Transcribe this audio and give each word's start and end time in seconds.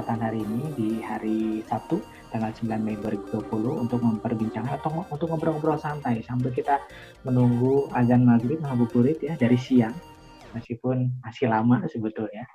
kesempatan 0.00 0.32
hari 0.32 0.40
ini 0.40 0.64
di 0.80 0.88
hari 1.04 1.40
Sabtu 1.68 2.00
tanggal 2.32 2.48
9 2.56 2.72
Mei 2.80 2.96
2020 3.04 3.52
untuk 3.84 4.00
memperbincangkan 4.00 4.80
atau 4.80 5.04
untuk 5.12 5.28
ngobrol-ngobrol 5.28 5.76
santai 5.76 6.24
sambil 6.24 6.48
kita 6.56 6.80
menunggu 7.28 7.84
azan 7.92 8.24
maghrib 8.24 8.64
ngabuburit 8.64 9.20
ya 9.20 9.36
dari 9.36 9.60
siang 9.60 9.92
meskipun 10.56 11.20
masih 11.20 11.52
lama 11.52 11.84
sebetulnya. 11.84 12.48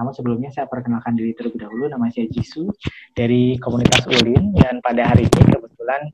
Namun 0.00 0.16
sebelumnya 0.16 0.48
saya 0.48 0.64
perkenalkan 0.64 1.12
diri 1.12 1.36
terlebih 1.36 1.68
dahulu 1.68 1.92
nama 1.92 2.08
saya 2.08 2.24
Jisu 2.32 2.72
dari 3.12 3.60
komunitas 3.60 4.08
Ulin 4.08 4.56
dan 4.56 4.80
pada 4.80 5.12
hari 5.12 5.28
ini 5.28 5.44
kebetulan 5.44 6.08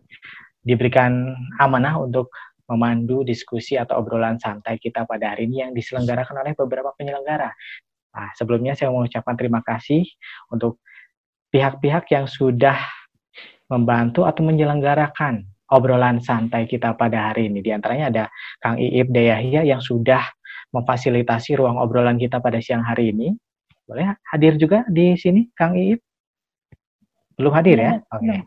diberikan 0.66 1.38
amanah 1.62 2.02
untuk 2.02 2.34
memandu 2.66 3.22
diskusi 3.22 3.78
atau 3.78 4.02
obrolan 4.02 4.42
santai 4.42 4.82
kita 4.82 5.06
pada 5.06 5.38
hari 5.38 5.46
ini 5.46 5.62
yang 5.62 5.70
diselenggarakan 5.70 6.42
oleh 6.42 6.58
beberapa 6.58 6.90
penyelenggara. 6.98 7.54
Nah, 8.14 8.30
sebelumnya 8.38 8.78
saya 8.78 8.94
mengucapkan 8.94 9.34
terima 9.34 9.60
kasih 9.66 10.06
untuk 10.48 10.78
pihak-pihak 11.50 12.06
yang 12.14 12.30
sudah 12.30 12.78
membantu 13.66 14.22
atau 14.22 14.46
menyelenggarakan 14.46 15.46
obrolan 15.70 16.22
santai 16.22 16.70
kita 16.70 16.94
pada 16.94 17.32
hari 17.32 17.50
ini. 17.50 17.58
Di 17.64 17.74
antaranya 17.74 18.06
ada 18.10 18.24
Kang 18.62 18.78
Iip 18.78 19.10
Dayahya 19.10 19.66
yang 19.66 19.82
sudah 19.82 20.22
memfasilitasi 20.70 21.58
ruang 21.58 21.78
obrolan 21.78 22.18
kita 22.18 22.38
pada 22.38 22.62
siang 22.62 22.86
hari 22.86 23.10
ini. 23.10 23.34
Boleh 23.84 24.16
hadir 24.30 24.56
juga 24.56 24.86
di 24.88 25.18
sini, 25.18 25.50
Kang 25.52 25.74
Iip? 25.74 26.00
Belum 27.34 27.52
hadir 27.52 27.78
ya? 27.78 27.98
Oke. 28.14 28.22
Okay. 28.22 28.40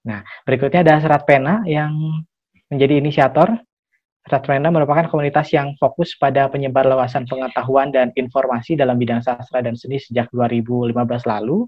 Nah, 0.00 0.24
berikutnya 0.48 0.80
ada 0.80 0.96
Serat 1.00 1.28
Pena 1.28 1.60
yang 1.68 1.92
menjadi 2.72 3.04
inisiator. 3.04 3.52
Serat 4.30 4.46
Pena 4.46 4.70
merupakan 4.70 5.10
komunitas 5.10 5.50
yang 5.50 5.74
fokus 5.74 6.14
pada 6.14 6.46
penyebar 6.46 6.86
luasan 6.86 7.26
pengetahuan 7.26 7.90
dan 7.90 8.14
informasi 8.14 8.78
dalam 8.78 8.94
bidang 8.94 9.26
sastra 9.26 9.58
dan 9.58 9.74
seni 9.74 9.98
sejak 9.98 10.30
2015 10.30 10.94
lalu 11.26 11.66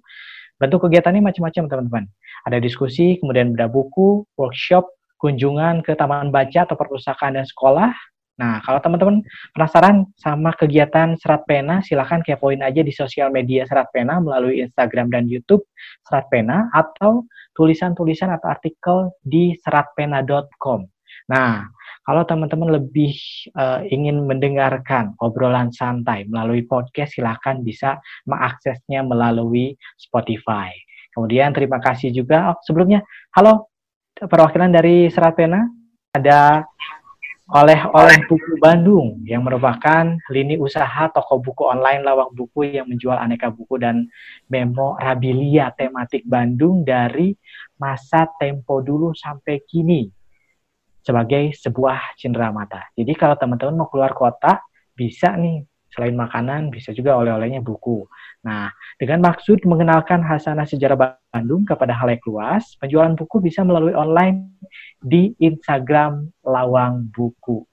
Bentuk 0.62 0.86
kegiatannya 0.86 1.26
macam-macam 1.26 1.64
teman-teman. 1.66 2.04
Ada 2.46 2.62
diskusi, 2.62 3.18
kemudian 3.18 3.50
beda 3.50 3.66
buku, 3.66 4.22
workshop, 4.38 4.86
kunjungan 5.18 5.82
ke 5.82 5.98
taman 5.98 6.30
baca 6.30 6.62
atau 6.62 6.78
perpustakaan 6.78 7.34
dan 7.34 7.42
sekolah. 7.42 7.90
Nah, 8.38 8.62
kalau 8.62 8.78
teman-teman 8.78 9.26
penasaran 9.58 10.06
sama 10.14 10.54
kegiatan 10.54 11.18
Serat 11.18 11.42
Pena, 11.50 11.82
silahkan 11.82 12.22
kepoin 12.22 12.62
aja 12.62 12.78
di 12.78 12.94
sosial 12.94 13.34
media 13.34 13.66
Serat 13.66 13.90
Pena 13.90 14.22
melalui 14.22 14.62
Instagram 14.62 15.10
dan 15.10 15.26
YouTube 15.26 15.66
Serat 16.06 16.30
Pena 16.30 16.70
atau 16.70 17.26
tulisan-tulisan 17.58 18.30
atau 18.30 18.46
artikel 18.46 19.10
di 19.18 19.58
seratpena.com. 19.66 20.86
Nah, 21.26 21.66
kalau 22.02 22.26
teman-teman 22.26 22.82
lebih 22.82 23.14
uh, 23.54 23.86
ingin 23.86 24.26
mendengarkan 24.26 25.14
obrolan 25.22 25.70
santai 25.70 26.26
melalui 26.26 26.66
podcast, 26.66 27.14
silahkan 27.14 27.62
bisa 27.62 28.02
mengaksesnya 28.26 29.06
melalui 29.06 29.78
Spotify. 29.94 30.74
Kemudian 31.14 31.54
terima 31.54 31.78
kasih 31.78 32.10
juga. 32.10 32.50
Oh, 32.50 32.58
sebelumnya, 32.66 33.06
halo 33.38 33.70
perwakilan 34.18 34.74
dari 34.74 35.06
Serat 35.14 35.38
Pena. 35.38 35.62
Ada 36.12 36.66
oleh-oleh 37.52 38.24
buku 38.26 38.56
Bandung 38.58 39.20
yang 39.28 39.44
merupakan 39.44 40.08
lini 40.32 40.56
usaha 40.56 41.08
toko 41.12 41.36
buku 41.36 41.68
online 41.68 42.00
lawang 42.00 42.32
buku 42.32 42.80
yang 42.80 42.88
menjual 42.88 43.14
aneka 43.14 43.52
buku 43.52 43.76
dan 43.76 44.08
memorabilia 44.48 45.68
tematik 45.76 46.24
Bandung 46.24 46.80
dari 46.80 47.36
masa 47.76 48.24
tempo 48.40 48.80
dulu 48.80 49.12
sampai 49.12 49.60
kini 49.68 50.08
sebagai 51.02 51.52
sebuah 51.58 52.16
cindera 52.16 52.54
mata. 52.54 52.86
Jadi 52.94 53.12
kalau 53.18 53.34
teman-teman 53.34 53.82
mau 53.84 53.88
keluar 53.90 54.14
kota, 54.14 54.62
bisa 54.94 55.34
nih 55.34 55.66
selain 55.92 56.16
makanan 56.16 56.72
bisa 56.72 56.96
juga 56.96 57.20
oleh-olehnya 57.20 57.60
buku. 57.60 58.08
Nah, 58.48 58.72
dengan 58.96 59.28
maksud 59.28 59.60
mengenalkan 59.68 60.24
hasanah 60.24 60.64
sejarah 60.64 61.20
Bandung 61.28 61.68
kepada 61.68 61.92
halayak 61.92 62.24
luas, 62.24 62.80
penjualan 62.80 63.12
buku 63.12 63.44
bisa 63.44 63.60
melalui 63.60 63.92
online 63.92 64.56
di 65.04 65.36
Instagram 65.36 66.32
Lawang 66.42 67.12
Buku. 67.12 67.68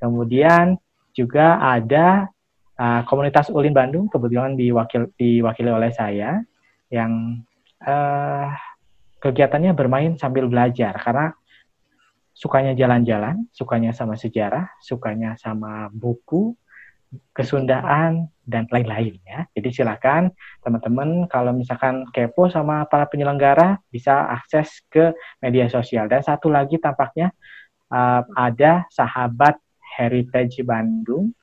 Kemudian 0.00 0.80
juga 1.12 1.60
ada 1.60 2.32
uh, 2.80 3.02
komunitas 3.04 3.52
Ulin 3.52 3.76
Bandung, 3.76 4.08
kebetulan 4.08 4.56
diwakil, 4.56 5.12
diwakili 5.20 5.68
oleh 5.68 5.92
saya, 5.92 6.40
yang 6.88 7.44
uh, 7.84 8.48
kegiatannya 9.20 9.76
bermain 9.76 10.16
sambil 10.16 10.48
belajar, 10.48 10.96
karena 11.04 11.36
sukanya 12.38 12.70
jalan-jalan, 12.78 13.50
sukanya 13.50 13.90
sama 13.90 14.14
sejarah, 14.14 14.70
sukanya 14.78 15.34
sama 15.34 15.90
buku, 15.90 16.54
kesundaan 17.34 18.30
dan 18.46 18.70
lain-lain 18.70 19.18
ya. 19.26 19.50
Jadi 19.58 19.82
silakan 19.82 20.30
teman-teman 20.62 21.26
kalau 21.26 21.50
misalkan 21.50 22.06
kepo 22.14 22.46
sama 22.46 22.86
para 22.86 23.10
penyelenggara 23.10 23.82
bisa 23.90 24.30
akses 24.30 24.86
ke 24.86 25.10
media 25.42 25.66
sosial. 25.66 26.06
Dan 26.06 26.22
satu 26.22 26.46
lagi 26.46 26.78
tampaknya 26.78 27.34
uh, 27.90 28.22
ada 28.38 28.86
sahabat 28.94 29.58
Heritage 29.98 30.62
Bandung 30.62 31.34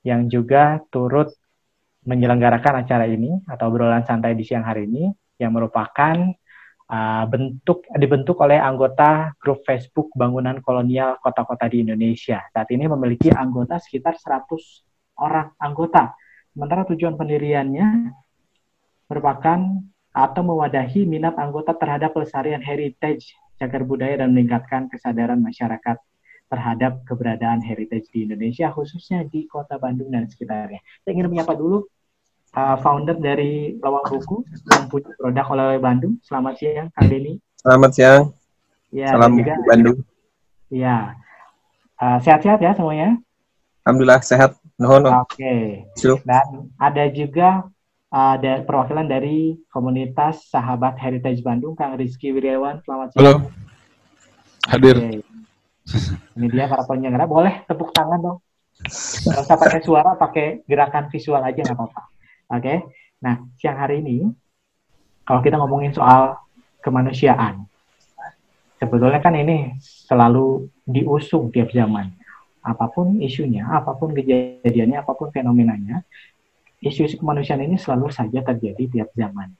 yang 0.00 0.32
juga 0.32 0.80
turut 0.88 1.28
menyelenggarakan 2.08 2.88
acara 2.88 3.04
ini 3.04 3.36
atau 3.44 3.68
obrolan 3.68 4.06
santai 4.06 4.32
di 4.32 4.46
siang 4.46 4.64
hari 4.64 4.88
ini 4.88 5.12
yang 5.36 5.52
merupakan 5.52 6.16
uh, 6.88 7.24
bentuk 7.28 7.84
dibentuk 7.94 8.36
oleh 8.40 8.56
anggota 8.58 9.32
grup 9.36 9.62
Facebook 9.62 10.12
Bangunan 10.16 10.58
Kolonial 10.64 11.20
Kota-Kota 11.20 11.68
di 11.68 11.84
Indonesia. 11.84 12.42
Saat 12.50 12.68
ini 12.72 12.88
memiliki 12.88 13.28
anggota 13.32 13.76
sekitar 13.78 14.16
100 14.16 14.48
orang 15.20 15.52
anggota. 15.60 16.16
Sementara 16.52 16.82
tujuan 16.88 17.14
pendiriannya 17.14 18.12
merupakan 19.08 19.60
atau 20.12 20.42
mewadahi 20.42 21.06
minat 21.06 21.38
anggota 21.38 21.76
terhadap 21.76 22.10
pelestarian 22.16 22.64
heritage, 22.64 23.30
cagar 23.60 23.86
budaya 23.86 24.24
dan 24.24 24.34
meningkatkan 24.34 24.90
kesadaran 24.90 25.38
masyarakat 25.38 25.96
terhadap 26.48 27.04
keberadaan 27.04 27.60
heritage 27.60 28.08
di 28.10 28.24
Indonesia, 28.24 28.72
khususnya 28.72 29.22
di 29.28 29.44
kota 29.44 29.76
Bandung 29.76 30.08
dan 30.08 30.26
sekitarnya. 30.26 30.80
Saya 31.04 31.12
ingin 31.12 31.28
menyapa 31.28 31.52
dulu 31.52 31.84
uh, 32.58 32.76
founder 32.82 33.16
dari 33.18 33.78
Lawang 33.78 34.06
Buku 34.10 34.42
yang 34.74 34.90
punya 34.90 35.10
produk 35.14 35.46
oleh 35.54 35.78
Bandung. 35.78 36.18
Selamat 36.26 36.58
siang, 36.58 36.90
Kang 36.94 37.06
Denny. 37.06 37.38
Selamat 37.62 37.90
siang. 37.94 38.22
Ya, 38.90 39.14
Salam 39.14 39.38
juga, 39.38 39.54
Bandung. 39.68 39.98
Ya, 40.72 41.14
uh, 42.02 42.18
sehat-sehat 42.24 42.58
ya 42.58 42.74
semuanya. 42.74 43.20
Alhamdulillah 43.86 44.20
sehat. 44.24 44.58
Nuhun. 44.78 45.10
Oke. 45.10 45.82
Okay. 45.90 46.22
Dan 46.22 46.70
ada 46.78 47.04
juga 47.10 47.66
uh, 48.14 48.30
ada 48.38 48.62
perwakilan 48.62 49.10
dari 49.10 49.58
komunitas 49.74 50.46
Sahabat 50.54 50.94
Heritage 50.98 51.42
Bandung, 51.42 51.74
Kang 51.74 51.98
Rizky 51.98 52.30
Wiryawan. 52.30 52.82
Selamat 52.86 53.14
siang. 53.14 53.18
Halo. 53.18 53.32
Hadir. 54.68 54.96
Okay. 54.98 55.20
Ini 56.36 56.46
dia 56.52 56.68
para 56.68 56.84
penyelenggara. 56.84 57.24
Boleh 57.24 57.64
tepuk 57.64 57.90
tangan 57.96 58.20
dong. 58.20 58.38
Gak 59.26 59.42
usah 59.42 59.58
pakai 59.58 59.82
suara, 59.82 60.14
pakai 60.14 60.62
gerakan 60.68 61.10
visual 61.10 61.42
aja 61.42 61.58
nggak 61.66 61.74
apa-apa. 61.74 62.17
Oke. 62.48 62.62
Okay? 62.64 62.78
Nah, 63.20 63.44
siang 63.58 63.76
hari 63.76 64.00
ini 64.00 64.24
kalau 65.28 65.44
kita 65.44 65.60
ngomongin 65.60 65.92
soal 65.92 66.40
kemanusiaan, 66.80 67.68
sebetulnya 68.80 69.20
kan 69.20 69.36
ini 69.36 69.76
selalu 69.82 70.70
diusung 70.88 71.52
tiap 71.52 71.68
zaman. 71.74 72.14
Apa 72.64 72.88
pun 72.88 73.20
isunya, 73.20 73.68
apa 73.68 73.92
pun 73.98 74.16
kejadiannya, 74.16 74.98
apa 75.02 75.12
pun 75.12 75.28
fenomenanya, 75.28 76.00
isu-isu 76.80 77.18
kemanusiaan 77.18 77.60
ini 77.60 77.76
selalu 77.76 78.08
saja 78.08 78.40
terjadi 78.40 78.84
tiap 78.88 79.10
zaman. 79.12 79.52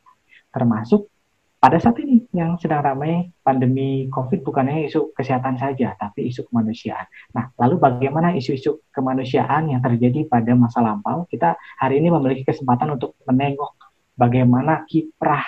Termasuk 0.48 1.10
pada 1.58 1.76
saat 1.82 1.98
ini 2.00 2.17
yang 2.38 2.54
sedang 2.62 2.86
ramai 2.86 3.34
pandemi 3.42 4.06
COVID 4.14 4.46
bukannya 4.46 4.86
isu 4.86 5.10
kesehatan 5.10 5.58
saja, 5.58 5.98
tapi 5.98 6.30
isu 6.30 6.46
kemanusiaan. 6.46 7.10
Nah, 7.34 7.50
lalu 7.58 7.82
bagaimana 7.82 8.30
isu-isu 8.38 8.86
kemanusiaan 8.94 9.74
yang 9.74 9.82
terjadi 9.82 10.30
pada 10.30 10.54
masa 10.54 10.78
lampau? 10.78 11.26
Kita 11.26 11.58
hari 11.82 11.98
ini 11.98 12.14
memiliki 12.14 12.46
kesempatan 12.46 12.94
untuk 12.94 13.18
menengok 13.26 13.74
bagaimana 14.14 14.86
kiprah 14.86 15.42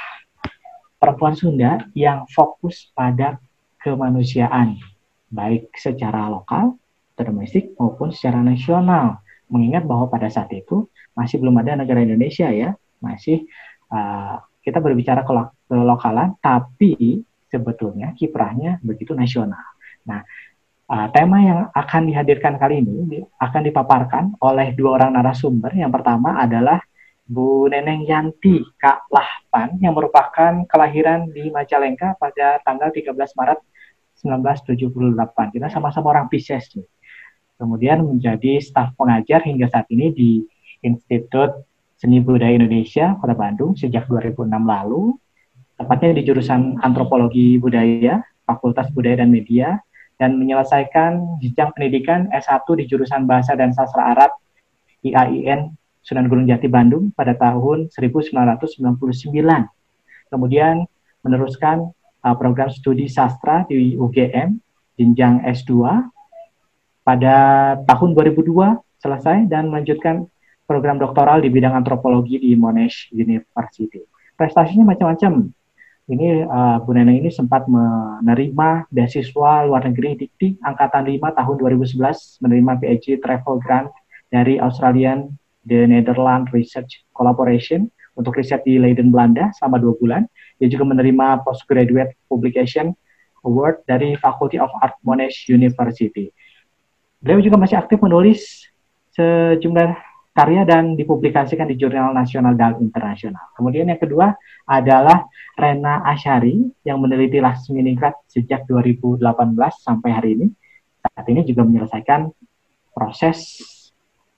perempuan 0.99 1.39
Sunda 1.39 1.87
yang 1.95 2.27
fokus 2.29 2.91
pada 2.93 3.39
kemanusiaan, 3.81 4.77
baik 5.31 5.71
secara 5.79 6.27
lokal, 6.29 6.77
domestik, 7.15 7.73
maupun 7.79 8.11
secara 8.11 8.43
nasional. 8.43 9.23
Mengingat 9.51 9.87
bahwa 9.87 10.11
pada 10.11 10.31
saat 10.31 10.51
itu 10.55 10.91
masih 11.15 11.39
belum 11.39 11.59
ada 11.63 11.79
negara 11.79 12.03
Indonesia 12.03 12.51
ya, 12.51 12.75
masih 13.03 13.47
uh, 13.91 14.39
kita 14.63 14.79
berbicara 14.79 15.25
kelokalan, 15.71 16.35
tapi 16.43 17.23
sebetulnya 17.47 18.11
kiprahnya 18.19 18.83
begitu 18.83 19.15
nasional. 19.15 19.63
Nah, 20.03 20.27
uh, 20.91 21.07
tema 21.15 21.39
yang 21.39 21.61
akan 21.71 22.11
dihadirkan 22.11 22.59
kali 22.59 22.83
ini 22.83 23.23
akan 23.39 23.63
dipaparkan 23.71 24.25
oleh 24.43 24.75
dua 24.75 24.99
orang 24.99 25.15
narasumber. 25.15 25.71
Yang 25.79 26.03
pertama 26.03 26.43
adalah 26.43 26.83
Bu 27.31 27.71
Neneng 27.71 28.03
Yanti 28.03 28.59
Kak 28.75 29.07
Lahpan 29.07 29.79
yang 29.79 29.95
merupakan 29.95 30.67
kelahiran 30.67 31.31
di 31.31 31.47
Majalengka 31.55 32.19
pada 32.19 32.59
tanggal 32.67 32.91
13 32.91 33.15
Maret 33.15 33.63
1978. 34.19 35.55
Kita 35.55 35.71
sama-sama 35.71 36.11
orang 36.11 36.27
Pisces 36.27 36.67
Kemudian 37.55 38.03
menjadi 38.03 38.59
staf 38.59 38.97
pengajar 38.97 39.45
hingga 39.47 39.71
saat 39.71 39.87
ini 39.95 40.11
di 40.11 40.31
Institut 40.81 41.69
Seni 42.01 42.17
Budaya 42.25 42.57
Indonesia 42.57 43.13
Kota 43.21 43.37
Bandung 43.37 43.77
sejak 43.77 44.09
2006 44.09 44.49
lalu, 44.49 45.13
tepatnya 45.81 46.21
di 46.21 46.23
jurusan 46.29 46.77
Antropologi 46.85 47.57
Budaya, 47.57 48.21
Fakultas 48.45 48.93
Budaya 48.93 49.25
dan 49.25 49.33
Media, 49.33 49.81
dan 50.21 50.37
menyelesaikan 50.37 51.41
jenjang 51.41 51.73
pendidikan 51.73 52.29
S1 52.29 52.69
di 52.77 52.85
jurusan 52.85 53.25
Bahasa 53.25 53.57
dan 53.57 53.73
Sastra 53.73 54.13
Arab 54.13 54.37
IAIN 55.01 55.73
Sunan 56.05 56.29
Gunung 56.29 56.45
Jati 56.45 56.69
Bandung 56.69 57.09
pada 57.17 57.33
tahun 57.33 57.89
1999. 57.89 59.33
Kemudian 60.29 60.85
meneruskan 61.25 61.93
uh, 62.25 62.37
program 62.37 62.69
studi 62.69 63.09
sastra 63.09 63.65
di 63.65 63.97
UGM 63.97 64.61
jenjang 65.01 65.45
S2 65.49 65.73
pada 67.05 67.37
tahun 67.89 68.13
2002 68.13 69.01
selesai 69.01 69.49
dan 69.49 69.73
melanjutkan 69.73 70.29
program 70.69 71.01
doktoral 71.01 71.41
di 71.41 71.49
bidang 71.49 71.73
antropologi 71.73 72.37
di 72.37 72.53
Monash 72.55 73.09
University. 73.11 74.05
Prestasinya 74.37 74.93
macam-macam. 74.95 75.60
Ini 76.11 76.43
uh, 76.43 76.83
Bu 76.83 76.91
Neneng 76.91 77.23
ini 77.23 77.31
sempat 77.31 77.71
menerima 77.71 78.91
beasiswa 78.91 79.63
luar 79.63 79.87
negeri 79.87 80.19
Dikti 80.19 80.59
angkatan 80.59 81.07
5 81.07 81.39
tahun 81.39 81.55
2011 81.63 82.43
menerima 82.43 82.73
PhD 82.83 83.23
travel 83.23 83.63
grant 83.63 83.95
dari 84.35 84.59
Australian 84.59 85.31
The 85.71 85.87
Netherlands 85.87 86.51
Research 86.51 87.07
Collaboration 87.15 87.87
untuk 88.19 88.35
riset 88.35 88.67
di 88.67 88.83
Leiden, 88.83 89.15
Belanda 89.15 89.55
selama 89.55 89.79
dua 89.79 89.95
bulan. 90.03 90.27
Dia 90.59 90.67
juga 90.67 90.91
menerima 90.91 91.47
postgraduate 91.47 92.19
publication 92.27 92.91
award 93.47 93.87
dari 93.87 94.19
Faculty 94.19 94.59
of 94.59 94.75
Art 94.83 94.99
Monash 95.07 95.47
University. 95.47 96.35
Beliau 97.23 97.39
juga 97.39 97.55
masih 97.55 97.79
aktif 97.79 98.03
menulis 98.03 98.67
sejumlah 99.15 100.10
karya 100.31 100.63
dan 100.63 100.95
dipublikasikan 100.95 101.67
di 101.67 101.75
jurnal 101.75 102.15
nasional 102.15 102.55
dan 102.55 102.79
internasional. 102.79 103.51
Kemudian 103.59 103.91
yang 103.91 103.99
kedua 103.99 104.31
adalah 104.65 105.27
Rena 105.59 106.07
Asyari 106.07 106.63
yang 106.87 107.03
meneliti 107.03 107.43
Lasminingrat 107.43 108.15
sejak 108.31 108.65
2018 108.71 109.27
sampai 109.83 110.11
hari 110.15 110.31
ini. 110.39 110.47
Saat 111.01 111.27
ini 111.33 111.43
juga 111.43 111.67
menyelesaikan 111.67 112.31
proses 112.95 113.59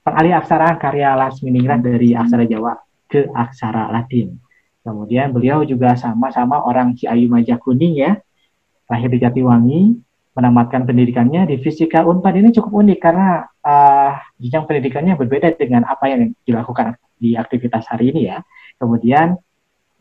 pengalihan 0.01 0.41
aksara 0.41 0.81
karya 0.81 1.13
Lasminingrat 1.13 1.85
dari 1.85 2.17
aksara 2.17 2.49
Jawa 2.49 2.73
ke 3.07 3.29
aksara 3.29 3.93
Latin. 3.93 4.41
Kemudian 4.83 5.31
beliau 5.31 5.63
juga 5.63 5.95
sama-sama 5.95 6.65
orang 6.65 6.99
Ciayu 6.99 7.31
Majakuning 7.31 7.95
ya, 8.01 8.19
lahir 8.91 9.13
di 9.13 9.23
Jatiwangi, 9.23 9.95
menamatkan 10.33 10.89
pendidikannya 10.89 11.45
di 11.45 11.61
Fisika 11.61 12.03
Unpad 12.09 12.41
ini 12.41 12.49
cukup 12.57 12.81
unik 12.81 12.99
karena 12.99 13.45
uh, 13.61 13.92
jenjang 14.41 14.65
pendidikannya 14.69 15.15
berbeda 15.19 15.55
dengan 15.57 15.85
apa 15.89 16.09
yang 16.09 16.33
dilakukan 16.47 16.97
di 17.19 17.39
aktivitas 17.39 17.87
hari 17.89 18.11
ini 18.15 18.33
ya. 18.33 18.43
Kemudian 18.81 19.39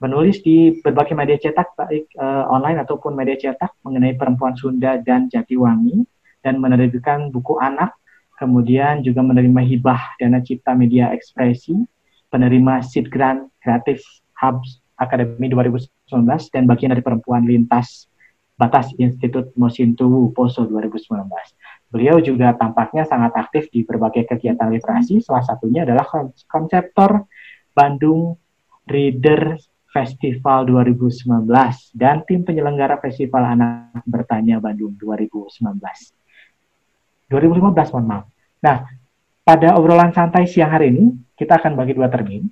menulis 0.01 0.41
di 0.41 0.81
berbagai 0.81 1.13
media 1.13 1.37
cetak 1.37 1.77
baik 1.77 2.09
uh, 2.17 2.49
online 2.49 2.81
ataupun 2.81 3.13
media 3.13 3.37
cetak 3.37 3.77
mengenai 3.85 4.17
perempuan 4.17 4.57
Sunda 4.57 4.97
dan 4.97 5.29
Jatiwangi 5.29 6.01
dan 6.41 6.57
menerbitkan 6.57 7.29
buku 7.29 7.61
anak, 7.61 7.93
kemudian 8.41 9.05
juga 9.05 9.21
menerima 9.21 9.61
hibah 9.61 10.17
dana 10.17 10.41
cipta 10.41 10.73
media 10.73 11.13
ekspresi, 11.13 11.77
penerima 12.33 12.81
Seed 12.81 13.13
Grant 13.13 13.45
Creative 13.61 14.01
Hubs 14.41 14.81
Akademi 14.97 15.53
2019 15.53 15.85
dan 16.49 16.65
bagian 16.65 16.97
dari 16.97 17.05
perempuan 17.05 17.45
lintas 17.45 18.09
Batas 18.57 18.93
Institut 18.97 19.53
Mosintowo 19.57 20.29
Poso 20.33 20.65
2019. 20.65 21.29
Beliau 21.91 22.23
juga 22.23 22.55
tampaknya 22.55 23.03
sangat 23.03 23.35
aktif 23.35 23.67
di 23.67 23.83
berbagai 23.83 24.23
kegiatan 24.23 24.71
literasi, 24.71 25.19
salah 25.19 25.43
satunya 25.43 25.83
adalah 25.83 26.07
konseptor 26.47 27.27
Bandung 27.75 28.39
Reader 28.87 29.59
Festival 29.91 30.71
2019 30.71 31.51
dan 31.91 32.23
tim 32.23 32.47
penyelenggara 32.47 32.95
Festival 33.03 33.43
Anak 33.43 34.07
Bertanya 34.07 34.63
Bandung 34.63 34.95
2019. 34.95 35.67
2015, 37.27 37.91
mohon 37.91 38.07
maaf. 38.07 38.25
Nah, 38.63 38.87
pada 39.43 39.75
obrolan 39.75 40.15
santai 40.15 40.47
siang 40.47 40.71
hari 40.71 40.95
ini, 40.95 41.11
kita 41.35 41.59
akan 41.59 41.75
bagi 41.75 41.91
dua 41.91 42.07
termin. 42.07 42.47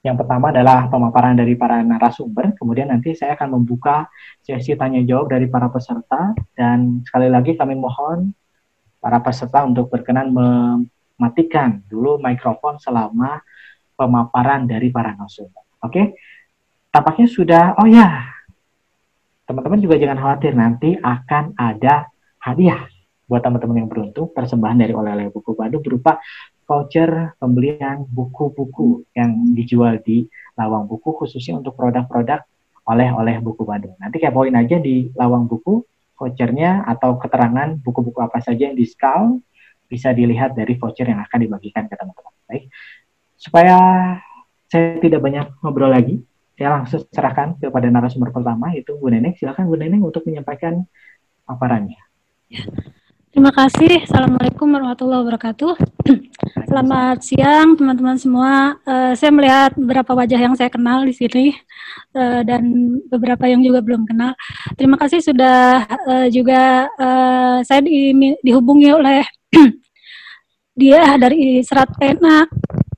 Yang 0.00 0.24
pertama 0.24 0.48
adalah 0.48 0.88
pemaparan 0.88 1.36
dari 1.36 1.52
para 1.60 1.84
narasumber, 1.84 2.56
kemudian 2.56 2.88
nanti 2.88 3.12
saya 3.12 3.36
akan 3.36 3.60
membuka 3.60 4.08
sesi 4.40 4.72
tanya 4.72 5.04
jawab 5.04 5.28
dari 5.28 5.44
para 5.44 5.68
peserta 5.68 6.32
dan 6.56 7.04
sekali 7.04 7.28
lagi 7.28 7.52
kami 7.52 7.76
mohon 7.76 8.32
para 8.96 9.20
peserta 9.20 9.60
untuk 9.60 9.92
berkenan 9.92 10.32
mematikan 10.32 11.84
dulu 11.84 12.16
mikrofon 12.16 12.80
selama 12.80 13.44
pemaparan 13.92 14.64
dari 14.64 14.88
para 14.88 15.12
narasumber. 15.12 15.68
Oke? 15.84 16.16
Tampaknya 16.88 17.28
sudah 17.28 17.64
oh 17.76 17.84
ya. 17.84 18.24
Teman-teman 19.44 19.84
juga 19.84 20.00
jangan 20.00 20.16
khawatir 20.16 20.52
nanti 20.56 20.96
akan 20.96 21.52
ada 21.60 22.08
hadiah 22.40 22.88
buat 23.28 23.44
teman-teman 23.44 23.84
yang 23.84 23.90
beruntung 23.90 24.32
persembahan 24.34 24.80
dari 24.80 24.90
oleh-oleh 24.90 25.30
buku 25.30 25.54
Bandung 25.54 25.84
berupa 25.84 26.18
voucher 26.70 27.34
pembelian 27.42 28.06
buku-buku 28.06 29.02
yang 29.18 29.58
dijual 29.58 29.98
di 29.98 30.30
lawang 30.54 30.86
buku 30.86 31.10
khususnya 31.18 31.58
untuk 31.58 31.74
produk-produk 31.74 32.46
oleh-oleh 32.86 33.42
buku 33.42 33.66
Bandung. 33.66 33.98
Nanti 33.98 34.22
kayak 34.22 34.30
poin 34.30 34.54
aja 34.54 34.78
di 34.78 35.10
lawang 35.18 35.50
buku 35.50 35.82
vouchernya 36.14 36.86
atau 36.86 37.18
keterangan 37.18 37.74
buku-buku 37.82 38.22
apa 38.22 38.38
saja 38.38 38.70
yang 38.70 38.78
diskal 38.78 39.42
bisa 39.90 40.14
dilihat 40.14 40.54
dari 40.54 40.78
voucher 40.78 41.10
yang 41.10 41.18
akan 41.26 41.38
dibagikan 41.42 41.90
ke 41.90 41.98
teman-teman. 41.98 42.34
Baik, 42.46 42.70
supaya 43.34 43.76
saya 44.70 45.02
tidak 45.02 45.18
banyak 45.26 45.50
ngobrol 45.66 45.90
lagi, 45.90 46.22
saya 46.54 46.78
langsung 46.78 47.02
serahkan 47.10 47.58
kepada 47.58 47.90
narasumber 47.90 48.30
pertama 48.30 48.70
yaitu 48.70 48.94
Bu 48.94 49.10
Neneng. 49.10 49.34
Silakan 49.34 49.66
Bu 49.66 49.74
Neneng 49.74 50.06
untuk 50.06 50.22
menyampaikan 50.22 50.86
paparannya. 51.42 51.98
Ya. 52.46 52.62
Terima 53.30 53.50
kasih. 53.54 54.06
Assalamualaikum 54.06 54.70
warahmatullahi 54.70 55.26
wabarakatuh. 55.26 55.72
Selamat 56.40 57.20
siang 57.20 57.76
teman-teman 57.76 58.16
semua. 58.16 58.80
Uh, 58.88 59.12
saya 59.12 59.28
melihat 59.28 59.76
beberapa 59.76 60.16
wajah 60.16 60.40
yang 60.40 60.56
saya 60.56 60.72
kenal 60.72 61.04
di 61.04 61.12
sini 61.12 61.52
uh, 62.16 62.40
dan 62.40 62.64
beberapa 63.12 63.44
yang 63.44 63.60
juga 63.60 63.84
belum 63.84 64.08
kenal. 64.08 64.32
Terima 64.80 64.96
kasih 64.96 65.20
sudah 65.20 65.84
uh, 65.84 66.26
juga 66.32 66.88
uh, 66.96 67.60
saya 67.60 67.84
di, 67.84 68.16
dihubungi 68.40 68.88
oleh 68.88 69.20
dia 70.80 71.20
dari 71.20 71.60
Serat 71.60 71.92
Pena 72.00 72.48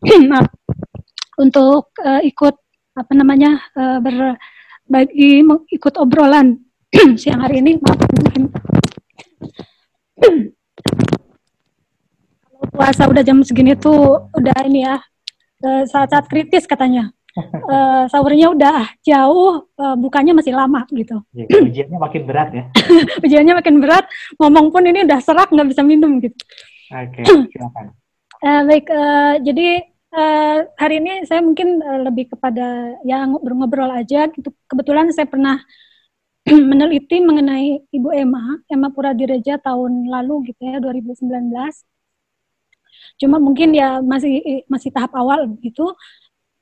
untuk 1.43 1.91
uh, 1.99 2.23
ikut 2.23 2.55
apa 2.95 3.13
namanya 3.19 3.59
uh, 3.75 3.99
berbagi 3.99 5.43
ikut 5.75 5.95
obrolan 5.99 6.63
siang 7.21 7.43
hari 7.43 7.59
ini. 7.59 7.75
Maaf, 7.83 8.07
puasa 12.71 13.11
udah 13.11 13.23
jam 13.25 13.43
segini 13.43 13.75
tuh 13.75 14.31
udah 14.37 14.57
ini 14.69 14.87
ya 14.87 14.97
eh, 15.65 15.85
saat-saat 15.89 16.31
kritis 16.31 16.69
katanya. 16.69 17.11
Uh, 17.33 18.05
sahurnya 18.13 18.53
udah 18.53 18.93
jauh, 19.01 19.65
uh, 19.81 19.97
bukanya 19.97 20.37
masih 20.37 20.53
lama 20.53 20.85
gitu. 20.93 21.17
Ya, 21.33 21.49
ujiannya 21.49 21.97
makin 21.97 22.23
berat 22.29 22.49
ya. 22.53 22.65
ujiannya 23.25 23.55
makin 23.57 23.81
berat, 23.81 24.05
ngomong 24.37 24.69
pun 24.69 24.85
ini 24.85 25.09
udah 25.09 25.17
serak 25.25 25.49
nggak 25.49 25.73
bisa 25.73 25.81
minum 25.81 26.21
gitu. 26.21 26.37
Oke, 26.93 27.25
okay, 27.25 27.49
silakan. 27.57 27.97
Uh, 28.45 28.61
baik, 28.69 28.85
uh, 28.93 29.41
jadi 29.41 29.81
uh, 30.13 30.59
hari 30.77 31.01
ini 31.01 31.25
saya 31.25 31.41
mungkin 31.41 31.81
uh, 31.81 32.05
lebih 32.05 32.37
kepada 32.37 33.01
yang 33.09 33.33
ngobrol 33.33 33.89
aja. 33.89 34.29
Gitu. 34.29 34.53
Kebetulan 34.69 35.09
saya 35.17 35.25
pernah 35.25 35.57
meneliti 36.71 37.23
mengenai 37.25 37.89
Ibu 37.89 38.13
Emma, 38.13 38.61
Emma 38.69 38.93
Pura 38.93 39.17
Direja 39.17 39.57
tahun 39.57 40.05
lalu 40.05 40.53
gitu 40.53 40.69
ya, 40.69 40.85
2019. 40.85 41.33
Cuma 43.23 43.39
mungkin 43.39 43.71
ya 43.71 44.03
masih 44.03 44.67
masih 44.67 44.91
tahap 44.91 45.15
awal 45.15 45.47
gitu. 45.63 45.95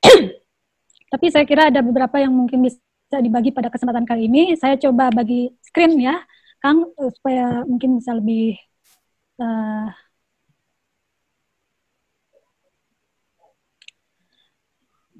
Tapi 1.11 1.25
saya 1.33 1.43
kira 1.49 1.73
ada 1.73 1.81
beberapa 1.81 2.21
yang 2.21 2.29
mungkin 2.31 2.61
bisa 2.69 3.17
dibagi 3.17 3.49
pada 3.49 3.73
kesempatan 3.73 4.05
kali 4.05 4.29
ini. 4.29 4.53
Saya 4.61 4.77
coba 4.77 5.09
bagi 5.09 5.49
screen 5.65 5.97
ya, 5.97 6.21
Kang, 6.61 6.85
eh, 7.01 7.11
supaya 7.17 7.65
mungkin 7.65 7.97
bisa 7.97 8.13
lebih 8.13 8.55
uh, 9.41 9.89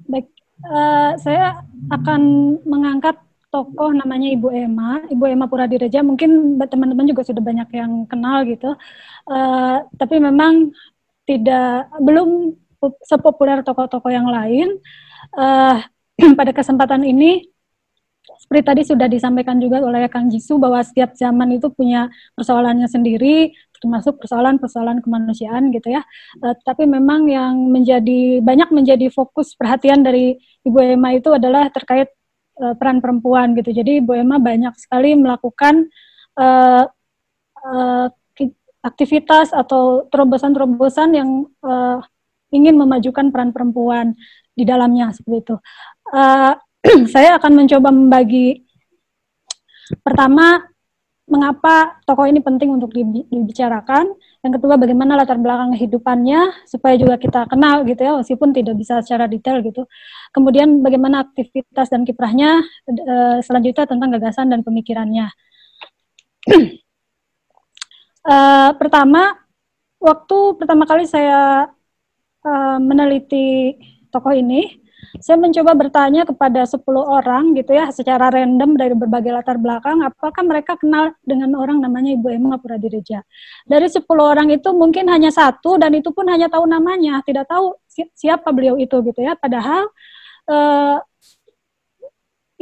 baik. 0.06 0.26
Uh, 0.62 1.18
saya 1.18 1.58
akan 1.90 2.22
mengangkat 2.62 3.18
tokoh 3.52 3.90
namanya 3.92 4.30
Ibu 4.32 4.48
Emma, 4.54 5.04
Ibu 5.10 5.24
Emma 5.28 5.50
Pura 5.50 5.68
Direja. 5.68 6.00
Mungkin 6.00 6.56
teman-teman 6.56 7.04
juga 7.04 7.26
sudah 7.26 7.42
banyak 7.44 7.68
yang 7.74 7.92
kenal 8.08 8.46
gitu. 8.48 8.72
Uh, 9.28 9.84
tapi 10.00 10.16
memang 10.22 10.72
tidak 11.28 11.88
belum 12.02 12.58
sepopuler 13.06 13.62
tokoh-tokoh 13.62 14.10
yang 14.10 14.26
lain. 14.26 14.78
Uh, 15.36 15.78
pada 16.38 16.50
kesempatan 16.50 17.06
ini 17.06 17.46
seperti 18.22 18.62
tadi 18.62 18.82
sudah 18.86 19.06
disampaikan 19.10 19.58
juga 19.58 19.82
oleh 19.82 20.06
Kang 20.10 20.30
Jisu 20.30 20.58
bahwa 20.58 20.82
setiap 20.82 21.14
zaman 21.14 21.58
itu 21.58 21.70
punya 21.70 22.10
persoalannya 22.34 22.86
sendiri, 22.90 23.54
termasuk 23.78 24.18
persoalan-persoalan 24.22 25.02
kemanusiaan 25.02 25.70
gitu 25.74 25.94
ya. 25.94 26.02
Uh, 26.42 26.54
tapi 26.66 26.86
memang 26.86 27.26
yang 27.30 27.54
menjadi 27.70 28.42
banyak 28.42 28.70
menjadi 28.74 29.06
fokus 29.14 29.54
perhatian 29.54 30.02
dari 30.02 30.38
Ibu 30.66 30.78
Emma 30.82 31.14
itu 31.14 31.30
adalah 31.34 31.70
terkait 31.70 32.10
uh, 32.62 32.74
peran 32.78 32.98
perempuan 32.98 33.54
gitu. 33.58 33.70
Jadi 33.74 34.02
Ibu 34.02 34.22
Emma 34.22 34.38
banyak 34.42 34.74
sekali 34.78 35.14
melakukan 35.18 35.86
uh, 36.38 36.86
uh, 37.62 38.06
aktivitas 38.82 39.54
atau 39.54 40.10
terobosan-terobosan 40.10 41.14
yang 41.14 41.46
uh, 41.62 42.02
ingin 42.52 42.76
memajukan 42.76 43.30
peran 43.32 43.54
perempuan 43.54 44.18
di 44.52 44.66
dalamnya 44.66 45.14
seperti 45.14 45.38
itu. 45.48 45.56
Uh, 46.10 46.54
saya 47.14 47.38
akan 47.38 47.64
mencoba 47.64 47.88
membagi 47.94 48.66
pertama 50.02 50.66
mengapa 51.32 52.02
tokoh 52.04 52.28
ini 52.28 52.44
penting 52.44 52.68
untuk 52.74 52.92
dibicarakan. 52.92 54.10
Yang 54.44 54.52
kedua, 54.60 54.76
bagaimana 54.76 55.16
latar 55.16 55.40
belakang 55.40 55.72
kehidupannya 55.72 56.68
supaya 56.68 56.98
juga 57.00 57.16
kita 57.16 57.48
kenal 57.48 57.88
gitu 57.88 58.02
ya, 58.04 58.12
meskipun 58.20 58.52
tidak 58.52 58.74
bisa 58.76 59.00
secara 59.00 59.30
detail 59.30 59.64
gitu. 59.64 59.88
Kemudian 60.34 60.84
bagaimana 60.84 61.24
aktivitas 61.24 61.88
dan 61.88 62.04
kiprahnya, 62.04 62.60
e, 62.84 63.14
selanjutnya 63.40 63.88
tentang 63.88 64.12
gagasan 64.12 64.52
dan 64.52 64.60
pemikirannya. 64.60 65.30
e, 68.26 68.36
pertama, 68.78 69.36
waktu 69.98 70.38
pertama 70.58 70.84
kali 70.86 71.04
saya 71.06 71.70
e, 72.42 72.52
meneliti 72.82 73.76
tokoh 74.12 74.34
ini, 74.34 74.82
saya 75.20 75.36
mencoba 75.36 75.74
bertanya 75.76 76.22
kepada 76.24 76.64
10 76.64 76.80
orang 77.02 77.52
gitu 77.58 77.74
ya 77.74 77.90
secara 77.90 78.30
random 78.32 78.78
dari 78.78 78.94
berbagai 78.96 79.34
latar 79.34 79.58
belakang 79.58 80.00
apakah 80.00 80.42
mereka 80.46 80.78
kenal 80.78 81.12
dengan 81.26 81.52
orang 81.58 81.82
namanya 81.82 82.14
Ibu 82.16 82.28
Emma 82.32 82.56
Puradireja. 82.56 83.20
Dari 83.66 83.86
10 83.90 84.06
orang 84.08 84.48
itu 84.54 84.70
mungkin 84.72 85.10
hanya 85.12 85.28
satu 85.34 85.76
dan 85.76 85.92
itu 85.98 86.14
pun 86.14 86.30
hanya 86.30 86.48
tahu 86.48 86.64
namanya, 86.64 87.20
tidak 87.26 87.50
tahu 87.50 87.76
si 87.90 88.06
siapa 88.16 88.48
beliau 88.54 88.78
itu 88.80 88.94
gitu 89.04 89.20
ya. 89.20 89.36
Padahal 89.36 89.90
uh, 90.48 90.96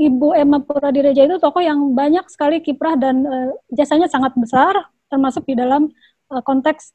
Ibu 0.00 0.28
Emma 0.32 0.58
Puradireja 0.64 1.28
itu 1.28 1.36
tokoh 1.36 1.60
yang 1.60 1.92
banyak 1.92 2.24
sekali 2.32 2.64
kiprah 2.64 2.96
dan 2.96 3.20
uh, 3.28 3.52
jasanya 3.70 4.08
sangat 4.08 4.32
besar 4.34 4.74
termasuk 5.10 5.44
di 5.44 5.58
dalam 5.58 5.90
uh, 6.30 6.42
konteks 6.46 6.94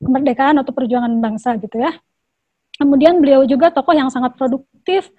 kemerdekaan 0.00 0.56
atau 0.58 0.72
perjuangan 0.72 1.12
bangsa 1.20 1.60
gitu 1.60 1.76
ya. 1.78 1.92
Kemudian 2.80 3.20
beliau 3.20 3.44
juga 3.44 3.68
tokoh 3.68 3.92
yang 3.92 4.08
sangat 4.08 4.40
produktif 4.40 5.12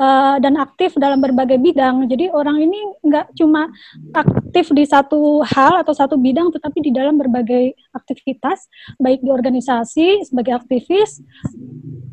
uh, 0.00 0.40
dan 0.40 0.56
aktif 0.56 0.96
dalam 0.96 1.20
berbagai 1.20 1.60
bidang. 1.60 2.08
Jadi 2.08 2.32
orang 2.32 2.56
ini 2.64 2.80
nggak 3.04 3.36
cuma 3.36 3.68
aktif 4.16 4.72
di 4.72 4.88
satu 4.88 5.44
hal 5.44 5.84
atau 5.84 5.92
satu 5.92 6.16
bidang, 6.16 6.48
tetapi 6.48 6.80
di 6.80 6.88
dalam 6.88 7.20
berbagai 7.20 7.76
aktivitas, 7.92 8.64
baik 8.96 9.20
di 9.20 9.28
organisasi 9.28 10.24
sebagai 10.24 10.56
aktivis, 10.56 11.20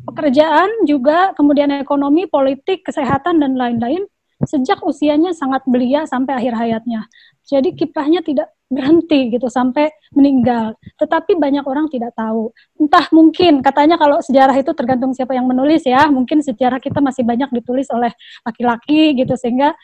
pekerjaan 0.04 0.68
juga, 0.84 1.32
kemudian 1.32 1.72
ekonomi, 1.80 2.28
politik, 2.28 2.84
kesehatan 2.84 3.40
dan 3.40 3.56
lain-lain. 3.56 4.04
Sejak 4.40 4.80
usianya 4.84 5.36
sangat 5.36 5.64
belia 5.68 6.08
sampai 6.08 6.36
akhir 6.36 6.56
hayatnya. 6.56 7.08
Jadi 7.50 7.74
kiprahnya 7.74 8.22
tidak 8.22 8.54
berhenti 8.70 9.34
gitu 9.34 9.50
sampai 9.50 9.90
meninggal. 10.14 10.78
Tetapi 10.94 11.34
banyak 11.34 11.66
orang 11.66 11.90
tidak 11.90 12.14
tahu. 12.14 12.54
Entah 12.78 13.10
mungkin 13.10 13.58
katanya 13.66 13.98
kalau 13.98 14.22
sejarah 14.22 14.54
itu 14.54 14.70
tergantung 14.78 15.10
siapa 15.10 15.34
yang 15.34 15.50
menulis 15.50 15.82
ya. 15.82 16.06
Mungkin 16.06 16.46
sejarah 16.46 16.78
kita 16.78 17.02
masih 17.02 17.26
banyak 17.26 17.50
ditulis 17.50 17.90
oleh 17.90 18.14
laki-laki 18.46 19.18
gitu 19.18 19.34
sehingga 19.34 19.74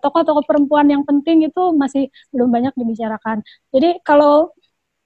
tokoh 0.00 0.22
tokoh-tokoh 0.22 0.44
perempuan 0.48 0.86
yang 0.88 1.02
penting 1.02 1.44
itu 1.44 1.62
masih 1.76 2.08
belum 2.32 2.48
banyak 2.48 2.72
dibicarakan. 2.78 3.44
Jadi 3.74 4.00
kalau 4.00 4.54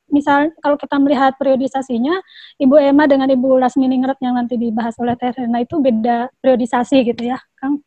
misal 0.06 0.54
kalau 0.62 0.78
kita 0.78 1.02
melihat 1.02 1.34
periodisasinya, 1.34 2.14
Ibu 2.62 2.78
Emma 2.78 3.10
dengan 3.10 3.26
Ibu 3.26 3.58
Lasmi 3.58 3.90
Ningrat 3.90 4.22
yang 4.22 4.38
nanti 4.38 4.54
dibahas 4.54 4.94
oleh 5.02 5.18
Terena 5.18 5.58
itu 5.58 5.82
beda 5.82 6.30
periodisasi 6.38 7.10
gitu 7.10 7.26
ya, 7.26 7.40
Kang. 7.58 7.82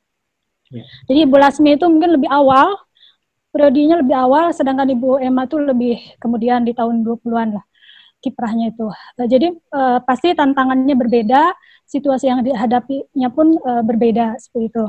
Ya. 0.68 0.84
Jadi 1.08 1.20
Ibu 1.30 1.36
Lasmi 1.40 1.80
itu 1.80 1.86
mungkin 1.88 2.20
lebih 2.20 2.28
awal 2.28 2.76
periodenya 3.50 4.02
lebih 4.02 4.16
awal, 4.16 4.54
sedangkan 4.54 4.90
Ibu 4.94 5.22
Emma 5.22 5.50
tuh 5.50 5.66
lebih 5.66 5.98
kemudian 6.22 6.62
di 6.66 6.74
tahun 6.74 7.02
20-an 7.02 7.60
lah 7.60 7.66
kiprahnya 8.20 8.76
itu. 8.76 8.88
Nah, 8.92 9.26
jadi 9.26 9.48
uh, 9.72 10.00
pasti 10.04 10.36
tantangannya 10.36 10.96
berbeda, 10.96 11.56
situasi 11.88 12.30
yang 12.30 12.44
dihadapinya 12.44 13.30
pun 13.32 13.56
uh, 13.64 13.82
berbeda 13.82 14.36
seperti 14.38 14.70
itu. 14.70 14.86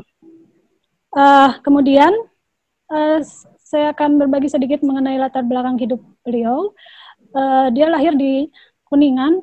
Uh, 1.14 1.50
kemudian 1.62 2.11
uh, 2.90 3.19
saya 3.62 3.95
akan 3.95 4.19
berbagi 4.19 4.50
sedikit 4.50 4.83
mengenai 4.83 5.17
latar 5.19 5.47
belakang 5.47 5.79
hidup 5.79 6.02
beliau. 6.26 6.75
Uh, 7.31 7.71
dia 7.71 7.87
lahir 7.87 8.19
di 8.19 8.50
Kuningan 8.90 9.38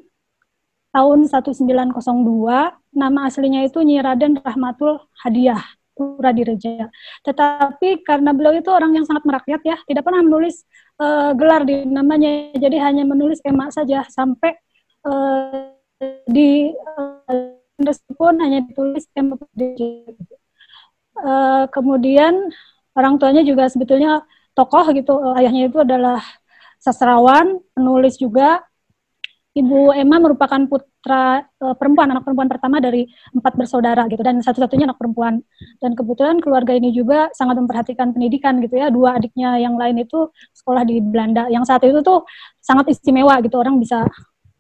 tahun 0.92 1.32
1902. 1.32 1.96
Nama 2.98 3.20
aslinya 3.30 3.64
itu 3.64 3.80
Nyi 3.80 4.04
Raden 4.04 4.44
Rahmatul 4.44 5.00
Hadiah. 5.24 5.77
Pura 5.98 6.30
Direja. 6.30 6.86
Tetapi 7.26 8.06
karena 8.06 8.32
beliau 8.38 8.62
itu 8.62 8.70
orang 8.70 8.94
yang 8.94 9.06
sangat 9.10 9.26
merakyat 9.26 9.62
ya, 9.66 9.78
tidak 9.90 10.06
pernah 10.06 10.22
menulis 10.22 10.62
uh, 11.02 11.34
gelar 11.34 11.66
di 11.66 11.84
namanya, 11.90 12.54
jadi 12.54 12.78
hanya 12.86 13.04
menulis 13.10 13.42
emak 13.42 13.74
saja 13.74 14.06
sampai 14.06 14.54
uh, 15.10 15.74
di 16.30 16.70
uh, 16.70 17.58
pun 18.14 18.38
hanya 18.38 18.62
ditulis 18.70 19.10
emak. 19.18 19.42
Uh, 21.18 21.66
kemudian 21.74 22.54
orang 22.94 23.18
tuanya 23.18 23.42
juga 23.42 23.66
sebetulnya 23.74 24.22
tokoh 24.54 24.86
gitu, 24.94 25.18
ayahnya 25.34 25.66
itu 25.66 25.82
adalah 25.82 26.22
sastrawan, 26.78 27.58
penulis 27.74 28.22
juga, 28.22 28.62
Ibu 29.58 29.90
Emma 29.98 30.22
merupakan 30.22 30.62
putra 30.70 31.42
uh, 31.42 31.74
perempuan, 31.74 32.14
anak 32.14 32.22
perempuan 32.22 32.46
pertama 32.46 32.78
dari 32.78 33.10
empat 33.34 33.58
bersaudara 33.58 34.06
gitu, 34.06 34.22
dan 34.22 34.38
satu-satunya 34.38 34.86
anak 34.86 35.02
perempuan. 35.02 35.42
Dan 35.82 35.98
kebetulan 35.98 36.38
keluarga 36.38 36.78
ini 36.78 36.94
juga 36.94 37.34
sangat 37.34 37.58
memperhatikan 37.58 38.14
pendidikan 38.14 38.62
gitu 38.62 38.78
ya. 38.78 38.94
Dua 38.94 39.18
adiknya 39.18 39.58
yang 39.58 39.74
lain 39.74 40.06
itu 40.06 40.30
sekolah 40.54 40.86
di 40.86 41.02
Belanda. 41.02 41.50
Yang 41.50 41.74
saat 41.74 41.82
itu 41.90 42.00
tuh 42.06 42.30
sangat 42.62 42.94
istimewa 42.94 43.42
gitu, 43.42 43.58
orang 43.58 43.82
bisa 43.82 44.06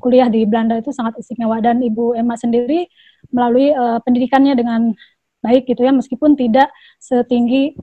kuliah 0.01 0.25
di 0.29 0.45
Belanda 0.49 0.81
itu 0.81 0.89
sangat 0.89 1.13
istimewa. 1.21 1.61
Dan 1.61 1.77
Ibu 1.85 2.17
Emma 2.17 2.33
sendiri 2.33 2.89
melalui 3.29 3.69
uh, 3.77 4.01
pendidikannya 4.01 4.57
dengan 4.57 4.97
baik 5.45 5.69
gitu 5.69 5.85
ya, 5.85 5.93
meskipun 5.93 6.33
tidak 6.33 6.73
setinggi 6.97 7.77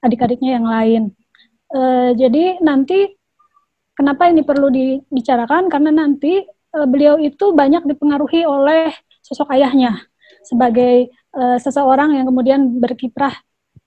adik-adiknya 0.00 0.56
yang 0.56 0.66
lain. 0.66 1.02
Uh, 1.68 2.14
jadi 2.16 2.62
nanti 2.64 3.12
Kenapa 3.96 4.28
ini 4.28 4.44
perlu 4.44 4.68
dibicarakan? 4.68 5.72
Karena 5.72 5.88
nanti 5.88 6.44
uh, 6.76 6.84
beliau 6.84 7.16
itu 7.16 7.56
banyak 7.56 7.88
dipengaruhi 7.88 8.44
oleh 8.44 8.92
sosok 9.24 9.48
ayahnya 9.56 10.04
sebagai 10.44 11.08
uh, 11.34 11.56
seseorang 11.56 12.14
yang 12.14 12.28
kemudian 12.28 12.78
berkiprah 12.78 13.34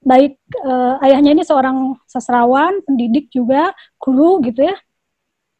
baik 0.03 0.41
uh, 0.65 0.97
ayahnya 1.05 1.37
ini 1.37 1.43
seorang 1.45 1.95
sastrawan, 2.09 2.81
pendidik 2.83 3.29
juga, 3.29 3.71
guru 4.01 4.41
gitu 4.41 4.65
ya. 4.65 4.75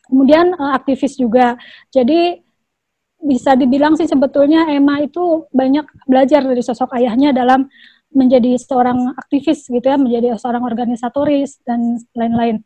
Kemudian 0.10 0.58
uh, 0.58 0.74
aktivis 0.74 1.14
juga. 1.20 1.54
Jadi 1.94 2.42
bisa 3.20 3.54
dibilang 3.54 4.00
sih 4.00 4.08
sebetulnya 4.08 4.72
Emma 4.72 5.04
itu 5.04 5.46
banyak 5.52 5.86
belajar 6.08 6.40
dari 6.42 6.64
sosok 6.64 6.96
ayahnya 6.96 7.36
dalam 7.36 7.68
menjadi 8.10 8.58
seorang 8.58 9.14
aktivis 9.14 9.70
gitu 9.70 9.86
ya, 9.86 10.00
menjadi 10.00 10.34
seorang 10.40 10.66
organisatoris 10.66 11.62
dan 11.68 12.02
lain-lain 12.18 12.64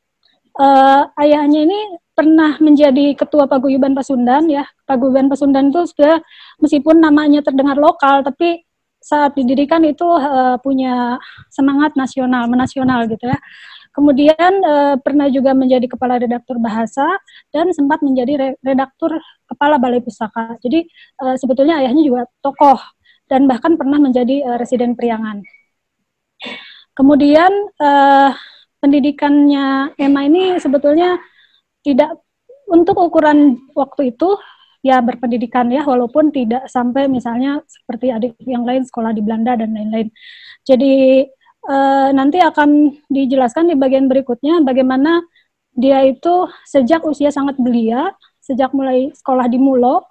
uh, 0.60 1.10
ayahnya 1.22 1.66
ini 1.66 1.80
pernah 2.14 2.58
menjadi 2.62 3.18
ketua 3.18 3.50
paguyuban 3.50 3.98
Pasundan 3.98 4.50
ya. 4.50 4.66
Paguyuban 4.86 5.30
Pasundan 5.30 5.74
itu 5.74 5.90
sudah 5.90 6.22
meskipun 6.62 7.02
namanya 7.02 7.42
terdengar 7.42 7.78
lokal 7.78 8.22
tapi 8.22 8.62
saat 9.04 9.36
didirikan 9.36 9.84
itu 9.84 10.08
uh, 10.08 10.56
punya 10.64 11.20
semangat 11.52 11.92
nasional, 12.00 12.48
menasional 12.48 13.04
gitu 13.12 13.28
ya. 13.28 13.38
Kemudian 13.94 14.54
uh, 14.66 14.96
pernah 14.98 15.30
juga 15.30 15.54
menjadi 15.54 15.86
kepala 15.86 16.18
redaktur 16.18 16.58
bahasa 16.58 17.06
dan 17.54 17.70
sempat 17.76 18.02
menjadi 18.02 18.34
re 18.40 18.50
redaktur 18.66 19.14
kepala 19.46 19.78
Balai 19.78 20.02
Pusaka. 20.02 20.58
Jadi 20.64 20.88
uh, 21.22 21.38
sebetulnya 21.38 21.78
ayahnya 21.78 22.02
juga 22.02 22.22
tokoh 22.42 22.80
dan 23.30 23.46
bahkan 23.46 23.78
pernah 23.78 24.02
menjadi 24.02 24.50
uh, 24.50 24.58
residen 24.58 24.98
Priangan. 24.98 25.46
Kemudian 26.98 27.52
uh, 27.78 28.34
pendidikannya 28.84 29.96
Emma 29.96 30.28
ini 30.28 30.60
sebetulnya 30.60 31.16
tidak 31.88 32.20
untuk 32.68 33.00
ukuran 33.00 33.64
waktu 33.72 34.12
itu 34.12 34.36
ya 34.84 35.00
berpendidikan 35.00 35.72
ya 35.72 35.88
walaupun 35.88 36.36
tidak 36.36 36.68
sampai 36.68 37.08
misalnya 37.08 37.64
seperti 37.64 38.12
adik 38.12 38.36
yang 38.44 38.68
lain 38.68 38.84
sekolah 38.84 39.16
di 39.16 39.24
Belanda 39.24 39.56
dan 39.56 39.72
lain-lain. 39.72 40.12
Jadi 40.68 41.24
e, 41.64 41.78
nanti 42.12 42.44
akan 42.44 42.92
dijelaskan 43.08 43.72
di 43.72 43.76
bagian 43.80 44.12
berikutnya 44.12 44.60
bagaimana 44.60 45.24
dia 45.72 46.04
itu 46.04 46.52
sejak 46.68 47.08
usia 47.08 47.32
sangat 47.32 47.56
belia, 47.56 48.12
sejak 48.44 48.76
mulai 48.76 49.16
sekolah 49.16 49.48
di 49.48 49.56
Mulo 49.56 50.04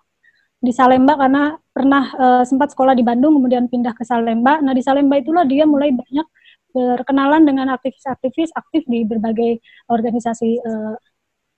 di 0.63 0.73
Salemba 0.73 1.21
karena 1.21 1.53
pernah 1.77 2.05
e, 2.17 2.27
sempat 2.49 2.73
sekolah 2.73 2.97
di 2.97 3.05
Bandung 3.05 3.37
kemudian 3.37 3.69
pindah 3.69 3.93
ke 3.93 4.09
Salemba. 4.09 4.65
Nah, 4.65 4.73
di 4.73 4.81
Salemba 4.81 5.21
itulah 5.21 5.45
dia 5.45 5.69
mulai 5.69 5.93
banyak 5.93 6.25
berkenalan 6.73 7.45
dengan 7.45 7.71
aktivis-aktivis 7.77 8.51
aktif 8.57 8.83
di 8.89 9.05
berbagai 9.05 9.61
organisasi 9.87 10.59
uh, 10.65 10.97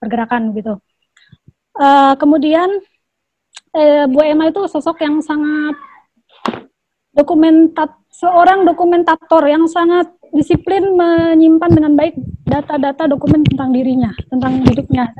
pergerakan 0.02 0.52
gitu. 0.52 0.76
Uh, 1.74 2.14
kemudian 2.20 2.68
uh, 3.74 4.04
Bu 4.06 4.20
Emma 4.22 4.50
itu 4.50 4.66
sosok 4.68 5.02
yang 5.02 5.18
sangat 5.24 5.74
dokumentat 7.14 7.94
seorang 8.10 8.66
dokumentator 8.66 9.42
yang 9.46 9.66
sangat 9.70 10.10
disiplin 10.34 10.98
menyimpan 10.98 11.70
dengan 11.70 11.92
baik 11.94 12.18
data-data 12.42 13.06
dokumen 13.06 13.46
tentang 13.46 13.70
dirinya, 13.70 14.10
tentang 14.26 14.66
hidupnya. 14.66 15.14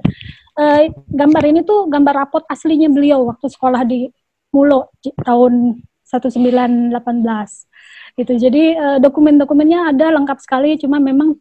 Uh, 0.55 0.91
gambar 1.11 1.43
ini 1.51 1.61
tuh 1.67 1.91
gambar 1.91 2.15
rapot 2.27 2.43
aslinya 2.47 2.87
beliau 2.87 3.27
waktu 3.27 3.51
sekolah 3.51 3.83
di 3.87 4.07
Mulo 4.55 4.95
tahun 5.27 5.83
1918 6.07 6.95
gitu. 8.19 8.33
Jadi 8.39 8.75
uh, 8.79 8.99
dokumen-dokumennya 9.03 9.95
ada 9.95 10.15
lengkap 10.15 10.39
sekali, 10.43 10.79
cuma 10.79 11.03
memang 11.03 11.39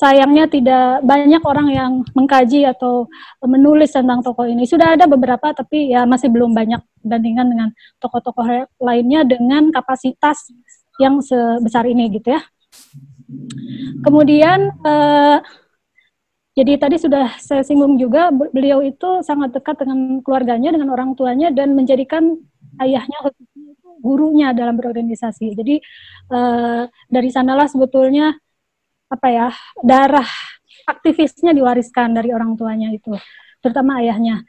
sayangnya 0.00 0.48
tidak 0.48 1.04
banyak 1.04 1.42
orang 1.44 1.68
yang 1.68 1.92
mengkaji 2.16 2.64
atau 2.64 3.04
menulis 3.44 3.92
tentang 3.92 4.24
tokoh 4.24 4.48
ini. 4.48 4.64
Sudah 4.64 4.96
ada 4.96 5.04
beberapa, 5.04 5.52
tapi 5.52 5.92
ya 5.92 6.08
masih 6.08 6.32
belum 6.32 6.56
banyak 6.56 6.80
dibandingkan 7.04 7.46
dengan 7.52 7.68
tokoh-tokoh 8.00 8.64
lainnya 8.80 9.28
dengan 9.28 9.68
kapasitas 9.68 10.48
yang 10.96 11.20
sebesar 11.20 11.84
ini 11.84 12.16
gitu 12.16 12.32
ya. 12.32 12.40
Kemudian 14.00 14.72
uh, 14.82 15.38
jadi 16.56 16.76
tadi 16.80 16.96
sudah 16.98 17.36
saya 17.38 17.62
singgung 17.62 17.94
juga 18.00 18.32
beliau 18.32 18.82
itu 18.82 19.22
sangat 19.22 19.54
dekat 19.54 19.84
dengan 19.84 20.18
keluarganya, 20.24 20.74
dengan 20.74 20.90
orang 20.90 21.14
tuanya 21.14 21.52
dan 21.52 21.76
menjadikan 21.76 22.40
ayahnya 22.80 23.18
gurunya 24.00 24.56
dalam 24.56 24.74
berorganisasi. 24.80 25.52
Jadi 25.54 25.76
uh, 26.32 26.88
dari 27.06 27.28
sanalah 27.30 27.68
sebetulnya 27.68 28.34
apa 29.10 29.28
ya 29.28 29.48
darah 29.84 30.26
aktivisnya 30.88 31.52
diwariskan 31.52 32.16
dari 32.16 32.32
orang 32.34 32.56
tuanya 32.56 32.90
itu, 32.90 33.14
terutama 33.62 34.00
ayahnya. 34.02 34.42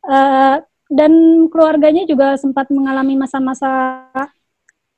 Uh, 0.00 0.60
dan 0.90 1.12
keluarganya 1.48 2.02
juga 2.02 2.34
sempat 2.34 2.66
mengalami 2.68 3.14
masa-masa 3.14 4.02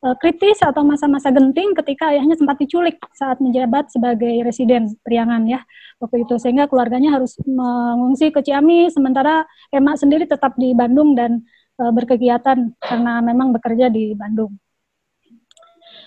uh, 0.02 0.16
kritis 0.18 0.58
atau 0.60 0.82
masa-masa 0.82 1.30
genting 1.30 1.76
ketika 1.78 2.10
ayahnya 2.10 2.34
sempat 2.34 2.58
diculik 2.58 2.98
saat 3.14 3.38
menjabat 3.38 3.88
sebagai 3.92 4.42
residen 4.42 4.90
Priangan 5.04 5.46
ya 5.46 5.62
waktu 6.02 6.26
itu 6.26 6.34
sehingga 6.40 6.66
keluarganya 6.66 7.14
harus 7.14 7.38
mengungsi 7.46 8.34
ke 8.34 8.42
Ciamis 8.42 8.98
sementara 8.98 9.46
emak 9.70 9.96
sendiri 10.02 10.26
tetap 10.26 10.58
di 10.58 10.74
Bandung 10.74 11.14
dan 11.14 11.46
uh, 11.82 11.90
berkegiatan 11.90 12.70
karena 12.78 13.12
memang 13.18 13.50
bekerja 13.50 13.90
di 13.90 14.14
Bandung. 14.14 14.54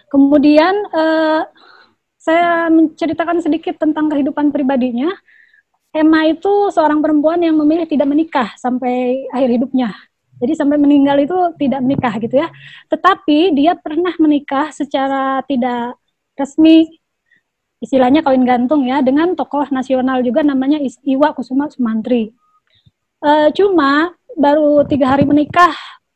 Kemudian 0.08 0.72
uh, 0.96 1.44
saya 2.16 2.72
menceritakan 2.72 3.44
sedikit 3.44 3.76
tentang 3.76 4.08
kehidupan 4.08 4.56
pribadinya. 4.56 5.12
Emma 5.96 6.28
itu 6.28 6.72
seorang 6.76 7.00
perempuan 7.00 7.40
yang 7.40 7.56
memilih 7.56 7.88
tidak 7.88 8.08
menikah 8.08 8.52
sampai 8.60 9.28
akhir 9.32 9.50
hidupnya. 9.60 9.96
Jadi 10.36 10.52
sampai 10.52 10.76
meninggal 10.76 11.16
itu 11.24 11.38
tidak 11.56 11.80
menikah 11.80 12.14
gitu 12.20 12.36
ya. 12.36 12.52
Tetapi 12.92 13.56
dia 13.56 13.80
pernah 13.80 14.12
menikah 14.20 14.76
secara 14.76 15.40
tidak 15.48 15.96
resmi, 16.36 17.00
istilahnya 17.80 18.20
kawin 18.20 18.44
gantung 18.44 18.84
ya, 18.84 19.00
dengan 19.00 19.32
tokoh 19.40 19.72
nasional 19.72 20.20
juga 20.20 20.44
namanya 20.44 20.76
Iwa 20.84 21.32
Kusuma 21.32 21.72
Sumantri. 21.72 22.36
E, 23.24 23.32
cuma 23.56 24.12
baru 24.36 24.84
tiga 24.86 25.16
hari 25.16 25.24
menikah 25.24 25.72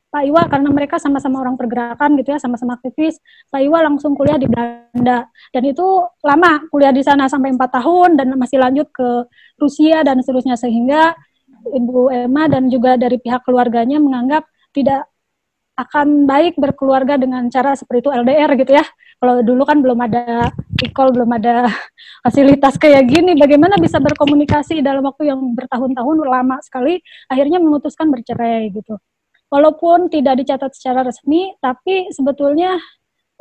Pak 0.10 0.26
Iwa 0.26 0.42
karena 0.50 0.70
mereka 0.74 0.98
sama-sama 0.98 1.38
orang 1.46 1.54
pergerakan 1.54 2.18
gitu 2.18 2.34
ya, 2.34 2.42
sama-sama 2.42 2.82
aktivis. 2.82 3.22
Pak 3.54 3.62
Iwa 3.62 3.86
langsung 3.86 4.18
kuliah 4.18 4.42
di 4.42 4.50
Belanda 4.50 5.30
dan 5.54 5.64
itu 5.64 5.86
lama 6.26 6.66
kuliah 6.74 6.90
di 6.90 7.06
sana 7.06 7.30
sampai 7.30 7.54
empat 7.54 7.78
tahun 7.78 8.18
dan 8.18 8.34
masih 8.34 8.58
lanjut 8.58 8.90
ke 8.90 9.30
Rusia 9.62 10.02
dan 10.02 10.18
seterusnya 10.26 10.58
sehingga 10.58 11.14
Ibu 11.70 12.10
Emma 12.10 12.50
dan 12.50 12.74
juga 12.74 12.98
dari 12.98 13.22
pihak 13.22 13.46
keluarganya 13.46 14.02
menganggap 14.02 14.50
tidak 14.74 15.06
akan 15.80 16.28
baik 16.28 16.60
berkeluarga 16.60 17.16
dengan 17.16 17.48
cara 17.48 17.72
seperti 17.80 18.04
itu 18.04 18.12
LDR 18.12 18.52
gitu 18.60 18.76
ya. 18.76 18.84
Kalau 19.20 19.44
dulu 19.44 19.64
kan 19.64 19.80
belum 19.80 20.00
ada 20.04 20.52
e-call, 20.84 21.16
belum 21.16 21.32
ada 21.40 21.72
fasilitas 22.28 22.76
kayak 22.76 23.08
gini, 23.08 23.36
bagaimana 23.40 23.80
bisa 23.80 24.00
berkomunikasi 24.04 24.84
dalam 24.84 25.04
waktu 25.08 25.32
yang 25.32 25.40
bertahun-tahun 25.56 26.16
lama 26.24 26.60
sekali, 26.64 27.00
akhirnya 27.32 27.64
memutuskan 27.64 28.12
bercerai 28.12 28.72
gitu 28.76 29.00
walaupun 29.50 30.08
tidak 30.08 30.40
dicatat 30.40 30.72
secara 30.78 31.02
resmi, 31.02 31.58
tapi 31.60 32.10
sebetulnya 32.14 32.78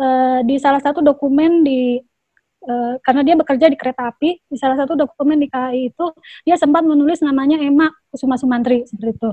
uh, 0.00 0.40
di 0.42 0.56
salah 0.56 0.80
satu 0.80 1.04
dokumen 1.04 1.62
di 1.62 2.00
uh, 2.64 2.96
karena 3.04 3.22
dia 3.22 3.36
bekerja 3.36 3.66
di 3.68 3.76
kereta 3.76 4.08
api, 4.08 4.40
di 4.48 4.56
salah 4.56 4.76
satu 4.80 4.96
dokumen 4.96 5.38
di 5.38 5.46
KAI 5.52 5.92
itu 5.92 6.06
dia 6.48 6.56
sempat 6.56 6.82
menulis 6.82 7.20
namanya 7.20 7.60
Emma 7.60 7.92
Kusuma 8.08 8.40
Sumantri 8.40 8.88
seperti 8.88 9.20
itu. 9.20 9.30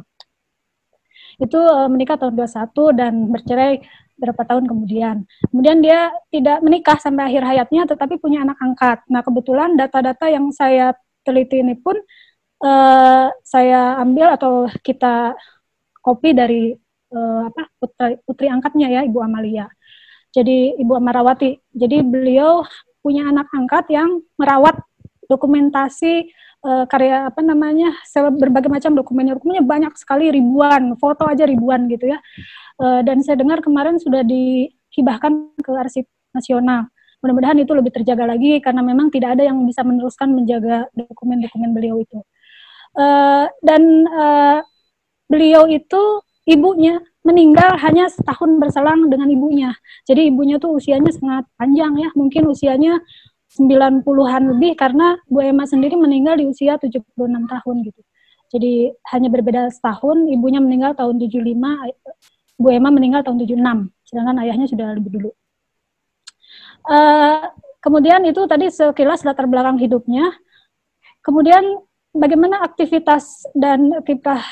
Itu 1.41 1.59
uh, 1.59 1.87
menikah 1.91 2.19
tahun 2.19 2.35
21 2.37 2.99
dan 2.99 3.13
bercerai 3.31 3.73
berapa 4.15 4.41
tahun 4.47 4.65
kemudian. 4.65 5.27
Kemudian 5.51 5.83
dia 5.83 6.11
tidak 6.31 6.63
menikah 6.63 6.97
sampai 6.99 7.31
akhir 7.31 7.43
hayatnya 7.43 7.83
tetapi 7.87 8.15
punya 8.19 8.47
anak 8.47 8.55
angkat. 8.63 9.03
Nah, 9.11 9.21
kebetulan 9.21 9.75
data-data 9.75 10.25
yang 10.31 10.49
saya 10.55 10.95
teliti 11.27 11.59
ini 11.59 11.75
pun 11.75 11.99
uh, 12.63 13.27
saya 13.43 13.99
ambil 13.99 14.35
atau 14.39 14.53
kita 14.79 15.35
kopi 15.99 16.31
dari 16.31 16.71
uh, 17.11 17.49
apa 17.49 17.63
putri, 17.81 18.13
putri 18.23 18.47
angkatnya 18.47 18.87
ya 18.87 19.01
Ibu 19.03 19.19
Amalia. 19.19 19.67
Jadi 20.31 20.79
Ibu 20.79 20.93
Amarawati. 20.99 21.55
Jadi 21.75 22.03
beliau 22.03 22.63
punya 22.99 23.27
anak 23.29 23.51
angkat 23.51 23.91
yang 23.91 24.23
merawat 24.39 24.79
dokumentasi 25.27 26.29
uh, 26.65 26.85
karya 26.89 27.29
apa 27.29 27.45
namanya 27.45 27.93
berbagai 28.33 28.67
macam 28.73 28.97
dokumennya. 28.97 29.37
Dokumennya 29.37 29.63
banyak 29.63 29.93
sekali 29.95 30.33
ribuan 30.33 30.97
foto 30.97 31.29
aja 31.29 31.45
ribuan 31.45 31.85
gitu 31.87 32.09
ya. 32.09 32.19
Uh, 32.81 33.05
dan 33.05 33.21
saya 33.21 33.37
dengar 33.37 33.61
kemarin 33.61 34.01
sudah 34.01 34.25
dihibahkan 34.25 35.53
ke 35.61 35.71
arsip 35.77 36.09
nasional. 36.33 36.89
Mudah-mudahan 37.21 37.57
itu 37.61 37.71
lebih 37.71 37.93
terjaga 37.95 38.27
lagi 38.27 38.59
karena 38.59 38.81
memang 38.83 39.09
tidak 39.13 39.39
ada 39.39 39.47
yang 39.47 39.61
bisa 39.63 39.85
meneruskan 39.85 40.33
menjaga 40.33 40.89
dokumen-dokumen 40.97 41.71
beliau 41.71 42.01
itu. 42.01 42.19
Uh, 42.95 43.47
dan 43.63 43.81
uh, 44.09 44.59
beliau 45.29 45.67
itu 45.67 46.21
ibunya 46.45 47.01
meninggal 47.25 47.73
hanya 47.81 48.05
setahun 48.05 48.61
berselang 48.61 49.09
dengan 49.09 49.25
ibunya. 49.33 49.73
Jadi 50.05 50.29
ibunya 50.29 50.61
tuh 50.61 50.77
usianya 50.77 51.09
sangat 51.09 51.49
panjang 51.57 51.97
ya, 51.97 52.09
mungkin 52.13 52.45
usianya 52.45 53.01
90-an 53.55 54.43
lebih 54.55 54.75
karena 54.75 55.15
Bu 55.31 55.39
Emma 55.39 55.63
sendiri 55.63 55.95
meninggal 55.95 56.35
di 56.35 56.45
usia 56.47 56.75
76 56.75 57.15
tahun 57.23 57.75
gitu. 57.87 58.01
Jadi 58.51 58.93
hanya 59.15 59.29
berbeda 59.31 59.71
setahun, 59.71 60.27
ibunya 60.29 60.59
meninggal 60.59 60.93
tahun 60.95 61.17
75, 61.17 61.59
Bu 62.55 62.67
Emma 62.71 62.91
meninggal 62.91 63.23
tahun 63.23 63.41
76, 63.41 63.91
sedangkan 64.07 64.35
ayahnya 64.43 64.67
sudah 64.67 64.87
lebih 64.95 65.11
dulu. 65.11 65.29
Uh, 66.85 67.49
kemudian 67.81 68.21
itu 68.23 68.45
tadi 68.45 68.69
sekilas 68.69 69.25
latar 69.25 69.49
belakang 69.49 69.81
hidupnya. 69.81 70.29
Kemudian 71.25 71.81
bagaimana 72.13 72.61
aktivitas 72.61 73.49
dan 73.57 73.89
kiprah 74.05 74.45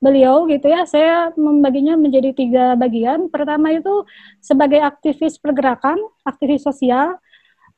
beliau 0.00 0.48
gitu 0.48 0.68
ya, 0.68 0.84
saya 0.84 1.32
membaginya 1.36 1.96
menjadi 1.96 2.36
tiga 2.36 2.76
bagian. 2.76 3.32
Pertama 3.32 3.72
itu 3.72 4.04
sebagai 4.40 4.80
aktivis 4.84 5.40
pergerakan, 5.40 5.96
aktivis 6.24 6.64
sosial, 6.64 7.16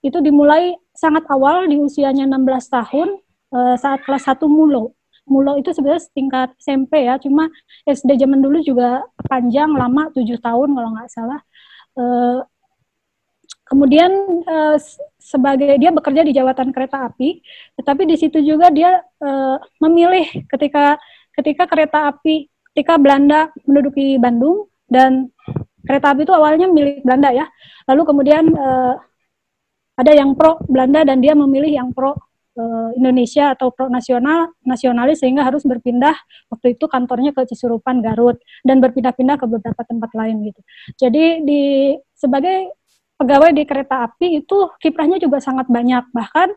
itu 0.03 0.19
dimulai 0.19 0.75
sangat 0.93 1.25
awal 1.31 1.71
di 1.71 1.79
usianya 1.79 2.27
16 2.27 2.69
tahun 2.69 3.09
uh, 3.55 3.75
saat 3.79 4.03
kelas 4.03 4.27
1 4.27 4.43
mulo. 4.51 4.99
Mulo 5.23 5.55
itu 5.55 5.71
sebenarnya 5.71 6.03
tingkat 6.11 6.51
SMP 6.59 7.07
ya, 7.07 7.15
cuma 7.23 7.47
SD 7.87 8.19
zaman 8.19 8.43
dulu 8.43 8.59
juga 8.59 9.07
panjang, 9.31 9.71
lama, 9.71 10.11
7 10.11 10.27
tahun 10.43 10.69
kalau 10.75 10.89
nggak 10.99 11.11
salah. 11.15 11.41
Uh, 11.95 12.43
kemudian 13.71 14.11
uh, 14.43 14.77
sebagai 15.23 15.79
dia 15.79 15.95
bekerja 15.95 16.27
di 16.27 16.35
jawatan 16.35 16.75
kereta 16.75 17.07
api, 17.07 17.39
tetapi 17.79 18.03
di 18.05 18.17
situ 18.19 18.43
juga 18.43 18.69
dia 18.69 19.01
memilih 19.79 20.27
ketika 20.51 20.99
ketika 21.39 21.65
kereta 21.71 22.11
api 22.11 22.51
ketika 22.73 22.97
Belanda 22.97 23.53
menduduki 23.69 24.17
Bandung 24.17 24.67
dan 24.89 25.29
kereta 25.85 26.17
api 26.17 26.25
itu 26.25 26.35
awalnya 26.35 26.67
milik 26.67 27.05
Belanda 27.05 27.31
ya. 27.31 27.47
Lalu 27.87 28.03
kemudian 28.09 28.45
ada 29.97 30.13
yang 30.13 30.33
pro 30.33 30.61
Belanda 30.69 31.05
dan 31.05 31.21
dia 31.21 31.37
memilih 31.37 31.69
yang 31.69 31.89
pro 31.93 32.13
uh, 32.13 32.91
Indonesia 32.97 33.53
atau 33.53 33.73
pro 33.73 33.89
nasional 33.93 34.53
nasionalis 34.65 35.21
sehingga 35.21 35.45
harus 35.45 35.65
berpindah 35.65 36.17
waktu 36.49 36.77
itu 36.77 36.85
kantornya 36.89 37.33
ke 37.37 37.45
Cisurupan 37.49 38.01
Garut 38.01 38.41
dan 38.65 38.81
berpindah-pindah 38.81 39.37
ke 39.37 39.47
beberapa 39.49 39.83
tempat 39.85 40.11
lain 40.17 40.49
gitu. 40.49 40.61
Jadi 40.97 41.45
di 41.45 41.63
sebagai 42.17 42.73
pegawai 43.21 43.55
di 43.55 43.63
kereta 43.69 44.09
api 44.09 44.43
itu 44.43 44.57
kiprahnya 44.83 45.21
juga 45.21 45.39
sangat 45.39 45.69
banyak 45.69 46.11
bahkan 46.11 46.51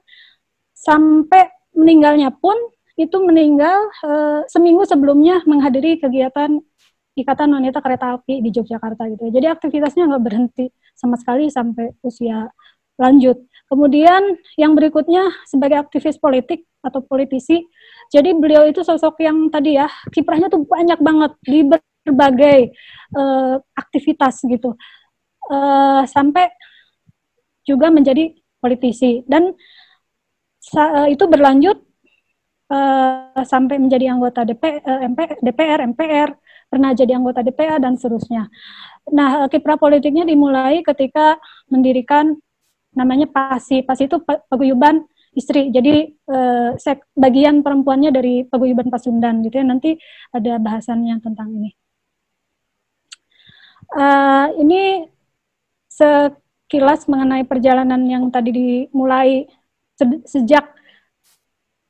sampai 0.74 1.52
meninggalnya 1.76 2.32
pun 2.32 2.56
itu 2.96 3.20
meninggal 3.20 3.92
uh, 4.08 4.42
seminggu 4.48 4.88
sebelumnya 4.88 5.44
menghadiri 5.44 6.00
kegiatan 6.00 6.64
Ikatan 7.16 7.48
Wanita 7.48 7.80
Kereta 7.80 8.20
Api 8.20 8.44
di 8.44 8.52
Yogyakarta 8.52 9.08
gitu. 9.08 9.32
Jadi 9.32 9.48
aktivitasnya 9.48 10.04
nggak 10.04 10.24
berhenti 10.24 10.68
sama 10.92 11.16
sekali 11.16 11.48
sampai 11.48 11.96
usia 12.04 12.52
lanjut. 13.00 13.38
Kemudian 13.66 14.38
yang 14.62 14.78
berikutnya 14.78 15.34
sebagai 15.50 15.82
aktivis 15.82 16.22
politik 16.22 16.70
atau 16.86 17.02
politisi 17.02 17.66
Jadi 18.14 18.38
beliau 18.38 18.70
itu 18.70 18.86
sosok 18.86 19.18
yang 19.26 19.50
tadi 19.50 19.74
ya 19.82 19.90
kiprahnya 20.14 20.46
tuh 20.46 20.62
banyak 20.62 21.02
banget 21.02 21.32
di 21.42 21.66
berbagai 21.66 22.70
uh, 23.18 23.58
aktivitas 23.74 24.46
gitu. 24.46 24.78
Uh, 25.50 26.06
sampai 26.06 26.54
juga 27.66 27.90
menjadi 27.90 28.38
politisi 28.62 29.26
dan 29.26 29.58
uh, 30.78 31.08
itu 31.10 31.26
berlanjut 31.26 31.82
uh, 32.70 33.42
sampai 33.42 33.82
menjadi 33.82 34.14
anggota 34.14 34.46
DP, 34.46 34.86
uh, 34.86 35.02
MP, 35.06 35.20
DPR, 35.42 35.80
MPR, 35.94 36.30
pernah 36.70 36.94
jadi 36.94 37.18
anggota 37.18 37.42
DPR 37.42 37.82
dan 37.82 37.98
seterusnya. 37.98 38.50
Nah, 39.14 39.46
kiprah 39.50 39.78
politiknya 39.78 40.26
dimulai 40.26 40.82
ketika 40.82 41.38
mendirikan 41.70 42.38
namanya 42.96 43.28
PASI. 43.30 43.84
PASI 43.84 44.10
itu 44.10 44.18
paguyuban 44.24 45.06
istri. 45.36 45.70
Jadi 45.70 46.16
eh, 46.16 46.96
bagian 47.14 47.62
perempuannya 47.62 48.10
dari 48.16 48.48
paguyuban 48.48 48.90
Pasundan 48.90 49.44
gitu 49.44 49.60
ya. 49.62 49.66
Nanti 49.68 50.00
ada 50.32 50.58
bahasannya 50.58 51.20
tentang 51.22 51.52
ini. 51.54 51.72
Uh, 53.96 54.50
ini 54.60 55.06
sekilas 55.88 57.06
mengenai 57.06 57.46
perjalanan 57.46 58.02
yang 58.10 58.28
tadi 58.34 58.50
dimulai 58.52 59.46
se 59.96 60.06
sejak 60.28 60.76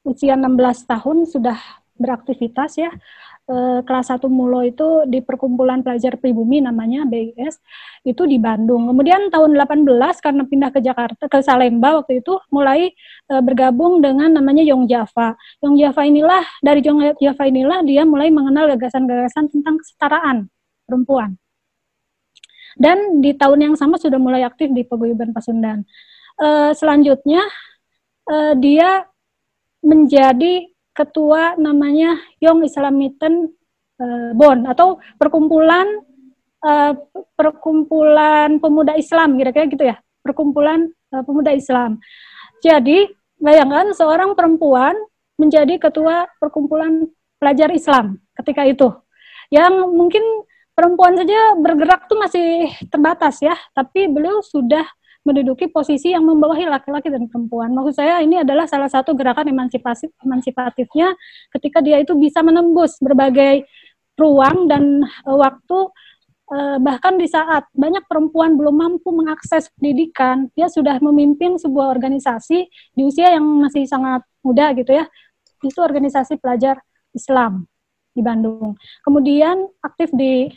usia 0.06 0.38
16 0.38 0.86
tahun 0.86 1.26
sudah 1.26 1.58
beraktivitas 1.98 2.78
ya 2.78 2.91
eh, 3.49 3.79
kelas 3.86 4.12
1 4.13 4.25
Mulo 4.29 4.62
itu 4.65 5.05
di 5.05 5.21
perkumpulan 5.21 5.81
pelajar 5.86 6.17
pribumi 6.17 6.62
namanya 6.62 7.05
BIS 7.05 7.62
itu 8.05 8.23
di 8.25 8.38
Bandung. 8.41 8.89
Kemudian 8.89 9.29
tahun 9.29 9.58
18 9.58 9.86
karena 10.21 10.43
pindah 10.45 10.69
ke 10.73 10.79
Jakarta 10.81 11.23
ke 11.29 11.39
Salemba 11.45 12.01
waktu 12.01 12.21
itu 12.21 12.38
mulai 12.49 12.93
eh, 13.29 13.41
bergabung 13.41 14.01
dengan 14.01 14.34
namanya 14.34 14.65
Yong 14.65 14.89
Java. 14.89 15.38
Yong 15.62 15.75
Java 15.77 16.01
inilah 16.05 16.43
dari 16.62 16.81
Yong 16.86 17.17
Java 17.21 17.43
inilah 17.45 17.79
dia 17.86 18.03
mulai 18.03 18.29
mengenal 18.34 18.69
gagasan-gagasan 18.77 19.49
tentang 19.53 19.77
kesetaraan 19.81 20.38
perempuan. 20.86 21.38
Dan 22.75 23.23
di 23.23 23.31
tahun 23.31 23.71
yang 23.71 23.75
sama 23.79 23.95
sudah 23.95 24.19
mulai 24.19 24.43
aktif 24.43 24.67
di 24.75 24.84
Paguyuban 24.84 25.31
Pasundan. 25.31 25.88
Eh, 26.36 26.71
selanjutnya 26.75 27.47
eh, 28.27 28.53
dia 28.60 29.08
menjadi 29.86 30.75
ketua 30.95 31.60
namanya 31.60 32.15
Young 32.39 32.63
Islamiten 32.63 33.51
uh, 33.99 34.31
Bon 34.31 34.63
atau 34.63 35.03
perkumpulan 35.19 35.86
uh, 36.63 36.95
perkumpulan 37.36 38.58
pemuda 38.63 38.95
Islam 38.95 39.36
kira-kira 39.36 39.67
gitu 39.67 39.84
ya 39.84 39.99
perkumpulan 40.23 40.88
uh, 41.12 41.23
pemuda 41.27 41.51
Islam. 41.51 41.99
Jadi 42.63 43.05
bayangkan 43.38 43.91
seorang 43.91 44.34
perempuan 44.34 44.95
menjadi 45.36 45.75
ketua 45.77 46.25
perkumpulan 46.39 47.05
pelajar 47.38 47.69
Islam 47.75 48.17
ketika 48.39 48.63
itu. 48.63 48.88
Yang 49.51 49.73
mungkin 49.91 50.23
perempuan 50.73 51.13
saja 51.15 51.53
bergerak 51.60 52.08
tuh 52.10 52.19
masih 52.19 52.71
terbatas 52.89 53.39
ya 53.43 53.55
tapi 53.71 54.12
beliau 54.12 54.43
sudah 54.43 54.84
menduduki 55.26 55.66
posisi 55.68 56.14
yang 56.14 56.24
membawahi 56.24 56.70
laki-laki 56.70 57.10
dan 57.10 57.26
perempuan. 57.26 57.74
Maksud 57.74 57.98
saya 57.98 58.22
ini 58.22 58.46
adalah 58.46 58.70
salah 58.70 58.88
satu 58.88 59.18
gerakan 59.18 59.50
emansipasi 59.50 60.14
emansipatifnya 60.22 61.18
ketika 61.50 61.82
dia 61.82 61.98
itu 61.98 62.14
bisa 62.14 62.46
menembus 62.46 63.02
berbagai 63.02 63.66
ruang 64.16 64.70
dan 64.70 65.02
uh, 65.26 65.36
waktu 65.36 65.78
uh, 66.54 66.78
bahkan 66.78 67.18
di 67.18 67.26
saat 67.26 67.66
banyak 67.74 68.06
perempuan 68.06 68.54
belum 68.54 68.76
mampu 68.78 69.10
mengakses 69.12 69.74
pendidikan, 69.76 70.48
dia 70.54 70.70
sudah 70.70 71.02
memimpin 71.02 71.58
sebuah 71.58 71.90
organisasi 71.90 72.70
di 72.70 73.02
usia 73.02 73.34
yang 73.34 73.44
masih 73.66 73.90
sangat 73.90 74.22
muda 74.46 74.72
gitu 74.78 74.94
ya. 74.94 75.10
Itu 75.66 75.82
organisasi 75.82 76.38
pelajar 76.38 76.78
Islam 77.12 77.66
di 78.14 78.22
Bandung. 78.22 78.78
Kemudian 79.02 79.66
aktif 79.82 80.14
di 80.14 80.48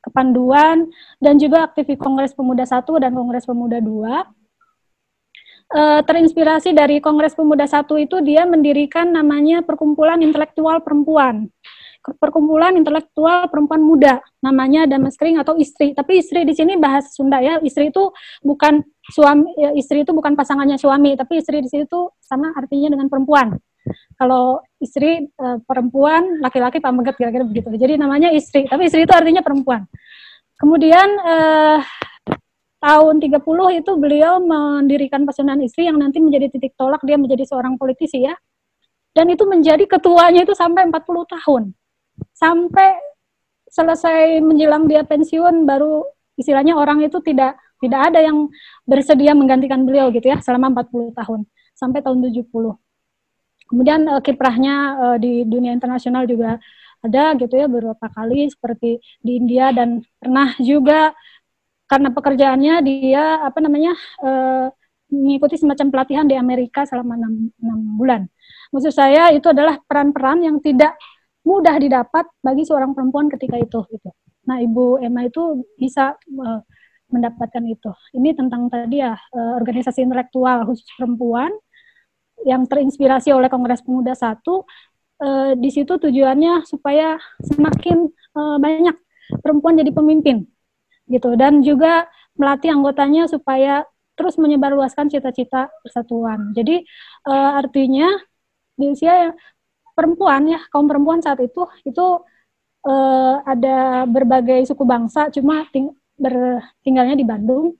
Kepanduan 0.00 0.88
dan 1.20 1.36
juga 1.36 1.68
aktif 1.68 1.84
di 1.84 1.96
Kongres 2.00 2.32
Pemuda 2.32 2.64
1 2.64 2.88
dan 3.00 3.12
Kongres 3.12 3.44
Pemuda 3.44 3.78
2. 3.84 4.24
E, 5.70 5.80
eh, 5.80 6.00
terinspirasi 6.02 6.74
dari 6.74 6.98
Kongres 6.98 7.36
Pemuda 7.36 7.68
1 7.68 8.00
itu 8.00 8.18
dia 8.24 8.48
mendirikan 8.48 9.12
namanya 9.12 9.60
Perkumpulan 9.60 10.18
Intelektual 10.24 10.80
Perempuan. 10.80 11.52
Perkumpulan 12.00 12.80
Intelektual 12.80 13.52
Perempuan 13.52 13.84
Muda, 13.84 14.24
namanya 14.40 14.88
Dameskring 14.88 15.36
atau 15.36 15.54
istri. 15.60 15.92
Tapi 15.92 16.24
istri 16.24 16.48
di 16.48 16.56
sini 16.56 16.80
bahasa 16.80 17.12
Sunda 17.12 17.44
ya. 17.44 17.60
Istri 17.60 17.92
itu 17.92 18.08
bukan 18.40 18.80
suami, 19.12 19.52
ya, 19.60 19.76
istri 19.76 20.00
itu 20.00 20.16
bukan 20.16 20.32
pasangannya 20.32 20.80
suami, 20.80 21.12
tapi 21.12 21.44
istri 21.44 21.60
di 21.60 21.68
sini 21.68 21.84
itu 21.84 22.08
sama 22.24 22.56
artinya 22.56 22.96
dengan 22.96 23.12
perempuan 23.12 23.60
kalau 24.20 24.60
istri 24.76 25.26
e, 25.26 25.46
perempuan, 25.64 26.44
laki-laki 26.44 26.78
pamegat 26.78 27.16
kira-kira 27.16 27.44
begitu. 27.44 27.72
Jadi 27.72 27.96
namanya 27.96 28.28
istri, 28.30 28.68
tapi 28.68 28.86
istri 28.88 29.08
itu 29.08 29.14
artinya 29.16 29.40
perempuan. 29.40 29.88
Kemudian 30.60 31.08
e, 31.16 31.36
tahun 32.80 33.16
30 33.20 33.80
itu 33.80 33.92
beliau 33.96 34.40
mendirikan 34.40 35.24
Pasundan 35.24 35.60
Istri 35.64 35.88
yang 35.88 35.96
nanti 35.96 36.20
menjadi 36.20 36.52
titik 36.52 36.76
tolak 36.76 37.00
dia 37.04 37.16
menjadi 37.16 37.48
seorang 37.48 37.80
politisi 37.80 38.24
ya. 38.24 38.36
Dan 39.10 39.26
itu 39.32 39.42
menjadi 39.48 39.84
ketuanya 39.88 40.44
itu 40.44 40.54
sampai 40.54 40.86
40 40.86 41.34
tahun. 41.40 41.62
Sampai 42.36 42.94
selesai 43.70 44.42
menjelang 44.44 44.84
dia 44.90 45.06
pensiun 45.06 45.64
baru 45.64 46.02
istilahnya 46.34 46.74
orang 46.74 47.06
itu 47.06 47.22
tidak 47.22 47.54
tidak 47.80 48.12
ada 48.12 48.20
yang 48.20 48.50
bersedia 48.84 49.32
menggantikan 49.32 49.86
beliau 49.86 50.12
gitu 50.12 50.26
ya 50.28 50.42
selama 50.42 50.84
40 50.84 51.16
tahun 51.16 51.40
sampai 51.72 52.04
tahun 52.04 52.28
70. 52.28 52.44
Kemudian 53.70 54.02
uh, 54.10 54.18
kiprahnya 54.18 54.74
uh, 54.98 55.16
di 55.16 55.46
dunia 55.46 55.70
internasional 55.70 56.26
juga 56.26 56.58
ada 57.00 57.32
gitu 57.38 57.54
ya 57.56 57.64
beberapa 57.64 58.06
kali 58.12 58.50
seperti 58.52 59.00
di 59.24 59.40
India 59.40 59.72
dan 59.72 60.04
pernah 60.20 60.52
juga 60.60 61.16
karena 61.88 62.12
pekerjaannya 62.12 62.74
dia 62.84 63.40
apa 63.40 63.58
namanya 63.62 63.96
uh, 64.20 64.68
mengikuti 65.10 65.58
semacam 65.58 65.86
pelatihan 65.90 66.26
di 66.26 66.38
Amerika 66.38 66.86
selama 66.86 67.18
enam, 67.18 67.50
enam 67.58 67.80
bulan. 67.98 68.22
Maksud 68.70 68.94
saya 68.94 69.34
itu 69.34 69.50
adalah 69.50 69.82
peran-peran 69.82 70.46
yang 70.46 70.62
tidak 70.62 70.94
mudah 71.42 71.74
didapat 71.82 72.30
bagi 72.38 72.62
seorang 72.62 72.94
perempuan 72.94 73.26
ketika 73.26 73.58
itu 73.58 73.80
gitu. 73.90 74.10
Nah, 74.46 74.62
Ibu 74.62 75.02
Emma 75.02 75.26
itu 75.26 75.66
bisa 75.74 76.14
uh, 76.14 76.60
mendapatkan 77.10 77.64
itu. 77.66 77.90
Ini 78.14 78.38
tentang 78.38 78.70
tadi 78.70 79.02
ya 79.02 79.18
uh, 79.18 79.52
organisasi 79.58 80.06
intelektual 80.06 80.62
khusus 80.70 80.86
perempuan 80.94 81.50
yang 82.46 82.64
terinspirasi 82.68 83.32
oleh 83.34 83.48
Kongres 83.52 83.84
Pemuda 83.84 84.16
satu 84.16 84.64
eh, 85.20 85.52
di 85.56 85.70
situ 85.72 85.96
tujuannya 86.00 86.64
supaya 86.64 87.16
semakin 87.44 88.08
eh, 88.10 88.56
banyak 88.60 88.96
perempuan 89.42 89.78
jadi 89.78 89.92
pemimpin 89.92 90.48
gitu 91.10 91.34
dan 91.34 91.60
juga 91.60 92.06
melatih 92.38 92.72
anggotanya 92.72 93.26
supaya 93.26 93.84
terus 94.14 94.36
menyebarluaskan 94.36 95.08
cita-cita 95.08 95.72
persatuan. 95.82 96.52
Jadi 96.56 96.84
eh, 97.28 97.50
artinya 97.60 98.08
di 98.76 98.92
usia 98.92 99.32
perempuan 99.92 100.48
ya 100.48 100.60
kaum 100.72 100.88
perempuan 100.88 101.20
saat 101.20 101.40
itu 101.44 101.68
itu 101.84 102.06
eh, 102.88 103.34
ada 103.44 104.08
berbagai 104.08 104.64
suku 104.72 104.84
bangsa 104.88 105.28
cuma 105.28 105.68
ting 105.68 105.92
bertinggalnya 106.16 107.16
di 107.16 107.24
Bandung 107.24 107.76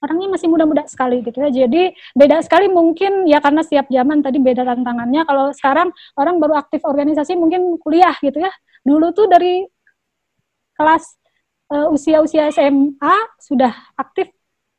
orangnya 0.00 0.28
masih 0.32 0.48
muda-muda 0.48 0.84
sekali 0.88 1.20
gitu 1.20 1.38
ya. 1.40 1.48
Jadi 1.52 1.92
beda 2.16 2.40
sekali 2.40 2.66
mungkin 2.72 3.28
ya 3.28 3.38
karena 3.38 3.60
setiap 3.60 3.86
zaman 3.92 4.24
tadi 4.24 4.40
beda 4.40 4.64
tantangannya. 4.64 5.22
Kalau 5.28 5.52
sekarang 5.52 5.88
orang 6.16 6.40
baru 6.40 6.56
aktif 6.56 6.80
organisasi 6.84 7.36
mungkin 7.36 7.76
kuliah 7.78 8.16
gitu 8.20 8.40
ya. 8.40 8.52
Dulu 8.84 9.12
tuh 9.12 9.28
dari 9.28 9.64
kelas 10.74 11.04
uh, 11.70 11.92
usia-usia 11.92 12.48
SMA 12.48 13.16
sudah 13.36 13.72
aktif 14.00 14.32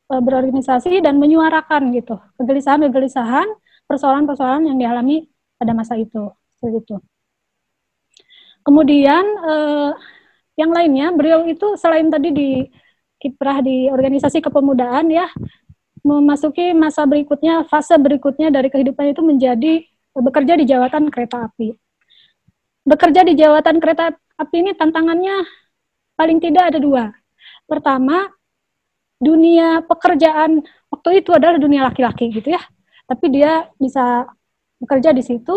uh, 0.09 0.21
berorganisasi 0.21 0.99
dan 1.05 1.21
menyuarakan 1.21 1.93
gitu 1.93 2.17
kegelisahan-kegelisahan, 2.41 3.45
persoalan-persoalan 3.85 4.73
yang 4.73 4.77
dialami 4.81 5.29
pada 5.61 5.77
masa 5.77 5.95
itu. 6.01 6.33
Seperti 6.57 6.77
itu. 6.81 6.97
Kemudian 8.61 9.25
uh, 9.41 9.93
yang 10.57 10.69
lainnya, 10.69 11.09
beliau 11.13 11.45
itu 11.49 11.73
selain 11.77 12.09
tadi 12.09 12.29
di 12.29 12.49
kiprah 13.21 13.61
di 13.61 13.87
organisasi 13.93 14.41
kepemudaan 14.41 15.13
ya 15.13 15.29
memasuki 16.01 16.73
masa 16.73 17.05
berikutnya 17.05 17.69
fase 17.69 17.93
berikutnya 18.01 18.49
dari 18.49 18.73
kehidupan 18.73 19.13
itu 19.13 19.21
menjadi 19.21 19.85
bekerja 20.17 20.57
di 20.57 20.65
jawatan 20.65 21.13
kereta 21.13 21.47
api. 21.47 21.77
Bekerja 22.81 23.21
di 23.21 23.37
jawatan 23.37 23.77
kereta 23.77 24.09
api 24.41 24.55
ini 24.65 24.73
tantangannya 24.73 25.45
paling 26.17 26.41
tidak 26.41 26.73
ada 26.73 26.79
dua. 26.81 27.13
Pertama, 27.69 28.25
dunia 29.21 29.85
pekerjaan 29.85 30.65
waktu 30.89 31.21
itu 31.21 31.29
adalah 31.31 31.61
dunia 31.61 31.85
laki-laki 31.85 32.33
gitu 32.33 32.57
ya. 32.57 32.61
Tapi 33.05 33.25
dia 33.29 33.69
bisa 33.77 34.25
bekerja 34.81 35.13
di 35.13 35.21
situ. 35.21 35.55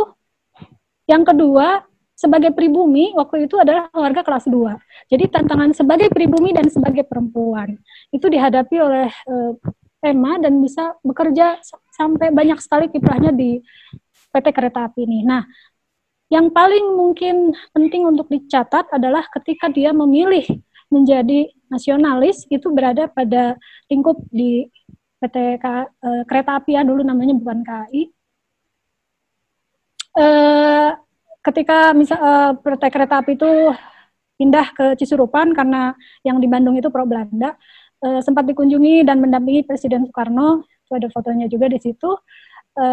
Yang 1.08 1.32
kedua, 1.32 1.80
sebagai 2.14 2.54
pribumi 2.54 3.10
waktu 3.18 3.50
itu 3.50 3.58
adalah 3.58 3.90
warga 3.90 4.22
kelas 4.22 4.46
2. 4.46 5.10
Jadi 5.10 5.24
tantangan 5.28 5.74
sebagai 5.74 6.08
pribumi 6.08 6.54
dan 6.54 6.70
sebagai 6.70 7.02
perempuan 7.04 7.74
itu 8.14 8.26
dihadapi 8.30 8.76
oleh 8.78 9.10
uh, 9.26 9.52
Emma 10.04 10.38
dan 10.38 10.62
bisa 10.62 10.94
bekerja 11.02 11.58
sampai 11.90 12.30
banyak 12.30 12.60
sekali 12.62 12.86
kiprahnya 12.92 13.32
di 13.34 13.58
PT 14.30 14.46
Kereta 14.52 14.86
Api 14.86 15.06
ini. 15.06 15.24
Nah, 15.24 15.42
yang 16.28 16.50
paling 16.50 16.98
mungkin 16.98 17.54
penting 17.70 18.04
untuk 18.04 18.26
dicatat 18.28 18.90
adalah 18.92 19.24
ketika 19.30 19.70
dia 19.70 19.94
memilih 19.94 20.44
menjadi 20.92 21.50
nasionalis 21.70 22.44
itu 22.50 22.70
berada 22.70 23.10
pada 23.10 23.58
lingkup 23.88 24.20
di 24.28 24.68
PT 25.18 25.36
K, 25.62 25.66
e, 25.88 26.08
Kereta 26.28 26.60
Api 26.60 26.76
ya 26.76 26.82
dulu 26.84 27.00
namanya 27.00 27.32
bukan 27.32 27.64
KAI. 27.64 28.02
E, 30.14 30.26
ketika 31.44 31.92
misal 31.92 32.56
PT 32.58 32.82
Kereta 32.88 33.20
Api 33.20 33.36
itu 33.36 33.50
pindah 34.40 34.66
ke 34.74 34.86
Cisurupan 34.98 35.54
karena 35.54 35.94
yang 36.26 36.42
di 36.42 36.48
Bandung 36.50 36.74
itu 36.74 36.90
pro 36.90 37.06
Belanda, 37.06 37.54
e, 38.02 38.24
sempat 38.24 38.48
dikunjungi 38.48 39.06
dan 39.06 39.22
mendampingi 39.22 39.62
Presiden 39.68 40.08
Soekarno, 40.08 40.66
itu 40.66 40.92
ada 40.96 41.08
fotonya 41.12 41.46
juga 41.46 41.70
di 41.70 41.78
situ. 41.78 42.10
E, 42.74 42.86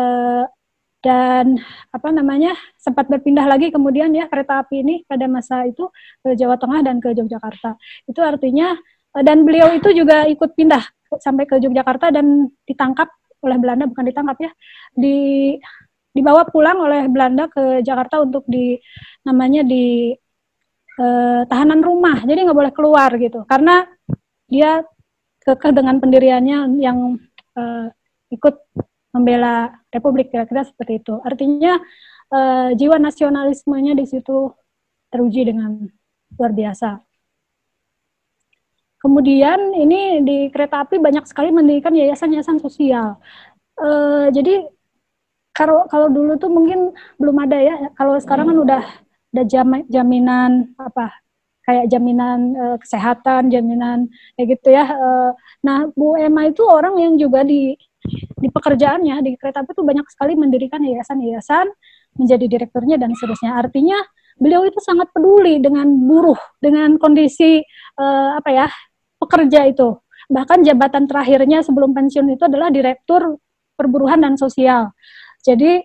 dan 1.01 1.57
apa 1.89 2.13
namanya 2.13 2.53
sempat 2.77 3.09
berpindah 3.09 3.49
lagi 3.49 3.73
kemudian 3.73 4.13
ya 4.13 4.29
kereta 4.29 4.61
api 4.61 4.85
ini 4.85 4.95
pada 5.09 5.25
masa 5.25 5.65
itu 5.65 5.89
ke 6.21 6.37
Jawa 6.37 6.61
Tengah 6.61 6.85
dan 6.85 7.01
ke 7.01 7.17
Yogyakarta. 7.17 7.73
Itu 8.05 8.21
artinya 8.21 8.77
dan 9.17 9.41
beliau 9.41 9.73
itu 9.73 9.89
juga 9.97 10.29
ikut 10.29 10.53
pindah 10.53 10.85
sampai 11.17 11.49
ke 11.49 11.57
Yogyakarta 11.57 12.13
dan 12.13 12.53
ditangkap 12.69 13.09
oleh 13.41 13.57
Belanda 13.57 13.89
bukan 13.89 14.05
ditangkap 14.05 14.37
ya 14.37 14.51
di 14.93 15.57
dibawa 16.11 16.43
pulang 16.47 16.77
oleh 16.83 17.07
Belanda 17.07 17.47
ke 17.47 17.79
Jakarta 17.81 18.19
untuk 18.23 18.43
di 18.47 18.75
namanya 19.23 19.63
di 19.63 20.11
eh, 20.99 21.41
tahanan 21.47 21.81
rumah 21.81 22.23
jadi 22.27 22.45
nggak 22.47 22.59
boleh 22.59 22.73
keluar 22.75 23.09
gitu 23.15 23.47
karena 23.47 23.87
dia 24.51 24.83
kekeh 25.41 25.71
dengan 25.71 25.97
pendiriannya 26.03 26.77
yang 26.83 27.15
eh, 27.55 27.87
ikut 28.31 28.55
membela 29.11 29.75
Republik 29.91 30.31
kira-kira 30.31 30.63
seperti 30.63 31.03
itu. 31.03 31.19
Artinya 31.19 31.75
uh, 32.31 32.69
jiwa 32.73 32.97
nasionalismenya 32.97 33.93
di 33.93 34.05
situ 34.07 34.55
teruji 35.11 35.43
dengan 35.43 35.83
luar 36.39 36.51
biasa. 36.55 37.03
Kemudian 39.01 39.75
ini 39.75 40.21
di 40.23 40.37
kereta 40.53 40.85
api 40.85 41.01
banyak 41.01 41.25
sekali 41.27 41.51
mendirikan 41.51 41.91
yayasan-yayasan 41.91 42.61
sosial. 42.63 43.19
Uh, 43.75 44.31
jadi 44.31 44.63
kalau 45.61 45.85
kalau 45.85 46.07
dulu 46.09 46.33
tuh 46.41 46.49
mungkin 46.49 46.89
belum 47.21 47.37
ada 47.45 47.57
ya. 47.61 47.75
Kalau 47.93 48.17
sekarang 48.17 48.49
kan 48.49 48.57
udah 48.57 48.81
ada 49.31 49.43
jam, 49.45 49.69
jaminan 49.85 50.73
apa 50.81 51.21
kayak 51.61 51.85
jaminan 51.93 52.57
uh, 52.57 52.77
kesehatan, 52.81 53.53
jaminan 53.53 54.09
kayak 54.33 54.57
gitu 54.57 54.73
ya. 54.73 54.89
Uh, 54.89 55.31
nah, 55.61 55.85
Bu 55.93 56.17
Emma 56.17 56.49
itu 56.49 56.65
orang 56.65 56.97
yang 56.97 57.13
juga 57.21 57.45
di 57.45 57.77
di 58.41 58.49
pekerjaannya 58.49 59.21
di 59.21 59.37
kereta 59.37 59.61
api 59.61 59.77
itu 59.77 59.85
banyak 59.85 60.07
sekali 60.09 60.33
mendirikan 60.33 60.81
yayasan-yayasan, 60.81 61.69
menjadi 62.17 62.45
direkturnya 62.49 62.97
dan 62.97 63.13
seterusnya. 63.13 63.53
Artinya 63.61 64.01
beliau 64.41 64.65
itu 64.65 64.81
sangat 64.81 65.13
peduli 65.13 65.61
dengan 65.61 65.85
buruh, 65.85 66.39
dengan 66.57 66.97
kondisi 66.97 67.61
uh, 68.01 68.41
apa 68.41 68.49
ya 68.49 68.67
pekerja 69.21 69.69
itu. 69.69 70.01
Bahkan 70.31 70.65
jabatan 70.65 71.05
terakhirnya 71.05 71.61
sebelum 71.61 71.93
pensiun 71.93 72.25
itu 72.33 72.43
adalah 72.49 72.73
direktur 72.73 73.37
perburuhan 73.77 74.21
dan 74.21 74.33
sosial. 74.37 74.93
Jadi 75.41 75.81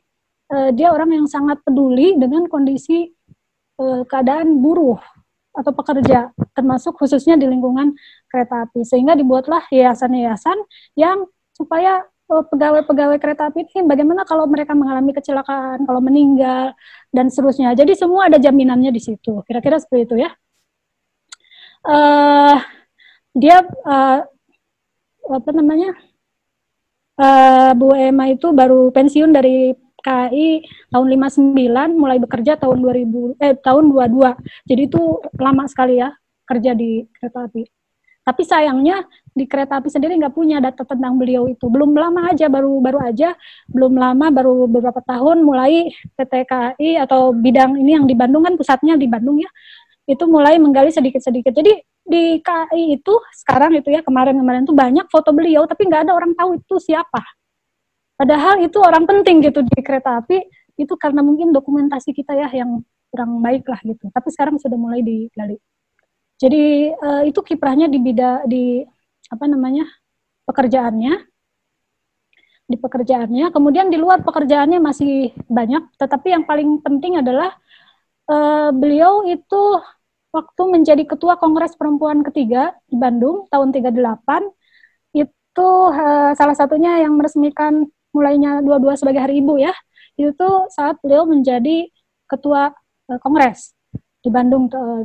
uh, 0.53 0.71
dia 0.77 0.93
orang 0.93 1.11
yang 1.17 1.27
sangat 1.27 1.61
peduli 1.65 2.15
dengan 2.17 2.45
kondisi 2.47 3.09
uh, 3.81 4.05
keadaan 4.05 4.61
buruh 4.61 5.01
atau 5.57 5.73
pekerja, 5.73 6.37
termasuk 6.53 7.01
khususnya 7.01 7.41
di 7.41 7.49
lingkungan 7.49 7.97
kereta 8.29 8.69
api. 8.69 8.85
Sehingga 8.85 9.17
dibuatlah 9.17 9.65
yayasan-yayasan 9.73 10.61
yang 11.01 11.25
supaya 11.57 12.05
oh, 12.29 12.45
pegawai-pegawai 12.45 13.17
kereta 13.17 13.49
api 13.49 13.65
ini 13.65 13.89
bagaimana 13.89 14.29
kalau 14.29 14.45
mereka 14.45 14.77
mengalami 14.77 15.17
kecelakaan, 15.17 15.89
kalau 15.89 16.05
meninggal 16.05 16.77
dan 17.09 17.33
seterusnya. 17.33 17.73
Jadi 17.73 17.97
semua 17.97 18.29
ada 18.29 18.37
jaminannya 18.37 18.93
di 18.93 19.01
situ. 19.01 19.41
Kira-kira 19.49 19.81
seperti 19.81 20.13
itu 20.13 20.17
ya. 20.21 20.31
Uh, 21.87 22.61
dia 23.33 23.65
uh, 23.89 24.21
apa 25.27 25.51
namanya? 25.57 25.97
Uh, 27.17 27.73
Bu 27.73 27.97
Emma 27.97 28.29
itu 28.29 28.53
baru 28.53 28.93
pensiun 28.93 29.33
dari 29.33 29.73
KAI 30.05 30.63
tahun 30.93 31.07
59 31.17 31.97
mulai 31.97 32.21
bekerja 32.23 32.61
tahun 32.61 32.79
2000 32.79 33.41
eh 33.43 33.57
tahun 33.59 33.91
22. 33.91 34.37
Jadi 34.69 34.83
itu 34.87 35.03
lama 35.41 35.65
sekali 35.67 35.99
ya 35.99 36.13
kerja 36.47 36.77
di 36.77 37.03
kereta 37.17 37.49
api. 37.49 37.65
Tapi 38.27 38.43
sayangnya 38.43 39.07
di 39.33 39.47
kereta 39.47 39.79
api 39.79 39.89
sendiri 39.91 40.19
nggak 40.19 40.35
punya 40.35 40.59
data 40.59 40.83
tentang 40.83 41.17
beliau 41.19 41.47
itu. 41.47 41.67
Belum 41.71 41.95
lama 41.95 42.31
aja, 42.31 42.47
baru 42.51 42.79
baru 42.83 42.99
aja, 43.03 43.35
belum 43.71 43.97
lama, 43.97 44.31
baru 44.35 44.67
beberapa 44.67 44.99
tahun 45.03 45.43
mulai 45.47 45.91
PT 46.19 46.33
KAI 46.47 47.07
atau 47.07 47.31
bidang 47.33 47.79
ini 47.79 47.97
yang 47.99 48.07
di 48.07 48.15
Bandung 48.19 48.43
kan 48.47 48.59
pusatnya 48.59 48.99
di 48.99 49.07
Bandung 49.07 49.39
ya, 49.39 49.51
itu 50.11 50.25
mulai 50.27 50.59
menggali 50.59 50.91
sedikit-sedikit. 50.91 51.55
Jadi 51.55 51.96
di 52.07 52.39
KAI 52.39 53.03
itu 53.03 53.15
sekarang 53.35 53.75
itu 53.75 53.91
ya 53.91 54.01
kemarin-kemarin 54.01 54.63
tuh 54.63 54.73
banyak 54.79 55.11
foto 55.11 55.35
beliau, 55.35 55.67
tapi 55.67 55.91
nggak 55.91 56.07
ada 56.07 56.13
orang 56.15 56.33
tahu 56.39 56.57
itu 56.57 56.79
siapa. 56.79 57.21
Padahal 58.17 58.63
itu 58.65 58.79
orang 58.81 59.05
penting 59.05 59.45
gitu 59.45 59.61
di 59.61 59.81
kereta 59.85 60.25
api 60.25 60.41
itu 60.81 60.95
karena 60.97 61.21
mungkin 61.21 61.53
dokumentasi 61.53 62.17
kita 62.17 62.33
ya 62.33 62.49
yang 62.49 62.81
kurang 63.13 63.43
baik 63.45 63.67
lah 63.69 63.81
gitu. 63.85 64.09
Tapi 64.09 64.29
sekarang 64.33 64.57
sudah 64.57 64.79
mulai 64.79 65.05
digali. 65.05 65.59
Jadi 66.37 66.93
uh, 66.97 67.23
itu 67.25 67.41
kiprahnya 67.41 67.89
di 67.89 67.99
bidang 68.01 68.45
di 68.49 68.85
apa 69.29 69.45
namanya 69.49 69.85
pekerjaannya 70.49 71.13
di 72.67 72.77
pekerjaannya. 72.77 73.51
Kemudian 73.51 73.89
di 73.89 73.97
luar 73.97 74.21
pekerjaannya 74.23 74.79
masih 74.81 75.33
banyak, 75.47 75.97
tetapi 75.97 76.35
yang 76.35 76.45
paling 76.45 76.81
penting 76.85 77.19
adalah 77.21 77.57
uh, 78.29 78.71
beliau 78.75 79.25
itu 79.25 79.81
waktu 80.35 80.63
menjadi 80.69 81.03
ketua 81.07 81.39
Kongres 81.41 81.75
Perempuan 81.79 82.21
ketiga 82.27 82.75
di 82.91 82.97
Bandung 82.99 83.49
tahun 83.49 83.73
38 83.73 83.97
itu 85.17 85.69
uh, 85.93 86.33
salah 86.37 86.57
satunya 86.57 87.01
yang 87.01 87.17
meresmikan 87.17 87.89
mulainya 88.13 88.61
dua-dua 88.61 88.97
sebagai 88.97 89.25
hari 89.25 89.41
ibu 89.41 89.57
ya. 89.57 89.73
Itu 90.17 90.69
saat 90.73 91.01
beliau 91.01 91.25
menjadi 91.29 91.89
ketua 92.29 92.73
uh, 93.09 93.19
Kongres 93.21 93.73
di 94.21 94.29
Bandung 94.29 94.69
uh, 94.73 95.03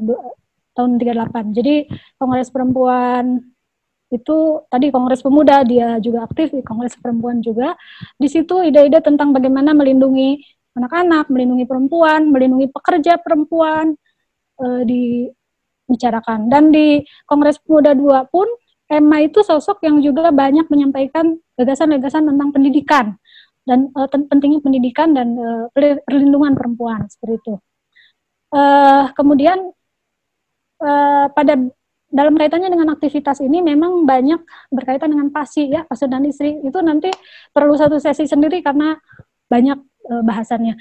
tahun 0.76 1.00
38. 1.00 1.56
Jadi 1.56 1.88
Kongres 2.20 2.52
Perempuan 2.52 3.40
itu 4.12 4.38
tadi 4.68 4.92
Kongres 4.92 5.24
Pemuda 5.24 5.64
dia 5.64 5.96
juga 6.04 6.28
aktif 6.28 6.52
di 6.52 6.60
Kongres 6.60 7.00
Perempuan 7.00 7.40
juga. 7.40 7.80
Di 8.20 8.28
situ 8.28 8.60
ide-ide 8.60 9.00
tentang 9.00 9.32
bagaimana 9.32 9.72
melindungi 9.72 10.44
anak-anak, 10.76 11.28
melindungi 11.32 11.68
perempuan, 11.68 12.32
melindungi 12.32 12.72
pekerja 12.72 13.20
perempuan 13.20 13.96
e, 14.62 14.68
dibicarakan. 14.86 16.48
Dan 16.48 16.70
di 16.70 17.02
Kongres 17.26 17.58
Pemuda 17.66 17.98
2 17.98 18.30
pun 18.30 18.46
Emma 18.86 19.24
itu 19.24 19.42
sosok 19.42 19.82
yang 19.88 19.98
juga 20.04 20.30
banyak 20.30 20.70
menyampaikan 20.70 21.40
gagasan-gagasan 21.58 22.30
tentang 22.30 22.50
pendidikan 22.54 23.06
dan 23.66 23.90
e, 23.92 24.00
pentingnya 24.06 24.62
pendidikan 24.62 25.18
dan 25.18 25.34
e, 25.36 25.50
perlindungan 26.06 26.54
perempuan 26.54 27.10
seperti 27.10 27.42
itu. 27.42 27.54
E, 28.54 28.62
kemudian 29.18 29.74
uh, 30.82 31.26
pada 31.32 31.54
dalam 32.12 32.36
kaitannya 32.36 32.68
dengan 32.68 32.92
aktivitas 32.92 33.40
ini 33.40 33.64
memang 33.64 34.04
banyak 34.04 34.44
berkaitan 34.68 35.16
dengan 35.16 35.32
pasi 35.32 35.72
ya 35.72 35.88
pasien 35.88 36.12
dan 36.12 36.28
istri 36.28 36.60
itu 36.60 36.80
nanti 36.84 37.08
perlu 37.56 37.72
satu 37.72 37.96
sesi 38.04 38.28
sendiri 38.28 38.60
karena 38.60 39.00
banyak 39.48 39.80
uh, 40.10 40.24
bahasannya. 40.26 40.74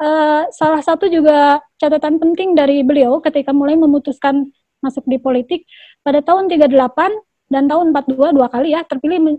Uh, 0.00 0.48
salah 0.54 0.80
satu 0.80 1.10
juga 1.10 1.60
catatan 1.76 2.16
penting 2.16 2.56
dari 2.56 2.80
beliau 2.86 3.20
ketika 3.20 3.50
mulai 3.52 3.76
memutuskan 3.76 4.48
masuk 4.82 5.06
di 5.06 5.18
politik 5.20 5.68
pada 6.02 6.24
tahun 6.24 6.50
38 6.50 6.72
dan 7.52 7.68
tahun 7.68 7.94
42 7.94 8.36
dua 8.36 8.48
kali 8.50 8.74
ya 8.74 8.82
terpilih 8.82 9.38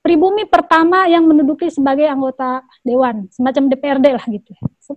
pribumi 0.00 0.46
pertama 0.46 1.10
yang 1.10 1.26
menduduki 1.26 1.68
sebagai 1.68 2.06
anggota 2.06 2.64
dewan 2.86 3.26
semacam 3.34 3.68
DPRD 3.68 4.06
lah 4.14 4.24
gitu 4.30 4.52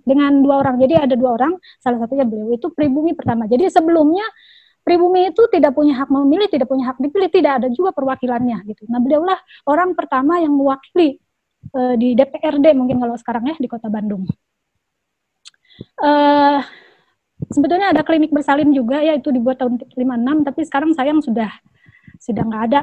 dengan 0.07 0.39
dua 0.39 0.63
orang 0.63 0.79
jadi 0.79 1.09
ada 1.09 1.15
dua 1.17 1.35
orang 1.35 1.53
salah 1.81 2.05
satunya 2.05 2.23
beliau 2.23 2.55
itu 2.55 2.71
pribumi 2.71 3.11
pertama 3.17 3.49
jadi 3.49 3.67
sebelumnya 3.67 4.23
pribumi 4.83 5.31
itu 5.31 5.47
tidak 5.47 5.71
punya 5.73 5.95
hak 6.03 6.11
memilih, 6.11 6.51
tidak 6.51 6.67
punya 6.67 6.91
hak 6.91 6.99
dipilih, 6.99 7.31
tidak 7.31 7.63
ada 7.63 7.67
juga 7.71 7.95
perwakilannya 7.95 8.67
gitu. 8.67 8.83
Nah, 8.91 8.99
beliaulah 8.99 9.39
orang 9.63 9.95
pertama 9.95 10.43
yang 10.43 10.51
mewakili 10.51 11.22
uh, 11.75 11.95
di 11.97 12.13
DPRD 12.13 12.73
mungkin 12.77 13.01
kalau 13.01 13.15
sekarang 13.17 13.49
ya 13.49 13.55
di 13.57 13.67
Kota 13.67 13.89
Bandung. 13.89 14.25
Uh, 15.97 16.61
sebetulnya 17.49 17.91
ada 17.91 18.05
klinik 18.05 18.29
bersalin 18.29 18.71
juga 18.71 19.01
ya 19.01 19.17
itu 19.17 19.33
dibuat 19.33 19.57
tahun 19.57 19.81
56 19.81 20.47
tapi 20.47 20.61
sekarang 20.69 20.91
sayang 20.93 21.19
sudah 21.19 21.49
sudah 22.21 22.43
nggak 22.45 22.63
ada 22.71 22.81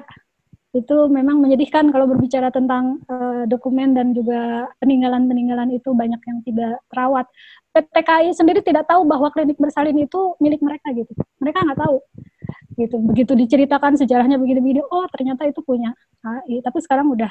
itu 0.70 0.96
memang 1.10 1.42
menyedihkan 1.42 1.90
kalau 1.90 2.06
berbicara 2.06 2.54
tentang 2.54 3.02
uh, 3.10 3.42
dokumen 3.50 3.90
dan 3.90 4.14
juga 4.14 4.70
peninggalan-peninggalan 4.78 5.74
itu 5.74 5.90
banyak 5.90 6.22
yang 6.22 6.38
tidak 6.46 6.78
terawat. 6.94 7.26
PTKI 7.74 8.30
sendiri 8.34 8.62
tidak 8.62 8.86
tahu 8.86 9.02
bahwa 9.02 9.34
klinik 9.34 9.58
bersalin 9.58 9.98
itu 9.98 10.38
milik 10.38 10.62
mereka 10.62 10.94
gitu. 10.94 11.10
Mereka 11.42 11.58
nggak 11.66 11.78
tahu 11.78 11.96
gitu. 12.78 12.96
Begitu 13.02 13.32
diceritakan 13.34 13.98
sejarahnya 13.98 14.38
begini-begini, 14.38 14.86
oh 14.86 15.10
ternyata 15.10 15.42
itu 15.50 15.58
punya 15.58 15.90
KAI. 16.22 16.62
Tapi 16.62 16.78
sekarang 16.86 17.10
udah 17.18 17.30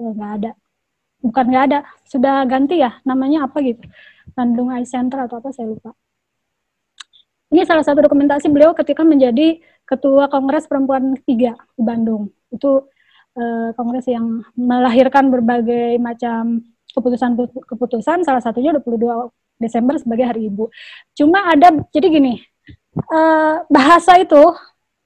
nggak 0.00 0.32
uh, 0.32 0.38
ada. 0.40 0.52
bukan 1.20 1.44
nggak 1.52 1.64
ada, 1.68 1.78
sudah 2.08 2.48
ganti 2.48 2.80
ya, 2.80 2.96
namanya 3.04 3.44
apa 3.44 3.60
gitu, 3.60 3.84
Bandung 4.32 4.72
Eye 4.72 4.88
Center 4.88 5.28
atau 5.28 5.36
apa 5.36 5.52
saya 5.52 5.68
lupa. 5.68 5.92
Ini 7.52 7.66
salah 7.68 7.84
satu 7.84 8.00
dokumentasi 8.00 8.48
beliau 8.48 8.72
ketika 8.72 9.04
menjadi 9.04 9.60
Ketua 9.84 10.32
Kongres 10.32 10.64
Perempuan 10.64 11.18
ketiga 11.20 11.58
di 11.74 11.82
Bandung. 11.82 12.30
Itu 12.48 12.88
eh, 13.34 13.74
kongres 13.74 14.06
yang 14.06 14.46
melahirkan 14.54 15.28
berbagai 15.34 15.98
macam 15.98 16.62
keputusan-keputusan, 16.94 18.22
salah 18.22 18.42
satunya 18.42 18.70
22 18.74 19.28
Desember 19.58 19.98
sebagai 19.98 20.30
Hari 20.30 20.46
Ibu. 20.46 20.70
Cuma 21.18 21.50
ada, 21.50 21.74
jadi 21.90 22.06
gini, 22.06 22.38
eh, 22.96 23.54
bahasa 23.66 24.14
itu 24.18 24.40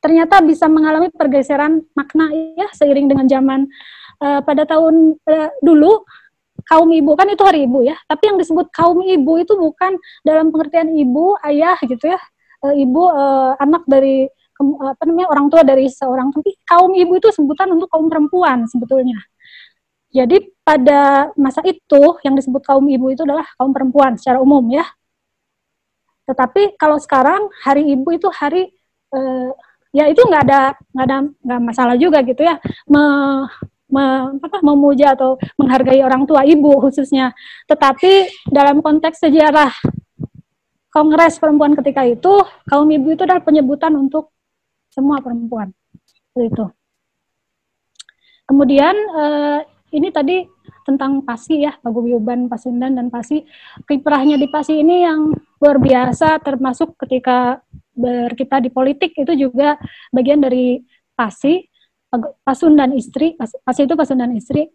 ternyata 0.05 0.45
bisa 0.45 0.69
mengalami 0.69 1.09
pergeseran 1.09 1.81
makna 1.97 2.29
ya 2.61 2.69
seiring 2.77 3.09
dengan 3.09 3.25
zaman. 3.25 3.65
Eh, 4.23 4.41
pada 4.47 4.63
tahun 4.63 5.19
eh, 5.27 5.51
dulu 5.59 6.07
kaum 6.65 6.89
ibu 6.95 7.13
kan 7.19 7.29
itu 7.29 7.43
hari 7.45 7.67
ibu 7.69 7.85
ya 7.85 7.99
tapi 8.09 8.31
yang 8.31 8.39
disebut 8.41 8.73
kaum 8.73 9.05
ibu 9.05 9.33
itu 9.37 9.53
bukan 9.53 10.01
dalam 10.25 10.49
pengertian 10.49 10.97
ibu 10.97 11.37
ayah 11.45 11.77
gitu 11.85 12.09
ya 12.09 12.17
uh, 12.65 12.73
ibu 12.73 13.05
uh, 13.05 13.53
anak 13.61 13.85
dari 13.85 14.25
apa 14.81 15.03
namanya 15.05 15.29
orang 15.29 15.47
tua 15.53 15.61
dari 15.67 15.91
seorang 15.91 16.31
tapi 16.33 16.57
kaum 16.65 16.95
ibu 16.95 17.19
itu 17.21 17.29
sebutan 17.35 17.75
untuk 17.75 17.91
kaum 17.91 18.07
perempuan 18.07 18.65
sebetulnya. 18.71 19.19
Jadi 20.15 20.55
pada 20.63 21.35
masa 21.35 21.59
itu 21.67 22.03
yang 22.23 22.39
disebut 22.39 22.63
kaum 22.63 22.87
ibu 22.87 23.11
itu 23.11 23.27
adalah 23.27 23.45
kaum 23.59 23.75
perempuan 23.75 24.15
secara 24.15 24.39
umum 24.39 24.63
ya. 24.71 24.87
Tetapi 26.31 26.79
kalau 26.79 27.03
sekarang 27.03 27.51
hari 27.67 27.93
ibu 27.93 28.15
itu 28.15 28.31
hari 28.31 28.71
uh, 29.11 29.51
ya 29.91 30.07
itu 30.07 30.23
nggak 30.23 30.43
ada 30.47 30.61
nggak 30.95 31.07
ada 31.07 31.17
nggak 31.31 31.61
masalah 31.61 31.95
juga 31.99 32.23
gitu 32.23 32.43
ya 32.47 32.59
me, 32.91 33.03
me, 33.91 34.37
memuja 34.65 35.17
atau 35.17 35.37
menghargai 35.61 36.01
orang 36.01 36.25
tua 36.25 36.45
ibu 36.45 36.81
khususnya. 36.89 37.33
Tetapi 37.69 38.29
dalam 38.49 38.81
konteks 38.81 39.25
sejarah 39.25 39.73
Kongres 40.95 41.43
Perempuan 41.43 41.75
ketika 41.75 42.07
itu, 42.07 42.39
kaum 42.71 42.87
ibu 42.87 43.11
itu 43.11 43.27
adalah 43.27 43.43
penyebutan 43.43 43.99
untuk 43.99 44.31
semua 44.95 45.19
perempuan. 45.19 45.75
Itu. 46.39 46.71
Kemudian 48.47 48.95
eh, 48.95 49.61
ini 49.91 50.15
tadi 50.15 50.47
tentang 50.87 51.25
Pasi 51.27 51.65
ya, 51.67 51.75
Paguyuban 51.83 52.47
Pasundan 52.47 52.95
dan 52.95 53.11
Pasi. 53.11 53.43
Kiprahnya 53.89 54.39
di 54.39 54.47
Pasi 54.47 54.79
ini 54.85 55.03
yang 55.03 55.35
luar 55.59 55.83
biasa 55.83 56.39
termasuk 56.45 56.95
ketika 57.01 57.59
berkita 57.95 58.63
di 58.63 58.71
politik 58.71 59.19
itu 59.19 59.33
juga 59.49 59.75
bagian 60.15 60.43
dari 60.43 60.79
Pasi, 61.15 61.63
Pasundan 62.43 62.95
istri, 62.95 63.35
Pasi 63.39 63.81
itu 63.87 63.95
Pasundan 63.95 64.33
istri, 64.35 64.69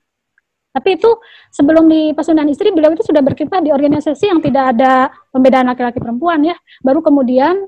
tapi 0.69 1.01
itu 1.01 1.09
sebelum 1.49 1.89
di 1.89 2.13
Pasundan 2.13 2.45
Istri, 2.45 2.69
beliau 2.69 2.93
itu 2.93 3.01
sudah 3.01 3.25
berkiprah 3.25 3.57
di 3.57 3.73
organisasi 3.73 4.29
yang 4.29 4.37
tidak 4.37 4.77
ada 4.77 5.09
pembedaan 5.33 5.65
laki-laki 5.65 5.97
perempuan 5.97 6.45
ya. 6.45 6.53
Baru 6.85 7.01
kemudian 7.01 7.65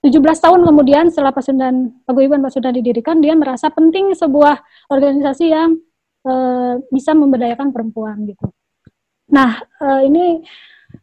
17 0.00 0.16
tahun 0.40 0.64
kemudian 0.64 1.12
setelah 1.12 1.36
Pasundan 1.36 1.92
Paguyuban 2.08 2.40
Pasundan 2.40 2.72
didirikan, 2.72 3.20
dia 3.20 3.36
merasa 3.36 3.68
penting 3.68 4.16
sebuah 4.16 4.64
organisasi 4.88 5.44
yang 5.44 5.76
e, 6.24 6.32
bisa 6.88 7.12
memberdayakan 7.12 7.68
perempuan 7.68 8.24
gitu. 8.24 8.48
Nah, 9.28 9.60
e, 9.76 9.86
ini 10.08 10.40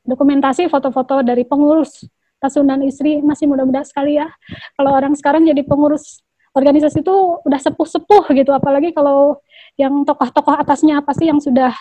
dokumentasi 0.02 0.66
foto-foto 0.66 1.22
dari 1.22 1.46
pengurus 1.46 2.10
Pasundan 2.42 2.82
Istri 2.82 3.22
masih 3.22 3.46
muda-muda 3.46 3.86
sekali 3.86 4.18
ya. 4.18 4.34
Kalau 4.74 4.98
orang 4.98 5.14
sekarang 5.14 5.46
jadi 5.46 5.62
pengurus 5.62 6.26
organisasi 6.54 7.02
itu 7.02 7.16
udah 7.42 7.60
sepuh-sepuh 7.60 8.30
gitu 8.38 8.54
apalagi 8.54 8.94
kalau 8.94 9.42
yang 9.78 10.06
tokoh-tokoh 10.06 10.54
atasnya 10.54 11.02
apa 11.02 11.12
sih 11.18 11.28
yang 11.30 11.42
sudah 11.42 11.74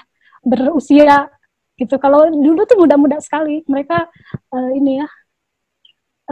berusia 0.43 1.29
gitu. 1.77 2.01
Kalau 2.01 2.29
dulu 2.33 2.65
tuh 2.65 2.81
muda-muda 2.81 3.21
sekali 3.21 3.65
mereka 3.69 4.09
uh, 4.53 4.71
ini 4.73 5.05
ya 5.05 5.07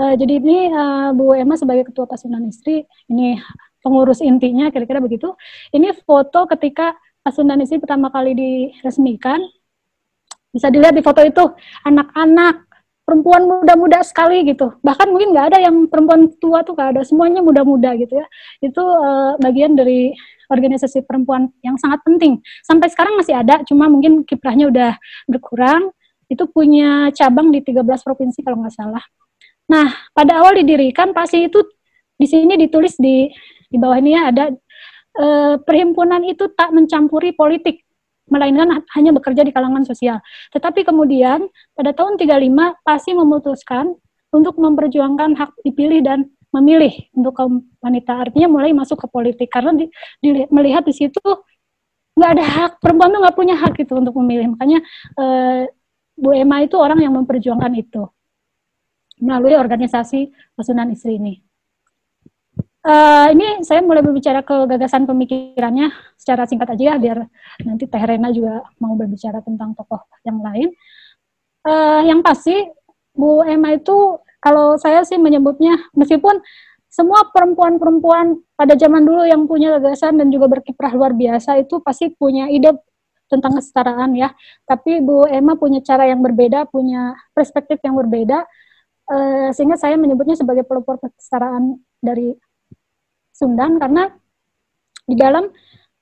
uh, 0.00 0.14
jadi 0.16 0.40
ini 0.40 0.58
uh, 0.72 1.10
Bu 1.12 1.36
Emma 1.36 1.60
sebagai 1.60 1.92
ketua 1.92 2.08
pasunan 2.08 2.42
istri 2.48 2.88
ini 3.12 3.36
pengurus 3.84 4.24
intinya 4.24 4.72
kira-kira 4.72 5.00
begitu. 5.04 5.36
Ini 5.72 5.92
foto 6.04 6.48
ketika 6.48 6.96
pasunan 7.20 7.60
istri 7.60 7.76
pertama 7.76 8.08
kali 8.08 8.32
diresmikan 8.32 9.40
bisa 10.50 10.66
dilihat 10.72 10.96
di 10.96 11.04
foto 11.04 11.22
itu 11.22 11.44
anak-anak 11.86 12.69
perempuan 13.10 13.42
muda-muda 13.42 14.06
sekali 14.06 14.46
gitu. 14.46 14.78
Bahkan 14.86 15.10
mungkin 15.10 15.34
nggak 15.34 15.46
ada 15.50 15.58
yang 15.66 15.90
perempuan 15.90 16.30
tua 16.38 16.62
tuh 16.62 16.78
nggak 16.78 16.94
ada, 16.94 17.02
semuanya 17.02 17.42
muda-muda 17.42 17.98
gitu 17.98 18.22
ya. 18.22 18.26
Itu 18.62 18.78
uh, 18.78 19.34
bagian 19.42 19.74
dari 19.74 20.14
organisasi 20.46 21.02
perempuan 21.10 21.50
yang 21.66 21.74
sangat 21.74 22.06
penting. 22.06 22.38
Sampai 22.62 22.86
sekarang 22.86 23.18
masih 23.18 23.34
ada, 23.34 23.66
cuma 23.66 23.90
mungkin 23.90 24.22
kiprahnya 24.22 24.70
udah 24.70 24.94
berkurang. 25.26 25.90
Itu 26.30 26.46
punya 26.46 27.10
cabang 27.10 27.50
di 27.50 27.58
13 27.66 27.82
provinsi 28.06 28.46
kalau 28.46 28.62
nggak 28.62 28.78
salah. 28.78 29.02
Nah, 29.66 29.90
pada 30.14 30.38
awal 30.38 30.62
didirikan 30.62 31.10
pasti 31.10 31.50
itu 31.50 31.58
di 32.14 32.30
sini 32.30 32.54
ditulis 32.54 32.94
di 32.94 33.26
di 33.66 33.76
bawah 33.78 33.98
ini 33.98 34.14
ya 34.14 34.30
ada 34.30 34.44
uh, 35.18 35.54
perhimpunan 35.62 36.22
itu 36.22 36.46
tak 36.54 36.70
mencampuri 36.70 37.34
politik 37.34 37.82
melainkan 38.30 38.80
hanya 38.96 39.10
bekerja 39.10 39.42
di 39.42 39.52
kalangan 39.52 39.82
sosial. 39.82 40.22
Tetapi 40.54 40.86
kemudian 40.86 41.50
pada 41.74 41.90
tahun 41.92 42.16
35 42.16 42.86
pasti 42.86 43.10
memutuskan 43.12 43.92
untuk 44.30 44.56
memperjuangkan 44.56 45.34
hak 45.34 45.50
dipilih 45.66 46.00
dan 46.06 46.30
memilih 46.54 46.94
untuk 47.14 47.34
kaum 47.34 47.66
wanita. 47.82 48.30
Artinya 48.30 48.48
mulai 48.50 48.70
masuk 48.74 49.02
ke 49.02 49.06
politik 49.10 49.48
karena 49.50 49.74
di, 49.74 49.86
di, 50.22 50.46
melihat 50.50 50.86
di 50.86 50.94
situ 50.94 51.22
nggak 52.14 52.30
ada 52.38 52.44
hak 52.46 52.72
perempuan 52.82 53.14
tuh 53.14 53.20
nggak 53.22 53.36
punya 53.36 53.54
hak 53.58 53.74
itu 53.78 53.92
untuk 53.94 54.14
memilih. 54.18 54.54
Makanya 54.54 54.78
eh, 55.18 55.70
Bu 56.20 56.30
Emma 56.36 56.62
itu 56.62 56.76
orang 56.78 57.00
yang 57.02 57.14
memperjuangkan 57.16 57.72
itu 57.74 58.06
melalui 59.20 59.56
organisasi 59.56 60.32
Pasunan 60.56 60.90
Istri 60.90 61.20
ini. 61.20 61.49
Uh, 62.80 63.28
ini 63.36 63.60
saya 63.60 63.84
mulai 63.84 64.00
berbicara 64.00 64.40
ke 64.40 64.56
gagasan 64.64 65.04
pemikirannya 65.04 65.92
secara 66.16 66.48
singkat 66.48 66.72
aja 66.72 66.84
ya, 66.84 66.94
biar 66.96 67.28
nanti 67.68 67.84
Teh 67.84 68.00
Rena 68.00 68.32
juga 68.32 68.64
mau 68.80 68.96
berbicara 68.96 69.44
tentang 69.44 69.76
tokoh 69.76 70.00
yang 70.24 70.40
lain. 70.40 70.72
Uh, 71.60 72.00
yang 72.08 72.24
pasti, 72.24 72.56
Bu 73.12 73.44
Emma 73.44 73.76
itu 73.76 74.16
kalau 74.40 74.80
saya 74.80 75.04
sih 75.04 75.20
menyebutnya, 75.20 75.76
meskipun 75.92 76.40
semua 76.88 77.28
perempuan-perempuan 77.28 78.40
pada 78.56 78.72
zaman 78.80 79.04
dulu 79.04 79.28
yang 79.28 79.44
punya 79.44 79.76
gagasan 79.76 80.16
dan 80.16 80.32
juga 80.32 80.48
berkiprah 80.48 80.96
luar 80.96 81.12
biasa 81.12 81.60
itu 81.60 81.84
pasti 81.84 82.16
punya 82.16 82.48
ide 82.48 82.72
tentang 83.28 83.60
kesetaraan 83.60 84.16
ya. 84.16 84.32
Tapi 84.64 85.04
Bu 85.04 85.28
Emma 85.28 85.52
punya 85.54 85.84
cara 85.84 86.08
yang 86.08 86.24
berbeda, 86.24 86.64
punya 86.72 87.12
perspektif 87.36 87.76
yang 87.84 87.92
berbeda, 88.00 88.48
uh, 89.12 89.52
sehingga 89.52 89.76
saya 89.76 90.00
menyebutnya 90.00 90.40
sebagai 90.40 90.64
pelopor 90.64 90.96
kesetaraan 90.96 91.76
dari 92.00 92.32
Sundan 93.40 93.80
karena 93.80 94.12
di 95.08 95.16
dalam 95.16 95.48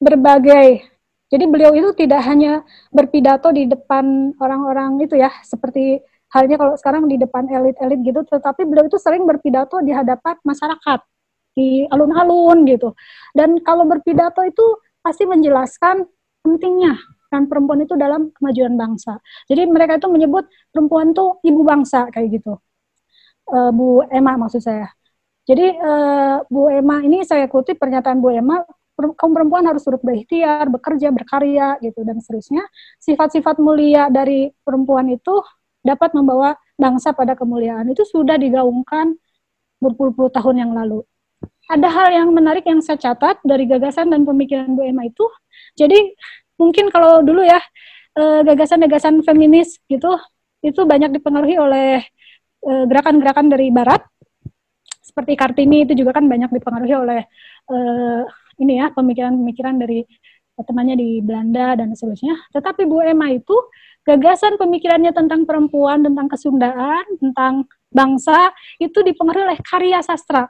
berbagai 0.03 0.83
jadi 1.29 1.45
beliau 1.47 1.77
itu 1.77 1.95
tidak 1.95 2.25
hanya 2.27 2.67
berpidato 2.91 3.55
di 3.55 3.71
depan 3.71 4.35
orang-orang 4.43 4.99
itu 5.07 5.15
ya 5.15 5.31
seperti 5.47 6.03
halnya 6.35 6.57
kalau 6.59 6.75
sekarang 6.75 7.07
di 7.07 7.21
depan 7.21 7.47
elit-elit 7.47 8.01
gitu 8.03 8.27
tetapi 8.27 8.67
beliau 8.67 8.91
itu 8.91 8.99
sering 8.99 9.23
berpidato 9.23 9.79
di 9.87 9.95
hadapan 9.95 10.35
masyarakat 10.43 11.01
di 11.59 11.83
alun-alun 11.91 12.63
gitu. 12.71 12.95
Dan 13.35 13.59
kalau 13.67 13.83
berpidato 13.91 14.47
itu 14.47 14.67
pasti 15.03 15.27
menjelaskan 15.27 16.07
pentingnya 16.47 16.95
kan 17.29 17.45
perempuan 17.45 17.85
itu 17.85 17.93
dalam 17.93 18.33
kemajuan 18.33 18.73
bangsa. 18.81 19.21
Jadi 19.53 19.69
mereka 19.69 20.01
itu 20.01 20.09
menyebut 20.09 20.49
perempuan 20.73 21.13
itu 21.13 21.37
ibu 21.45 21.61
bangsa 21.61 22.09
kayak 22.09 22.41
gitu. 22.41 22.57
Uh, 23.49 23.69
Bu 23.73 24.01
Emma 24.09 24.37
maksud 24.37 24.65
saya 24.65 24.89
jadi 25.49 25.67
uh, 25.81 26.45
Bu 26.45 26.69
Emma 26.69 27.01
ini 27.01 27.25
saya 27.25 27.49
kutip 27.49 27.81
pernyataan 27.81 28.21
Bu 28.21 28.29
Emma, 28.37 28.61
kaum 29.17 29.33
perempuan 29.33 29.65
harus 29.65 29.81
turut 29.81 30.05
berikhtiar, 30.05 30.69
bekerja, 30.69 31.09
berkarya 31.09 31.81
gitu 31.81 32.05
dan 32.05 32.21
seterusnya. 32.21 32.69
Sifat-sifat 33.01 33.57
mulia 33.57 34.13
dari 34.13 34.53
perempuan 34.61 35.09
itu 35.09 35.41
dapat 35.81 36.13
membawa 36.13 36.53
bangsa 36.77 37.17
pada 37.17 37.33
kemuliaan. 37.33 37.89
Itu 37.89 38.05
sudah 38.05 38.37
digaungkan 38.37 39.17
berpuluh-puluh 39.81 40.29
tahun 40.37 40.69
yang 40.69 40.73
lalu. 40.77 41.01
Ada 41.73 41.89
hal 41.89 42.09
yang 42.13 42.29
menarik 42.37 42.69
yang 42.69 42.85
saya 42.85 43.01
catat 43.01 43.41
dari 43.41 43.65
gagasan 43.65 44.13
dan 44.13 44.29
pemikiran 44.29 44.77
Bu 44.77 44.85
Emma 44.85 45.09
itu. 45.09 45.25
Jadi 45.81 46.13
mungkin 46.61 46.93
kalau 46.93 47.25
dulu 47.25 47.41
ya 47.41 47.61
eh, 48.21 48.41
gagasan-gagasan 48.45 49.25
feminis 49.25 49.81
gitu 49.89 50.13
itu 50.61 50.81
banyak 50.85 51.17
dipengaruhi 51.17 51.57
oleh 51.57 52.05
eh, 52.67 52.85
gerakan-gerakan 52.85 53.49
dari 53.49 53.73
Barat 53.73 54.05
seperti 55.19 55.35
Kartini 55.35 55.83
itu 55.83 55.99
juga 55.99 56.15
kan 56.15 56.31
banyak 56.31 56.47
dipengaruhi 56.55 56.95
oleh 56.95 57.27
uh, 57.75 58.23
ini 58.63 58.79
ya 58.79 58.95
pemikiran-pemikiran 58.95 59.83
dari 59.83 60.07
temannya 60.63 60.95
di 60.95 61.19
Belanda 61.19 61.75
dan 61.75 61.91
seterusnya. 61.91 62.39
Tetapi 62.55 62.87
Bu 62.87 63.03
Emma 63.03 63.35
itu 63.35 63.55
gagasan 64.07 64.55
pemikirannya 64.63 65.11
tentang 65.11 65.43
perempuan, 65.43 66.07
tentang 66.07 66.31
kesundaan, 66.31 67.03
tentang 67.19 67.67
bangsa 67.91 68.55
itu 68.79 69.03
dipengaruhi 69.03 69.51
oleh 69.51 69.59
karya 69.59 69.99
sastra. 70.07 70.47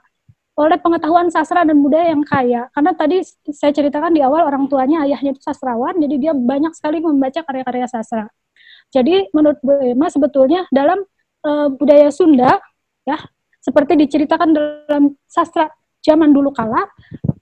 oleh 0.58 0.74
pengetahuan 0.82 1.30
sastra 1.30 1.62
dan 1.62 1.78
budaya 1.78 2.10
yang 2.10 2.26
kaya. 2.26 2.66
Karena 2.74 2.90
tadi 2.90 3.22
saya 3.54 3.70
ceritakan 3.70 4.10
di 4.10 4.26
awal 4.26 4.42
orang 4.42 4.66
tuanya 4.66 5.06
ayahnya 5.06 5.38
itu 5.38 5.38
sastrawan, 5.38 5.94
jadi 6.02 6.14
dia 6.18 6.32
banyak 6.34 6.74
sekali 6.74 6.98
membaca 6.98 7.46
karya-karya 7.46 7.86
sastra. 7.86 8.26
Jadi 8.90 9.30
menurut 9.30 9.62
Bu 9.62 9.78
Emma 9.94 10.10
sebetulnya 10.10 10.66
dalam 10.74 10.98
uh, 11.46 11.70
budaya 11.70 12.10
Sunda 12.10 12.58
ya 13.06 13.22
seperti 13.58 13.98
diceritakan 13.98 14.54
dalam 14.54 15.14
sastra 15.26 15.68
zaman 16.02 16.30
dulu 16.30 16.54
kala 16.54 16.86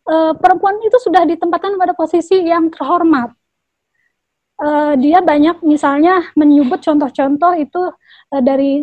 uh, 0.08 0.32
perempuan 0.36 0.80
itu 0.82 0.96
sudah 1.02 1.22
ditempatkan 1.28 1.76
pada 1.76 1.92
posisi 1.92 2.40
yang 2.42 2.72
terhormat. 2.72 3.34
Uh, 4.56 4.96
dia 4.96 5.20
banyak 5.20 5.60
misalnya 5.68 6.32
menyebut 6.32 6.80
contoh-contoh 6.80 7.52
itu 7.60 7.92
uh, 8.32 8.42
dari 8.42 8.80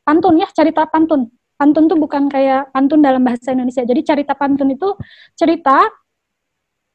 pantun 0.00 0.40
ya 0.40 0.48
cerita 0.48 0.88
pantun 0.88 1.28
pantun 1.60 1.92
tuh 1.92 2.00
bukan 2.00 2.32
kayak 2.32 2.72
pantun 2.72 3.04
dalam 3.04 3.20
bahasa 3.20 3.52
Indonesia. 3.52 3.84
Jadi 3.84 4.00
cerita 4.00 4.32
pantun 4.32 4.72
itu 4.72 4.96
cerita 5.36 5.84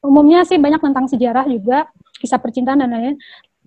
umumnya 0.01 0.41
sih 0.41 0.57
banyak 0.57 0.81
tentang 0.81 1.05
sejarah 1.05 1.45
juga, 1.45 1.86
kisah 2.17 2.41
percintaan 2.41 2.81
dan 2.81 2.89
lain-lain. 2.89 3.17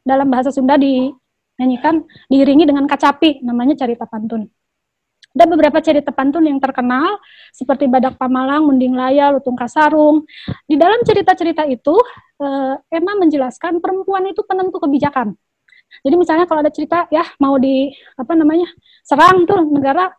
Dalam 0.02 0.26
bahasa 0.26 0.50
Sunda 0.50 0.74
dinyanyikan 0.74 2.02
diiringi 2.26 2.66
dengan 2.66 2.90
kacapi, 2.90 3.46
namanya 3.46 3.78
cerita 3.78 4.10
pantun. 4.10 4.50
Ada 5.38 5.46
beberapa 5.46 5.78
cerita 5.78 6.10
pantun 6.10 6.50
yang 6.50 6.58
terkenal 6.58 7.22
seperti 7.54 7.86
Badak 7.86 8.18
Pamalang, 8.18 8.66
Munding 8.66 8.98
Laya, 8.98 9.30
Lutung 9.30 9.54
Kasarung. 9.54 10.26
Di 10.66 10.74
dalam 10.74 10.98
cerita-cerita 11.06 11.62
itu, 11.70 11.94
eh, 12.42 12.74
Emma 12.90 13.14
menjelaskan 13.14 13.78
perempuan 13.78 14.26
itu 14.26 14.42
penentu 14.42 14.82
kebijakan. 14.82 15.38
Jadi 16.02 16.14
misalnya 16.18 16.44
kalau 16.50 16.66
ada 16.66 16.74
cerita 16.74 17.06
ya 17.14 17.22
mau 17.38 17.54
di 17.54 17.94
apa 18.18 18.34
namanya 18.34 18.66
serang 19.06 19.46
tuh 19.46 19.62
negara 19.70 20.10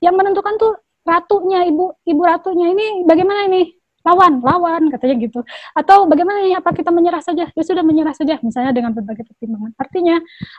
yang 0.00 0.16
menentukan 0.16 0.56
tuh 0.56 0.72
ratunya 1.04 1.68
ibu 1.68 1.94
ibu 2.02 2.22
ratunya 2.24 2.72
ini 2.72 3.06
bagaimana 3.06 3.46
ini 3.46 3.81
lawan 4.02 4.42
lawan 4.42 4.82
katanya 4.90 5.16
gitu. 5.22 5.40
Atau 5.74 6.10
bagaimana 6.10 6.42
ini 6.42 6.54
apa 6.58 6.74
kita 6.74 6.90
menyerah 6.90 7.22
saja? 7.22 7.46
Ya 7.50 7.62
sudah 7.62 7.82
menyerah 7.86 8.14
saja 8.14 8.38
misalnya 8.42 8.74
dengan 8.74 8.92
berbagai 8.94 9.26
pertimbangan. 9.26 9.72
Artinya 9.78 10.16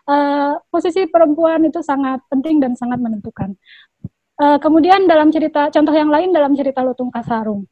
uh, 0.08 0.60
posisi 0.72 1.06
perempuan 1.08 1.64
itu 1.68 1.84
sangat 1.84 2.24
penting 2.32 2.64
dan 2.64 2.74
sangat 2.80 3.00
menentukan. 3.04 3.56
Uh, 4.34 4.58
kemudian 4.58 5.06
dalam 5.06 5.30
cerita 5.30 5.70
contoh 5.70 5.94
yang 5.94 6.10
lain 6.10 6.34
dalam 6.34 6.56
cerita 6.56 6.82
lutung 6.82 7.12
kasarung. 7.14 7.68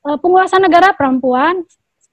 Uh, 0.00 0.16
penguasa 0.16 0.56
negara 0.56 0.96
perempuan 0.96 1.60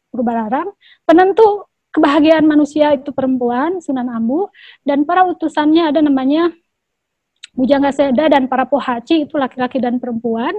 Purbalarang 0.07 0.72
penentu 1.03 1.68
kebahagiaan 1.91 2.47
manusia 2.47 2.95
itu 2.95 3.11
perempuan 3.11 3.80
Sunan 3.84 4.07
Ambu 4.11 4.51
dan 4.84 5.03
para 5.03 5.28
utusannya 5.28 5.91
ada 5.91 5.99
namanya 5.99 6.51
Bujangga 7.57 7.89
Seda 7.89 8.30
dan 8.30 8.45
para 8.45 8.70
pohaci 8.70 9.26
itu 9.26 9.34
laki-laki 9.34 9.82
dan 9.82 9.97
perempuan, 9.97 10.53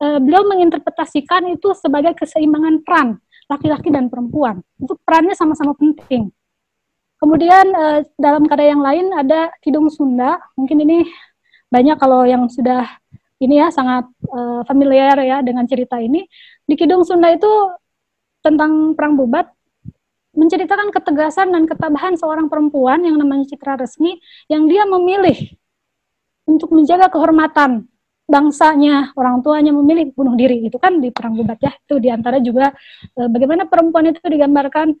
uh, 0.00 0.18
beliau 0.18 0.42
menginterpretasikan 0.48 1.52
itu 1.52 1.76
sebagai 1.76 2.16
keseimbangan 2.16 2.82
peran 2.82 3.08
laki-laki 3.46 3.90
dan 3.92 4.08
perempuan. 4.08 4.64
Itu 4.80 4.96
perannya 5.02 5.36
sama-sama 5.36 5.76
penting. 5.76 6.32
Kemudian 7.20 7.66
uh, 7.76 8.00
dalam 8.16 8.48
karya 8.48 8.72
yang 8.72 8.82
lain 8.82 9.12
ada 9.12 9.52
Kidung 9.60 9.92
Sunda. 9.92 10.40
Mungkin 10.56 10.80
ini 10.88 11.04
banyak 11.68 12.00
kalau 12.00 12.24
yang 12.24 12.48
sudah 12.48 12.88
ini 13.40 13.60
ya 13.60 13.68
sangat 13.68 14.08
uh, 14.32 14.64
familiar 14.64 15.18
ya 15.20 15.44
dengan 15.44 15.68
cerita 15.68 16.00
ini. 16.00 16.24
Di 16.64 16.78
Kidung 16.78 17.04
Sunda 17.04 17.28
itu 17.28 17.50
tentang 18.40 18.96
perang 18.96 19.20
bubat 19.20 19.52
menceritakan 20.30 20.94
ketegasan 20.94 21.50
dan 21.50 21.66
ketabahan 21.66 22.14
seorang 22.14 22.46
perempuan 22.46 23.02
yang 23.02 23.18
namanya 23.18 23.50
Citra 23.50 23.76
Resmi 23.76 24.22
yang 24.46 24.70
dia 24.70 24.86
memilih 24.86 25.36
untuk 26.46 26.70
menjaga 26.70 27.10
kehormatan 27.10 27.89
bangsanya, 28.30 29.10
orang 29.18 29.42
tuanya 29.42 29.74
memilih 29.74 30.14
bunuh 30.14 30.38
diri 30.38 30.70
itu 30.70 30.78
kan 30.78 31.02
di 31.02 31.10
perang 31.10 31.34
bubat 31.34 31.58
ya. 31.58 31.72
Itu 31.74 31.98
di 31.98 32.08
antara 32.08 32.38
juga 32.38 32.70
e, 33.18 33.20
bagaimana 33.26 33.66
perempuan 33.66 34.08
itu 34.08 34.22
digambarkan. 34.22 34.94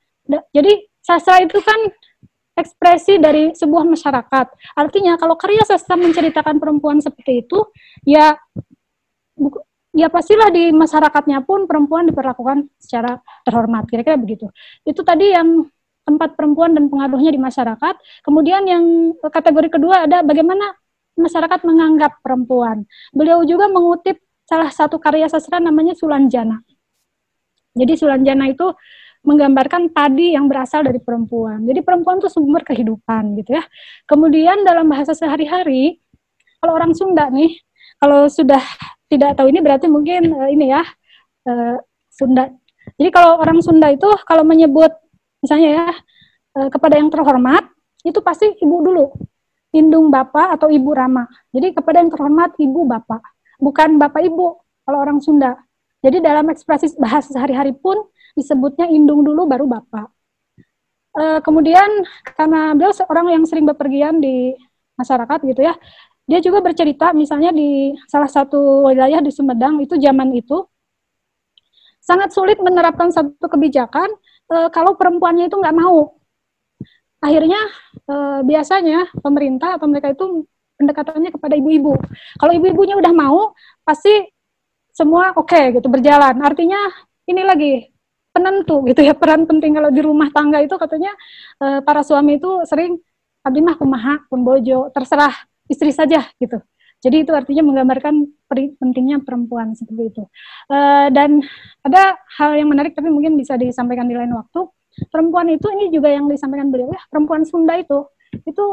Jadi 0.50 0.72
sastra 0.98 1.38
itu 1.40 1.62
kan 1.62 1.78
ekspresi 2.58 3.16
dari 3.22 3.54
sebuah 3.54 3.86
masyarakat. 3.86 4.46
Artinya 4.76 5.16
kalau 5.16 5.38
karya 5.38 5.62
sastra 5.64 5.94
menceritakan 5.94 6.58
perempuan 6.58 6.98
seperti 6.98 7.46
itu, 7.46 7.58
ya 8.04 8.34
ya 9.90 10.06
pastilah 10.06 10.50
di 10.52 10.70
masyarakatnya 10.70 11.42
pun 11.46 11.64
perempuan 11.64 12.10
diperlakukan 12.10 12.68
secara 12.82 13.22
terhormat. 13.46 13.86
Kira-kira 13.86 14.18
begitu. 14.18 14.50
Itu 14.84 15.06
tadi 15.06 15.32
yang 15.32 15.70
tempat 16.04 16.34
perempuan 16.34 16.74
dan 16.74 16.90
pengaruhnya 16.90 17.30
di 17.30 17.40
masyarakat. 17.40 17.94
Kemudian 18.26 18.66
yang 18.66 19.14
kategori 19.22 19.68
kedua 19.70 20.10
ada 20.10 20.26
bagaimana 20.26 20.74
masyarakat 21.20 21.60
menganggap 21.62 22.18
perempuan. 22.24 22.88
Beliau 23.12 23.44
juga 23.44 23.68
mengutip 23.68 24.18
salah 24.48 24.72
satu 24.72 24.98
karya 24.98 25.28
sastra 25.28 25.62
namanya 25.62 25.94
Sulanjana. 25.94 26.64
Jadi 27.76 27.92
Sulanjana 27.94 28.50
itu 28.50 28.66
menggambarkan 29.20 29.92
padi 29.92 30.32
yang 30.32 30.48
berasal 30.48 30.80
dari 30.80 30.98
perempuan. 30.98 31.62
Jadi 31.68 31.84
perempuan 31.84 32.18
itu 32.18 32.32
sumber 32.32 32.64
kehidupan 32.64 33.36
gitu 33.44 33.60
ya. 33.60 33.64
Kemudian 34.08 34.64
dalam 34.64 34.88
bahasa 34.88 35.12
sehari-hari, 35.12 36.00
kalau 36.58 36.72
orang 36.76 36.96
Sunda 36.96 37.28
nih, 37.28 37.60
kalau 38.00 38.26
sudah 38.32 38.60
tidak 39.12 39.36
tahu 39.36 39.52
ini 39.52 39.60
berarti 39.60 39.86
mungkin 39.92 40.32
uh, 40.32 40.48
ini 40.48 40.72
ya 40.72 40.82
uh, 41.46 41.76
Sunda. 42.08 42.48
Jadi 42.96 43.10
kalau 43.12 43.36
orang 43.38 43.60
Sunda 43.60 43.92
itu 43.92 44.08
kalau 44.24 44.42
menyebut 44.42 44.92
misalnya 45.44 45.68
ya 45.68 45.86
uh, 46.56 46.68
kepada 46.72 46.96
yang 46.96 47.12
terhormat 47.12 47.68
itu 48.00 48.16
pasti 48.24 48.56
ibu 48.56 48.76
dulu 48.80 49.12
indung 49.70 50.10
bapak 50.10 50.58
atau 50.58 50.68
ibu 50.70 50.90
Rama. 50.90 51.26
Jadi 51.54 51.74
kepada 51.74 52.02
yang 52.02 52.10
terhormat 52.10 52.54
ibu 52.58 52.86
bapak, 52.86 53.22
bukan 53.62 53.98
bapak 53.98 54.26
ibu 54.26 54.58
kalau 54.82 54.98
orang 55.02 55.22
Sunda. 55.22 55.54
Jadi 56.00 56.18
dalam 56.24 56.48
ekspresi 56.50 56.96
bahasa 56.96 57.30
sehari-hari 57.30 57.76
pun 57.76 58.00
disebutnya 58.34 58.88
indung 58.88 59.22
dulu 59.22 59.46
baru 59.46 59.68
bapak. 59.68 60.08
E, 61.10 61.22
kemudian 61.44 62.06
karena 62.24 62.72
beliau 62.72 62.94
seorang 62.94 63.34
yang 63.34 63.44
sering 63.44 63.66
bepergian 63.68 64.22
di 64.22 64.54
masyarakat 64.96 65.38
gitu 65.44 65.60
ya, 65.60 65.74
dia 66.24 66.38
juga 66.40 66.62
bercerita 66.62 67.10
misalnya 67.10 67.50
di 67.50 67.94
salah 68.06 68.30
satu 68.30 68.88
wilayah 68.88 69.18
di 69.18 69.30
Sumedang 69.34 69.82
itu 69.82 69.98
zaman 69.98 70.30
itu 70.34 70.62
sangat 72.00 72.32
sulit 72.32 72.58
menerapkan 72.62 73.12
satu 73.12 73.46
kebijakan 73.46 74.08
e, 74.48 74.56
kalau 74.72 74.96
perempuannya 74.96 75.50
itu 75.50 75.58
nggak 75.58 75.76
mau 75.76 76.19
akhirnya 77.20 77.60
e, 78.08 78.14
biasanya 78.48 79.12
pemerintah 79.20 79.76
atau 79.76 79.86
mereka 79.86 80.12
itu 80.16 80.48
pendekatannya 80.80 81.30
kepada 81.36 81.54
ibu-ibu. 81.60 81.92
Kalau 82.40 82.52
ibu-ibunya 82.56 82.96
udah 82.96 83.12
mau, 83.12 83.52
pasti 83.84 84.10
semua 84.96 85.36
oke 85.36 85.52
okay, 85.52 85.76
gitu 85.76 85.86
berjalan. 85.92 86.34
Artinya 86.40 86.80
ini 87.28 87.42
lagi 87.44 87.72
penentu 88.30 88.86
gitu 88.86 89.02
ya 89.02 89.12
peran 89.12 89.44
penting 89.44 89.74
kalau 89.74 89.90
di 89.90 90.00
rumah 90.00 90.30
tangga 90.30 90.62
itu 90.62 90.74
katanya 90.80 91.12
e, 91.60 91.82
para 91.84 92.00
suami 92.06 92.38
itu 92.38 92.62
sering 92.64 92.96
abdi 93.42 93.60
mah 93.60 93.76
kumaha 93.76 94.22
pun 94.30 94.40
bojo 94.46 94.88
terserah 94.94 95.34
istri 95.68 95.92
saja 95.92 96.24
gitu. 96.40 96.58
Jadi 97.00 97.24
itu 97.24 97.32
artinya 97.32 97.64
menggambarkan 97.64 98.28
pentingnya 98.76 99.24
perempuan 99.24 99.72
seperti 99.72 100.12
itu. 100.14 100.22
E, 100.68 100.78
dan 101.12 101.42
ada 101.84 102.16
hal 102.40 102.56
yang 102.56 102.68
menarik 102.70 102.96
tapi 102.96 103.08
mungkin 103.12 103.36
bisa 103.36 103.56
disampaikan 103.60 104.06
di 104.08 104.16
lain 104.16 104.32
waktu 104.32 104.68
perempuan 105.08 105.48
itu 105.52 105.66
ini 105.72 105.92
juga 105.94 106.10
yang 106.10 106.26
disampaikan 106.26 106.68
beliau 106.68 106.90
ya 106.90 107.02
perempuan 107.08 107.42
Sunda 107.46 107.78
itu 107.78 108.06
itu 108.46 108.66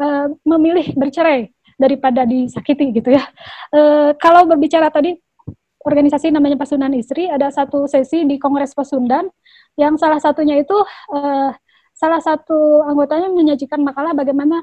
uh, 0.00 0.28
memilih 0.44 0.92
bercerai 0.96 1.52
daripada 1.74 2.22
disakiti 2.22 2.94
gitu 2.94 3.14
ya. 3.14 3.24
Uh, 3.74 4.14
kalau 4.20 4.46
berbicara 4.46 4.92
tadi 4.92 5.18
organisasi 5.84 6.32
namanya 6.32 6.56
Pasundan 6.56 6.94
Istri 6.96 7.28
ada 7.28 7.50
satu 7.52 7.84
sesi 7.90 8.24
di 8.24 8.40
Kongres 8.40 8.72
Pasundan 8.72 9.28
yang 9.74 9.98
salah 9.98 10.22
satunya 10.22 10.60
itu 10.60 10.76
uh, 11.12 11.50
salah 11.94 12.20
satu 12.22 12.82
anggotanya 12.86 13.30
menyajikan 13.30 13.80
makalah 13.82 14.12
bagaimana 14.12 14.62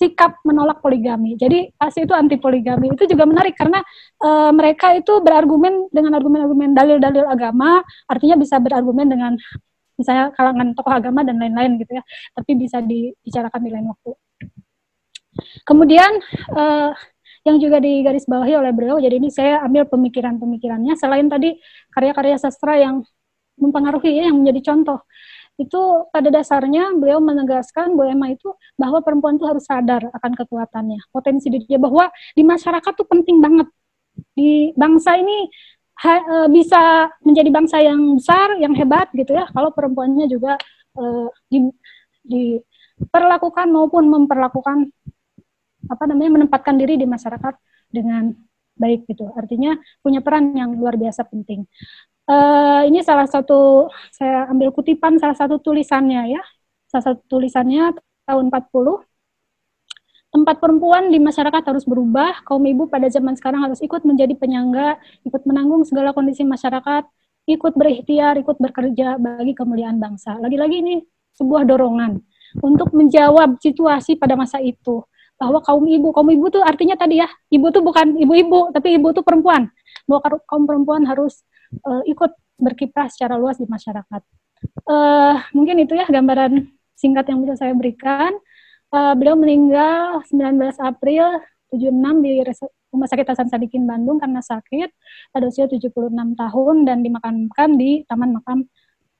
sikap 0.00 0.40
menolak 0.48 0.80
poligami. 0.80 1.36
Jadi 1.36 1.68
ASI 1.76 2.08
itu 2.08 2.14
anti 2.16 2.40
poligami. 2.40 2.88
Itu 2.96 3.04
juga 3.04 3.28
menarik 3.28 3.52
karena 3.52 3.84
e, 4.16 4.28
mereka 4.56 4.96
itu 4.96 5.20
berargumen 5.20 5.92
dengan 5.92 6.16
argumen-argumen 6.16 6.72
dalil-dalil 6.72 7.28
agama, 7.28 7.84
artinya 8.08 8.40
bisa 8.40 8.56
berargumen 8.56 9.12
dengan 9.12 9.36
misalnya 10.00 10.32
kalangan 10.32 10.72
tokoh 10.72 10.92
agama 10.96 11.20
dan 11.20 11.36
lain-lain 11.36 11.76
gitu 11.76 11.92
ya 12.00 12.04
tapi 12.32 12.56
bisa 12.56 12.80
dibicarakan 12.80 13.60
di 13.60 13.70
lain 13.70 13.86
waktu 13.92 14.10
kemudian 15.68 16.10
uh, 16.56 16.90
yang 17.44 17.56
juga 17.56 17.80
digarisbawahi 17.80 18.52
oleh 18.56 18.72
beliau 18.72 18.96
jadi 18.96 19.16
ini 19.20 19.28
saya 19.28 19.60
ambil 19.64 19.84
pemikiran-pemikirannya 19.88 20.96
selain 20.96 21.28
tadi 21.28 21.60
karya-karya 21.92 22.36
sastra 22.40 22.80
yang 22.80 23.04
mempengaruhi 23.60 24.16
ya, 24.16 24.32
yang 24.32 24.40
menjadi 24.40 24.72
contoh 24.72 25.04
itu 25.60 25.80
pada 26.08 26.32
dasarnya 26.32 26.96
beliau 26.96 27.20
menegaskan 27.20 27.92
Bu 27.92 28.08
Emma 28.08 28.32
itu 28.32 28.48
bahwa 28.80 29.04
perempuan 29.04 29.36
itu 29.36 29.44
harus 29.44 29.68
sadar 29.68 30.08
akan 30.08 30.32
kekuatannya, 30.32 31.12
potensi 31.12 31.52
dirinya 31.52 31.76
bahwa 31.84 32.08
di 32.32 32.40
masyarakat 32.40 32.92
tuh 32.96 33.04
penting 33.04 33.44
banget. 33.44 33.68
Di 34.32 34.72
bangsa 34.72 35.20
ini 35.20 35.52
ha, 35.98 36.14
e, 36.22 36.36
bisa 36.54 37.10
menjadi 37.26 37.50
bangsa 37.50 37.76
yang 37.82 38.18
besar, 38.18 38.54
yang 38.62 38.74
hebat 38.78 39.10
gitu 39.16 39.34
ya, 39.34 39.50
kalau 39.50 39.74
perempuannya 39.74 40.30
juga 40.30 40.54
e, 40.94 41.02
di, 41.50 41.58
diperlakukan 42.24 43.66
maupun 43.72 44.06
memperlakukan 44.06 44.90
apa 45.88 46.04
namanya 46.06 46.30
menempatkan 46.40 46.76
diri 46.76 47.00
di 47.00 47.08
masyarakat 47.08 47.54
dengan 47.90 48.30
baik 48.80 49.04
gitu. 49.10 49.28
Artinya 49.36 49.76
punya 50.00 50.24
peran 50.24 50.56
yang 50.56 50.72
luar 50.76 50.96
biasa 50.96 51.28
penting. 51.28 51.68
Uh, 52.30 52.86
ini 52.86 53.02
salah 53.02 53.26
satu 53.26 53.90
saya 54.14 54.46
ambil 54.46 54.70
kutipan 54.70 55.18
salah 55.18 55.36
satu 55.36 55.58
tulisannya 55.60 56.36
ya. 56.36 56.42
Salah 56.88 57.12
satu 57.12 57.20
tulisannya 57.26 57.96
tahun 58.24 58.48
40 58.48 59.09
tempat 60.30 60.62
perempuan 60.62 61.10
di 61.10 61.18
masyarakat 61.18 61.62
harus 61.66 61.84
berubah. 61.84 62.42
Kaum 62.46 62.62
ibu 62.66 62.86
pada 62.86 63.10
zaman 63.10 63.34
sekarang 63.34 63.66
harus 63.66 63.82
ikut 63.82 64.06
menjadi 64.06 64.34
penyangga, 64.38 64.98
ikut 65.26 65.42
menanggung 65.44 65.82
segala 65.82 66.14
kondisi 66.14 66.46
masyarakat, 66.46 67.06
ikut 67.50 67.72
berikhtiar, 67.74 68.38
ikut 68.38 68.56
bekerja 68.62 69.18
bagi 69.18 69.52
kemuliaan 69.54 69.98
bangsa. 69.98 70.38
Lagi-lagi 70.38 70.82
ini 70.82 70.94
sebuah 71.34 71.66
dorongan 71.66 72.18
untuk 72.62 72.90
menjawab 72.94 73.58
situasi 73.62 74.18
pada 74.18 74.34
masa 74.34 74.58
itu 74.58 75.02
bahwa 75.40 75.64
kaum 75.64 75.88
ibu, 75.88 76.12
kaum 76.12 76.28
ibu 76.28 76.52
tuh 76.52 76.60
artinya 76.60 77.00
tadi 77.00 77.24
ya, 77.24 77.28
ibu 77.48 77.72
tuh 77.72 77.80
bukan 77.80 78.12
ibu-ibu, 78.20 78.76
tapi 78.76 79.00
ibu 79.00 79.08
tuh 79.16 79.24
perempuan. 79.24 79.72
Bahwa 80.04 80.20
kaum 80.44 80.68
perempuan 80.68 81.08
harus 81.08 81.40
uh, 81.88 82.04
ikut 82.04 82.36
berkiprah 82.60 83.08
secara 83.08 83.40
luas 83.40 83.56
di 83.56 83.64
masyarakat. 83.64 84.22
Uh, 84.84 85.40
mungkin 85.56 85.80
itu 85.80 85.96
ya 85.96 86.04
gambaran 86.04 86.68
singkat 86.92 87.24
yang 87.32 87.40
bisa 87.40 87.56
saya 87.56 87.72
berikan. 87.72 88.36
Uh, 88.90 89.14
beliau 89.14 89.38
meninggal 89.38 90.18
19 90.26 90.74
April 90.82 91.38
76 91.70 92.26
di 92.26 92.42
Rumah 92.90 93.06
Sakit 93.06 93.26
Hasan 93.30 93.46
Sadikin 93.46 93.86
Bandung 93.86 94.18
karena 94.18 94.42
sakit 94.42 94.90
pada 95.30 95.46
usia 95.46 95.70
76 95.70 96.10
tahun 96.10 96.76
dan 96.82 96.98
dimakamkan 97.06 97.78
di 97.78 98.02
Taman 98.10 98.34
Makam 98.34 98.66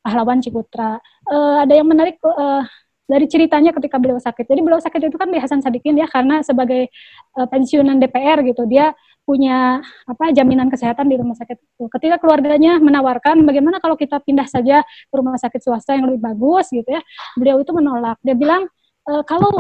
Pahlawan 0.02 0.42
Cikutra. 0.42 0.98
Uh, 1.22 1.62
ada 1.62 1.78
yang 1.78 1.86
menarik 1.86 2.18
uh, 2.26 2.66
dari 3.06 3.30
ceritanya 3.30 3.70
ketika 3.70 4.02
beliau 4.02 4.18
sakit. 4.18 4.42
Jadi 4.42 4.58
beliau 4.58 4.82
sakit 4.82 5.06
itu 5.06 5.14
kan 5.14 5.30
di 5.30 5.38
Hasan 5.38 5.62
Sadikin 5.62 5.94
ya 6.02 6.10
karena 6.10 6.42
sebagai 6.42 6.90
uh, 7.38 7.46
pensiunan 7.46 8.02
DPR 8.02 8.42
gitu 8.42 8.66
dia 8.66 8.90
punya 9.22 9.78
apa 10.10 10.34
jaminan 10.34 10.66
kesehatan 10.66 11.06
di 11.06 11.14
rumah 11.14 11.38
sakit 11.38 11.54
itu. 11.54 11.86
Ketika 11.86 12.18
keluarganya 12.18 12.82
menawarkan 12.82 13.46
bagaimana 13.46 13.78
kalau 13.78 13.94
kita 13.94 14.18
pindah 14.18 14.50
saja 14.50 14.82
ke 14.82 15.14
rumah 15.14 15.38
sakit 15.38 15.62
swasta 15.62 15.94
yang 15.94 16.10
lebih 16.10 16.26
bagus 16.26 16.74
gitu 16.74 16.90
ya, 16.90 16.98
beliau 17.38 17.62
itu 17.62 17.70
menolak. 17.70 18.18
Dia 18.26 18.34
bilang 18.34 18.66
e, 19.10 19.12
kalau 19.26 19.50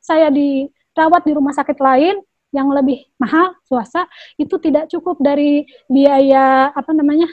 saya 0.00 0.32
dirawat 0.32 1.22
di 1.28 1.32
rumah 1.36 1.52
sakit 1.52 1.76
lain 1.76 2.16
yang 2.54 2.70
lebih 2.70 3.04
mahal 3.20 3.52
swasta 3.66 4.08
itu 4.40 4.56
tidak 4.62 4.88
cukup 4.88 5.18
dari 5.20 5.66
biaya 5.90 6.70
apa 6.72 6.94
namanya 6.94 7.26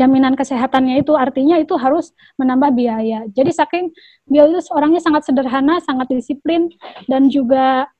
jaminan 0.00 0.32
kesehatannya 0.32 1.04
itu 1.04 1.12
artinya 1.12 1.60
itu 1.60 1.76
harus 1.76 2.16
menambah 2.40 2.72
biaya. 2.72 3.28
Jadi 3.28 3.50
saking 3.52 3.84
beliau 4.24 4.56
itu 4.56 4.60
orangnya 4.72 5.02
sangat 5.04 5.28
sederhana, 5.28 5.82
sangat 5.84 6.08
disiplin 6.08 6.72
dan 7.10 7.28
juga 7.28 7.90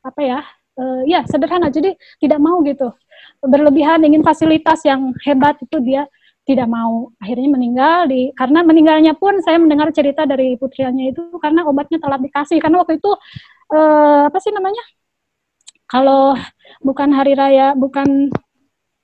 apa 0.00 0.20
ya 0.22 0.40
uh, 0.78 1.02
ya 1.08 1.26
sederhana. 1.26 1.72
Jadi 1.72 1.96
tidak 2.22 2.38
mau 2.38 2.62
gitu 2.62 2.94
berlebihan 3.40 4.04
ingin 4.04 4.20
fasilitas 4.20 4.84
yang 4.84 5.16
hebat 5.24 5.56
itu 5.60 5.76
dia 5.80 6.04
tidak 6.50 6.66
mau. 6.66 7.14
Akhirnya 7.22 7.48
meninggal 7.54 8.10
di 8.10 8.34
karena 8.34 8.66
meninggalnya 8.66 9.14
pun 9.14 9.38
saya 9.38 9.62
mendengar 9.62 9.94
cerita 9.94 10.26
dari 10.26 10.58
putrianya 10.58 11.14
itu 11.14 11.22
karena 11.38 11.62
obatnya 11.70 12.02
telah 12.02 12.18
dikasih. 12.18 12.58
Karena 12.58 12.82
waktu 12.82 12.98
itu 12.98 13.10
eh, 13.70 14.22
apa 14.26 14.38
sih 14.42 14.50
namanya? 14.50 14.82
Kalau 15.86 16.34
bukan 16.82 17.08
hari 17.14 17.38
raya 17.38 17.78
bukan 17.78 18.30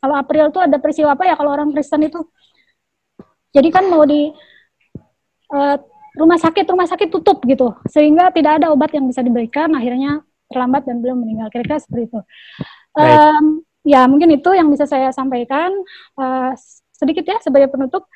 kalau 0.03 0.14
April 0.18 0.51
itu 0.51 0.59
ada 0.59 0.76
peristiwa 0.82 1.14
apa 1.14 1.26
ya 1.30 1.38
kalau 1.38 1.55
orang 1.55 1.70
Kristen 1.70 2.03
itu? 2.03 2.18
Jadi 3.55 3.68
kan 3.70 3.86
mau 3.86 4.03
di 4.03 4.34
eh, 5.55 5.76
rumah 6.18 6.38
sakit 6.42 6.66
rumah 6.66 6.88
sakit 6.90 7.09
tutup 7.14 7.47
gitu. 7.47 7.78
Sehingga 7.86 8.34
tidak 8.34 8.59
ada 8.62 8.74
obat 8.74 8.90
yang 8.90 9.07
bisa 9.07 9.22
diberikan. 9.22 9.70
Akhirnya 9.78 10.26
terlambat 10.51 10.82
dan 10.88 10.99
belum 10.99 11.22
meninggal. 11.22 11.47
Kira-kira 11.55 11.78
seperti 11.78 12.11
itu. 12.11 12.20
Um, 12.97 13.61
ya 13.84 14.09
mungkin 14.09 14.34
itu 14.34 14.51
yang 14.57 14.66
bisa 14.72 14.88
saya 14.88 15.12
sampaikan. 15.14 15.70
Uh, 16.16 16.57
sedikit 16.97 17.24
ya 17.28 17.38
sebagai 17.44 17.68
penutup. 17.68 18.09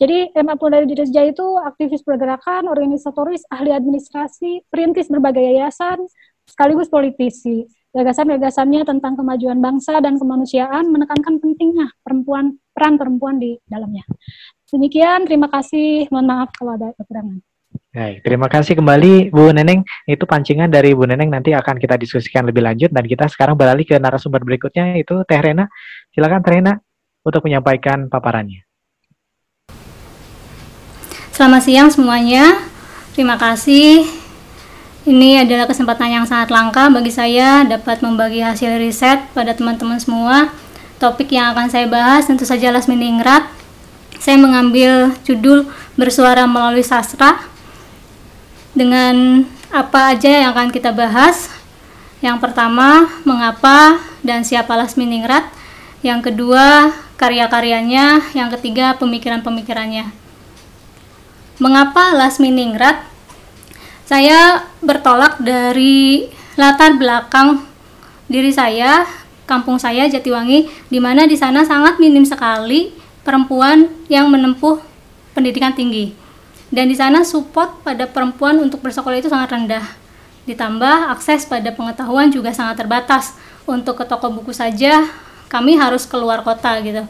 Jadi 0.00 0.32
MA 0.32 0.56
dari 0.56 0.86
Dirja 0.88 1.28
itu 1.28 1.44
aktivis 1.60 2.00
pergerakan, 2.00 2.72
organisatoris, 2.72 3.44
ahli 3.52 3.68
administrasi, 3.68 4.64
perintis 4.72 5.12
berbagai 5.12 5.44
yayasan, 5.44 6.08
sekaligus 6.48 6.88
politisi. 6.88 7.68
Gagasan-gagasannya 7.90 8.86
tentang 8.86 9.18
kemajuan 9.18 9.58
bangsa 9.58 9.98
dan 10.00 10.16
kemanusiaan 10.16 10.88
menekankan 10.88 11.42
pentingnya 11.42 11.90
perempuan 12.00 12.56
peran 12.70 12.96
perempuan 12.96 13.36
di 13.42 13.58
dalamnya. 13.66 14.06
Demikian, 14.70 15.26
terima 15.26 15.50
kasih. 15.50 16.06
Mohon 16.08 16.26
maaf 16.30 16.48
kalau 16.54 16.78
ada 16.78 16.94
kekurangan. 16.96 17.42
Baik, 17.90 18.22
terima 18.22 18.46
kasih 18.46 18.78
kembali 18.78 19.34
Bu 19.34 19.50
Neneng. 19.50 19.82
Itu 20.06 20.22
pancingan 20.22 20.70
dari 20.70 20.94
Bu 20.94 21.10
Neneng 21.10 21.26
nanti 21.26 21.50
akan 21.50 21.74
kita 21.76 21.98
diskusikan 21.98 22.46
lebih 22.46 22.62
lanjut 22.62 22.94
dan 22.94 23.02
kita 23.02 23.26
sekarang 23.26 23.58
beralih 23.58 23.82
ke 23.82 23.98
narasumber 23.98 24.46
berikutnya 24.46 24.94
itu 24.94 25.26
Teh 25.26 25.42
Rena. 25.42 25.66
Silakan 26.14 26.40
Teh 26.46 26.54
Rena 26.54 26.78
untuk 27.24 27.44
menyampaikan 27.44 28.08
paparannya. 28.08 28.64
Selamat 31.30 31.62
siang 31.64 31.88
semuanya. 31.88 32.60
Terima 33.16 33.40
kasih. 33.40 34.04
Ini 35.08 35.48
adalah 35.48 35.64
kesempatan 35.64 36.12
yang 36.12 36.26
sangat 36.28 36.52
langka 36.52 36.92
bagi 36.92 37.08
saya 37.08 37.64
dapat 37.64 38.04
membagi 38.04 38.44
hasil 38.44 38.76
riset 38.76 39.24
pada 39.32 39.56
teman-teman 39.56 39.96
semua. 39.96 40.52
Topik 41.00 41.32
yang 41.32 41.56
akan 41.56 41.72
saya 41.72 41.88
bahas 41.88 42.28
tentu 42.28 42.44
saja 42.44 42.68
Lasminingrat. 42.68 43.48
Saya 44.20 44.36
mengambil 44.36 45.16
judul 45.24 45.64
bersuara 45.96 46.44
melalui 46.44 46.84
sastra 46.84 47.40
dengan 48.76 49.48
apa 49.72 50.12
aja 50.12 50.44
yang 50.44 50.52
akan 50.52 50.68
kita 50.68 50.92
bahas. 50.92 51.48
Yang 52.20 52.44
pertama, 52.44 53.08
mengapa 53.24 53.96
dan 54.20 54.44
siapa 54.44 54.76
Lasminingrat. 54.76 55.48
Yang 56.04 56.32
kedua, 56.32 56.92
karya-karyanya, 57.20 58.32
yang 58.32 58.48
ketiga 58.56 58.96
pemikiran-pemikirannya. 58.96 60.08
Mengapa 61.60 62.16
Lasmi 62.16 62.48
Ningrat? 62.48 63.04
Saya 64.08 64.64
bertolak 64.80 65.36
dari 65.36 66.32
latar 66.56 66.96
belakang 66.96 67.68
diri 68.24 68.48
saya, 68.48 69.04
kampung 69.44 69.76
saya 69.76 70.08
Jatiwangi, 70.08 70.72
di 70.88 70.96
mana 70.96 71.28
di 71.28 71.36
sana 71.36 71.60
sangat 71.68 72.00
minim 72.00 72.24
sekali 72.24 72.96
perempuan 73.20 73.92
yang 74.08 74.32
menempuh 74.32 74.80
pendidikan 75.36 75.76
tinggi. 75.76 76.16
Dan 76.72 76.88
di 76.88 76.96
sana 76.96 77.20
support 77.20 77.84
pada 77.84 78.08
perempuan 78.08 78.56
untuk 78.64 78.80
bersekolah 78.80 79.20
itu 79.20 79.28
sangat 79.28 79.52
rendah. 79.52 79.84
Ditambah 80.48 81.12
akses 81.12 81.44
pada 81.44 81.68
pengetahuan 81.68 82.32
juga 82.32 82.56
sangat 82.56 82.80
terbatas. 82.80 83.36
Untuk 83.68 84.00
ke 84.00 84.08
toko 84.08 84.32
buku 84.32 84.50
saja 84.56 85.04
kami 85.50 85.74
harus 85.74 86.06
keluar 86.06 86.46
kota 86.46 86.78
gitu. 86.80 87.02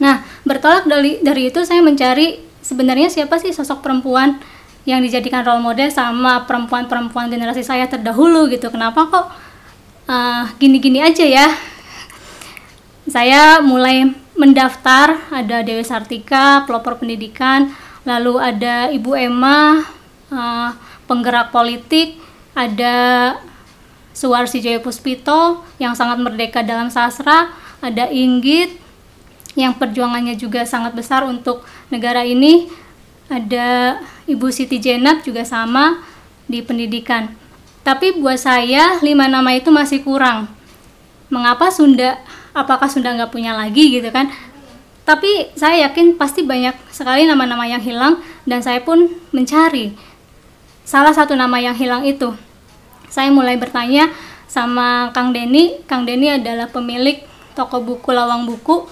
Nah, 0.00 0.24
bertolak 0.48 0.88
dari 0.88 1.20
dari 1.20 1.52
itu 1.52 1.60
saya 1.68 1.84
mencari 1.84 2.40
sebenarnya 2.64 3.12
siapa 3.12 3.36
sih 3.36 3.52
sosok 3.52 3.84
perempuan 3.84 4.40
yang 4.88 5.04
dijadikan 5.04 5.44
role 5.44 5.60
model 5.60 5.92
sama 5.92 6.48
perempuan-perempuan 6.48 7.28
generasi 7.28 7.60
saya 7.60 7.84
terdahulu 7.84 8.48
gitu. 8.48 8.72
Kenapa 8.72 9.06
kok 9.12 9.26
uh, 10.08 10.48
gini-gini 10.56 11.04
aja 11.04 11.22
ya? 11.22 11.46
Saya 13.04 13.60
mulai 13.60 14.08
mendaftar 14.40 15.20
ada 15.28 15.60
Dewi 15.60 15.84
Sartika, 15.84 16.64
pelopor 16.64 16.96
pendidikan, 16.96 17.68
lalu 18.08 18.40
ada 18.40 18.88
Ibu 18.88 19.12
Emma, 19.12 19.84
uh, 20.32 20.70
penggerak 21.04 21.52
politik, 21.52 22.16
ada 22.56 23.36
Suwarsi 24.20 24.60
Jaya 24.60 24.84
Puspito 24.84 25.64
yang 25.80 25.96
sangat 25.96 26.20
merdeka 26.20 26.60
dalam 26.60 26.92
sastra, 26.92 27.56
ada 27.80 28.04
Inggit 28.12 28.76
yang 29.56 29.72
perjuangannya 29.80 30.36
juga 30.36 30.68
sangat 30.68 30.92
besar 30.92 31.24
untuk 31.24 31.64
negara 31.88 32.20
ini, 32.20 32.68
ada 33.32 33.96
Ibu 34.28 34.52
Siti 34.52 34.76
Jenab 34.76 35.24
juga 35.24 35.48
sama 35.48 36.04
di 36.44 36.60
pendidikan. 36.60 37.32
Tapi 37.80 38.20
buat 38.20 38.36
saya 38.36 39.00
lima 39.00 39.24
nama 39.24 39.56
itu 39.56 39.72
masih 39.72 40.04
kurang. 40.04 40.52
Mengapa 41.32 41.72
Sunda? 41.72 42.20
Apakah 42.52 42.92
Sunda 42.92 43.16
nggak 43.16 43.32
punya 43.32 43.56
lagi 43.56 43.88
gitu 43.88 44.12
kan? 44.12 44.28
Tapi 45.08 45.48
saya 45.56 45.88
yakin 45.88 46.20
pasti 46.20 46.44
banyak 46.44 46.76
sekali 46.92 47.24
nama-nama 47.24 47.64
yang 47.64 47.80
hilang 47.80 48.20
dan 48.44 48.60
saya 48.60 48.84
pun 48.84 49.16
mencari 49.32 49.96
salah 50.84 51.16
satu 51.16 51.32
nama 51.32 51.56
yang 51.56 51.72
hilang 51.72 52.04
itu 52.04 52.36
saya 53.10 53.28
mulai 53.28 53.58
bertanya 53.58 54.08
sama 54.46 55.10
Kang 55.10 55.34
Denny. 55.34 55.82
Kang 55.84 56.06
Denny 56.06 56.30
adalah 56.38 56.70
pemilik 56.70 57.22
toko 57.58 57.82
buku 57.82 58.10
Lawang 58.14 58.46
Buku. 58.46 58.86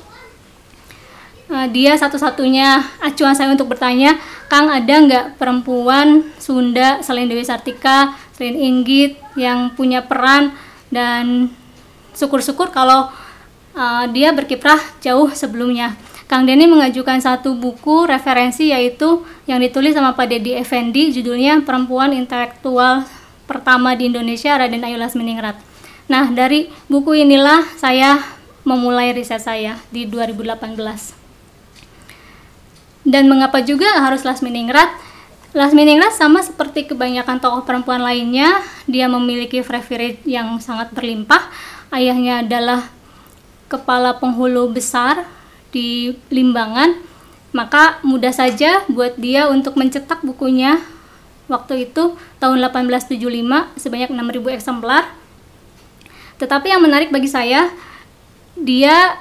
Uh, 1.48 1.64
dia 1.72 1.96
satu-satunya 1.96 2.84
acuan 3.00 3.32
saya 3.32 3.48
untuk 3.48 3.72
bertanya, 3.72 4.20
Kang 4.52 4.68
ada 4.68 4.94
nggak 5.00 5.40
perempuan 5.40 6.28
Sunda 6.36 7.00
selain 7.00 7.24
Dewi 7.24 7.40
Sartika, 7.40 8.12
selain 8.36 8.58
Inggit 8.58 9.16
yang 9.32 9.72
punya 9.72 10.04
peran 10.04 10.52
dan 10.92 11.48
syukur-syukur 12.12 12.68
kalau 12.68 13.08
uh, 13.72 14.04
dia 14.12 14.36
berkiprah 14.36 14.76
jauh 15.00 15.32
sebelumnya. 15.32 15.96
Kang 16.28 16.44
Denny 16.44 16.68
mengajukan 16.68 17.24
satu 17.24 17.56
buku 17.56 18.04
referensi 18.04 18.68
yaitu 18.68 19.24
yang 19.48 19.64
ditulis 19.64 19.96
sama 19.96 20.12
Pak 20.12 20.28
Dedi 20.28 20.52
Effendi 20.52 21.08
judulnya 21.08 21.64
Perempuan 21.64 22.12
Intelektual 22.12 23.08
pertama 23.48 23.96
di 23.96 24.12
Indonesia 24.12 24.52
Raden 24.52 24.84
Ayu 24.84 25.00
Lasminingrat. 25.00 25.56
Nah, 26.04 26.28
dari 26.28 26.68
buku 26.86 27.16
inilah 27.16 27.64
saya 27.80 28.20
memulai 28.68 29.16
riset 29.16 29.40
saya 29.40 29.80
di 29.88 30.04
2018. 30.04 31.16
Dan 33.08 33.24
mengapa 33.32 33.64
juga 33.64 33.88
harus 34.04 34.20
Lasminingrat? 34.28 34.92
Lasminingrat 35.56 36.12
sama 36.12 36.44
seperti 36.44 36.84
kebanyakan 36.84 37.40
tokoh 37.40 37.64
perempuan 37.64 38.04
lainnya, 38.04 38.60
dia 38.84 39.08
memiliki 39.08 39.64
privilege 39.64 40.20
yang 40.28 40.60
sangat 40.60 40.92
berlimpah. 40.92 41.48
Ayahnya 41.88 42.44
adalah 42.44 42.92
kepala 43.72 44.20
penghulu 44.20 44.68
besar 44.68 45.24
di 45.72 46.12
Limbangan, 46.28 47.00
maka 47.56 47.96
mudah 48.04 48.32
saja 48.32 48.84
buat 48.92 49.16
dia 49.16 49.48
untuk 49.48 49.80
mencetak 49.80 50.20
bukunya 50.20 50.76
waktu 51.48 51.88
itu 51.88 52.14
tahun 52.38 52.56
1875 52.60 53.80
sebanyak 53.80 54.08
6000 54.12 54.56
eksemplar. 54.60 55.04
Tetapi 56.38 56.70
yang 56.70 56.84
menarik 56.84 57.10
bagi 57.10 57.26
saya, 57.26 57.72
dia 58.54 59.18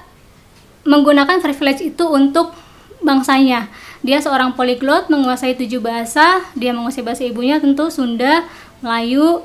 menggunakan 0.86 1.41
privilege 1.41 1.82
itu 1.82 2.05
untuk 2.05 2.53
bangsanya. 3.01 3.67
Dia 4.05 4.21
seorang 4.21 4.53
poliglot, 4.53 5.09
menguasai 5.09 5.57
tujuh 5.57 5.82
bahasa. 5.82 6.45
Dia 6.53 6.71
menguasai 6.71 7.01
bahasa 7.01 7.25
ibunya 7.25 7.57
tentu 7.57 7.89
Sunda, 7.89 8.45
Melayu, 8.86 9.41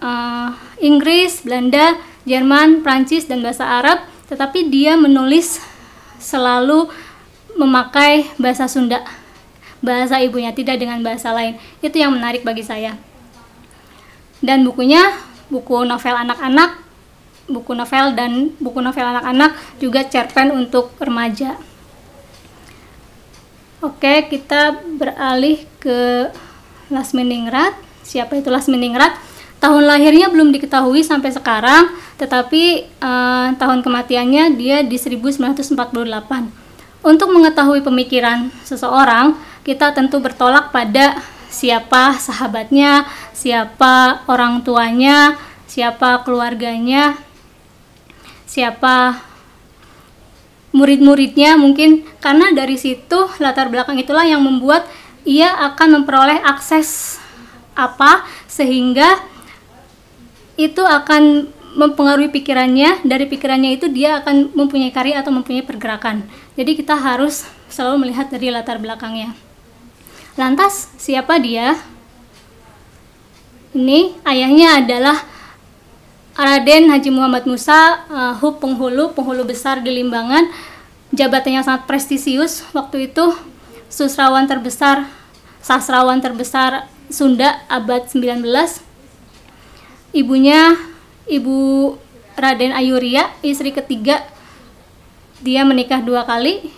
uh, 0.00 0.50
Inggris, 0.80 1.44
Belanda, 1.44 2.00
Jerman, 2.24 2.80
Prancis, 2.80 3.28
dan 3.28 3.44
bahasa 3.44 3.68
Arab. 3.68 4.00
Tetapi 4.26 4.72
dia 4.72 4.96
menulis 4.96 5.60
selalu 6.18 6.88
memakai 7.54 8.26
bahasa 8.40 8.66
Sunda, 8.66 9.04
bahasa 9.84 10.20
ibunya, 10.20 10.52
tidak 10.52 10.80
dengan 10.80 11.00
bahasa 11.00 11.32
lain. 11.32 11.60
Itu 11.80 11.96
yang 11.96 12.16
menarik 12.16 12.44
bagi 12.44 12.64
saya. 12.64 12.96
Dan 14.40 14.64
bukunya, 14.68 15.00
buku 15.48 15.86
novel 15.86 16.16
anak-anak, 16.16 16.86
buku 17.46 17.72
novel 17.72 18.06
dan 18.18 18.52
buku 18.58 18.78
novel 18.82 19.06
anak-anak 19.06 19.54
juga 19.78 20.02
cerpen 20.06 20.50
untuk 20.50 20.92
remaja. 20.98 21.56
Oke, 23.84 24.26
kita 24.26 24.82
beralih 24.98 25.62
ke 25.78 26.32
Lasminingrat. 26.90 27.76
Siapa 28.02 28.38
itu 28.38 28.50
Lasminingrat? 28.50 29.14
Tahun 29.56 29.82
lahirnya 29.84 30.28
belum 30.28 30.52
diketahui 30.52 31.00
sampai 31.00 31.32
sekarang, 31.32 31.88
tetapi 32.20 32.92
uh, 33.00 33.56
tahun 33.56 33.80
kematiannya 33.80 34.52
dia 34.58 34.84
di 34.84 34.96
1948. 35.00 35.76
Untuk 37.06 37.28
mengetahui 37.30 37.80
pemikiran 37.86 38.50
seseorang, 38.66 39.38
kita 39.66 39.90
tentu 39.90 40.22
bertolak 40.22 40.70
pada 40.70 41.18
siapa 41.50 42.14
sahabatnya, 42.22 43.02
siapa 43.34 44.22
orang 44.30 44.62
tuanya, 44.62 45.34
siapa 45.66 46.22
keluarganya, 46.22 47.18
siapa 48.46 49.26
murid-muridnya 50.70 51.58
mungkin. 51.58 52.06
Karena 52.22 52.54
dari 52.54 52.78
situ 52.78 53.26
latar 53.42 53.66
belakang 53.66 53.98
itulah 53.98 54.22
yang 54.22 54.38
membuat 54.38 54.86
ia 55.26 55.50
akan 55.74 56.00
memperoleh 56.00 56.38
akses 56.46 57.18
apa 57.74 58.22
sehingga 58.46 59.18
itu 60.54 60.86
akan 60.86 61.50
mempengaruhi 61.74 62.30
pikirannya. 62.30 63.02
Dari 63.02 63.26
pikirannya 63.26 63.74
itu 63.74 63.90
dia 63.90 64.22
akan 64.22 64.54
mempunyai 64.54 64.94
karya 64.94 65.26
atau 65.26 65.34
mempunyai 65.34 65.66
pergerakan. 65.66 66.22
Jadi 66.54 66.78
kita 66.78 66.94
harus 66.94 67.50
selalu 67.66 68.06
melihat 68.06 68.30
dari 68.30 68.54
latar 68.54 68.78
belakangnya 68.78 69.45
lantas 70.36 70.92
siapa 71.00 71.40
dia 71.40 71.76
ini 73.76 74.16
ayahnya 74.24 74.80
adalah 74.84 75.16
Raden 76.36 76.92
Haji 76.92 77.08
Muhammad 77.08 77.48
Musa, 77.48 78.04
uh, 78.12 78.36
Hub 78.44 78.60
penghulu, 78.60 79.16
penghulu 79.16 79.48
besar 79.48 79.80
di 79.80 79.88
Limbangan, 79.88 80.52
jabatannya 81.08 81.64
sangat 81.64 81.88
prestisius 81.88 82.60
waktu 82.76 83.08
itu, 83.08 83.32
sustrawan 83.88 84.44
terbesar, 84.44 85.08
sastrawan 85.64 86.20
terbesar 86.20 86.92
Sunda 87.08 87.64
abad 87.72 88.04
19. 88.12 88.44
Ibunya 90.12 90.76
Ibu 91.24 91.56
Raden 92.36 92.76
Ayuria, 92.76 93.32
istri 93.40 93.72
ketiga. 93.72 94.20
Dia 95.40 95.64
menikah 95.64 96.04
dua 96.04 96.28
kali. 96.28 96.68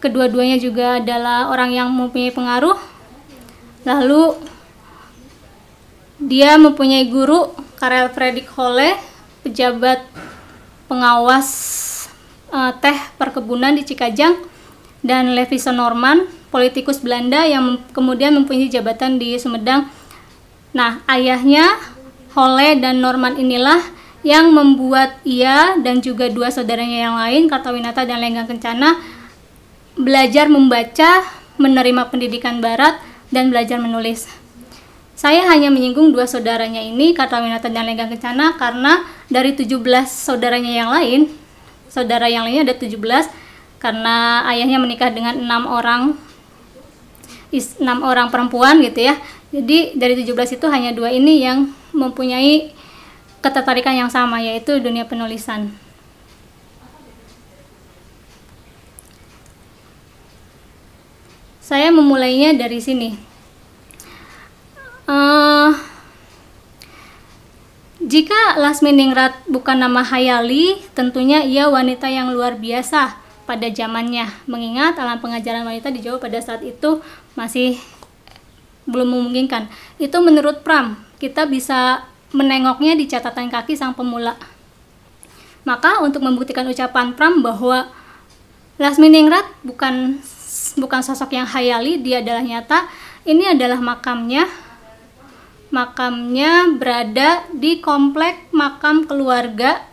Kedua-duanya 0.00 0.56
juga 0.56 0.96
adalah 0.96 1.52
orang 1.52 1.76
yang 1.76 1.88
mempunyai 1.92 2.32
pengaruh. 2.32 2.80
Lalu 3.84 4.36
dia 6.20 6.56
mempunyai 6.56 7.04
guru 7.08 7.52
Karel 7.76 8.12
Fredrik 8.12 8.48
Holle, 8.56 8.96
pejabat 9.44 10.04
pengawas 10.88 11.48
uh, 12.52 12.72
teh 12.76 12.96
perkebunan 13.16 13.72
di 13.76 13.84
Cikajang, 13.84 14.36
dan 15.00 15.32
Levison 15.32 15.80
Norman, 15.80 16.28
politikus 16.52 17.00
Belanda 17.00 17.44
yang 17.48 17.80
kemudian 17.96 18.36
mempunyai 18.36 18.68
jabatan 18.68 19.16
di 19.16 19.36
Sumedang. 19.40 19.88
Nah, 20.76 21.00
ayahnya 21.08 21.76
Holle 22.36 22.76
dan 22.78 23.00
Norman 23.00 23.40
inilah 23.40 23.80
yang 24.20 24.52
membuat 24.52 25.16
ia 25.24 25.80
dan 25.80 26.04
juga 26.04 26.28
dua 26.28 26.52
saudaranya 26.52 27.08
yang 27.08 27.16
lain, 27.16 27.42
Kartawinata 27.48 28.04
dan 28.04 28.20
Lenggang 28.20 28.44
Kencana, 28.44 29.00
belajar 29.98 30.46
membaca, 30.46 31.24
menerima 31.58 32.10
pendidikan 32.10 32.58
barat, 32.62 32.98
dan 33.30 33.50
belajar 33.50 33.78
menulis. 33.78 34.26
Saya 35.14 35.44
hanya 35.52 35.68
menyinggung 35.68 36.16
dua 36.16 36.24
saudaranya 36.24 36.80
ini, 36.80 37.12
Kartawinata 37.12 37.68
dan 37.68 37.84
Lenggang 37.84 38.08
Kencana, 38.08 38.56
karena 38.56 39.04
dari 39.28 39.52
17 39.52 40.08
saudaranya 40.08 40.72
yang 40.72 40.90
lain, 40.90 41.20
saudara 41.92 42.26
yang 42.30 42.48
lainnya 42.48 42.72
ada 42.72 42.76
17, 42.78 43.28
karena 43.80 44.44
ayahnya 44.48 44.80
menikah 44.80 45.08
dengan 45.12 45.36
enam 45.36 45.64
orang 45.68 46.16
enam 47.82 47.98
orang 48.06 48.30
perempuan 48.30 48.78
gitu 48.78 49.10
ya. 49.10 49.18
Jadi 49.50 49.98
dari 49.98 50.14
17 50.22 50.56
itu 50.56 50.66
hanya 50.70 50.94
dua 50.94 51.10
ini 51.10 51.42
yang 51.42 51.66
mempunyai 51.90 52.70
ketertarikan 53.42 53.96
yang 53.96 54.10
sama 54.12 54.38
yaitu 54.38 54.78
dunia 54.78 55.08
penulisan. 55.08 55.74
Saya 61.70 61.94
memulainya 61.94 62.50
dari 62.50 62.82
sini. 62.82 63.14
Uh, 65.06 65.70
jika 68.02 68.58
Lasminingrat 68.58 69.46
bukan 69.46 69.78
nama 69.78 70.02
Hayali, 70.02 70.82
tentunya 70.98 71.46
ia 71.46 71.70
wanita 71.70 72.10
yang 72.10 72.34
luar 72.34 72.58
biasa 72.58 73.14
pada 73.46 73.70
zamannya. 73.70 74.26
Mengingat 74.50 74.98
alam 74.98 75.22
pengajaran 75.22 75.62
wanita 75.62 75.94
di 75.94 76.02
Jawa 76.02 76.18
pada 76.18 76.42
saat 76.42 76.66
itu 76.66 76.98
masih 77.38 77.78
belum 78.90 79.14
memungkinkan. 79.14 79.70
Itu 80.02 80.18
menurut 80.18 80.66
Pram, 80.66 80.98
kita 81.22 81.46
bisa 81.46 82.02
menengoknya 82.34 82.98
di 82.98 83.06
catatan 83.06 83.46
kaki 83.46 83.78
sang 83.78 83.94
pemula. 83.94 84.34
Maka 85.62 86.02
untuk 86.02 86.26
membuktikan 86.26 86.66
ucapan 86.66 87.14
Pram 87.14 87.46
bahwa 87.46 87.94
Lasminingrat 88.82 89.46
bukan 89.62 90.18
bukan 90.76 91.00
sosok 91.02 91.34
yang 91.34 91.48
hayali, 91.48 92.02
dia 92.02 92.20
adalah 92.20 92.42
nyata. 92.44 92.86
Ini 93.24 93.56
adalah 93.56 93.78
makamnya 93.78 94.48
makamnya 95.70 96.66
berada 96.74 97.46
di 97.54 97.78
komplek 97.78 98.50
makam 98.50 99.06
keluarga 99.06 99.86